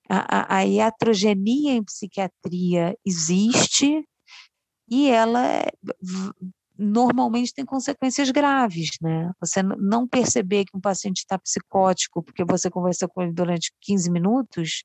a, 0.08 0.56
a, 0.56 0.58
a 0.58 0.64
iatrogenia 0.64 1.72
em 1.72 1.82
psiquiatria 1.82 2.96
existe 3.04 4.06
e 4.88 5.10
ela 5.10 5.64
normalmente 6.78 7.52
tem 7.52 7.64
consequências 7.64 8.30
graves, 8.30 8.90
né? 9.02 9.32
Você 9.40 9.62
não 9.62 10.06
perceber 10.06 10.64
que 10.64 10.76
um 10.76 10.80
paciente 10.80 11.18
está 11.18 11.38
psicótico 11.38 12.22
porque 12.22 12.44
você 12.44 12.70
conversou 12.70 13.08
com 13.08 13.22
ele 13.22 13.32
durante 13.32 13.72
15 13.80 14.10
minutos, 14.10 14.84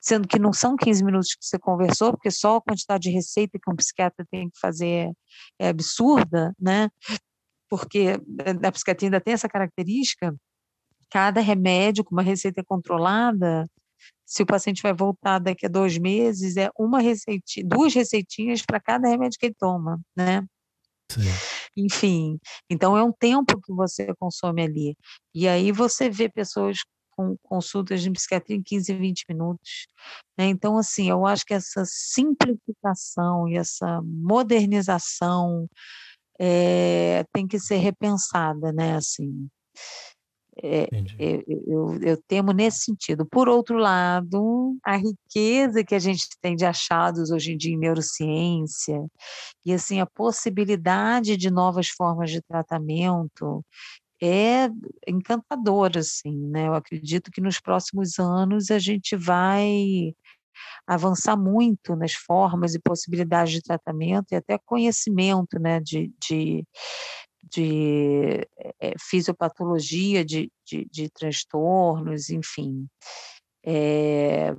sendo 0.00 0.28
que 0.28 0.38
não 0.38 0.52
são 0.52 0.76
15 0.76 1.02
minutos 1.02 1.34
que 1.34 1.44
você 1.44 1.58
conversou, 1.58 2.12
porque 2.12 2.30
só 2.30 2.56
a 2.56 2.60
quantidade 2.60 3.04
de 3.04 3.10
receita 3.10 3.58
que 3.62 3.70
um 3.72 3.76
psiquiatra 3.76 4.26
tem 4.30 4.50
que 4.50 4.58
fazer 4.60 5.10
é 5.58 5.68
absurda, 5.68 6.54
né? 6.60 6.90
Porque 7.68 8.16
a 8.62 8.72
psiquiatria 8.72 9.08
ainda 9.08 9.20
tem 9.20 9.32
essa 9.34 9.48
característica, 9.48 10.34
cada 11.10 11.40
remédio 11.40 12.04
com 12.04 12.14
uma 12.14 12.22
receita 12.22 12.62
controlada, 12.64 13.64
se 14.26 14.42
o 14.42 14.46
paciente 14.46 14.82
vai 14.82 14.92
voltar 14.92 15.38
daqui 15.38 15.66
a 15.66 15.68
dois 15.68 15.98
meses, 15.98 16.56
é 16.56 16.70
uma 16.78 17.00
receitinha, 17.00 17.66
duas 17.66 17.94
receitinhas 17.94 18.62
para 18.62 18.80
cada 18.80 19.08
remédio 19.08 19.38
que 19.38 19.46
ele 19.46 19.56
toma, 19.58 20.00
né? 20.16 20.44
Sim. 21.10 21.22
Enfim, 21.76 22.38
então 22.68 22.96
é 22.96 23.02
um 23.02 23.12
tempo 23.12 23.60
que 23.60 23.72
você 23.72 24.12
consome 24.18 24.62
ali. 24.62 24.96
E 25.34 25.48
aí 25.48 25.72
você 25.72 26.08
vê 26.08 26.28
pessoas 26.28 26.78
com 27.10 27.36
consultas 27.42 28.00
de 28.02 28.10
psiquiatria 28.10 28.56
em 28.56 28.62
15, 28.62 28.94
20 28.94 29.24
minutos. 29.28 29.86
Né? 30.38 30.46
Então, 30.46 30.78
assim, 30.78 31.10
eu 31.10 31.26
acho 31.26 31.44
que 31.44 31.54
essa 31.54 31.82
simplificação 31.84 33.48
e 33.48 33.56
essa 33.56 34.00
modernização 34.02 35.68
é, 36.40 37.24
tem 37.32 37.46
que 37.46 37.58
ser 37.58 37.76
repensada, 37.76 38.72
né? 38.72 38.96
Assim, 38.96 39.48
é, 40.62 40.88
eu, 41.18 41.42
eu, 41.66 41.98
eu, 42.02 42.22
temo 42.28 42.52
nesse 42.52 42.80
sentido. 42.84 43.26
Por 43.26 43.48
outro 43.48 43.76
lado, 43.78 44.76
a 44.84 44.96
riqueza 44.96 45.84
que 45.84 45.94
a 45.94 45.98
gente 45.98 46.28
tem 46.40 46.54
de 46.54 46.64
achados 46.64 47.30
hoje 47.30 47.52
em 47.52 47.56
dia 47.56 47.74
em 47.74 47.78
neurociência 47.78 49.04
e 49.64 49.72
assim 49.72 50.00
a 50.00 50.06
possibilidade 50.06 51.36
de 51.36 51.50
novas 51.50 51.88
formas 51.88 52.30
de 52.30 52.42
tratamento 52.42 53.64
é 54.22 54.68
encantadora, 55.08 56.00
assim, 56.00 56.36
né? 56.48 56.68
Eu 56.68 56.74
acredito 56.74 57.30
que 57.30 57.40
nos 57.40 57.58
próximos 57.58 58.18
anos 58.18 58.70
a 58.70 58.78
gente 58.78 59.16
vai 59.16 60.14
avançar 60.86 61.36
muito 61.36 61.96
nas 61.96 62.12
formas 62.12 62.74
e 62.74 62.80
possibilidades 62.80 63.52
de 63.54 63.62
tratamento 63.62 64.32
e 64.32 64.36
até 64.36 64.58
conhecimento, 64.58 65.58
né, 65.58 65.80
de, 65.80 66.12
de 66.20 66.64
de 67.50 68.46
é, 68.80 68.94
fisiopatologia 68.98 70.24
de, 70.24 70.50
de, 70.66 70.86
de, 70.90 71.10
transtornos, 71.10 72.30
enfim. 72.30 72.86
É, 73.64 74.54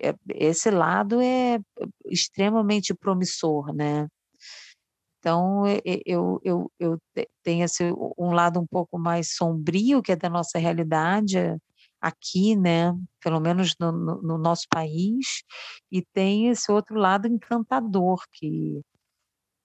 é, 0.00 0.14
esse 0.34 0.70
lado 0.70 1.20
é 1.20 1.58
extremamente 2.06 2.94
promissor, 2.94 3.74
né? 3.74 4.06
Então, 5.18 5.64
eu, 6.06 6.40
eu, 6.44 6.72
eu 6.78 6.98
tenho 7.42 7.64
esse, 7.64 7.92
um 8.16 8.30
lado 8.32 8.60
um 8.60 8.66
pouco 8.66 8.98
mais 8.98 9.34
sombrio, 9.34 10.00
que 10.00 10.12
é 10.12 10.16
da 10.16 10.30
nossa 10.30 10.58
realidade 10.58 11.38
aqui, 12.00 12.56
né? 12.56 12.94
Pelo 13.20 13.40
menos 13.40 13.74
no, 13.80 13.90
no, 13.92 14.22
no 14.22 14.38
nosso 14.38 14.66
país, 14.70 15.42
e 15.90 16.02
tem 16.14 16.48
esse 16.48 16.70
outro 16.70 16.96
lado 16.96 17.26
encantador, 17.26 18.22
que, 18.32 18.80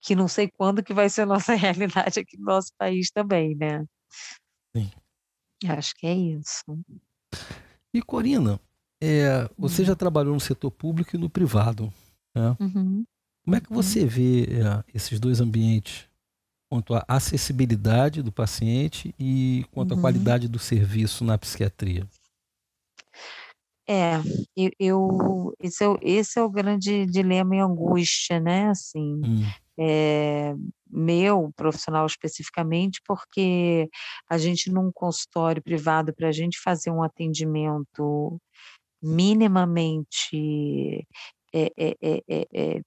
que 0.03 0.15
não 0.15 0.27
sei 0.27 0.49
quando 0.49 0.83
que 0.83 0.93
vai 0.93 1.09
ser 1.09 1.21
a 1.21 1.25
nossa 1.25 1.55
realidade 1.55 2.19
aqui 2.19 2.37
no 2.37 2.45
nosso 2.45 2.71
país 2.77 3.09
também, 3.09 3.55
né? 3.55 3.85
Sim. 4.75 4.91
Acho 5.65 5.95
que 5.95 6.05
é 6.05 6.13
isso. 6.13 6.65
E 7.93 8.01
Corina, 8.01 8.59
é, 9.01 9.49
você 9.57 9.81
hum. 9.81 9.85
já 9.85 9.95
trabalhou 9.95 10.33
no 10.33 10.39
setor 10.39 10.71
público 10.71 11.15
e 11.15 11.19
no 11.19 11.29
privado, 11.29 11.91
né? 12.35 12.55
Uhum. 12.59 13.05
Como 13.45 13.55
é 13.55 13.61
que 13.61 13.71
você 13.71 14.01
uhum. 14.01 14.07
vê 14.07 14.43
é, 14.43 14.83
esses 14.93 15.19
dois 15.19 15.39
ambientes 15.39 16.07
quanto 16.69 16.95
à 16.95 17.05
acessibilidade 17.07 18.21
do 18.21 18.31
paciente 18.31 19.13
e 19.19 19.65
quanto 19.71 19.93
uhum. 19.93 19.99
à 19.99 20.01
qualidade 20.01 20.47
do 20.47 20.59
serviço 20.59 21.23
na 21.23 21.37
psiquiatria? 21.37 22.07
É, 23.87 24.15
eu, 24.55 24.71
eu 24.79 25.53
esse, 25.61 25.83
é, 25.83 25.97
esse 26.01 26.39
é 26.39 26.41
o 26.41 26.49
grande 26.49 27.05
dilema 27.05 27.55
e 27.55 27.59
angústia, 27.59 28.39
né? 28.39 28.69
Assim, 28.69 29.21
hum. 29.23 29.43
É, 29.79 30.53
meu 30.89 31.51
profissional 31.55 32.05
especificamente, 32.05 33.01
porque 33.05 33.89
a 34.29 34.37
gente 34.37 34.71
num 34.71 34.91
consultório 34.91 35.61
privado 35.61 36.13
para 36.13 36.29
a 36.29 36.31
gente 36.31 36.59
fazer 36.59 36.91
um 36.91 37.03
atendimento 37.03 38.39
minimamente 39.01 41.05
é, 41.53 41.71
é, 41.77 42.81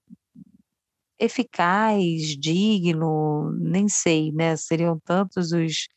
eficaz, 1.19 2.37
digno, 2.39 3.53
nem 3.53 3.89
sei, 3.89 4.33
né? 4.33 4.57
Seriam 4.57 4.99
tantos 5.05 5.53
os, 5.53 5.89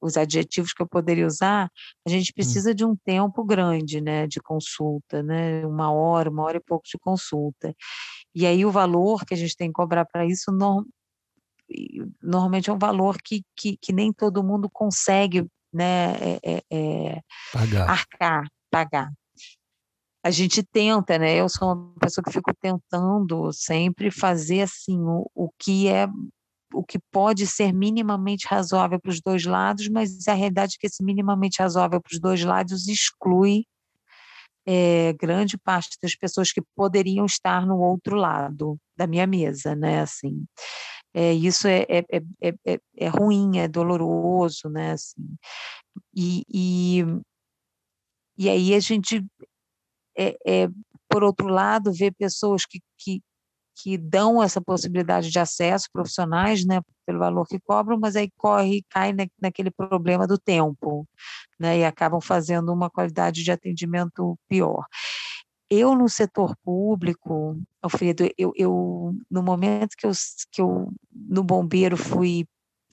os 0.00 0.16
adjetivos 0.16 0.72
que 0.72 0.82
eu 0.82 0.86
poderia 0.86 1.26
usar, 1.26 1.70
a 2.06 2.10
gente 2.10 2.30
hum. 2.30 2.34
precisa 2.34 2.74
de 2.74 2.84
um 2.84 2.96
tempo 2.96 3.44
grande, 3.44 4.00
né, 4.00 4.26
de 4.26 4.40
consulta, 4.40 5.22
né, 5.22 5.66
uma 5.66 5.92
hora, 5.92 6.30
uma 6.30 6.44
hora 6.44 6.58
e 6.58 6.60
pouco 6.60 6.86
de 6.86 6.98
consulta. 6.98 7.74
E 8.36 8.46
aí 8.46 8.66
o 8.66 8.70
valor 8.70 9.24
que 9.24 9.32
a 9.32 9.36
gente 9.36 9.56
tem 9.56 9.68
que 9.68 9.72
cobrar 9.72 10.04
para 10.04 10.26
isso 10.26 10.52
no, 10.52 10.86
normalmente 12.22 12.68
é 12.68 12.72
um 12.72 12.78
valor 12.78 13.16
que, 13.24 13.42
que, 13.56 13.78
que, 13.78 13.92
nem 13.94 14.12
todo 14.12 14.44
mundo 14.44 14.68
consegue, 14.70 15.46
né, 15.72 16.12
é, 16.20 16.40
é, 16.44 16.62
é 16.70 17.20
pagar. 17.50 17.90
arcar, 17.90 18.46
pagar 18.70 19.10
a 20.26 20.30
gente 20.30 20.60
tenta, 20.60 21.16
né? 21.18 21.36
Eu 21.36 21.48
sou 21.48 21.72
uma 21.72 21.94
pessoa 22.00 22.24
que 22.24 22.32
fico 22.32 22.52
tentando 22.60 23.52
sempre 23.52 24.10
fazer 24.10 24.62
assim 24.62 24.98
o, 24.98 25.30
o 25.32 25.48
que 25.56 25.86
é 25.86 26.08
o 26.74 26.82
que 26.82 26.98
pode 27.12 27.46
ser 27.46 27.72
minimamente 27.72 28.44
razoável 28.48 29.00
para 29.00 29.10
os 29.10 29.20
dois 29.20 29.44
lados, 29.44 29.88
mas 29.88 30.26
a 30.26 30.34
realidade 30.34 30.74
é 30.74 30.80
que 30.80 30.88
esse 30.88 31.02
minimamente 31.02 31.62
razoável 31.62 32.00
para 32.02 32.12
os 32.12 32.20
dois 32.20 32.42
lados 32.42 32.88
exclui 32.88 33.64
é, 34.66 35.12
grande 35.12 35.56
parte 35.56 35.96
das 36.02 36.16
pessoas 36.16 36.52
que 36.52 36.62
poderiam 36.74 37.24
estar 37.26 37.66
no 37.66 37.78
outro 37.78 38.16
lado 38.16 38.78
da 38.96 39.06
minha 39.06 39.26
mesa, 39.26 39.74
né? 39.74 40.00
Assim, 40.00 40.44
é, 41.14 41.32
isso 41.32 41.68
é, 41.68 41.86
é, 41.88 42.04
é, 42.42 42.54
é, 42.66 42.78
é 42.96 43.08
ruim, 43.08 43.58
é 43.58 43.68
doloroso, 43.68 44.68
né? 44.68 44.92
Assim, 44.92 45.36
e, 46.14 46.42
e, 46.52 47.04
e 48.36 48.50
aí 48.50 48.74
a 48.74 48.80
gente 48.80 49.24
é, 50.18 50.36
é, 50.46 50.68
por 51.08 51.22
outro 51.22 51.48
lado, 51.48 51.92
ver 51.92 52.12
pessoas 52.12 52.64
que, 52.66 52.80
que, 52.98 53.22
que 53.76 53.98
dão 53.98 54.42
essa 54.42 54.60
possibilidade 54.60 55.30
de 55.30 55.38
acesso 55.38 55.88
profissionais, 55.92 56.64
né, 56.64 56.80
pelo 57.04 57.18
valor 57.18 57.46
que 57.46 57.60
cobram, 57.60 57.98
mas 58.00 58.16
aí 58.16 58.30
corre 58.36 58.82
cai 58.88 59.12
na, 59.12 59.26
naquele 59.40 59.70
problema 59.70 60.26
do 60.26 60.38
tempo, 60.38 61.06
né, 61.60 61.78
e 61.78 61.84
acabam 61.84 62.20
fazendo 62.20 62.72
uma 62.72 62.88
qualidade 62.88 63.44
de 63.44 63.52
atendimento 63.52 64.38
pior. 64.48 64.84
Eu 65.68 65.94
no 65.94 66.08
setor 66.08 66.56
público, 66.64 67.60
Alfredo, 67.82 68.28
eu, 68.38 68.52
eu 68.56 69.14
no 69.30 69.42
momento 69.42 69.96
que 69.96 70.06
eu, 70.06 70.12
que 70.50 70.62
eu 70.62 70.92
no 71.12 71.44
bombeiro 71.44 71.96
fui 71.96 72.46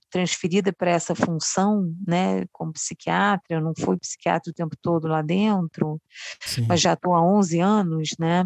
transferida 0.10 0.72
para 0.72 0.92
essa 0.92 1.16
função, 1.16 1.92
né, 2.06 2.46
como 2.52 2.74
psiquiatra, 2.74 3.58
eu 3.58 3.62
não 3.62 3.74
fui 3.76 3.98
psiquiatra 3.98 4.52
o 4.52 4.54
tempo 4.54 4.76
todo 4.82 5.08
lá 5.08 5.22
dentro, 5.22 6.00
Sim. 6.42 6.68
mas 6.68 6.82
já 6.82 6.94
estou 6.94 7.16
há 7.16 7.22
11 7.22 7.60
anos, 7.60 8.10
né, 8.20 8.46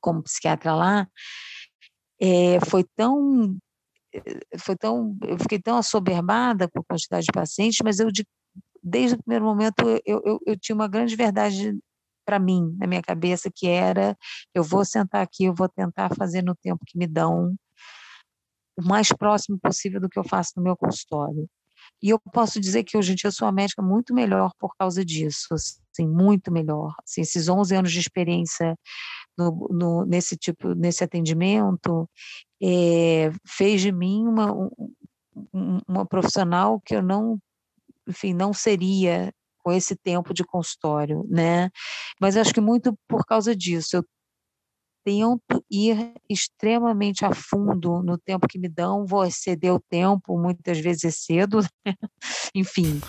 como 0.00 0.22
psiquiatra 0.22 0.74
lá, 0.74 1.08
é, 2.20 2.60
foi 2.66 2.84
tão 2.96 3.56
foi 4.58 4.76
tão 4.76 5.16
eu 5.22 5.38
fiquei 5.38 5.60
tão 5.60 5.76
assoberbada 5.76 6.68
com 6.68 6.80
a 6.80 6.84
quantidade 6.84 7.26
de 7.26 7.32
pacientes, 7.32 7.78
mas 7.84 8.00
eu 8.00 8.10
de, 8.10 8.26
desde 8.82 9.14
o 9.14 9.22
primeiro 9.22 9.44
momento 9.44 9.84
eu, 10.04 10.20
eu, 10.24 10.40
eu 10.46 10.58
tinha 10.58 10.74
uma 10.74 10.88
grande 10.88 11.14
verdade 11.14 11.78
para 12.24 12.38
mim 12.38 12.74
na 12.78 12.86
minha 12.86 13.02
cabeça 13.02 13.50
que 13.54 13.68
era 13.68 14.16
eu 14.54 14.64
vou 14.64 14.84
sentar 14.84 15.22
aqui, 15.22 15.44
eu 15.44 15.54
vou 15.54 15.68
tentar 15.68 16.14
fazer 16.16 16.42
no 16.42 16.54
tempo 16.56 16.84
que 16.86 16.98
me 16.98 17.06
dão 17.06 17.54
o 18.76 18.82
mais 18.82 19.12
próximo 19.12 19.58
possível 19.60 20.00
do 20.00 20.08
que 20.08 20.18
eu 20.18 20.24
faço 20.24 20.52
no 20.56 20.62
meu 20.62 20.76
consultório. 20.76 21.48
E 22.02 22.08
eu 22.10 22.18
posso 22.32 22.58
dizer 22.58 22.84
que 22.84 22.96
hoje 22.96 23.12
em 23.12 23.14
dia 23.14 23.28
eu 23.28 23.32
sou 23.32 23.46
uma 23.46 23.52
médica 23.52 23.82
muito 23.82 24.14
melhor 24.14 24.52
por 24.58 24.74
causa 24.76 25.04
disso, 25.04 25.48
assim, 25.52 26.06
muito 26.06 26.50
melhor. 26.50 26.94
Assim, 27.04 27.20
esses 27.20 27.48
11 27.48 27.74
anos 27.74 27.92
de 27.92 28.00
experiência 28.00 28.76
no, 29.40 29.68
no, 29.70 30.04
nesse 30.04 30.36
tipo, 30.36 30.74
nesse 30.74 31.02
atendimento, 31.02 32.08
é, 32.62 33.30
fez 33.46 33.80
de 33.80 33.90
mim 33.90 34.26
uma, 34.26 34.52
um, 34.52 35.78
uma 35.88 36.06
profissional 36.06 36.80
que 36.84 36.94
eu 36.94 37.02
não, 37.02 37.38
enfim, 38.06 38.34
não 38.34 38.52
seria 38.52 39.32
com 39.62 39.72
esse 39.72 39.96
tempo 39.96 40.34
de 40.34 40.44
consultório, 40.44 41.26
né? 41.28 41.70
Mas 42.20 42.36
acho 42.36 42.52
que 42.52 42.60
muito 42.60 42.94
por 43.08 43.24
causa 43.24 43.54
disso, 43.56 43.96
eu 43.96 44.04
tento 45.04 45.64
ir 45.70 46.14
extremamente 46.28 47.24
a 47.24 47.32
fundo 47.34 48.02
no 48.02 48.18
tempo 48.18 48.46
que 48.48 48.58
me 48.58 48.68
dão, 48.68 49.06
vou 49.06 49.24
exceder 49.24 49.72
o 49.72 49.80
tempo, 49.80 50.38
muitas 50.38 50.78
vezes 50.78 51.04
é 51.04 51.10
cedo, 51.10 51.60
né? 51.60 51.68
enfim. 52.54 53.00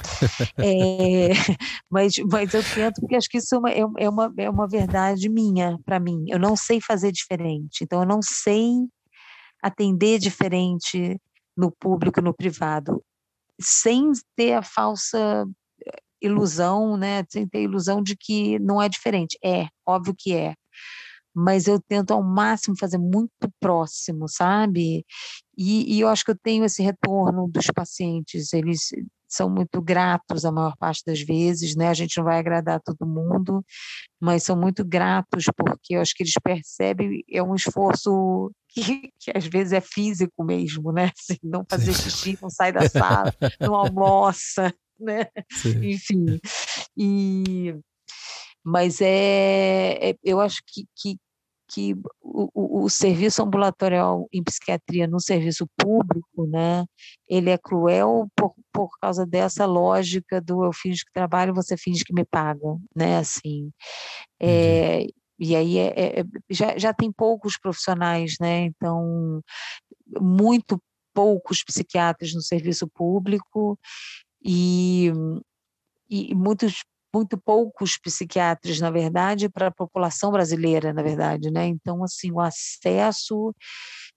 É, 0.58 1.30
mas, 1.90 2.16
mas 2.30 2.54
eu 2.54 2.64
tento, 2.64 3.02
porque 3.02 3.16
acho 3.16 3.30
que 3.30 3.38
isso 3.38 3.56
é 3.56 3.58
uma, 3.58 3.72
é, 3.72 3.80
é 3.98 4.10
uma, 4.10 4.34
é 4.38 4.50
uma 4.50 4.68
verdade 4.68 5.30
minha, 5.30 5.78
para 5.86 6.00
mim. 6.00 6.26
Eu 6.28 6.40
não 6.40 6.56
sei 6.56 6.80
fazer 6.82 7.12
diferente, 7.12 7.84
então 7.84 8.02
eu 8.02 8.08
não 8.08 8.22
sei 8.22 8.72
atender 9.62 10.20
diferente 10.20 11.20
no 11.56 11.72
público 11.72 12.22
no 12.22 12.34
privado, 12.34 13.04
sem 13.60 14.12
ter 14.36 14.54
a 14.54 14.64
falsa 14.64 15.46
ilusão, 16.22 16.96
né, 16.96 17.24
sem 17.30 17.48
ter 17.48 17.60
a 17.60 17.62
ilusão 17.62 18.02
de 18.02 18.16
que 18.16 18.60
não 18.60 18.82
é 18.82 18.88
diferente. 18.88 19.38
É, 19.44 19.68
óbvio 19.86 20.16
que 20.18 20.34
é 20.34 20.56
mas 21.34 21.68
eu 21.68 21.80
tento 21.80 22.12
ao 22.12 22.24
máximo 22.24 22.76
fazer 22.78 22.98
muito 22.98 23.32
próximo, 23.60 24.28
sabe? 24.28 25.06
E, 25.58 25.96
e, 25.98 26.00
eu 26.02 26.08
acho 26.08 26.26
que 26.26 26.32
eu 26.32 26.38
tenho 26.42 26.66
esse 26.66 26.82
retorno 26.84 27.48
dos 27.48 27.68
pacientes, 27.68 28.54
eles 28.54 28.90
são 29.32 29.50
muito 29.50 29.82
gratos 29.82 30.44
a 30.44 30.52
maior 30.52 30.76
parte 30.78 31.04
das 31.06 31.22
vezes, 31.22 31.76
né? 31.76 31.88
A 31.88 31.94
gente 31.94 32.18
não 32.18 32.26
vai 32.26 32.38
agradar 32.38 32.82
todo 32.82 33.08
mundo, 33.08 33.64
mas 34.20 34.44
são 34.44 34.60
muito 34.60 34.84
gratos 34.84 35.46
porque 35.56 35.96
eu 35.96 36.02
acho 36.02 36.14
que 36.14 36.24
eles 36.24 36.34
percebem 36.44 37.24
é 37.30 37.42
um 37.42 37.56
esforço 37.56 38.52
que, 38.68 39.10
que 39.20 39.32
às 39.34 39.46
vezes 39.46 39.74
é 39.74 39.82
físico 39.82 40.44
mesmo, 40.44 40.92
né? 40.92 41.12
Assim, 41.18 41.40
não 41.44 41.66
fazer 41.70 41.94
Sim. 41.94 42.10
xixi, 42.10 42.40
não 42.42 42.50
sai 42.50 42.74
da 42.74 42.88
sala, 42.90 43.34
não 43.60 43.74
almoça, 43.74 44.74
né? 45.00 45.28
Sim. 45.50 45.92
Enfim. 45.92 46.40
E 46.98 47.76
mas 48.64 49.02
é, 49.02 50.12
é 50.12 50.16
eu 50.24 50.40
acho 50.40 50.62
que, 50.68 50.86
que, 50.96 51.18
que 51.68 51.96
o, 52.22 52.84
o, 52.86 52.90
serviço 52.90 53.42
ambulatorial 53.42 54.28
em 54.32 54.44
psiquiatria 54.44 55.08
no 55.08 55.20
serviço 55.20 55.66
público, 55.78 56.46
né, 56.48 56.86
ele 57.28 57.50
é 57.50 57.58
cruel 57.58 58.28
por, 58.36 58.54
por 58.74 58.90
causa 59.00 59.26
dessa 59.26 59.66
lógica 59.66 60.42
do 60.42 60.66
eu 60.66 60.74
finge 60.74 61.04
que 61.06 61.12
trabalho, 61.14 61.54
você 61.54 61.78
finge 61.78 62.04
que 62.04 62.14
me 62.14 62.26
paga, 62.26 62.78
né, 62.96 63.18
assim, 63.18 63.72
é, 64.40 65.06
e 65.40 65.56
aí 65.56 65.78
é, 65.78 65.88
é, 65.88 66.20
é, 66.20 66.24
já, 66.50 66.78
já 66.78 66.94
tem 66.94 67.12
poucos 67.12 67.58
profissionais, 67.58 68.36
né, 68.40 68.66
então 68.66 69.42
muito 70.20 70.82
poucos 71.14 71.64
psiquiatras 71.64 72.34
no 72.34 72.42
serviço 72.42 72.88
público 72.88 73.78
e, 74.44 75.12
e 76.10 76.34
muitos 76.36 76.84
muito 77.14 77.38
poucos 77.38 77.98
psiquiatras, 77.98 78.80
na 78.80 78.90
verdade, 78.90 79.50
para 79.50 79.68
a 79.68 79.72
população 79.72 80.32
brasileira, 80.32 80.94
na 80.94 81.04
verdade, 81.04 81.52
né? 81.52 81.66
Então, 81.68 82.04
assim, 82.04 82.32
o 82.32 82.40
acesso, 82.40 83.54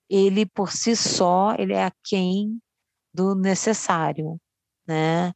ele 0.08 0.46
por 0.46 0.72
si 0.72 0.96
só, 0.96 1.54
ele 1.58 1.72
é 1.72 1.84
aquém 1.84 2.58
do 3.14 3.34
necessário, 3.34 4.38
né? 4.86 5.32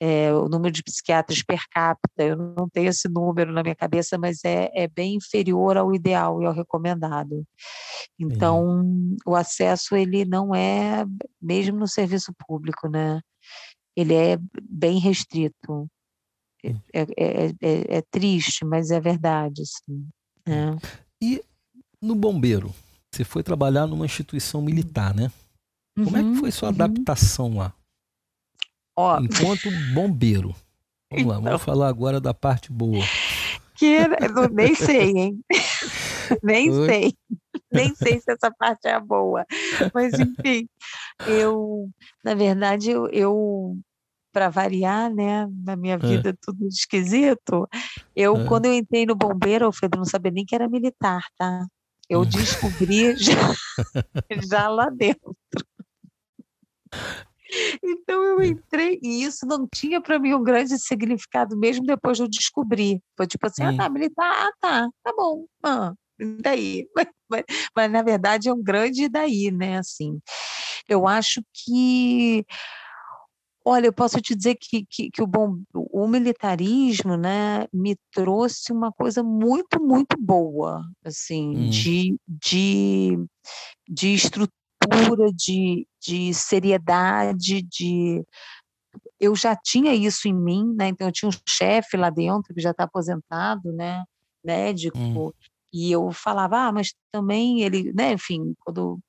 é, 0.00 0.32
o 0.34 0.48
número 0.48 0.70
de 0.70 0.82
psiquiatras 0.82 1.42
per 1.42 1.62
capita, 1.70 2.22
eu 2.22 2.36
não 2.36 2.68
tenho 2.68 2.90
esse 2.90 3.08
número 3.08 3.52
na 3.52 3.62
minha 3.62 3.74
cabeça, 3.74 4.18
mas 4.18 4.44
é, 4.44 4.70
é 4.74 4.86
bem 4.86 5.14
inferior 5.14 5.78
ao 5.78 5.94
ideal 5.94 6.42
e 6.42 6.46
ao 6.46 6.52
recomendado. 6.52 7.42
Então, 8.18 8.84
o 9.26 9.34
acesso 9.34 9.96
ele 9.96 10.26
não 10.26 10.54
é, 10.54 11.06
mesmo 11.40 11.78
no 11.78 11.88
serviço 11.88 12.34
público, 12.46 12.86
né? 12.86 13.20
Ele 13.96 14.14
é 14.14 14.36
bem 14.62 14.98
restrito. 14.98 15.88
É, 16.92 17.00
é, 17.02 17.46
é, 17.60 17.96
é 17.98 18.02
triste, 18.10 18.64
mas 18.64 18.90
é 18.90 19.00
verdade. 19.00 19.62
Assim, 19.62 20.06
né? 20.46 20.76
E 21.22 21.42
no 22.00 22.14
bombeiro? 22.14 22.74
Você 23.12 23.24
foi 23.24 23.42
trabalhar 23.42 23.86
numa 23.86 24.04
instituição 24.04 24.60
militar, 24.60 25.14
né? 25.14 25.30
Como 25.96 26.10
uhum, 26.10 26.16
é 26.16 26.20
que 26.20 26.28
uhum, 26.28 26.36
foi 26.36 26.50
sua 26.50 26.68
uhum. 26.68 26.74
adaptação 26.74 27.56
lá? 27.56 27.72
Ó. 28.96 29.20
Enquanto 29.20 29.70
bombeiro. 29.92 30.54
Vamos 31.10 31.26
lá, 31.26 31.34
vamos 31.34 31.46
então. 31.46 31.58
falar 31.58 31.88
agora 31.88 32.20
da 32.20 32.34
parte 32.34 32.72
boa. 32.72 33.04
Que 33.76 33.86
eu 33.86 34.48
nem 34.50 34.74
sei, 34.74 35.10
hein? 35.10 35.40
nem 36.42 36.70
Oi? 36.70 36.86
sei. 36.86 37.14
Nem 37.72 37.94
sei 37.94 38.20
se 38.20 38.32
essa 38.32 38.50
parte 38.50 38.86
é 38.86 38.98
boa. 39.00 39.44
Mas, 39.92 40.12
enfim, 40.14 40.68
eu, 41.26 41.88
na 42.24 42.34
verdade, 42.34 42.90
eu, 42.90 43.08
eu 43.08 43.78
para 44.34 44.50
variar, 44.50 45.14
né, 45.14 45.46
na 45.64 45.76
minha 45.76 45.96
vida 45.96 46.30
é. 46.30 46.34
tudo 46.42 46.66
esquisito, 46.66 47.68
eu, 48.16 48.36
é. 48.36 48.44
quando 48.46 48.66
eu 48.66 48.74
entrei 48.74 49.06
no 49.06 49.14
bombeiro, 49.14 49.64
Alfredo, 49.64 49.96
não 49.96 50.04
sabia 50.04 50.32
nem 50.32 50.44
que 50.44 50.56
era 50.56 50.68
militar, 50.68 51.22
tá? 51.38 51.64
Eu 52.10 52.22
hum. 52.22 52.24
descobri 52.24 53.14
já, 53.16 53.54
já 54.50 54.68
lá 54.68 54.90
dentro. 54.90 55.36
Então 57.80 58.24
eu 58.24 58.42
entrei 58.42 58.98
e 59.00 59.22
isso 59.22 59.46
não 59.46 59.68
tinha 59.68 60.00
para 60.00 60.18
mim 60.18 60.34
um 60.34 60.42
grande 60.42 60.76
significado, 60.78 61.56
mesmo 61.56 61.86
depois 61.86 62.16
de 62.16 62.24
eu 62.24 62.28
descobrir. 62.28 63.00
Foi 63.16 63.28
tipo 63.28 63.46
assim, 63.46 63.62
ah, 63.62 63.76
tá, 63.76 63.88
militar, 63.88 64.48
ah, 64.48 64.52
tá, 64.60 64.88
tá 65.04 65.12
bom, 65.16 65.46
ah, 65.62 65.92
daí. 66.40 66.88
Mas, 66.96 67.06
mas, 67.30 67.44
mas, 67.76 67.92
na 67.92 68.02
verdade 68.02 68.48
é 68.48 68.52
um 68.52 68.62
grande 68.62 69.08
daí, 69.08 69.52
né? 69.52 69.78
Assim, 69.78 70.18
eu 70.88 71.06
acho 71.06 71.40
que 71.52 72.44
Olha, 73.66 73.86
eu 73.86 73.92
posso 73.92 74.20
te 74.20 74.34
dizer 74.34 74.56
que, 74.56 74.84
que, 74.84 75.10
que, 75.10 75.22
o, 75.22 75.26
bom, 75.26 75.58
o 75.72 76.06
militarismo 76.06 77.16
né, 77.16 77.66
me 77.72 77.96
trouxe 78.12 78.70
uma 78.72 78.92
coisa 78.92 79.22
muito, 79.22 79.82
muito 79.82 80.16
boa, 80.20 80.82
assim, 81.02 81.56
hum. 81.56 81.70
de, 81.70 82.16
de, 82.28 83.18
de 83.88 84.14
estrutura, 84.14 85.32
de, 85.34 85.86
de 85.98 86.34
seriedade, 86.34 87.62
de 87.62 88.22
eu 89.18 89.34
já 89.34 89.56
tinha 89.56 89.94
isso 89.94 90.28
em 90.28 90.34
mim, 90.34 90.74
né? 90.76 90.88
Então 90.88 91.08
eu 91.08 91.12
tinha 91.12 91.28
um 91.28 91.32
chefe 91.48 91.96
lá 91.96 92.10
dentro 92.10 92.54
que 92.54 92.60
já 92.60 92.70
está 92.70 92.84
aposentado, 92.84 93.72
né? 93.72 94.04
Médico, 94.44 94.98
hum. 94.98 95.32
e 95.72 95.90
eu 95.90 96.12
falava, 96.12 96.66
ah, 96.66 96.72
mas 96.72 96.92
também 97.10 97.62
ele, 97.62 97.92
né? 97.94 98.12
Enfim, 98.12 98.54
quando 98.60 99.00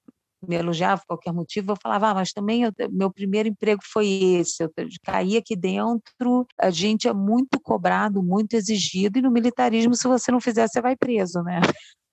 me 0.48 0.56
elogiava 0.56 1.02
por 1.02 1.16
qualquer 1.16 1.34
motivo, 1.34 1.72
eu 1.72 1.78
falava, 1.82 2.10
ah, 2.10 2.14
mas 2.16 2.32
também 2.32 2.64
eu, 2.64 2.72
meu 2.92 3.12
primeiro 3.12 3.50
emprego 3.50 3.82
foi 3.84 4.08
esse, 4.08 4.64
eu 4.64 4.72
caí 5.04 5.38
aqui 5.38 5.56
dentro, 5.56 6.46
a 6.60 6.70
gente 6.70 7.08
é 7.08 7.14
muito 7.14 7.60
cobrado, 7.62 8.24
muito 8.24 8.54
exigido, 8.56 9.20
e 9.20 9.22
no 9.22 9.32
militarismo, 9.32 9.96
se 9.96 10.08
você 10.08 10.32
não 10.32 10.40
fizer, 10.42 10.68
você 10.68 10.82
vai 10.82 10.96
preso, 10.96 11.42
né? 11.42 11.60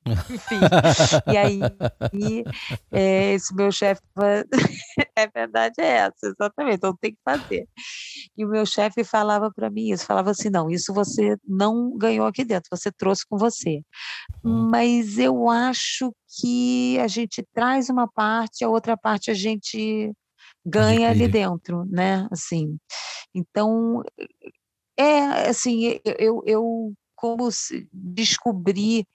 Enfim, 0.05 0.59
e 1.33 1.37
aí 1.37 1.61
e, 2.12 2.45
é, 2.91 3.35
esse 3.35 3.55
meu 3.55 3.70
chefe, 3.70 4.01
é 5.16 5.27
verdade 5.33 5.74
é 5.79 5.87
essa, 5.87 6.27
exatamente, 6.27 6.77
então 6.77 6.97
tem 7.01 7.12
que 7.12 7.20
fazer. 7.24 7.69
E 8.37 8.45
o 8.45 8.49
meu 8.49 8.66
chefe 8.66 9.05
falava 9.05 9.51
para 9.55 9.70
mim 9.70 9.91
isso, 9.91 10.05
falava 10.05 10.31
assim, 10.31 10.51
não, 10.51 10.69
isso 10.70 10.93
você 10.93 11.37
não 11.47 11.97
ganhou 11.97 12.27
aqui 12.27 12.45
dentro, 12.45 12.69
você 12.70 12.91
trouxe 12.91 13.24
com 13.27 13.39
você. 13.39 13.83
Hum. 14.45 14.69
Mas 14.70 15.19
eu 15.19 15.49
acho 15.49 16.12
que 16.41 16.99
a 16.99 17.07
gente 17.07 17.45
traz 17.55 17.89
uma 17.89 18.09
parte, 18.09 18.65
a 18.65 18.69
outra 18.69 18.97
parte 18.97 19.31
a 19.31 19.35
gente 19.35 20.12
ganha 20.65 21.11
ali 21.11 21.29
dentro, 21.29 21.85
né? 21.85 22.27
Assim, 22.31 22.77
então 23.35 24.03
é 24.97 25.49
assim, 25.49 26.01
eu, 26.05 26.43
eu 26.45 26.93
como 27.23 27.49
descobri 27.93 29.07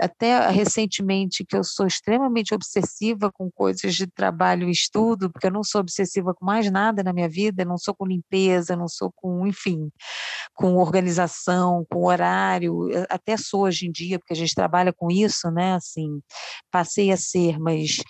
até 0.00 0.48
recentemente 0.50 1.44
que 1.44 1.56
eu 1.56 1.64
sou 1.64 1.86
extremamente 1.86 2.54
obsessiva 2.54 3.30
com 3.32 3.50
coisas 3.50 3.94
de 3.94 4.06
trabalho 4.06 4.68
e 4.68 4.72
estudo, 4.72 5.30
porque 5.30 5.46
eu 5.46 5.50
não 5.50 5.62
sou 5.64 5.80
obsessiva 5.80 6.34
com 6.34 6.44
mais 6.44 6.70
nada 6.70 7.02
na 7.02 7.12
minha 7.12 7.28
vida, 7.28 7.64
não 7.64 7.78
sou 7.78 7.94
com 7.94 8.06
limpeza, 8.06 8.76
não 8.76 8.88
sou 8.88 9.10
com, 9.14 9.46
enfim, 9.46 9.90
com 10.54 10.76
organização, 10.76 11.84
com 11.90 12.06
horário, 12.06 12.88
até 13.08 13.36
sou 13.36 13.62
hoje 13.62 13.86
em 13.86 13.92
dia, 13.92 14.18
porque 14.18 14.32
a 14.32 14.36
gente 14.36 14.54
trabalha 14.54 14.92
com 14.92 15.10
isso, 15.10 15.50
né? 15.50 15.74
Assim, 15.74 16.20
passei 16.70 17.10
a 17.10 17.16
ser, 17.16 17.58
mas 17.58 18.02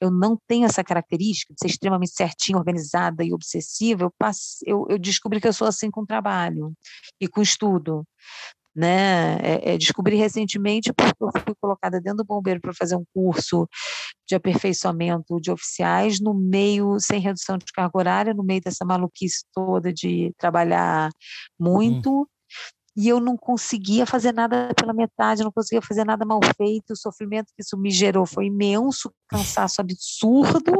eu 0.00 0.10
não 0.10 0.38
tenho 0.46 0.64
essa 0.64 0.82
característica 0.82 1.52
de 1.52 1.60
ser 1.60 1.68
extremamente 1.68 2.12
certinha, 2.12 2.58
organizada 2.58 3.22
e 3.22 3.32
obsessiva. 3.32 4.04
Eu, 4.04 4.12
passe, 4.18 4.64
eu, 4.66 4.86
eu 4.88 4.98
descobri 4.98 5.40
que 5.40 5.48
eu 5.48 5.52
sou 5.52 5.68
assim 5.68 5.90
com 5.90 6.06
trabalho 6.06 6.72
e 7.20 7.28
com 7.28 7.42
estudo 7.42 8.04
né? 8.74 9.36
É, 9.42 9.74
é, 9.74 9.78
descobri 9.78 10.16
recentemente 10.16 10.92
porque 10.92 11.14
eu 11.20 11.30
fui 11.44 11.54
colocada 11.60 12.00
dentro 12.00 12.18
do 12.18 12.24
bombeiro 12.24 12.60
para 12.60 12.74
fazer 12.74 12.96
um 12.96 13.04
curso 13.14 13.68
de 14.28 14.34
aperfeiçoamento 14.34 15.40
de 15.40 15.50
oficiais 15.50 16.20
no 16.20 16.34
meio 16.34 16.98
sem 17.00 17.20
redução 17.20 17.58
de 17.58 17.64
carga 17.74 17.98
horária, 17.98 18.34
no 18.34 18.44
meio 18.44 18.60
dessa 18.60 18.84
maluquice 18.84 19.44
toda 19.54 19.92
de 19.92 20.32
trabalhar 20.38 21.10
uhum. 21.58 21.72
muito. 21.72 22.22
Hum 22.22 22.26
e 22.96 23.08
eu 23.08 23.20
não 23.20 23.36
conseguia 23.36 24.04
fazer 24.04 24.32
nada 24.32 24.72
pela 24.74 24.92
metade, 24.92 25.44
não 25.44 25.52
conseguia 25.52 25.80
fazer 25.80 26.04
nada 26.04 26.24
mal 26.24 26.40
feito. 26.56 26.92
O 26.92 26.96
sofrimento 26.96 27.52
que 27.56 27.62
isso 27.62 27.78
me 27.78 27.90
gerou 27.90 28.26
foi 28.26 28.46
imenso, 28.46 29.12
cansaço 29.28 29.80
absurdo, 29.80 30.72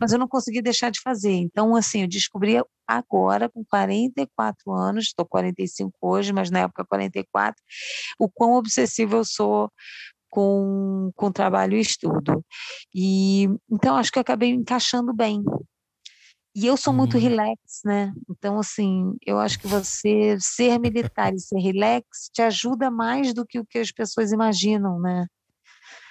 mas 0.00 0.12
eu 0.12 0.18
não 0.18 0.28
conseguia 0.28 0.62
deixar 0.62 0.90
de 0.90 1.00
fazer. 1.00 1.32
Então, 1.32 1.76
assim, 1.76 2.02
eu 2.02 2.08
descobri 2.08 2.60
agora, 2.86 3.48
com 3.48 3.64
44 3.64 4.72
anos, 4.72 5.04
estou 5.06 5.26
45 5.26 5.92
hoje, 6.00 6.32
mas 6.32 6.50
na 6.50 6.60
época 6.60 6.84
44, 6.84 7.62
o 8.18 8.28
quão 8.28 8.54
obsessivo 8.54 9.16
eu 9.16 9.24
sou 9.24 9.70
com, 10.30 11.10
com 11.14 11.32
trabalho 11.32 11.76
e 11.76 11.80
estudo. 11.80 12.44
E 12.94 13.48
então 13.70 13.96
acho 13.96 14.12
que 14.12 14.18
acabei 14.18 14.50
encaixando 14.50 15.12
bem. 15.12 15.42
E 16.54 16.66
eu 16.66 16.76
sou 16.76 16.92
muito 16.92 17.14
uhum. 17.16 17.22
relax, 17.22 17.60
né? 17.84 18.12
Então, 18.28 18.58
assim, 18.58 19.14
eu 19.24 19.38
acho 19.38 19.58
que 19.58 19.68
você 19.68 20.36
ser 20.40 20.78
militar 20.80 21.32
e 21.32 21.38
ser 21.38 21.58
relax 21.58 22.28
te 22.32 22.42
ajuda 22.42 22.90
mais 22.90 23.32
do 23.32 23.46
que 23.46 23.58
o 23.58 23.64
que 23.64 23.78
as 23.78 23.92
pessoas 23.92 24.32
imaginam, 24.32 24.98
né? 24.98 25.26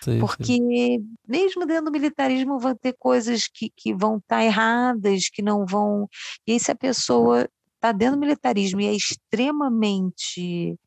Sim, 0.02 0.20
Porque 0.20 0.44
sim. 0.46 1.06
mesmo 1.28 1.66
dentro 1.66 1.86
do 1.86 1.92
militarismo 1.92 2.58
vão 2.58 2.74
ter 2.74 2.96
coisas 2.98 3.48
que, 3.48 3.70
que 3.76 3.94
vão 3.94 4.18
estar 4.18 4.38
tá 4.38 4.44
erradas, 4.44 5.30
que 5.30 5.42
não 5.42 5.66
vão. 5.66 6.08
E 6.48 6.54
aí, 6.54 6.60
se 6.60 6.72
a 6.72 6.76
pessoa 6.76 7.50
está 7.76 7.92
dentro 7.92 8.16
do 8.16 8.22
militarismo 8.22 8.80
e 8.80 8.88
é 8.88 8.94
extremamente 8.94 10.78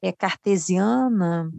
é, 0.00 0.12
cartesiana, 0.12 1.50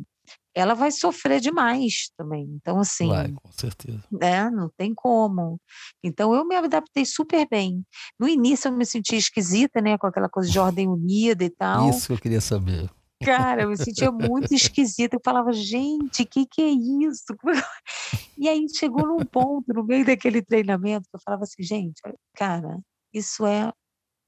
ela 0.55 0.73
vai 0.73 0.91
sofrer 0.91 1.39
demais 1.39 2.11
também. 2.17 2.43
Então, 2.55 2.79
assim. 2.79 3.07
Vai, 3.07 3.31
com 3.31 3.51
certeza. 3.51 4.03
É, 4.21 4.49
não 4.49 4.69
tem 4.77 4.93
como. 4.93 5.59
Então, 6.03 6.33
eu 6.33 6.45
me 6.45 6.55
adaptei 6.55 7.05
super 7.05 7.47
bem. 7.49 7.83
No 8.19 8.27
início, 8.27 8.67
eu 8.67 8.71
me 8.73 8.85
sentia 8.85 9.17
esquisita, 9.17 9.81
né, 9.81 9.97
com 9.97 10.07
aquela 10.07 10.29
coisa 10.29 10.49
de 10.49 10.59
ordem 10.59 10.87
unida 10.87 11.43
e 11.43 11.49
tal. 11.49 11.89
Isso 11.89 12.07
que 12.07 12.13
eu 12.13 12.19
queria 12.19 12.41
saber. 12.41 12.89
Cara, 13.23 13.63
eu 13.63 13.69
me 13.69 13.77
sentia 13.77 14.11
muito 14.11 14.53
esquisita. 14.53 15.15
Eu 15.15 15.21
falava, 15.23 15.51
gente, 15.53 16.23
o 16.23 16.27
que, 16.27 16.45
que 16.45 16.61
é 16.61 16.69
isso? 16.69 17.25
E 18.35 18.49
aí 18.49 18.65
chegou 18.67 19.07
num 19.07 19.23
ponto, 19.23 19.71
no 19.73 19.85
meio 19.85 20.03
daquele 20.03 20.41
treinamento, 20.41 21.07
que 21.07 21.15
eu 21.15 21.21
falava 21.23 21.43
assim, 21.43 21.61
gente, 21.61 22.01
cara, 22.35 22.79
isso 23.13 23.45
é 23.45 23.71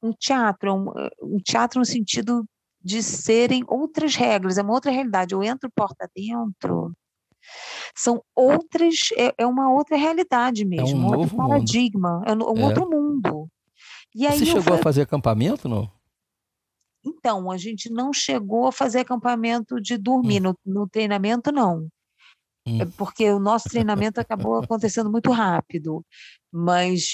um 0.02 0.14
teatro, 0.14 0.70
é 0.70 0.74
um, 0.74 0.86
um 1.24 1.38
teatro 1.40 1.80
no 1.80 1.86
sentido 1.86 2.46
de 2.86 3.02
serem 3.02 3.64
outras 3.68 4.16
regras, 4.16 4.60
é 4.60 4.62
uma 4.62 4.74
outra 4.74 4.92
realidade. 4.92 5.34
Eu 5.34 5.44
entro 5.44 5.72
porta 5.76 6.08
dentro, 6.16 6.94
são 7.96 8.24
outras, 8.36 9.10
é, 9.18 9.34
é 9.40 9.48
uma 9.48 9.74
outra 9.74 9.98
realidade 9.98 10.64
mesmo, 10.64 10.88
é 10.90 10.94
um, 10.94 11.16
um 11.16 11.20
outro 11.20 11.36
paradigma, 11.36 12.20
mundo. 12.20 12.28
é 12.28 12.34
um, 12.34 12.60
é. 12.60 12.66
outro 12.66 12.90
mundo. 12.90 13.48
E 14.14 14.28
aí 14.28 14.38
Você 14.38 14.46
chegou 14.46 14.62
fui... 14.62 14.74
a 14.76 14.84
fazer 14.84 15.02
acampamento, 15.02 15.68
não? 15.68 15.92
Então, 17.04 17.52
a 17.52 17.58
gente 17.58 17.90
não 17.92 18.14
chegou 18.14 18.68
a 18.68 18.72
fazer 18.72 19.00
acampamento 19.00 19.82
de 19.82 19.98
dormir, 19.98 20.40
hum. 20.42 20.56
no, 20.66 20.74
no, 20.82 20.88
treinamento 20.88 21.52
não. 21.52 21.88
Hum. 22.68 22.82
É 22.82 22.86
porque 22.98 23.30
o 23.32 23.40
nosso 23.40 23.70
treinamento 23.70 24.20
acabou 24.20 24.58
acontecendo 24.58 25.12
muito 25.12 25.32
rápido, 25.32 26.04
mas 26.52 27.12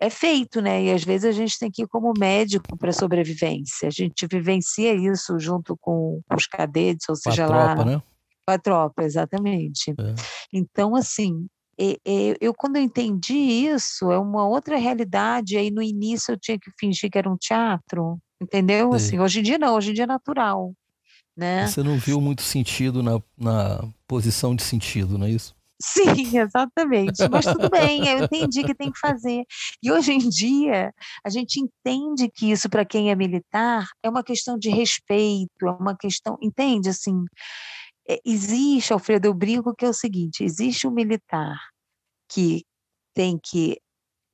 é 0.00 0.08
feito, 0.08 0.60
né? 0.60 0.84
E 0.84 0.92
às 0.92 1.02
vezes 1.02 1.24
a 1.24 1.32
gente 1.32 1.58
tem 1.58 1.70
que 1.70 1.82
ir 1.82 1.88
como 1.88 2.12
médico 2.18 2.76
para 2.76 2.92
sobrevivência. 2.92 3.88
A 3.88 3.90
gente 3.90 4.26
vivencia 4.26 4.94
isso 4.94 5.38
junto 5.38 5.76
com 5.76 6.20
os 6.34 6.46
cadetes, 6.46 7.08
ou 7.08 7.16
seja 7.16 7.46
com 7.46 7.52
a 7.52 7.56
lá. 7.56 7.74
Tropa, 7.74 7.90
né? 7.90 8.02
Com 8.46 8.52
a 8.52 8.58
tropa, 8.58 9.02
exatamente. 9.02 9.90
É. 9.90 10.14
Então, 10.52 10.94
assim, 10.94 11.46
eu, 12.40 12.54
quando 12.54 12.76
eu 12.76 12.82
entendi 12.82 13.34
isso, 13.34 14.10
é 14.10 14.18
uma 14.18 14.46
outra 14.46 14.76
realidade. 14.76 15.56
Aí 15.56 15.70
no 15.70 15.82
início 15.82 16.32
eu 16.32 16.38
tinha 16.38 16.58
que 16.58 16.70
fingir 16.78 17.10
que 17.10 17.18
era 17.18 17.30
um 17.30 17.36
teatro, 17.36 18.18
entendeu? 18.40 18.92
Assim, 18.92 19.18
hoje 19.18 19.40
em 19.40 19.42
dia 19.42 19.58
não, 19.58 19.74
hoje 19.74 19.90
em 19.90 19.94
dia 19.94 20.04
é 20.04 20.08
natural. 20.08 20.72
Né? 21.36 21.68
Você 21.68 21.84
não 21.84 21.96
viu 21.98 22.20
muito 22.20 22.42
sentido 22.42 23.00
na, 23.00 23.22
na 23.36 23.84
posição 24.08 24.56
de 24.56 24.62
sentido, 24.62 25.16
não 25.16 25.26
é 25.26 25.30
isso? 25.30 25.54
Sim, 25.80 26.38
exatamente. 26.38 27.28
Mas 27.30 27.46
tudo 27.46 27.70
bem, 27.70 28.06
eu 28.08 28.24
entendi 28.24 28.64
que 28.64 28.74
tem 28.74 28.90
que 28.90 28.98
fazer. 28.98 29.44
E 29.82 29.92
hoje 29.92 30.12
em 30.12 30.28
dia, 30.28 30.92
a 31.24 31.30
gente 31.30 31.60
entende 31.60 32.28
que 32.28 32.50
isso, 32.50 32.68
para 32.68 32.84
quem 32.84 33.10
é 33.10 33.14
militar, 33.14 33.86
é 34.02 34.10
uma 34.10 34.24
questão 34.24 34.58
de 34.58 34.70
respeito, 34.70 35.66
é 35.66 35.70
uma 35.70 35.96
questão. 35.96 36.36
Entende? 36.42 36.88
Assim, 36.88 37.24
é, 38.08 38.18
existe, 38.24 38.92
Alfredo, 38.92 39.28
eu 39.28 39.34
brinco 39.34 39.74
que 39.74 39.84
é 39.84 39.88
o 39.88 39.94
seguinte: 39.94 40.42
existe 40.42 40.86
um 40.86 40.90
militar 40.90 41.58
que 42.28 42.64
tem 43.14 43.38
que, 43.38 43.80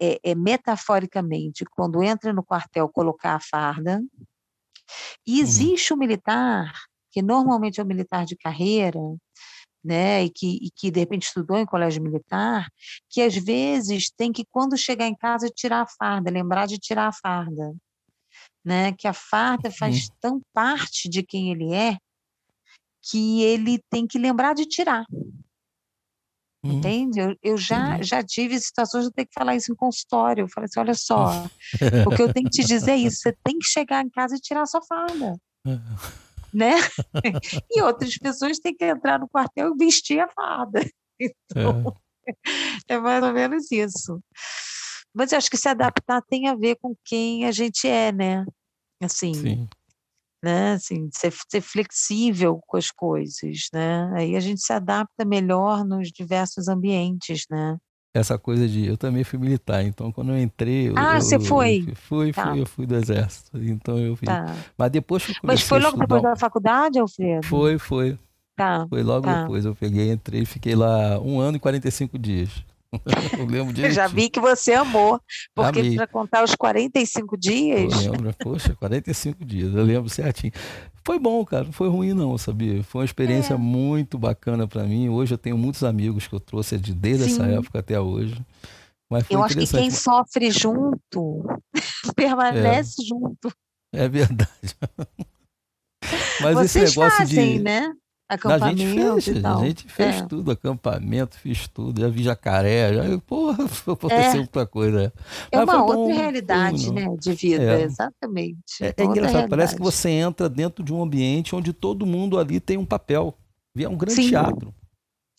é, 0.01 0.19
é, 0.23 0.35
metaforicamente, 0.35 1.65
quando 1.77 2.03
entra 2.03 2.33
no 2.33 2.45
quartel, 2.45 2.89
colocar 2.89 3.35
a 3.35 3.41
farda, 3.41 4.01
e 5.27 5.35
uhum. 5.35 5.43
existe 5.43 5.93
um 5.95 5.97
militar, 5.97 6.73
que 7.13 7.23
normalmente 7.23 7.81
é 7.81 7.85
um 7.85 7.87
militar 7.87 8.25
de 8.25 8.37
carreira, 8.37 8.99
né, 9.85 10.25
e 10.25 10.31
que, 10.31 10.59
e 10.63 10.71
que 10.75 10.91
de 10.91 11.01
repente 11.01 11.27
estudou 11.27 11.59
em 11.59 11.67
colégio 11.67 12.03
militar, 12.03 12.67
que 13.11 13.21
às 13.21 13.35
vezes 13.37 14.11
tem 14.17 14.33
que, 14.33 14.45
quando 14.51 14.77
chegar 14.77 15.07
em 15.07 15.15
casa, 15.15 15.51
tirar 15.55 15.83
a 15.83 15.87
farda, 15.87 16.31
lembrar 16.31 16.67
de 16.67 16.79
tirar 16.79 17.09
a 17.09 17.13
farda. 17.13 17.75
Né, 18.65 18.93
que 18.93 19.07
a 19.07 19.13
farda 19.13 19.71
faz 19.71 20.09
uhum. 20.09 20.15
tão 20.21 20.41
parte 20.55 21.07
de 21.07 21.23
quem 21.23 21.53
ele 21.53 21.75
é 21.75 21.99
que 23.03 23.43
ele 23.43 23.79
tem 23.91 24.07
que 24.07 24.19
lembrar 24.19 24.55
de 24.55 24.65
tirar. 24.65 25.05
Uhum. 26.65 26.79
Entende? 26.79 27.21
Eu, 27.21 27.37
eu 27.43 27.57
já, 27.59 28.01
já 28.01 28.23
tive 28.23 28.59
situações 28.59 29.05
de 29.05 29.13
ter 29.13 29.27
que 29.27 29.35
falar 29.35 29.55
isso 29.55 29.71
em 29.71 29.77
consultório. 29.77 30.45
Eu 30.45 30.49
falei 30.49 30.65
assim: 30.65 30.81
olha 30.81 30.95
só, 30.95 31.45
o 32.11 32.17
que 32.17 32.23
eu 32.23 32.33
tenho 32.33 32.49
que 32.49 32.63
te 32.63 32.65
dizer 32.65 32.93
é 32.93 32.97
isso: 32.97 33.19
você 33.19 33.37
tem 33.45 33.59
que 33.59 33.67
chegar 33.67 34.03
em 34.03 34.09
casa 34.09 34.35
e 34.35 34.41
tirar 34.41 34.63
a 34.63 34.67
sua 34.67 34.81
farda. 34.89 35.37
Né? 36.55 36.75
e 37.71 37.83
outras 37.83 38.17
pessoas 38.17 38.59
têm 38.59 38.75
que 38.75 38.85
entrar 38.85 39.19
no 39.19 39.29
quartel 39.29 39.73
e 39.75 39.85
vestir 39.85 40.21
a 40.21 40.29
farda. 40.29 40.81
Então, 41.17 41.95
é. 42.89 42.95
é 42.95 42.99
mais 42.99 43.23
ou 43.23 43.33
menos 43.33 43.71
isso. 43.71 44.21
Mas 45.15 45.31
eu 45.31 45.39
acho 45.39 45.49
que 45.49 45.57
se 45.57 45.69
adaptar 45.69 46.21
tem 46.23 46.49
a 46.49 46.57
ver 46.57 46.77
com 46.83 46.93
quem 47.05 47.47
a 47.47 47.53
gente 47.53 47.87
é, 47.87 48.11
né? 48.11 48.45
Assim, 49.01 49.33
Sim. 49.33 49.69
né? 50.43 50.73
Assim, 50.73 51.09
ser, 51.15 51.33
ser 51.49 51.61
flexível 51.61 52.59
com 52.67 52.77
as 52.77 52.91
coisas, 52.91 53.69
né? 53.73 54.11
Aí 54.17 54.35
a 54.35 54.41
gente 54.41 54.61
se 54.61 54.73
adapta 54.73 55.25
melhor 55.25 55.85
nos 55.85 56.11
diversos 56.11 56.67
ambientes, 56.67 57.45
né? 57.49 57.79
Essa 58.15 58.39
coisa 58.39 58.69
de. 58.69 58.87
Eu 58.87 58.97
também 58.97 59.25
fui 59.25 59.39
militar, 59.39 59.85
então 59.85 60.13
quando 60.13 60.31
eu 60.31 60.39
entrei. 60.39 60.93
Ah, 60.97 61.17
eu, 61.17 61.21
você 61.21 61.41
foi? 61.41 61.85
Eu 61.89 61.97
fui, 61.97 62.33
tá. 62.33 62.51
fui, 62.51 62.61
eu 62.61 62.67
fui 62.67 62.87
do 62.87 62.95
exército. 62.95 63.59
Então 63.59 63.99
eu 63.99 64.15
fiz. 64.15 64.29
Tá. 64.29 64.55
Mas 64.79 64.91
depois 64.93 65.27
que 65.27 65.33
eu 65.33 65.37
Mas 65.43 65.63
foi 65.63 65.81
logo 65.81 65.99
depois 65.99 66.23
da 66.23 66.37
faculdade, 66.37 66.99
Alfredo? 67.01 67.45
Foi, 67.45 67.77
foi. 67.77 68.17
Tá. 68.57 68.87
Foi 68.89 69.03
logo 69.03 69.27
tá. 69.27 69.43
depois. 69.43 69.65
Eu 69.65 69.75
peguei, 69.75 70.13
entrei, 70.13 70.45
fiquei 70.45 70.77
lá 70.77 71.19
um 71.21 71.41
ano 71.41 71.57
e 71.57 71.61
45 71.61 72.17
dias. 72.17 72.51
eu 73.37 73.47
lembro 73.47 73.73
disso. 73.73 73.89
Eu 73.89 73.91
já 73.91 74.07
vi 74.07 74.31
que 74.31 74.39
você 74.39 74.73
amou, 74.75 75.21
porque 75.53 75.97
para 75.97 76.07
contar 76.07 76.45
os 76.45 76.55
45 76.55 77.37
dias. 77.37 78.05
Eu 78.05 78.13
lembro, 78.13 78.35
poxa, 78.39 78.77
45 78.79 79.45
dias, 79.45 79.75
eu 79.75 79.83
lembro 79.83 80.09
certinho. 80.09 80.53
Foi 81.07 81.19
bom, 81.19 81.45
cara, 81.45 81.65
não 81.65 81.73
foi 81.73 81.89
ruim 81.89 82.15
não, 82.15 82.37
sabia? 82.39 82.83
Foi 82.83 83.03
uma 83.03 83.05
experiência 83.05 83.55
é. 83.55 83.59
muito 83.59 84.19
bacana 84.19 84.67
para 84.67 84.85
mim. 84.85 85.11
Hoje 85.11 85.35
eu 85.35 85.39
tenho 85.39 85.59
muitos 85.59 85.85
amigos 85.85 86.27
que 86.27 86.35
eu 86.35 86.41
trouxe 86.41 86.79
de 86.79 86.95
desde 86.95 87.25
Sim. 87.25 87.33
essa 87.33 87.45
época 87.45 87.79
até 87.81 88.01
hoje. 88.01 88.41
Mas 89.11 89.25
eu 89.29 89.43
acho 89.43 89.57
que 89.57 89.67
quem 89.67 89.91
sofre 89.91 90.51
junto 90.51 91.45
permanece 92.17 93.03
é. 93.03 93.05
junto. 93.05 93.53
É 93.93 94.09
verdade. 94.09 94.49
Mas 96.41 96.55
Vocês 96.55 96.89
esse 96.89 96.99
negócio 96.99 97.19
fazem, 97.19 97.59
de 97.59 97.63
né? 97.63 97.93
Acampamento 98.35 98.65
a 98.65 98.69
gente 98.71 99.23
fez, 99.23 99.45
a 99.45 99.65
gente 99.65 99.85
fez 99.89 100.17
é. 100.17 100.27
tudo, 100.27 100.51
acampamento, 100.51 101.39
fiz 101.39 101.69
tudo, 101.69 102.01
já 102.01 102.09
vi 102.09 102.23
jacaré, 102.23 102.95
já, 102.95 103.19
porra, 103.19 103.65
aconteceu 103.87 104.31
é. 104.31 104.35
muita 104.35 104.67
coisa. 104.67 105.13
É 105.51 105.63
uma 105.63 105.83
outra 105.83 105.97
bom, 105.97 106.13
realidade, 106.13 106.87
tudo, 106.87 106.95
né, 106.95 107.17
de 107.19 107.33
vida, 107.33 107.81
é. 107.81 107.83
exatamente. 107.83 108.83
É, 108.83 108.87
é 108.87 109.05
engraçado, 109.05 109.15
realidade. 109.15 109.51
parece 109.51 109.77
que 109.77 109.83
você 109.83 110.11
entra 110.11 110.49
dentro 110.49 110.85
de 110.85 110.93
um 110.93 111.03
ambiente 111.03 111.55
onde 111.55 111.73
todo 111.73 112.05
mundo 112.05 112.39
ali 112.39 112.61
tem 112.61 112.77
um 112.77 112.87
papel. 112.87 113.35
É 113.77 113.89
um 113.89 113.97
grande 113.97 114.23
Sim. 114.23 114.29
teatro. 114.29 114.75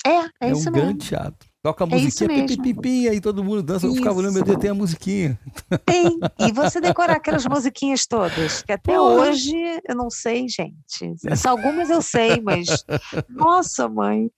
É, 0.06 0.10
é, 0.10 0.30
é 0.42 0.52
isso 0.52 0.70
um 0.70 0.72
mesmo. 0.72 0.88
grande 0.88 1.08
teatro. 1.08 1.45
Toca 1.66 1.84
a 1.84 1.88
é 1.88 1.90
musiquinha, 1.90 2.44
é 2.44 2.58
pipi, 2.58 3.10
aí 3.10 3.20
todo 3.20 3.44
mundo 3.44 3.64
dança. 3.64 3.88
Isso. 3.88 3.96
Eu 3.96 3.98
ficava 3.98 4.20
olhando, 4.20 4.36
meu 4.36 4.44
Deus, 4.44 4.60
tem 4.60 4.70
a 4.70 4.74
musiquinha. 4.76 5.40
Tem. 5.84 6.20
E 6.48 6.52
você 6.52 6.80
decorar 6.80 7.14
aquelas 7.14 7.44
musiquinhas 7.48 8.06
todas, 8.06 8.62
que 8.62 8.72
até 8.72 9.02
hoje 9.02 9.56
eu 9.90 9.96
não 9.96 10.12
sei, 10.12 10.46
gente. 10.48 11.36
Só 11.36 11.50
algumas 11.50 11.90
eu 11.90 12.04
sei, 12.04 12.40
mas. 12.40 12.86
Nossa, 13.28 13.90
mãe. 13.90 14.30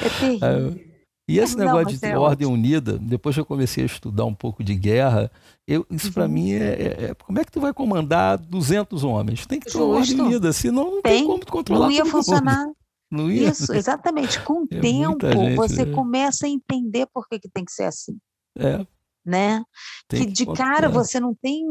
É 0.00 0.08
terrível. 0.08 0.92
E 1.28 1.38
esse 1.38 1.56
não, 1.56 1.66
negócio 1.66 1.96
de 1.96 2.04
é 2.04 2.18
ordem 2.18 2.48
ótimo. 2.48 2.58
unida, 2.58 2.98
depois 2.98 3.36
que 3.36 3.40
eu 3.40 3.46
comecei 3.46 3.84
a 3.84 3.86
estudar 3.86 4.24
um 4.24 4.34
pouco 4.34 4.64
de 4.64 4.74
guerra, 4.74 5.30
eu, 5.68 5.86
isso 5.88 6.08
uhum. 6.08 6.12
para 6.12 6.26
mim 6.26 6.52
é, 6.52 6.56
é, 6.56 7.04
é, 7.10 7.14
Como 7.14 7.38
é 7.38 7.44
que 7.44 7.52
tu 7.52 7.60
vai 7.60 7.72
comandar 7.72 8.36
200 8.38 9.04
homens? 9.04 9.46
Tem 9.46 9.60
que 9.60 9.70
ter 9.70 9.78
uma 9.78 9.98
ordem 9.98 10.20
unida, 10.20 10.52
senão 10.52 10.96
não 10.96 11.02
tem, 11.02 11.18
tem 11.18 11.26
como 11.28 11.44
tu 11.44 11.52
controlar. 11.52 11.86
Não 11.86 11.92
ia 11.92 12.04
funcionar. 12.04 12.66
Mundo. 12.66 12.76
Não 13.12 13.30
ia? 13.30 13.50
Isso, 13.50 13.74
exatamente. 13.74 14.40
Com 14.40 14.62
o 14.62 14.68
é 14.72 14.80
tempo, 14.80 15.30
gente, 15.30 15.54
você 15.54 15.84
né? 15.84 15.92
começa 15.92 16.46
a 16.46 16.48
entender 16.48 17.06
por 17.12 17.28
que, 17.28 17.38
que 17.38 17.48
tem 17.48 17.62
que 17.62 17.70
ser 17.70 17.84
assim. 17.84 18.16
É. 18.58 18.86
Né? 19.24 19.62
Que, 20.08 20.20
que 20.20 20.26
de 20.26 20.46
cara 20.46 20.88
você 20.88 21.20
não 21.20 21.34
tem 21.34 21.62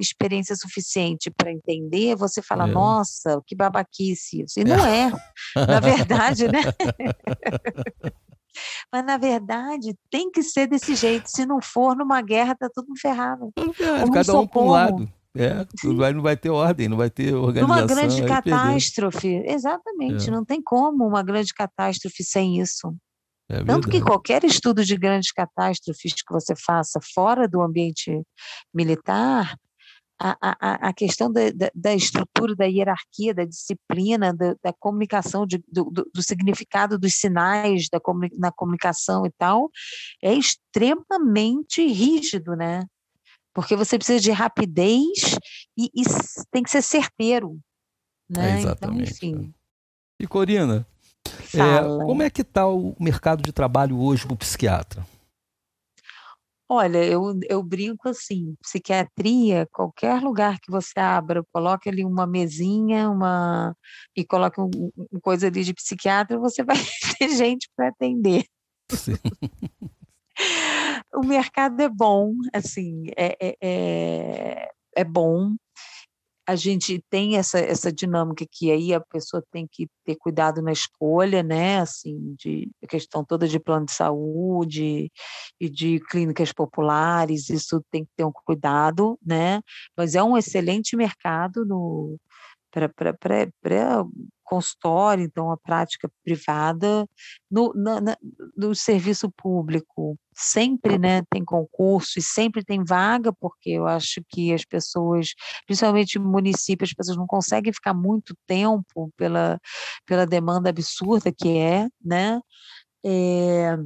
experiência 0.00 0.54
suficiente 0.56 1.30
para 1.30 1.50
entender, 1.50 2.14
você 2.16 2.42
fala, 2.42 2.68
é. 2.68 2.72
nossa, 2.72 3.40
que 3.46 3.54
babaquice 3.54 4.42
isso. 4.42 4.58
E 4.58 4.64
não 4.64 4.84
é, 4.84 5.12
é. 5.56 5.66
na 5.66 5.78
verdade, 5.80 6.48
né? 6.48 6.60
Mas, 8.92 9.06
na 9.06 9.16
verdade, 9.16 9.96
tem 10.10 10.28
que 10.28 10.42
ser 10.42 10.66
desse 10.66 10.96
jeito. 10.96 11.30
Se 11.30 11.46
não 11.46 11.62
for, 11.62 11.96
numa 11.96 12.20
guerra, 12.20 12.56
tá 12.56 12.68
tudo 12.74 12.88
ferrado. 13.00 13.52
É, 13.56 14.10
cada 14.12 14.38
um 14.40 14.46
para 14.46 14.60
um 14.60 14.68
lado. 14.68 15.12
É, 15.36 15.64
não 16.12 16.22
vai 16.22 16.36
ter 16.36 16.50
ordem, 16.50 16.88
não 16.88 16.96
vai 16.96 17.08
ter 17.08 17.34
organização. 17.34 17.76
Uma 17.76 17.86
grande 17.86 18.24
catástrofe, 18.24 19.28
exatamente, 19.46 20.28
é. 20.28 20.30
não 20.30 20.44
tem 20.44 20.60
como 20.60 21.06
uma 21.06 21.22
grande 21.22 21.54
catástrofe 21.54 22.24
sem 22.24 22.60
isso. 22.60 22.92
É 23.48 23.64
Tanto 23.64 23.88
que 23.88 24.00
qualquer 24.00 24.44
estudo 24.44 24.84
de 24.84 24.96
grandes 24.96 25.32
catástrofes 25.32 26.14
que 26.14 26.32
você 26.32 26.54
faça 26.56 27.00
fora 27.14 27.48
do 27.48 27.60
ambiente 27.60 28.22
militar, 28.72 29.56
a, 30.20 30.36
a, 30.42 30.88
a 30.88 30.92
questão 30.92 31.32
da, 31.32 31.50
da, 31.50 31.70
da, 31.74 31.94
estrutura, 31.94 32.54
da 32.54 32.66
hierarquia, 32.66 33.32
da 33.32 33.44
disciplina, 33.44 34.34
da, 34.34 34.54
da 34.62 34.72
comunicação, 34.78 35.46
de, 35.46 35.58
do, 35.66 35.84
do, 35.84 36.08
do, 36.14 36.22
significado 36.22 36.98
dos 36.98 37.14
sinais 37.14 37.88
da 37.90 37.98
na 38.38 38.52
comunicação 38.52 39.24
e 39.24 39.30
tal, 39.38 39.70
é 40.22 40.34
extremamente 40.34 41.86
rígido, 41.86 42.54
né? 42.54 42.84
Porque 43.60 43.76
você 43.76 43.98
precisa 43.98 44.18
de 44.18 44.30
rapidez 44.30 45.38
e, 45.76 45.90
e 45.94 46.02
tem 46.50 46.62
que 46.62 46.70
ser 46.70 46.80
certeiro. 46.80 47.60
Né? 48.26 48.52
É 48.52 48.58
exatamente. 48.60 49.12
Então, 49.12 49.40
enfim. 49.40 49.54
E 50.18 50.26
Corina, 50.26 50.86
é, 51.54 51.82
como 52.06 52.22
é 52.22 52.30
que 52.30 52.40
está 52.40 52.66
o 52.66 52.96
mercado 52.98 53.42
de 53.42 53.52
trabalho 53.52 54.00
hoje 54.00 54.24
para 54.24 54.32
o 54.32 54.38
psiquiatra? 54.38 55.06
Olha, 56.66 57.04
eu, 57.04 57.38
eu 57.50 57.62
brinco 57.62 58.08
assim, 58.08 58.54
psiquiatria, 58.62 59.68
qualquer 59.70 60.22
lugar 60.22 60.58
que 60.58 60.70
você 60.70 60.98
abra, 60.98 61.44
coloque 61.52 61.88
ali 61.88 62.02
uma 62.02 62.26
mesinha, 62.26 63.10
uma 63.10 63.76
e 64.16 64.24
coloque 64.24 64.58
um, 64.58 64.70
um 65.12 65.20
coisa 65.20 65.48
ali 65.48 65.64
de 65.64 65.74
psiquiatra, 65.74 66.38
você 66.38 66.62
vai 66.64 66.78
ter 67.18 67.28
gente 67.28 67.68
para 67.76 67.88
atender. 67.88 68.46
Sim. 68.90 69.16
o 71.14 71.26
mercado 71.26 71.80
é 71.80 71.88
bom, 71.88 72.34
assim, 72.52 73.04
é, 73.16 73.36
é, 73.40 73.56
é, 73.62 74.70
é 74.96 75.04
bom. 75.04 75.54
A 76.46 76.56
gente 76.56 77.00
tem 77.08 77.36
essa, 77.36 77.60
essa 77.60 77.92
dinâmica 77.92 78.44
que 78.50 78.72
aí 78.72 78.92
a 78.92 79.00
pessoa 79.00 79.42
tem 79.52 79.68
que 79.70 79.86
ter 80.04 80.16
cuidado 80.16 80.60
na 80.60 80.72
escolha, 80.72 81.44
né? 81.44 81.78
Assim, 81.78 82.34
de 82.36 82.68
questão 82.88 83.24
toda 83.24 83.46
de 83.46 83.60
plano 83.60 83.86
de 83.86 83.92
saúde 83.92 85.12
e 85.60 85.68
de 85.70 86.00
clínicas 86.10 86.52
populares, 86.52 87.50
isso 87.50 87.80
tem 87.90 88.04
que 88.04 88.10
ter 88.16 88.24
um 88.24 88.32
cuidado, 88.32 89.16
né? 89.24 89.60
Mas 89.96 90.16
é 90.16 90.22
um 90.24 90.36
excelente 90.36 90.96
mercado 90.96 91.64
no 91.64 92.16
para 92.70 92.86
consultório, 94.50 95.24
então 95.24 95.52
a 95.52 95.56
prática 95.56 96.10
privada, 96.24 97.06
no, 97.48 97.72
na, 97.72 98.00
na, 98.00 98.16
no 98.56 98.74
serviço 98.74 99.30
público 99.30 100.18
sempre 100.34 100.98
né, 100.98 101.22
tem 101.30 101.44
concurso 101.44 102.18
e 102.18 102.22
sempre 102.22 102.64
tem 102.64 102.82
vaga, 102.82 103.32
porque 103.32 103.70
eu 103.70 103.86
acho 103.86 104.20
que 104.28 104.52
as 104.52 104.64
pessoas, 104.64 105.34
principalmente 105.66 106.18
municípios, 106.18 106.90
as 106.90 106.94
pessoas 106.94 107.16
não 107.16 107.28
conseguem 107.28 107.72
ficar 107.72 107.94
muito 107.94 108.34
tempo 108.44 109.12
pela, 109.16 109.60
pela 110.04 110.26
demanda 110.26 110.68
absurda 110.68 111.32
que 111.32 111.56
é, 111.56 111.86
né? 112.04 112.40
É, 113.04 113.76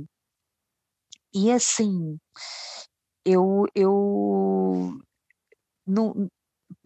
e 1.35 1.53
assim, 1.53 2.19
eu, 3.25 3.67
eu 3.75 4.99
não, 5.87 6.31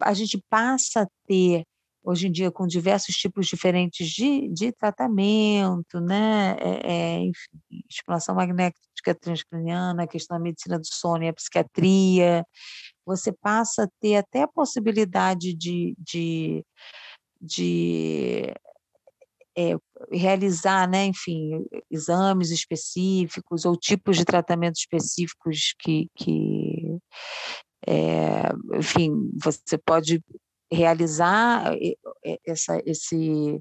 a 0.01 0.13
gente 0.13 0.43
passa 0.49 1.03
a 1.03 1.07
ter 1.25 1.65
hoje 2.09 2.27
em 2.27 2.31
dia 2.31 2.51
com 2.51 2.65
diversos 2.65 3.15
tipos 3.15 3.47
diferentes 3.47 4.07
de, 4.09 4.47
de 4.49 4.71
tratamento, 4.71 5.99
né? 6.01 6.55
É, 6.59 6.91
é, 6.91 7.19
enfim, 7.19 7.83
estimulação 7.89 8.35
magnética 8.35 9.13
transcraniana, 9.19 10.03
a 10.03 10.07
questão 10.07 10.37
da 10.37 10.43
medicina 10.43 10.79
do 10.79 10.87
sono 10.87 11.23
e 11.23 11.27
a 11.27 11.33
psiquiatria, 11.33 12.43
você 13.05 13.31
passa 13.31 13.83
a 13.83 13.89
ter 13.99 14.15
até 14.15 14.41
a 14.41 14.47
possibilidade 14.47 15.53
de, 15.53 15.95
de, 15.99 16.65
de 17.39 18.53
é, 19.55 19.75
realizar, 20.11 20.89
né, 20.89 21.05
enfim, 21.05 21.63
exames 21.91 22.49
específicos 22.49 23.65
ou 23.65 23.77
tipos 23.77 24.17
de 24.17 24.25
tratamentos 24.25 24.81
específicos 24.81 25.75
que, 25.79 26.07
que 26.15 26.97
é, 27.87 28.49
enfim, 28.77 29.11
você 29.41 29.77
pode 29.77 30.23
realizar 30.71 31.73
essa, 32.45 32.81
esse, 32.85 33.59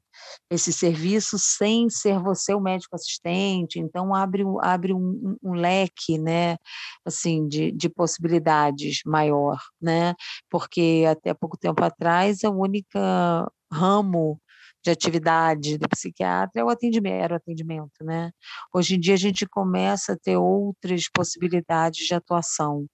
esse 0.50 0.72
serviço 0.72 1.38
sem 1.38 1.88
ser 1.88 2.18
você 2.18 2.54
o 2.54 2.60
médico 2.60 2.94
assistente, 2.94 3.78
então 3.78 4.14
abre, 4.14 4.44
abre 4.60 4.92
um, 4.92 5.36
um 5.42 5.52
leque, 5.52 6.18
né, 6.18 6.56
assim, 7.04 7.48
de, 7.48 7.72
de 7.72 7.88
possibilidades 7.88 9.00
maior, 9.06 9.58
né, 9.80 10.14
porque 10.50 11.04
até 11.08 11.32
pouco 11.32 11.56
tempo 11.56 11.82
atrás 11.82 12.44
a 12.44 12.50
única 12.50 13.50
ramo 13.72 14.40
de 14.82 14.90
atividade 14.90 15.78
do 15.78 15.88
psiquiatra 15.88 16.60
é 16.60 16.64
o 16.64 16.68
atendimento, 16.68 17.22
era 17.24 17.34
o 17.34 17.36
atendimento, 17.36 18.04
né? 18.04 18.30
Hoje 18.72 18.94
em 18.94 19.00
dia 19.00 19.14
a 19.14 19.18
gente 19.18 19.46
começa 19.46 20.12
a 20.12 20.16
ter 20.16 20.36
outras 20.36 21.08
possibilidades 21.12 22.06
de 22.06 22.14
atuação, 22.14 22.86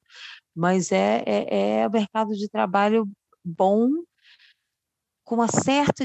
mas 0.54 0.92
é, 0.92 1.22
é, 1.26 1.80
é 1.80 1.88
o 1.88 1.90
mercado 1.90 2.30
de 2.32 2.48
trabalho 2.48 3.06
bom, 3.44 3.90
com 5.24 5.36
uma 5.36 5.48
certa 5.48 6.04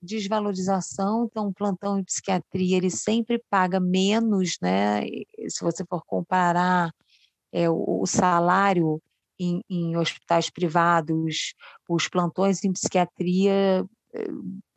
desvalorização, 0.00 1.24
então 1.24 1.48
o 1.48 1.54
plantão 1.54 1.98
em 1.98 2.04
psiquiatria 2.04 2.76
ele 2.76 2.90
sempre 2.90 3.42
paga 3.50 3.80
menos, 3.80 4.56
né? 4.62 5.02
Se 5.48 5.62
você 5.62 5.84
for 5.84 6.02
comparar 6.06 6.92
é, 7.52 7.68
o, 7.68 8.06
salário 8.06 9.02
em, 9.38 9.60
em, 9.68 9.96
hospitais 9.96 10.50
privados, 10.50 11.54
os 11.88 12.08
plantões 12.08 12.62
em 12.64 12.72
psiquiatria 12.72 13.84
eh, 14.14 14.28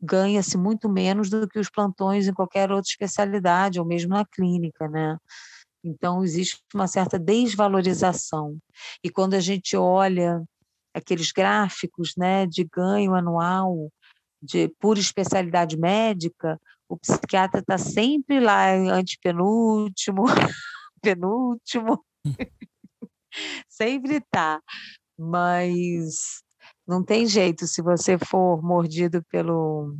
ganha-se 0.01 0.57
muito 0.57 0.89
menos 0.89 1.29
do 1.29 1.47
que 1.47 1.59
os 1.59 1.69
plantões 1.69 2.27
em 2.27 2.33
qualquer 2.33 2.71
outra 2.71 2.89
especialidade, 2.89 3.79
ou 3.79 3.85
mesmo 3.85 4.09
na 4.09 4.25
clínica, 4.25 4.87
né? 4.87 5.17
Então 5.83 6.23
existe 6.23 6.59
uma 6.73 6.87
certa 6.87 7.19
desvalorização. 7.19 8.57
E 9.03 9.09
quando 9.09 9.33
a 9.35 9.39
gente 9.39 9.75
olha 9.75 10.41
aqueles 10.93 11.31
gráficos 11.31 12.13
né, 12.17 12.45
de 12.45 12.63
ganho 12.63 13.15
anual 13.15 13.91
de 14.41 14.67
por 14.79 14.97
especialidade 14.97 15.77
médica, 15.77 16.59
o 16.89 16.97
psiquiatra 16.97 17.61
está 17.61 17.77
sempre 17.77 18.41
lá, 18.41 18.71
antepenúltimo, 18.71 20.25
penúltimo, 21.01 22.03
sempre 23.69 24.17
está. 24.17 24.61
Mas 25.17 26.43
não 26.85 27.03
tem 27.03 27.25
jeito, 27.25 27.65
se 27.65 27.81
você 27.81 28.17
for 28.17 28.61
mordido 28.61 29.23
pelo, 29.23 29.95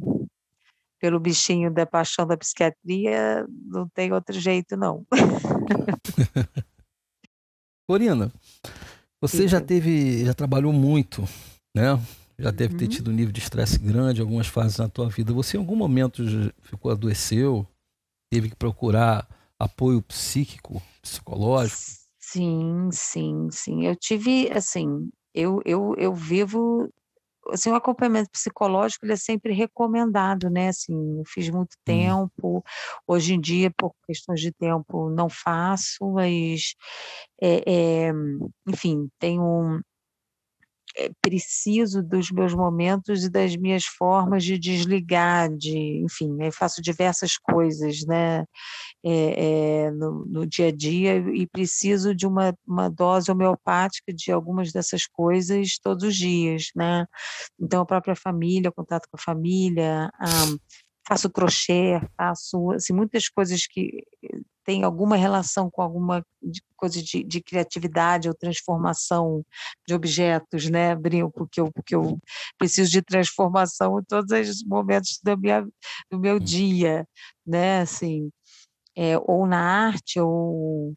pelo 1.00 1.20
bichinho 1.20 1.74
da 1.74 1.86
paixão 1.86 2.28
da 2.28 2.38
psiquiatria, 2.38 3.46
não 3.66 3.88
tem 3.90 4.12
outro 4.12 4.38
jeito, 4.38 4.76
não. 4.76 5.06
Corina, 7.88 8.32
você 9.28 9.48
já 9.48 9.62
teve, 9.62 10.26
já 10.26 10.34
trabalhou 10.34 10.74
muito, 10.74 11.24
né? 11.74 11.98
Já 12.38 12.52
deve 12.52 12.76
ter 12.76 12.84
uhum. 12.84 12.90
tido 12.90 13.10
um 13.10 13.14
nível 13.14 13.32
de 13.32 13.40
estresse 13.40 13.80
grande 13.80 14.20
algumas 14.20 14.48
fases 14.48 14.78
na 14.78 14.90
tua 14.90 15.08
vida. 15.08 15.32
Você 15.32 15.56
em 15.56 15.62
algum 15.62 15.78
momento 15.78 16.24
ficou 16.62 16.92
adoeceu, 16.92 17.66
teve 18.30 18.50
que 18.50 18.56
procurar 18.56 19.26
apoio 19.58 20.02
psíquico, 20.02 20.82
psicológico? 21.02 21.80
Sim, 22.20 22.90
sim, 22.92 23.48
sim. 23.50 23.86
Eu 23.86 23.96
tive, 23.96 24.52
assim, 24.52 25.10
eu, 25.34 25.62
eu, 25.64 25.96
eu 25.98 26.14
vivo 26.14 26.90
assim, 27.50 27.72
o 27.72 27.76
acompanhamento 27.76 28.30
psicológico 28.32 29.06
ele 29.06 29.14
é 29.14 29.18
sempre 29.18 29.54
recomendado, 29.54 30.50
né? 30.50 30.70
Assim, 30.70 31.20
eu 31.20 31.24
fiz 31.26 31.50
muito 31.50 31.74
uhum. 31.74 31.84
tempo, 31.86 32.64
hoje 33.08 33.34
em 33.34 33.40
dia, 33.42 33.72
por 33.78 33.94
questões 34.06 34.40
de 34.42 34.52
tempo, 34.52 35.10
não 35.10 35.30
faço, 35.30 36.12
mas, 36.12 36.76
é, 37.42 38.08
é, 38.10 38.14
enfim, 38.68 39.10
tenho 39.20 39.80
é, 39.80 39.93
preciso 41.22 42.04
dos 42.04 42.30
meus 42.32 42.54
momentos 42.54 43.24
e 43.24 43.30
das 43.30 43.56
minhas 43.56 43.86
formas 43.86 44.44
de 44.44 44.58
desligar, 44.58 45.50
de, 45.56 46.04
enfim, 46.04 46.38
eu 46.40 46.52
faço 46.52 46.82
diversas 46.82 47.38
coisas, 47.38 48.06
né, 48.06 48.46
é, 49.04 49.86
é, 49.86 49.92
no, 49.92 50.26
no, 50.26 50.46
dia 50.46 50.68
a 50.68 50.72
dia 50.72 51.18
e 51.18 51.48
preciso 51.48 52.14
de 52.16 52.28
uma, 52.28 52.56
uma 52.66 52.90
dose 52.90 53.32
homeopática 53.32 54.14
de 54.14 54.32
algumas 54.32 54.72
dessas 54.72 55.08
coisas 55.08 55.78
todos 55.82 56.04
os 56.04 56.16
dias, 56.16 56.68
né, 56.76 57.06
então 57.60 57.82
a 57.82 57.86
própria 57.86 58.16
família, 58.16 58.70
o 58.70 58.74
contato 58.74 59.08
com 59.10 59.18
a 59.18 59.22
família, 59.22 60.10
a, 60.20 60.30
faço 61.08 61.30
crochê, 61.30 62.02
faço 62.18 62.72
assim, 62.72 62.94
muitas 62.94 63.28
coisas 63.30 63.68
que 63.68 64.04
têm 64.66 64.84
alguma 64.84 65.16
relação 65.16 65.70
com 65.70 65.82
alguma 65.82 66.26
coisa 66.76 67.02
de, 67.02 67.24
de, 67.24 67.42
criatividade 67.42 68.28
ou 68.28 68.36
transformação 68.36 69.44
de 69.88 69.94
objetos, 69.94 70.70
né? 70.70 70.96
Brinco, 70.96 71.32
porque 71.32 71.62
eu, 71.62 71.72
eu 71.92 72.20
preciso 72.58 72.92
de 72.92 73.02
transformação 73.02 74.00
em 74.00 74.04
todos 74.04 74.32
os 74.50 74.64
momentos 74.64 75.20
do, 75.24 75.38
minha, 75.38 75.66
do 76.12 76.20
meu 76.20 76.40
dia, 76.40 77.08
né? 77.46 77.82
Assim, 77.82 78.30
é, 78.96 79.18
ou 79.18 79.46
na 79.48 79.60
arte, 79.60 80.20
ou, 80.20 80.94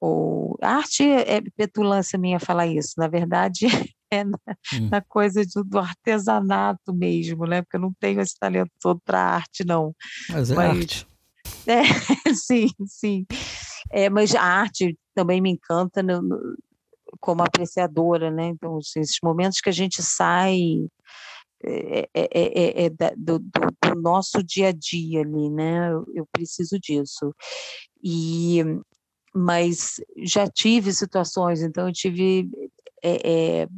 ou... 0.00 0.56
A 0.62 0.76
arte 0.76 1.02
é 1.04 1.40
petulância 1.56 2.18
minha 2.18 2.40
falar 2.40 2.66
isso, 2.66 2.94
na 2.98 3.08
verdade 3.08 3.66
é 4.12 4.24
na, 4.24 4.38
hum. 4.74 4.88
na 4.90 5.00
coisa 5.00 5.44
de, 5.44 5.62
do 5.64 5.78
artesanato 5.78 6.92
mesmo, 6.94 7.46
né? 7.46 7.62
Porque 7.62 7.76
eu 7.76 7.80
não 7.80 7.92
tenho 7.98 8.20
esse 8.20 8.38
talento 8.38 8.70
todo 8.80 9.00
para 9.04 9.20
arte, 9.20 9.64
não. 9.64 9.94
Mas 10.30 10.50
é 10.50 10.54
mas, 10.54 10.78
arte. 10.78 11.11
É, 12.26 12.34
sim, 12.34 12.66
sim. 12.86 13.26
É, 13.90 14.08
mas 14.10 14.34
a 14.34 14.42
arte 14.42 14.98
também 15.14 15.40
me 15.40 15.50
encanta 15.50 16.02
no, 16.02 16.22
no, 16.22 16.56
como 17.20 17.42
apreciadora, 17.42 18.30
né? 18.30 18.46
Então, 18.46 18.78
assim, 18.78 19.00
esses 19.00 19.18
momentos 19.22 19.60
que 19.60 19.68
a 19.68 19.72
gente 19.72 20.02
sai 20.02 20.58
é, 21.64 22.08
é, 22.14 22.28
é, 22.32 22.84
é 22.84 22.90
do, 23.16 23.38
do, 23.38 23.50
do, 23.84 24.00
nosso 24.00 24.42
dia 24.42 24.68
a 24.68 24.72
dia 24.72 25.20
ali, 25.20 25.50
né? 25.50 25.92
Eu, 26.14 26.26
preciso 26.32 26.78
disso. 26.78 27.34
E 28.02 28.62
mas 29.34 29.94
já 30.24 30.46
tive 30.46 30.92
situações, 30.92 31.62
então 31.62 31.86
eu 31.88 31.92
tive 31.92 32.50
é, 33.02 33.62
é, 33.62 33.68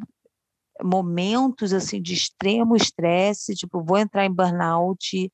momentos 0.82 1.72
assim 1.72 2.00
de 2.00 2.14
extremo 2.14 2.76
estresse, 2.76 3.54
tipo, 3.54 3.82
vou 3.82 3.98
entrar 3.98 4.24
em 4.24 4.32
burnout 4.32 5.30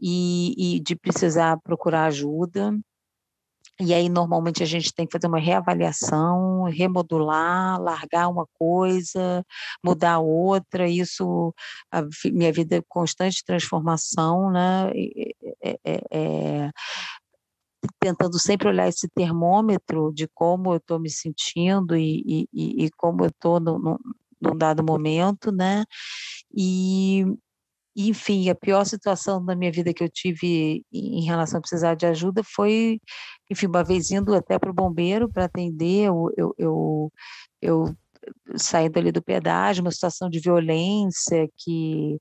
e, 0.00 0.76
e 0.76 0.80
de 0.80 0.96
precisar 0.96 1.58
procurar 1.60 2.06
ajuda. 2.06 2.72
E 3.80 3.94
aí, 3.94 4.08
normalmente, 4.08 4.60
a 4.60 4.66
gente 4.66 4.92
tem 4.92 5.06
que 5.06 5.12
fazer 5.12 5.28
uma 5.28 5.38
reavaliação, 5.38 6.64
remodular, 6.64 7.80
largar 7.80 8.28
uma 8.28 8.44
coisa, 8.54 9.44
mudar 9.84 10.18
outra. 10.18 10.88
Isso, 10.88 11.54
a 11.92 12.02
minha 12.32 12.52
vida 12.52 12.76
é 12.78 12.82
constante 12.88 13.44
transformação, 13.44 14.50
né? 14.50 14.90
É, 15.62 15.78
é, 15.84 16.00
é, 16.10 16.70
tentando 18.00 18.36
sempre 18.38 18.68
olhar 18.68 18.88
esse 18.88 19.08
termômetro 19.08 20.12
de 20.12 20.26
como 20.34 20.72
eu 20.72 20.78
estou 20.78 20.98
me 20.98 21.10
sentindo 21.10 21.96
e, 21.96 22.48
e, 22.52 22.84
e 22.84 22.90
como 22.96 23.22
eu 23.24 23.28
estou 23.28 23.60
num 24.40 24.56
dado 24.56 24.84
momento, 24.84 25.52
né? 25.52 25.84
E, 26.54 27.24
enfim, 27.96 28.48
a 28.48 28.54
pior 28.54 28.84
situação 28.84 29.44
da 29.44 29.56
minha 29.56 29.72
vida 29.72 29.92
que 29.92 30.04
eu 30.04 30.08
tive 30.08 30.84
em 30.92 31.24
relação 31.24 31.58
a 31.58 31.60
precisar 31.60 31.94
de 31.94 32.06
ajuda 32.06 32.42
foi, 32.44 33.00
enfim, 33.50 33.66
uma 33.66 33.84
vez 33.84 34.10
indo 34.10 34.34
até 34.34 34.58
para 34.58 34.70
o 34.70 34.74
bombeiro 34.74 35.28
para 35.30 35.44
atender, 35.46 36.06
eu, 36.06 36.30
eu, 36.36 36.54
eu, 36.58 37.12
eu 37.60 37.96
saindo 38.56 38.98
ali 38.98 39.12
do 39.12 39.22
pedágio, 39.22 39.82
uma 39.82 39.90
situação 39.90 40.28
de 40.28 40.40
violência 40.40 41.48
que, 41.56 42.18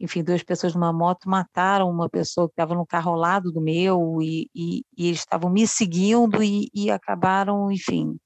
enfim, 0.00 0.22
duas 0.22 0.42
pessoas 0.42 0.74
numa 0.74 0.92
moto 0.92 1.28
mataram 1.28 1.90
uma 1.90 2.08
pessoa 2.08 2.48
que 2.48 2.52
estava 2.52 2.74
no 2.74 2.86
carro 2.86 3.12
ao 3.12 3.18
lado 3.18 3.52
do 3.52 3.60
meu 3.60 4.18
e, 4.22 4.48
e, 4.54 4.82
e 4.96 5.08
eles 5.08 5.20
estavam 5.20 5.50
me 5.50 5.66
seguindo 5.66 6.42
e, 6.42 6.68
e 6.74 6.90
acabaram, 6.90 7.70
enfim, 7.70 8.16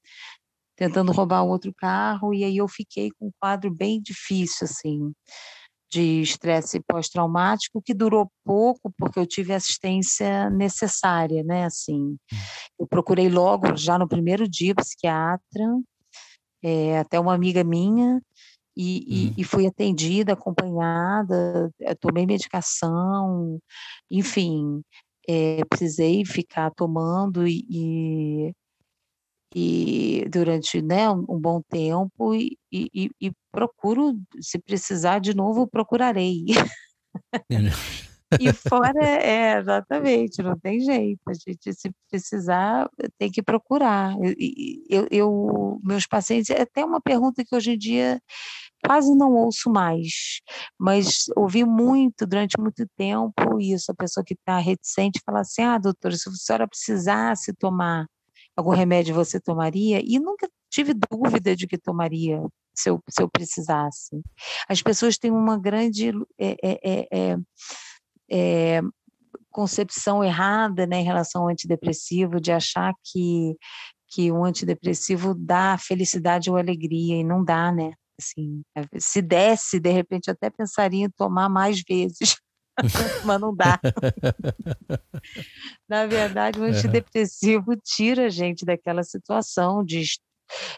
tentando 0.75 1.11
roubar 1.11 1.43
outro 1.43 1.73
carro, 1.75 2.33
e 2.33 2.43
aí 2.43 2.57
eu 2.57 2.67
fiquei 2.67 3.11
com 3.11 3.27
um 3.27 3.31
quadro 3.39 3.71
bem 3.73 4.01
difícil, 4.01 4.65
assim, 4.65 5.13
de 5.91 6.21
estresse 6.21 6.79
pós-traumático 6.87 7.81
que 7.81 7.93
durou 7.93 8.31
pouco 8.43 8.91
porque 8.97 9.19
eu 9.19 9.27
tive 9.27 9.53
a 9.53 9.57
assistência 9.57 10.49
necessária, 10.49 11.43
né? 11.43 11.65
Assim, 11.65 11.99
hum. 12.01 12.17
eu 12.79 12.87
procurei 12.87 13.29
logo 13.29 13.75
já 13.75 13.97
no 13.97 14.07
primeiro 14.07 14.47
dia 14.49 14.73
psiquiatra, 14.73 15.65
é, 16.63 16.97
até 16.97 17.19
uma 17.19 17.33
amiga 17.33 17.63
minha 17.63 18.21
e, 18.75 18.97
uhum. 18.97 19.33
e, 19.37 19.41
e, 19.41 19.43
fui 19.43 19.67
atendida, 19.67 20.33
acompanhada, 20.33 21.71
eh, 21.81 21.93
tomei 21.95 22.25
medicação, 22.25 23.59
enfim, 24.09 24.81
é, 25.27 25.63
precisei 25.69 26.25
ficar 26.25 26.71
tomando 26.71 27.47
e, 27.47 27.65
e 27.69 28.53
durante 30.29 30.81
né, 30.81 31.09
um, 31.09 31.25
um 31.29 31.39
bom 31.39 31.61
tempo 31.69 32.33
e, 32.33 32.57
e, 32.71 33.09
e, 33.21 33.31
procuro, 33.51 34.17
se 34.41 34.57
precisar 34.57 35.19
de 35.19 35.35
novo, 35.35 35.67
procurarei. 35.67 36.45
e 38.39 38.51
fora, 38.51 39.05
é, 39.05 39.59
exatamente, 39.59 40.41
não 40.41 40.57
tem 40.57 40.79
jeito, 40.79 41.19
a 41.27 41.33
gente 41.33 41.73
se 41.73 41.91
precisar 42.09 42.89
tem 43.19 43.31
que 43.31 43.43
procurar. 43.43 44.15
Eu, 44.89 45.07
eu, 45.11 45.79
meus 45.83 46.07
pacientes, 46.07 46.49
é 46.49 46.61
até 46.61 46.83
uma 46.83 46.99
pergunta 46.99 47.43
que 47.45 47.55
hoje 47.55 47.73
em 47.73 47.77
dia 47.77 48.19
quase 48.85 49.15
não 49.15 49.31
ouço 49.33 49.69
mais, 49.69 50.41
mas 50.77 51.25
ouvi 51.37 51.63
muito 51.63 52.27
durante 52.27 52.59
muito 52.59 52.85
tempo 52.97 53.59
isso, 53.59 53.91
a 53.91 53.95
pessoa 53.95 54.23
que 54.25 54.33
está 54.33 54.57
reticente 54.57 55.21
fala 55.25 55.39
assim, 55.39 55.61
ah, 55.61 55.77
doutora, 55.77 56.15
se 56.15 56.27
a 56.27 56.31
senhora 56.33 56.67
precisasse 56.67 57.53
tomar 57.53 58.05
algum 58.55 58.71
remédio, 58.71 59.15
você 59.15 59.39
tomaria? 59.39 60.01
E 60.03 60.19
nunca 60.19 60.49
tive 60.69 60.93
dúvida 60.93 61.55
de 61.55 61.67
que 61.67 61.77
tomaria 61.77 62.41
se 62.75 62.89
eu, 62.89 62.99
se 63.09 63.21
eu 63.21 63.29
precisasse. 63.29 64.21
As 64.67 64.81
pessoas 64.81 65.17
têm 65.17 65.31
uma 65.31 65.59
grande 65.59 66.11
é, 66.39 66.57
é, 66.63 67.07
é, 67.11 67.37
é, 68.31 68.81
concepção 69.51 70.23
errada 70.23 70.87
né, 70.87 70.99
em 70.99 71.03
relação 71.03 71.43
ao 71.43 71.49
antidepressivo, 71.49 72.41
de 72.41 72.51
achar 72.51 72.93
que, 73.03 73.55
que 74.09 74.31
o 74.31 74.43
antidepressivo 74.43 75.35
dá 75.35 75.77
felicidade 75.77 76.49
ou 76.49 76.57
alegria, 76.57 77.17
e 77.17 77.23
não 77.23 77.43
dá, 77.43 77.71
né? 77.71 77.93
Assim, 78.19 78.61
se 78.99 79.21
desse, 79.21 79.79
de 79.79 79.91
repente 79.91 80.29
até 80.29 80.49
pensaria 80.49 81.05
em 81.05 81.09
tomar 81.09 81.49
mais 81.49 81.81
vezes, 81.87 82.37
mas 83.25 83.41
não 83.41 83.55
dá. 83.55 83.79
Na 85.87 86.05
verdade, 86.05 86.59
o 86.59 86.63
antidepressivo 86.63 87.75
tira 87.77 88.25
a 88.25 88.29
gente 88.29 88.65
daquela 88.65 89.03
situação 89.03 89.83
de 89.83 90.03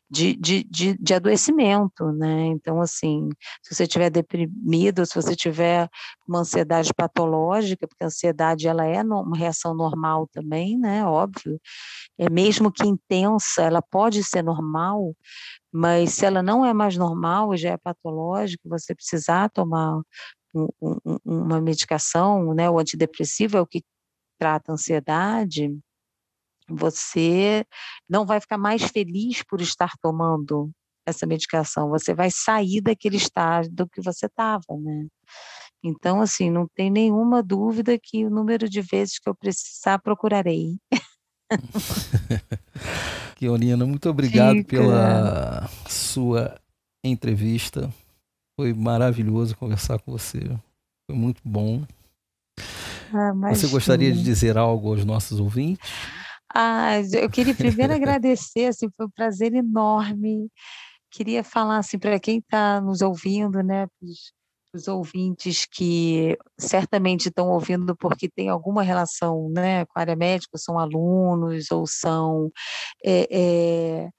de, 0.09 0.35
de, 0.35 0.63
de, 0.63 0.97
de, 0.97 1.13
adoecimento, 1.13 2.11
né? 2.13 2.47
Então, 2.47 2.81
assim, 2.81 3.29
se 3.63 3.75
você 3.75 3.83
estiver 3.83 4.09
deprimido, 4.09 5.05
se 5.05 5.15
você 5.15 5.35
tiver 5.35 5.89
uma 6.27 6.39
ansiedade 6.39 6.93
patológica, 6.93 7.87
porque 7.87 8.03
a 8.03 8.07
ansiedade 8.07 8.67
ela 8.67 8.85
é 8.85 9.01
uma 9.01 9.37
reação 9.37 9.73
normal 9.73 10.27
também, 10.31 10.77
né? 10.77 11.05
Óbvio, 11.05 11.59
é 12.17 12.29
mesmo 12.29 12.71
que 12.71 12.87
intensa, 12.87 13.63
ela 13.63 13.81
pode 13.81 14.23
ser 14.23 14.43
normal, 14.43 15.13
mas 15.71 16.13
se 16.13 16.25
ela 16.25 16.41
não 16.41 16.65
é 16.65 16.73
mais 16.73 16.97
normal 16.97 17.53
e 17.53 17.57
já 17.57 17.71
é 17.71 17.77
patológica, 17.77 18.69
você 18.69 18.95
precisar 18.95 19.49
tomar 19.49 20.01
uma 21.25 21.61
medicação, 21.61 22.53
né, 22.53 22.69
o 22.69 22.79
antidepressivo 22.79 23.57
é 23.57 23.61
o 23.61 23.67
que 23.67 23.83
trata 24.39 24.71
a 24.71 24.75
ansiedade, 24.75 25.77
você 26.67 27.65
não 28.09 28.25
vai 28.25 28.39
ficar 28.39 28.57
mais 28.57 28.83
feliz 28.83 29.43
por 29.43 29.61
estar 29.61 29.91
tomando 30.01 30.71
essa 31.05 31.25
medicação, 31.27 31.89
você 31.89 32.13
vai 32.13 32.31
sair 32.31 32.81
daquele 32.81 33.17
estágio 33.17 33.71
do 33.71 33.87
que 33.87 34.01
você 34.01 34.25
estava, 34.25 34.75
né? 34.79 35.05
Então, 35.83 36.19
assim, 36.19 36.49
não 36.49 36.67
tem 36.75 36.89
nenhuma 36.89 37.43
dúvida 37.43 37.99
que 38.01 38.25
o 38.25 38.29
número 38.29 38.67
de 38.67 38.81
vezes 38.81 39.19
que 39.19 39.29
eu 39.29 39.35
precisar, 39.35 39.99
procurarei. 39.99 40.77
Kiolina, 43.35 43.85
muito 43.85 44.09
obrigado 44.09 44.57
Fica. 44.57 44.77
pela 44.77 45.69
sua 45.87 46.59
entrevista. 47.03 47.93
Foi 48.55 48.73
maravilhoso 48.73 49.55
conversar 49.57 49.99
com 49.99 50.11
você. 50.11 50.39
Foi 51.05 51.15
muito 51.15 51.41
bom. 51.43 51.83
Ah, 53.13 53.33
você 53.53 53.67
gostaria 53.67 54.11
de 54.11 54.23
dizer 54.23 54.57
algo 54.57 54.89
aos 54.89 55.05
nossos 55.05 55.39
ouvintes? 55.39 55.89
Ah, 56.53 56.99
eu 57.13 57.29
queria 57.29 57.53
primeiro 57.53 57.93
agradecer, 57.93 58.67
assim, 58.67 58.89
foi 58.95 59.05
um 59.05 59.09
prazer 59.09 59.53
enorme. 59.53 60.49
Queria 61.11 61.43
falar 61.43 61.77
assim 61.79 61.99
para 61.99 62.19
quem 62.19 62.39
está 62.39 62.81
nos 62.81 63.01
ouvindo, 63.01 63.61
né, 63.61 63.87
os 64.75 64.87
ouvintes 64.87 65.65
que 65.65 66.37
certamente 66.59 67.29
estão 67.29 67.49
ouvindo 67.49 67.95
porque 67.95 68.29
tem 68.29 68.49
alguma 68.49 68.83
relação 68.83 69.49
né, 69.49 69.85
com 69.85 69.93
a 69.97 70.01
área 70.01 70.15
médica, 70.15 70.57
são 70.57 70.77
alunos 70.77 71.71
ou 71.71 71.87
são. 71.87 72.51
É, 73.03 73.27
é, 73.31 74.09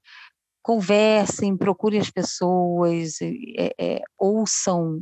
conversem, 0.66 1.56
procurem 1.56 2.00
as 2.00 2.10
pessoas, 2.10 3.18
é, 3.22 3.70
é 3.78 4.00
ouçam 4.18 5.00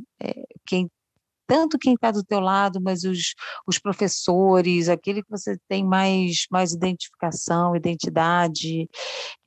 quem 0.67 0.91
tanto 1.47 1.79
quem 1.79 1.95
está 1.95 2.11
do 2.11 2.25
teu 2.25 2.41
lado, 2.41 2.81
mas 2.81 3.05
os, 3.05 3.35
os 3.67 3.79
professores, 3.79 4.89
aquele 4.89 5.23
que 5.23 5.31
você 5.31 5.59
tem 5.69 5.85
mais, 5.85 6.47
mais 6.51 6.73
identificação, 6.73 7.77
identidade, 7.77 8.89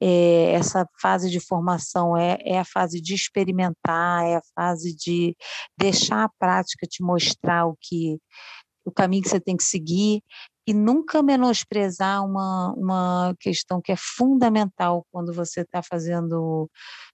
é, 0.02 0.54
essa 0.54 0.88
fase 1.02 1.30
de 1.30 1.40
formação 1.40 2.16
é, 2.16 2.38
é 2.44 2.60
a 2.60 2.66
fase 2.66 3.02
de 3.02 3.14
experimentar, 3.14 4.26
é 4.26 4.36
a 4.36 4.42
fase 4.56 4.96
de 4.96 5.36
deixar 5.78 6.26
a 6.26 6.32
prática 6.40 6.88
te 6.88 7.04
mostrar 7.04 7.66
o 7.66 7.76
que 7.80 8.20
o 8.86 8.92
caminho 8.92 9.24
que 9.24 9.30
você 9.30 9.40
tem 9.40 9.58
que 9.58 9.64
seguir 9.64 10.22
e 10.68 10.74
nunca 10.74 11.24
menosprezar 11.24 12.26
uma, 12.26 12.74
uma 12.76 13.36
questão 13.40 13.82
que 13.82 13.94
é 13.94 13.96
fundamental 13.98 15.08
quando 15.10 15.34
você 15.34 15.62
está 15.62 15.82
fazendo 15.82 16.70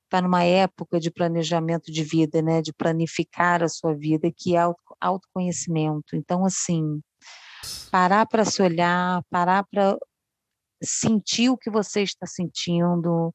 está 0.06 0.22
numa 0.22 0.44
época 0.44 1.00
de 1.00 1.10
planejamento 1.10 1.92
de 1.92 2.04
vida, 2.04 2.42
né, 2.42 2.62
de 2.62 2.72
planificar 2.72 3.64
a 3.64 3.68
sua 3.68 3.96
vida, 3.96 4.32
que 4.36 4.56
é 4.56 4.62
autoconhecimento. 5.02 6.16
Então, 6.16 6.46
assim, 6.46 7.02
parar 7.92 8.28
para 8.28 8.46
se 8.46 8.62
olhar, 8.62 9.24
parar 9.30 9.66
para 9.72 9.98
sentir 10.84 11.50
o 11.50 11.58
que 11.58 11.72
você 11.72 12.04
está 12.04 12.28
sentindo, 12.28 13.34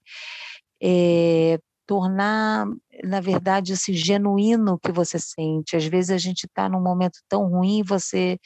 é, 0.80 1.58
tornar, 1.88 2.66
na 3.02 3.18
verdade, 3.18 3.72
esse 3.72 3.94
genuíno 3.94 4.78
que 4.78 4.92
você 4.92 5.18
sente. 5.18 5.74
Às 5.74 5.86
vezes 5.86 6.10
a 6.10 6.18
gente 6.18 6.44
está 6.44 6.68
num 6.68 6.82
momento 6.82 7.18
tão 7.26 7.48
ruim, 7.48 7.82
você 7.82 8.38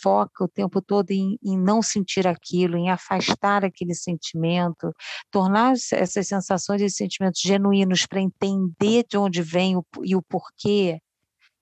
foca 0.00 0.44
o 0.44 0.48
tempo 0.48 0.80
todo 0.80 1.10
em, 1.10 1.36
em, 1.42 1.58
não 1.58 1.82
sentir 1.82 2.28
aquilo, 2.28 2.76
em 2.76 2.88
afastar 2.88 3.64
aquele 3.64 3.92
sentimento, 3.92 4.94
tornar 5.32 5.72
essas 5.72 6.28
sensações 6.28 6.80
e 6.80 6.88
sentimentos 6.88 7.40
genuínos 7.40 8.06
para 8.06 8.20
entender 8.20 9.04
de 9.08 9.18
onde 9.18 9.42
vem 9.42 9.76
o, 9.76 9.84
e 10.04 10.14
o 10.14 10.22
porquê. 10.22 11.00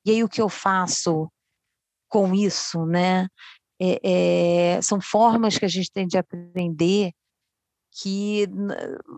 E 0.04 0.10
aí 0.10 0.22
o 0.22 0.28
que 0.28 0.42
eu 0.42 0.50
faço 0.50 1.30
com 2.06 2.34
isso, 2.34 2.84
né? 2.84 3.28
É, 3.80 4.76
é, 4.76 4.82
são 4.82 5.00
formas 5.00 5.56
que 5.56 5.64
a 5.64 5.68
gente 5.68 5.90
tem 5.90 6.06
de 6.06 6.18
aprender 6.18 7.12
que 8.00 8.46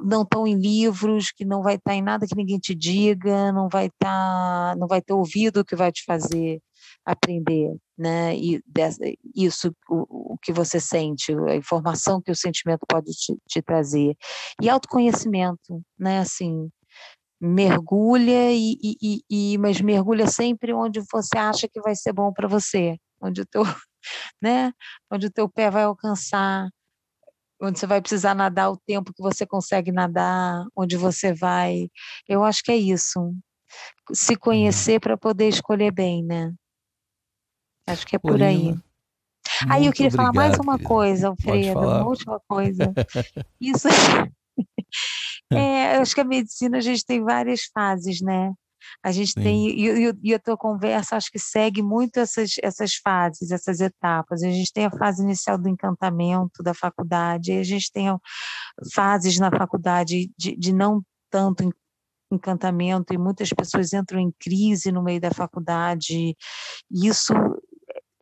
não 0.02 0.22
estão 0.22 0.46
em 0.46 0.54
livros, 0.58 1.30
que 1.30 1.44
não 1.44 1.62
vai 1.62 1.74
estar 1.74 1.90
tá 1.90 1.96
em 1.96 2.02
nada 2.02 2.26
que 2.26 2.36
ninguém 2.36 2.58
te 2.58 2.74
diga, 2.74 3.52
não 3.52 3.68
vai 3.68 3.86
estar, 3.86 4.72
tá, 4.72 4.76
não 4.78 4.86
vai 4.86 5.02
ter 5.02 5.12
ouvido 5.12 5.64
que 5.64 5.76
vai 5.76 5.92
te 5.92 6.04
fazer 6.04 6.60
aprender, 7.04 7.74
né? 7.98 8.36
E 8.36 8.62
dessa, 8.66 9.00
isso, 9.34 9.74
o, 9.88 10.34
o, 10.34 10.38
que 10.38 10.52
você 10.52 10.80
sente, 10.80 11.32
a 11.48 11.56
informação 11.56 12.20
que 12.22 12.30
o 12.30 12.36
sentimento 12.36 12.86
pode 12.88 13.12
te, 13.12 13.36
te 13.48 13.62
trazer 13.62 14.16
e 14.62 14.68
autoconhecimento, 14.68 15.82
né? 15.98 16.20
Assim, 16.20 16.70
mergulha 17.40 18.52
e, 18.52 18.76
e, 18.82 19.22
e, 19.30 19.58
mas 19.58 19.80
mergulha 19.80 20.26
sempre 20.26 20.72
onde 20.74 21.00
você 21.12 21.38
acha 21.38 21.68
que 21.68 21.80
vai 21.80 21.94
ser 21.94 22.12
bom 22.12 22.32
para 22.32 22.48
você, 22.48 22.96
onde 23.22 23.42
o 23.42 23.46
teu, 23.46 23.62
né? 24.42 24.72
Onde 25.10 25.26
o 25.26 25.30
teu 25.32 25.48
pé 25.48 25.70
vai 25.70 25.84
alcançar 25.84 26.68
onde 27.60 27.78
você 27.78 27.86
vai 27.86 28.00
precisar 28.00 28.34
nadar 28.34 28.70
o 28.70 28.76
tempo 28.76 29.12
que 29.12 29.22
você 29.22 29.46
consegue 29.46 29.92
nadar, 29.92 30.64
onde 30.74 30.96
você 30.96 31.34
vai. 31.34 31.88
Eu 32.28 32.42
acho 32.42 32.62
que 32.62 32.72
é 32.72 32.76
isso. 32.76 33.34
Se 34.12 34.32
uhum. 34.32 34.38
conhecer 34.40 35.00
para 35.00 35.16
poder 35.16 35.48
escolher 35.48 35.92
bem, 35.92 36.24
né? 36.24 36.52
Acho 37.86 38.06
que 38.06 38.16
é 38.16 38.18
por 38.18 38.42
aí. 38.42 38.74
Aí 39.68 39.86
eu 39.86 39.92
queria 39.92 40.08
obrigado, 40.08 40.16
falar 40.16 40.32
mais 40.32 40.58
uma 40.58 40.74
querida. 40.74 40.88
coisa, 40.88 41.28
Alfredo, 41.28 41.80
uma 41.80 42.06
última 42.06 42.40
coisa. 42.48 42.92
Isso. 43.60 43.88
é, 45.52 45.96
acho 45.96 46.14
que 46.14 46.20
a 46.20 46.24
medicina 46.24 46.78
a 46.78 46.80
gente 46.80 47.04
tem 47.04 47.22
várias 47.22 47.62
fases, 47.72 48.20
né? 48.20 48.52
A 49.02 49.12
gente 49.12 49.32
Sim. 49.32 49.42
tem, 49.42 49.68
e, 49.70 50.12
e, 50.22 50.34
a 50.34 50.38
tua 50.38 50.56
conversa 50.56 51.16
acho 51.16 51.30
que 51.30 51.38
segue 51.38 51.82
muito 51.82 52.18
essas, 52.18 52.52
essas 52.62 52.94
fases, 52.94 53.50
essas 53.50 53.80
etapas. 53.80 54.42
A 54.42 54.50
gente 54.50 54.72
tem 54.72 54.86
a 54.86 54.90
fase 54.90 55.22
inicial 55.22 55.58
do 55.58 55.68
encantamento 55.68 56.62
da 56.62 56.74
faculdade, 56.74 57.52
a 57.52 57.62
gente 57.62 57.90
tem 57.92 58.06
fases 58.94 59.38
na 59.38 59.50
faculdade 59.50 60.30
de, 60.36 60.56
de 60.56 60.72
não 60.72 61.02
tanto 61.30 61.68
encantamento 62.32 63.12
e 63.12 63.18
muitas 63.18 63.50
pessoas 63.52 63.92
entram 63.92 64.20
em 64.20 64.32
crise 64.38 64.92
no 64.92 65.02
meio 65.02 65.20
da 65.20 65.30
faculdade. 65.30 66.36
Isso 66.90 67.32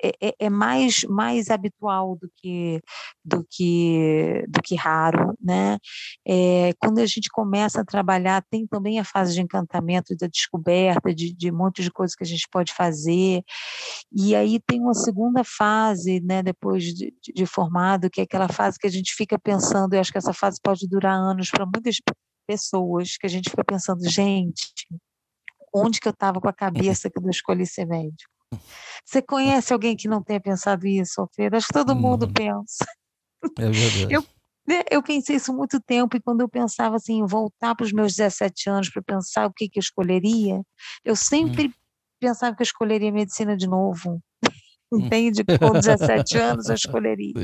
é, 0.02 0.12
é, 0.20 0.34
é, 0.38 0.50
mais, 0.50 1.04
mais 1.04 1.50
habitual 1.50 2.16
do 2.16 2.30
que, 2.36 2.80
do 3.24 3.44
que, 3.50 4.44
do 4.48 4.62
que 4.62 4.76
raro, 4.76 5.34
né? 5.40 5.78
É, 6.26 6.72
quando 6.80 6.98
a 6.98 7.06
gente 7.06 7.28
começa 7.30 7.80
a 7.80 7.84
trabalhar, 7.84 8.44
tem 8.50 8.66
também 8.66 8.98
a 8.98 9.04
fase 9.04 9.34
de 9.34 9.40
encantamento, 9.40 10.16
da 10.16 10.26
descoberta, 10.26 11.14
de, 11.14 11.34
de 11.34 11.50
um 11.50 11.56
monte 11.56 11.82
de 11.82 11.90
coisas 11.90 12.14
que 12.14 12.24
a 12.24 12.26
gente 12.26 12.46
pode 12.50 12.72
fazer, 12.72 13.42
e 14.12 14.34
aí 14.34 14.60
tem 14.60 14.80
uma 14.80 14.94
segunda 14.94 15.42
fase, 15.44 16.20
né, 16.20 16.42
depois 16.42 16.84
de, 16.84 17.12
de 17.34 17.46
formado, 17.46 18.10
que 18.10 18.20
é 18.20 18.24
aquela 18.24 18.48
fase 18.48 18.78
que 18.78 18.86
a 18.86 18.90
gente 18.90 19.14
fica 19.14 19.38
pensando, 19.38 19.94
eu 19.94 20.00
acho 20.00 20.12
que 20.12 20.18
essa 20.18 20.32
fase 20.32 20.58
pode 20.62 20.88
durar 20.88 21.14
anos 21.14 21.50
para 21.50 21.66
muitas 21.66 21.96
pessoas, 22.46 23.16
que 23.16 23.26
a 23.26 23.30
gente 23.30 23.50
fica 23.50 23.64
pensando, 23.64 24.08
gente, 24.08 24.72
onde 25.74 26.00
que 26.00 26.08
eu 26.08 26.12
estava 26.12 26.40
com 26.40 26.48
a 26.48 26.52
cabeça 26.52 27.10
que 27.10 27.18
eu 27.18 27.30
escolhi 27.30 27.66
ser 27.66 27.86
médico? 27.86 28.37
Você 29.04 29.22
conhece 29.22 29.72
alguém 29.72 29.96
que 29.96 30.08
não 30.08 30.22
tenha 30.22 30.40
pensado 30.40 30.86
isso, 30.86 31.20
Alfredo? 31.20 31.56
Acho 31.56 31.68
que 31.68 31.72
todo 31.72 31.92
hum. 31.92 32.00
mundo 32.00 32.30
pensa. 32.32 32.84
É 33.58 33.70
verdade. 33.70 34.14
Eu, 34.14 34.22
né, 34.66 34.82
eu 34.90 35.02
pensei 35.02 35.36
isso 35.36 35.52
muito 35.52 35.80
tempo 35.80 36.16
e 36.16 36.20
quando 36.20 36.42
eu 36.42 36.48
pensava 36.48 36.96
assim, 36.96 37.24
voltar 37.24 37.74
para 37.74 37.84
os 37.84 37.92
meus 37.92 38.14
17 38.14 38.68
anos 38.68 38.90
para 38.90 39.02
pensar 39.02 39.46
o 39.46 39.52
que, 39.52 39.68
que 39.68 39.78
eu 39.78 39.82
escolheria, 39.82 40.60
eu 41.04 41.16
sempre 41.16 41.68
hum. 41.68 41.72
pensava 42.20 42.54
que 42.54 42.62
eu 42.62 42.66
escolheria 42.66 43.12
medicina 43.12 43.56
de 43.56 43.66
novo. 43.66 44.20
Hum. 44.90 45.00
Entende? 45.00 45.44
Com 45.44 45.72
17 45.72 46.38
anos 46.38 46.66
eu 46.70 46.74
escolheria. 46.74 47.34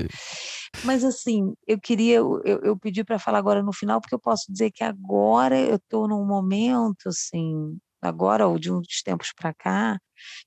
Mas 0.82 1.04
assim, 1.04 1.52
eu 1.66 1.78
queria, 1.78 2.16
eu, 2.16 2.40
eu 2.42 2.74
pedi 2.74 3.04
para 3.04 3.18
falar 3.18 3.36
agora 3.36 3.62
no 3.62 3.70
final, 3.70 4.00
porque 4.00 4.14
eu 4.14 4.18
posso 4.18 4.50
dizer 4.50 4.70
que 4.70 4.82
agora 4.82 5.58
eu 5.60 5.76
estou 5.76 6.08
num 6.08 6.24
momento, 6.26 7.06
assim, 7.06 7.76
agora 8.08 8.46
ou 8.46 8.58
de 8.58 8.72
uns 8.72 9.02
tempos 9.02 9.32
para 9.32 9.52
cá, 9.54 9.98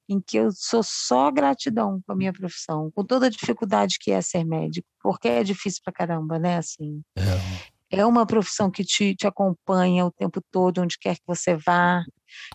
em 0.10 0.20
que 0.20 0.38
eu 0.38 0.50
sou 0.52 0.82
só 0.84 1.32
gratidão 1.32 2.02
com 2.06 2.14
a 2.14 2.16
minha 2.16 2.34
profissão, 2.34 2.92
com 2.92 3.04
toda 3.04 3.28
a 3.28 3.30
dificuldade 3.30 3.98
que 4.00 4.12
é 4.12 4.22
ser 4.22 4.44
médico, 4.44 4.88
porque 5.02 5.28
é 5.28 5.44
difícil 5.44 5.82
para 5.84 5.94
caramba, 5.94 6.40
né? 6.40 6.58
Assim, 6.58 7.02
é. 7.18 8.00
é 8.00 8.06
uma 8.06 8.26
profissão 8.26 8.72
que 8.72 8.84
te, 8.84 9.16
te 9.16 9.28
acompanha 9.28 10.06
o 10.06 10.12
tempo 10.12 10.42
todo, 10.52 10.82
onde 10.82 10.98
quer 11.00 11.16
que 11.16 11.24
você 11.26 11.56
vá. 11.56 12.04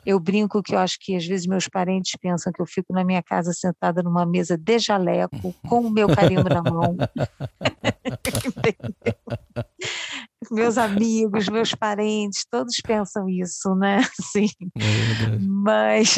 Eu 0.05 0.19
brinco 0.19 0.63
que 0.63 0.75
eu 0.75 0.79
acho 0.79 0.99
que 1.01 1.17
às 1.17 1.27
vezes 1.27 1.47
meus 1.47 1.69
parentes 1.69 2.13
pensam 2.21 2.53
que 2.53 2.61
eu 2.61 2.67
fico 2.67 2.93
na 2.93 3.05
minha 3.05 3.23
casa 3.23 3.53
sentada 3.53 4.03
numa 4.03 4.27
mesa 4.27 4.57
de 4.57 4.79
jaleco, 4.79 5.55
com 5.69 5.81
o 5.81 5.91
meu 5.91 6.09
carimbo 6.09 6.49
na 6.49 6.63
mão. 6.63 6.97
meus 10.51 10.79
amigos, 10.79 11.49
meus 11.49 11.75
parentes, 11.75 12.45
todos 12.51 12.77
pensam 12.85 13.29
isso, 13.29 13.75
né? 13.75 14.01
Sim. 14.33 14.49
É 14.77 15.39
mas, 15.41 16.17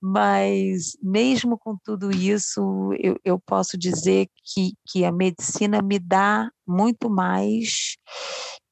mas 0.00 0.96
mesmo 1.02 1.58
com 1.58 1.76
tudo 1.82 2.10
isso, 2.10 2.92
eu, 2.98 3.16
eu 3.24 3.38
posso 3.38 3.78
dizer 3.78 4.28
que, 4.44 4.72
que 4.88 5.04
a 5.04 5.12
medicina 5.12 5.80
me 5.82 5.98
dá 5.98 6.50
muito 6.66 7.08
mais 7.08 7.96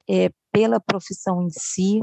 é, 0.08 0.30
pela 0.52 0.80
profissão 0.80 1.42
em 1.42 1.50
si, 1.50 2.00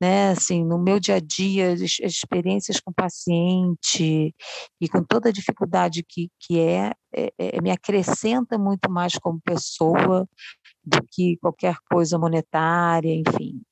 né, 0.00 0.30
assim, 0.30 0.64
no 0.64 0.78
meu 0.78 1.00
dia 1.00 1.16
a 1.16 1.20
dia, 1.20 1.72
as 1.72 1.80
experiências 1.80 2.80
com 2.80 2.92
paciente 2.92 4.34
e 4.80 4.88
com 4.88 5.02
toda 5.04 5.28
a 5.28 5.32
dificuldade 5.32 6.04
que, 6.08 6.30
que 6.40 6.60
é, 6.60 6.92
é, 7.14 7.32
é, 7.38 7.60
me 7.60 7.70
acrescenta 7.70 8.58
muito 8.58 8.90
mais 8.90 9.14
como 9.14 9.40
pessoa 9.40 10.28
do 10.84 10.98
que 11.12 11.36
qualquer 11.38 11.76
coisa 11.90 12.18
monetária, 12.18 13.12
enfim. 13.12 13.62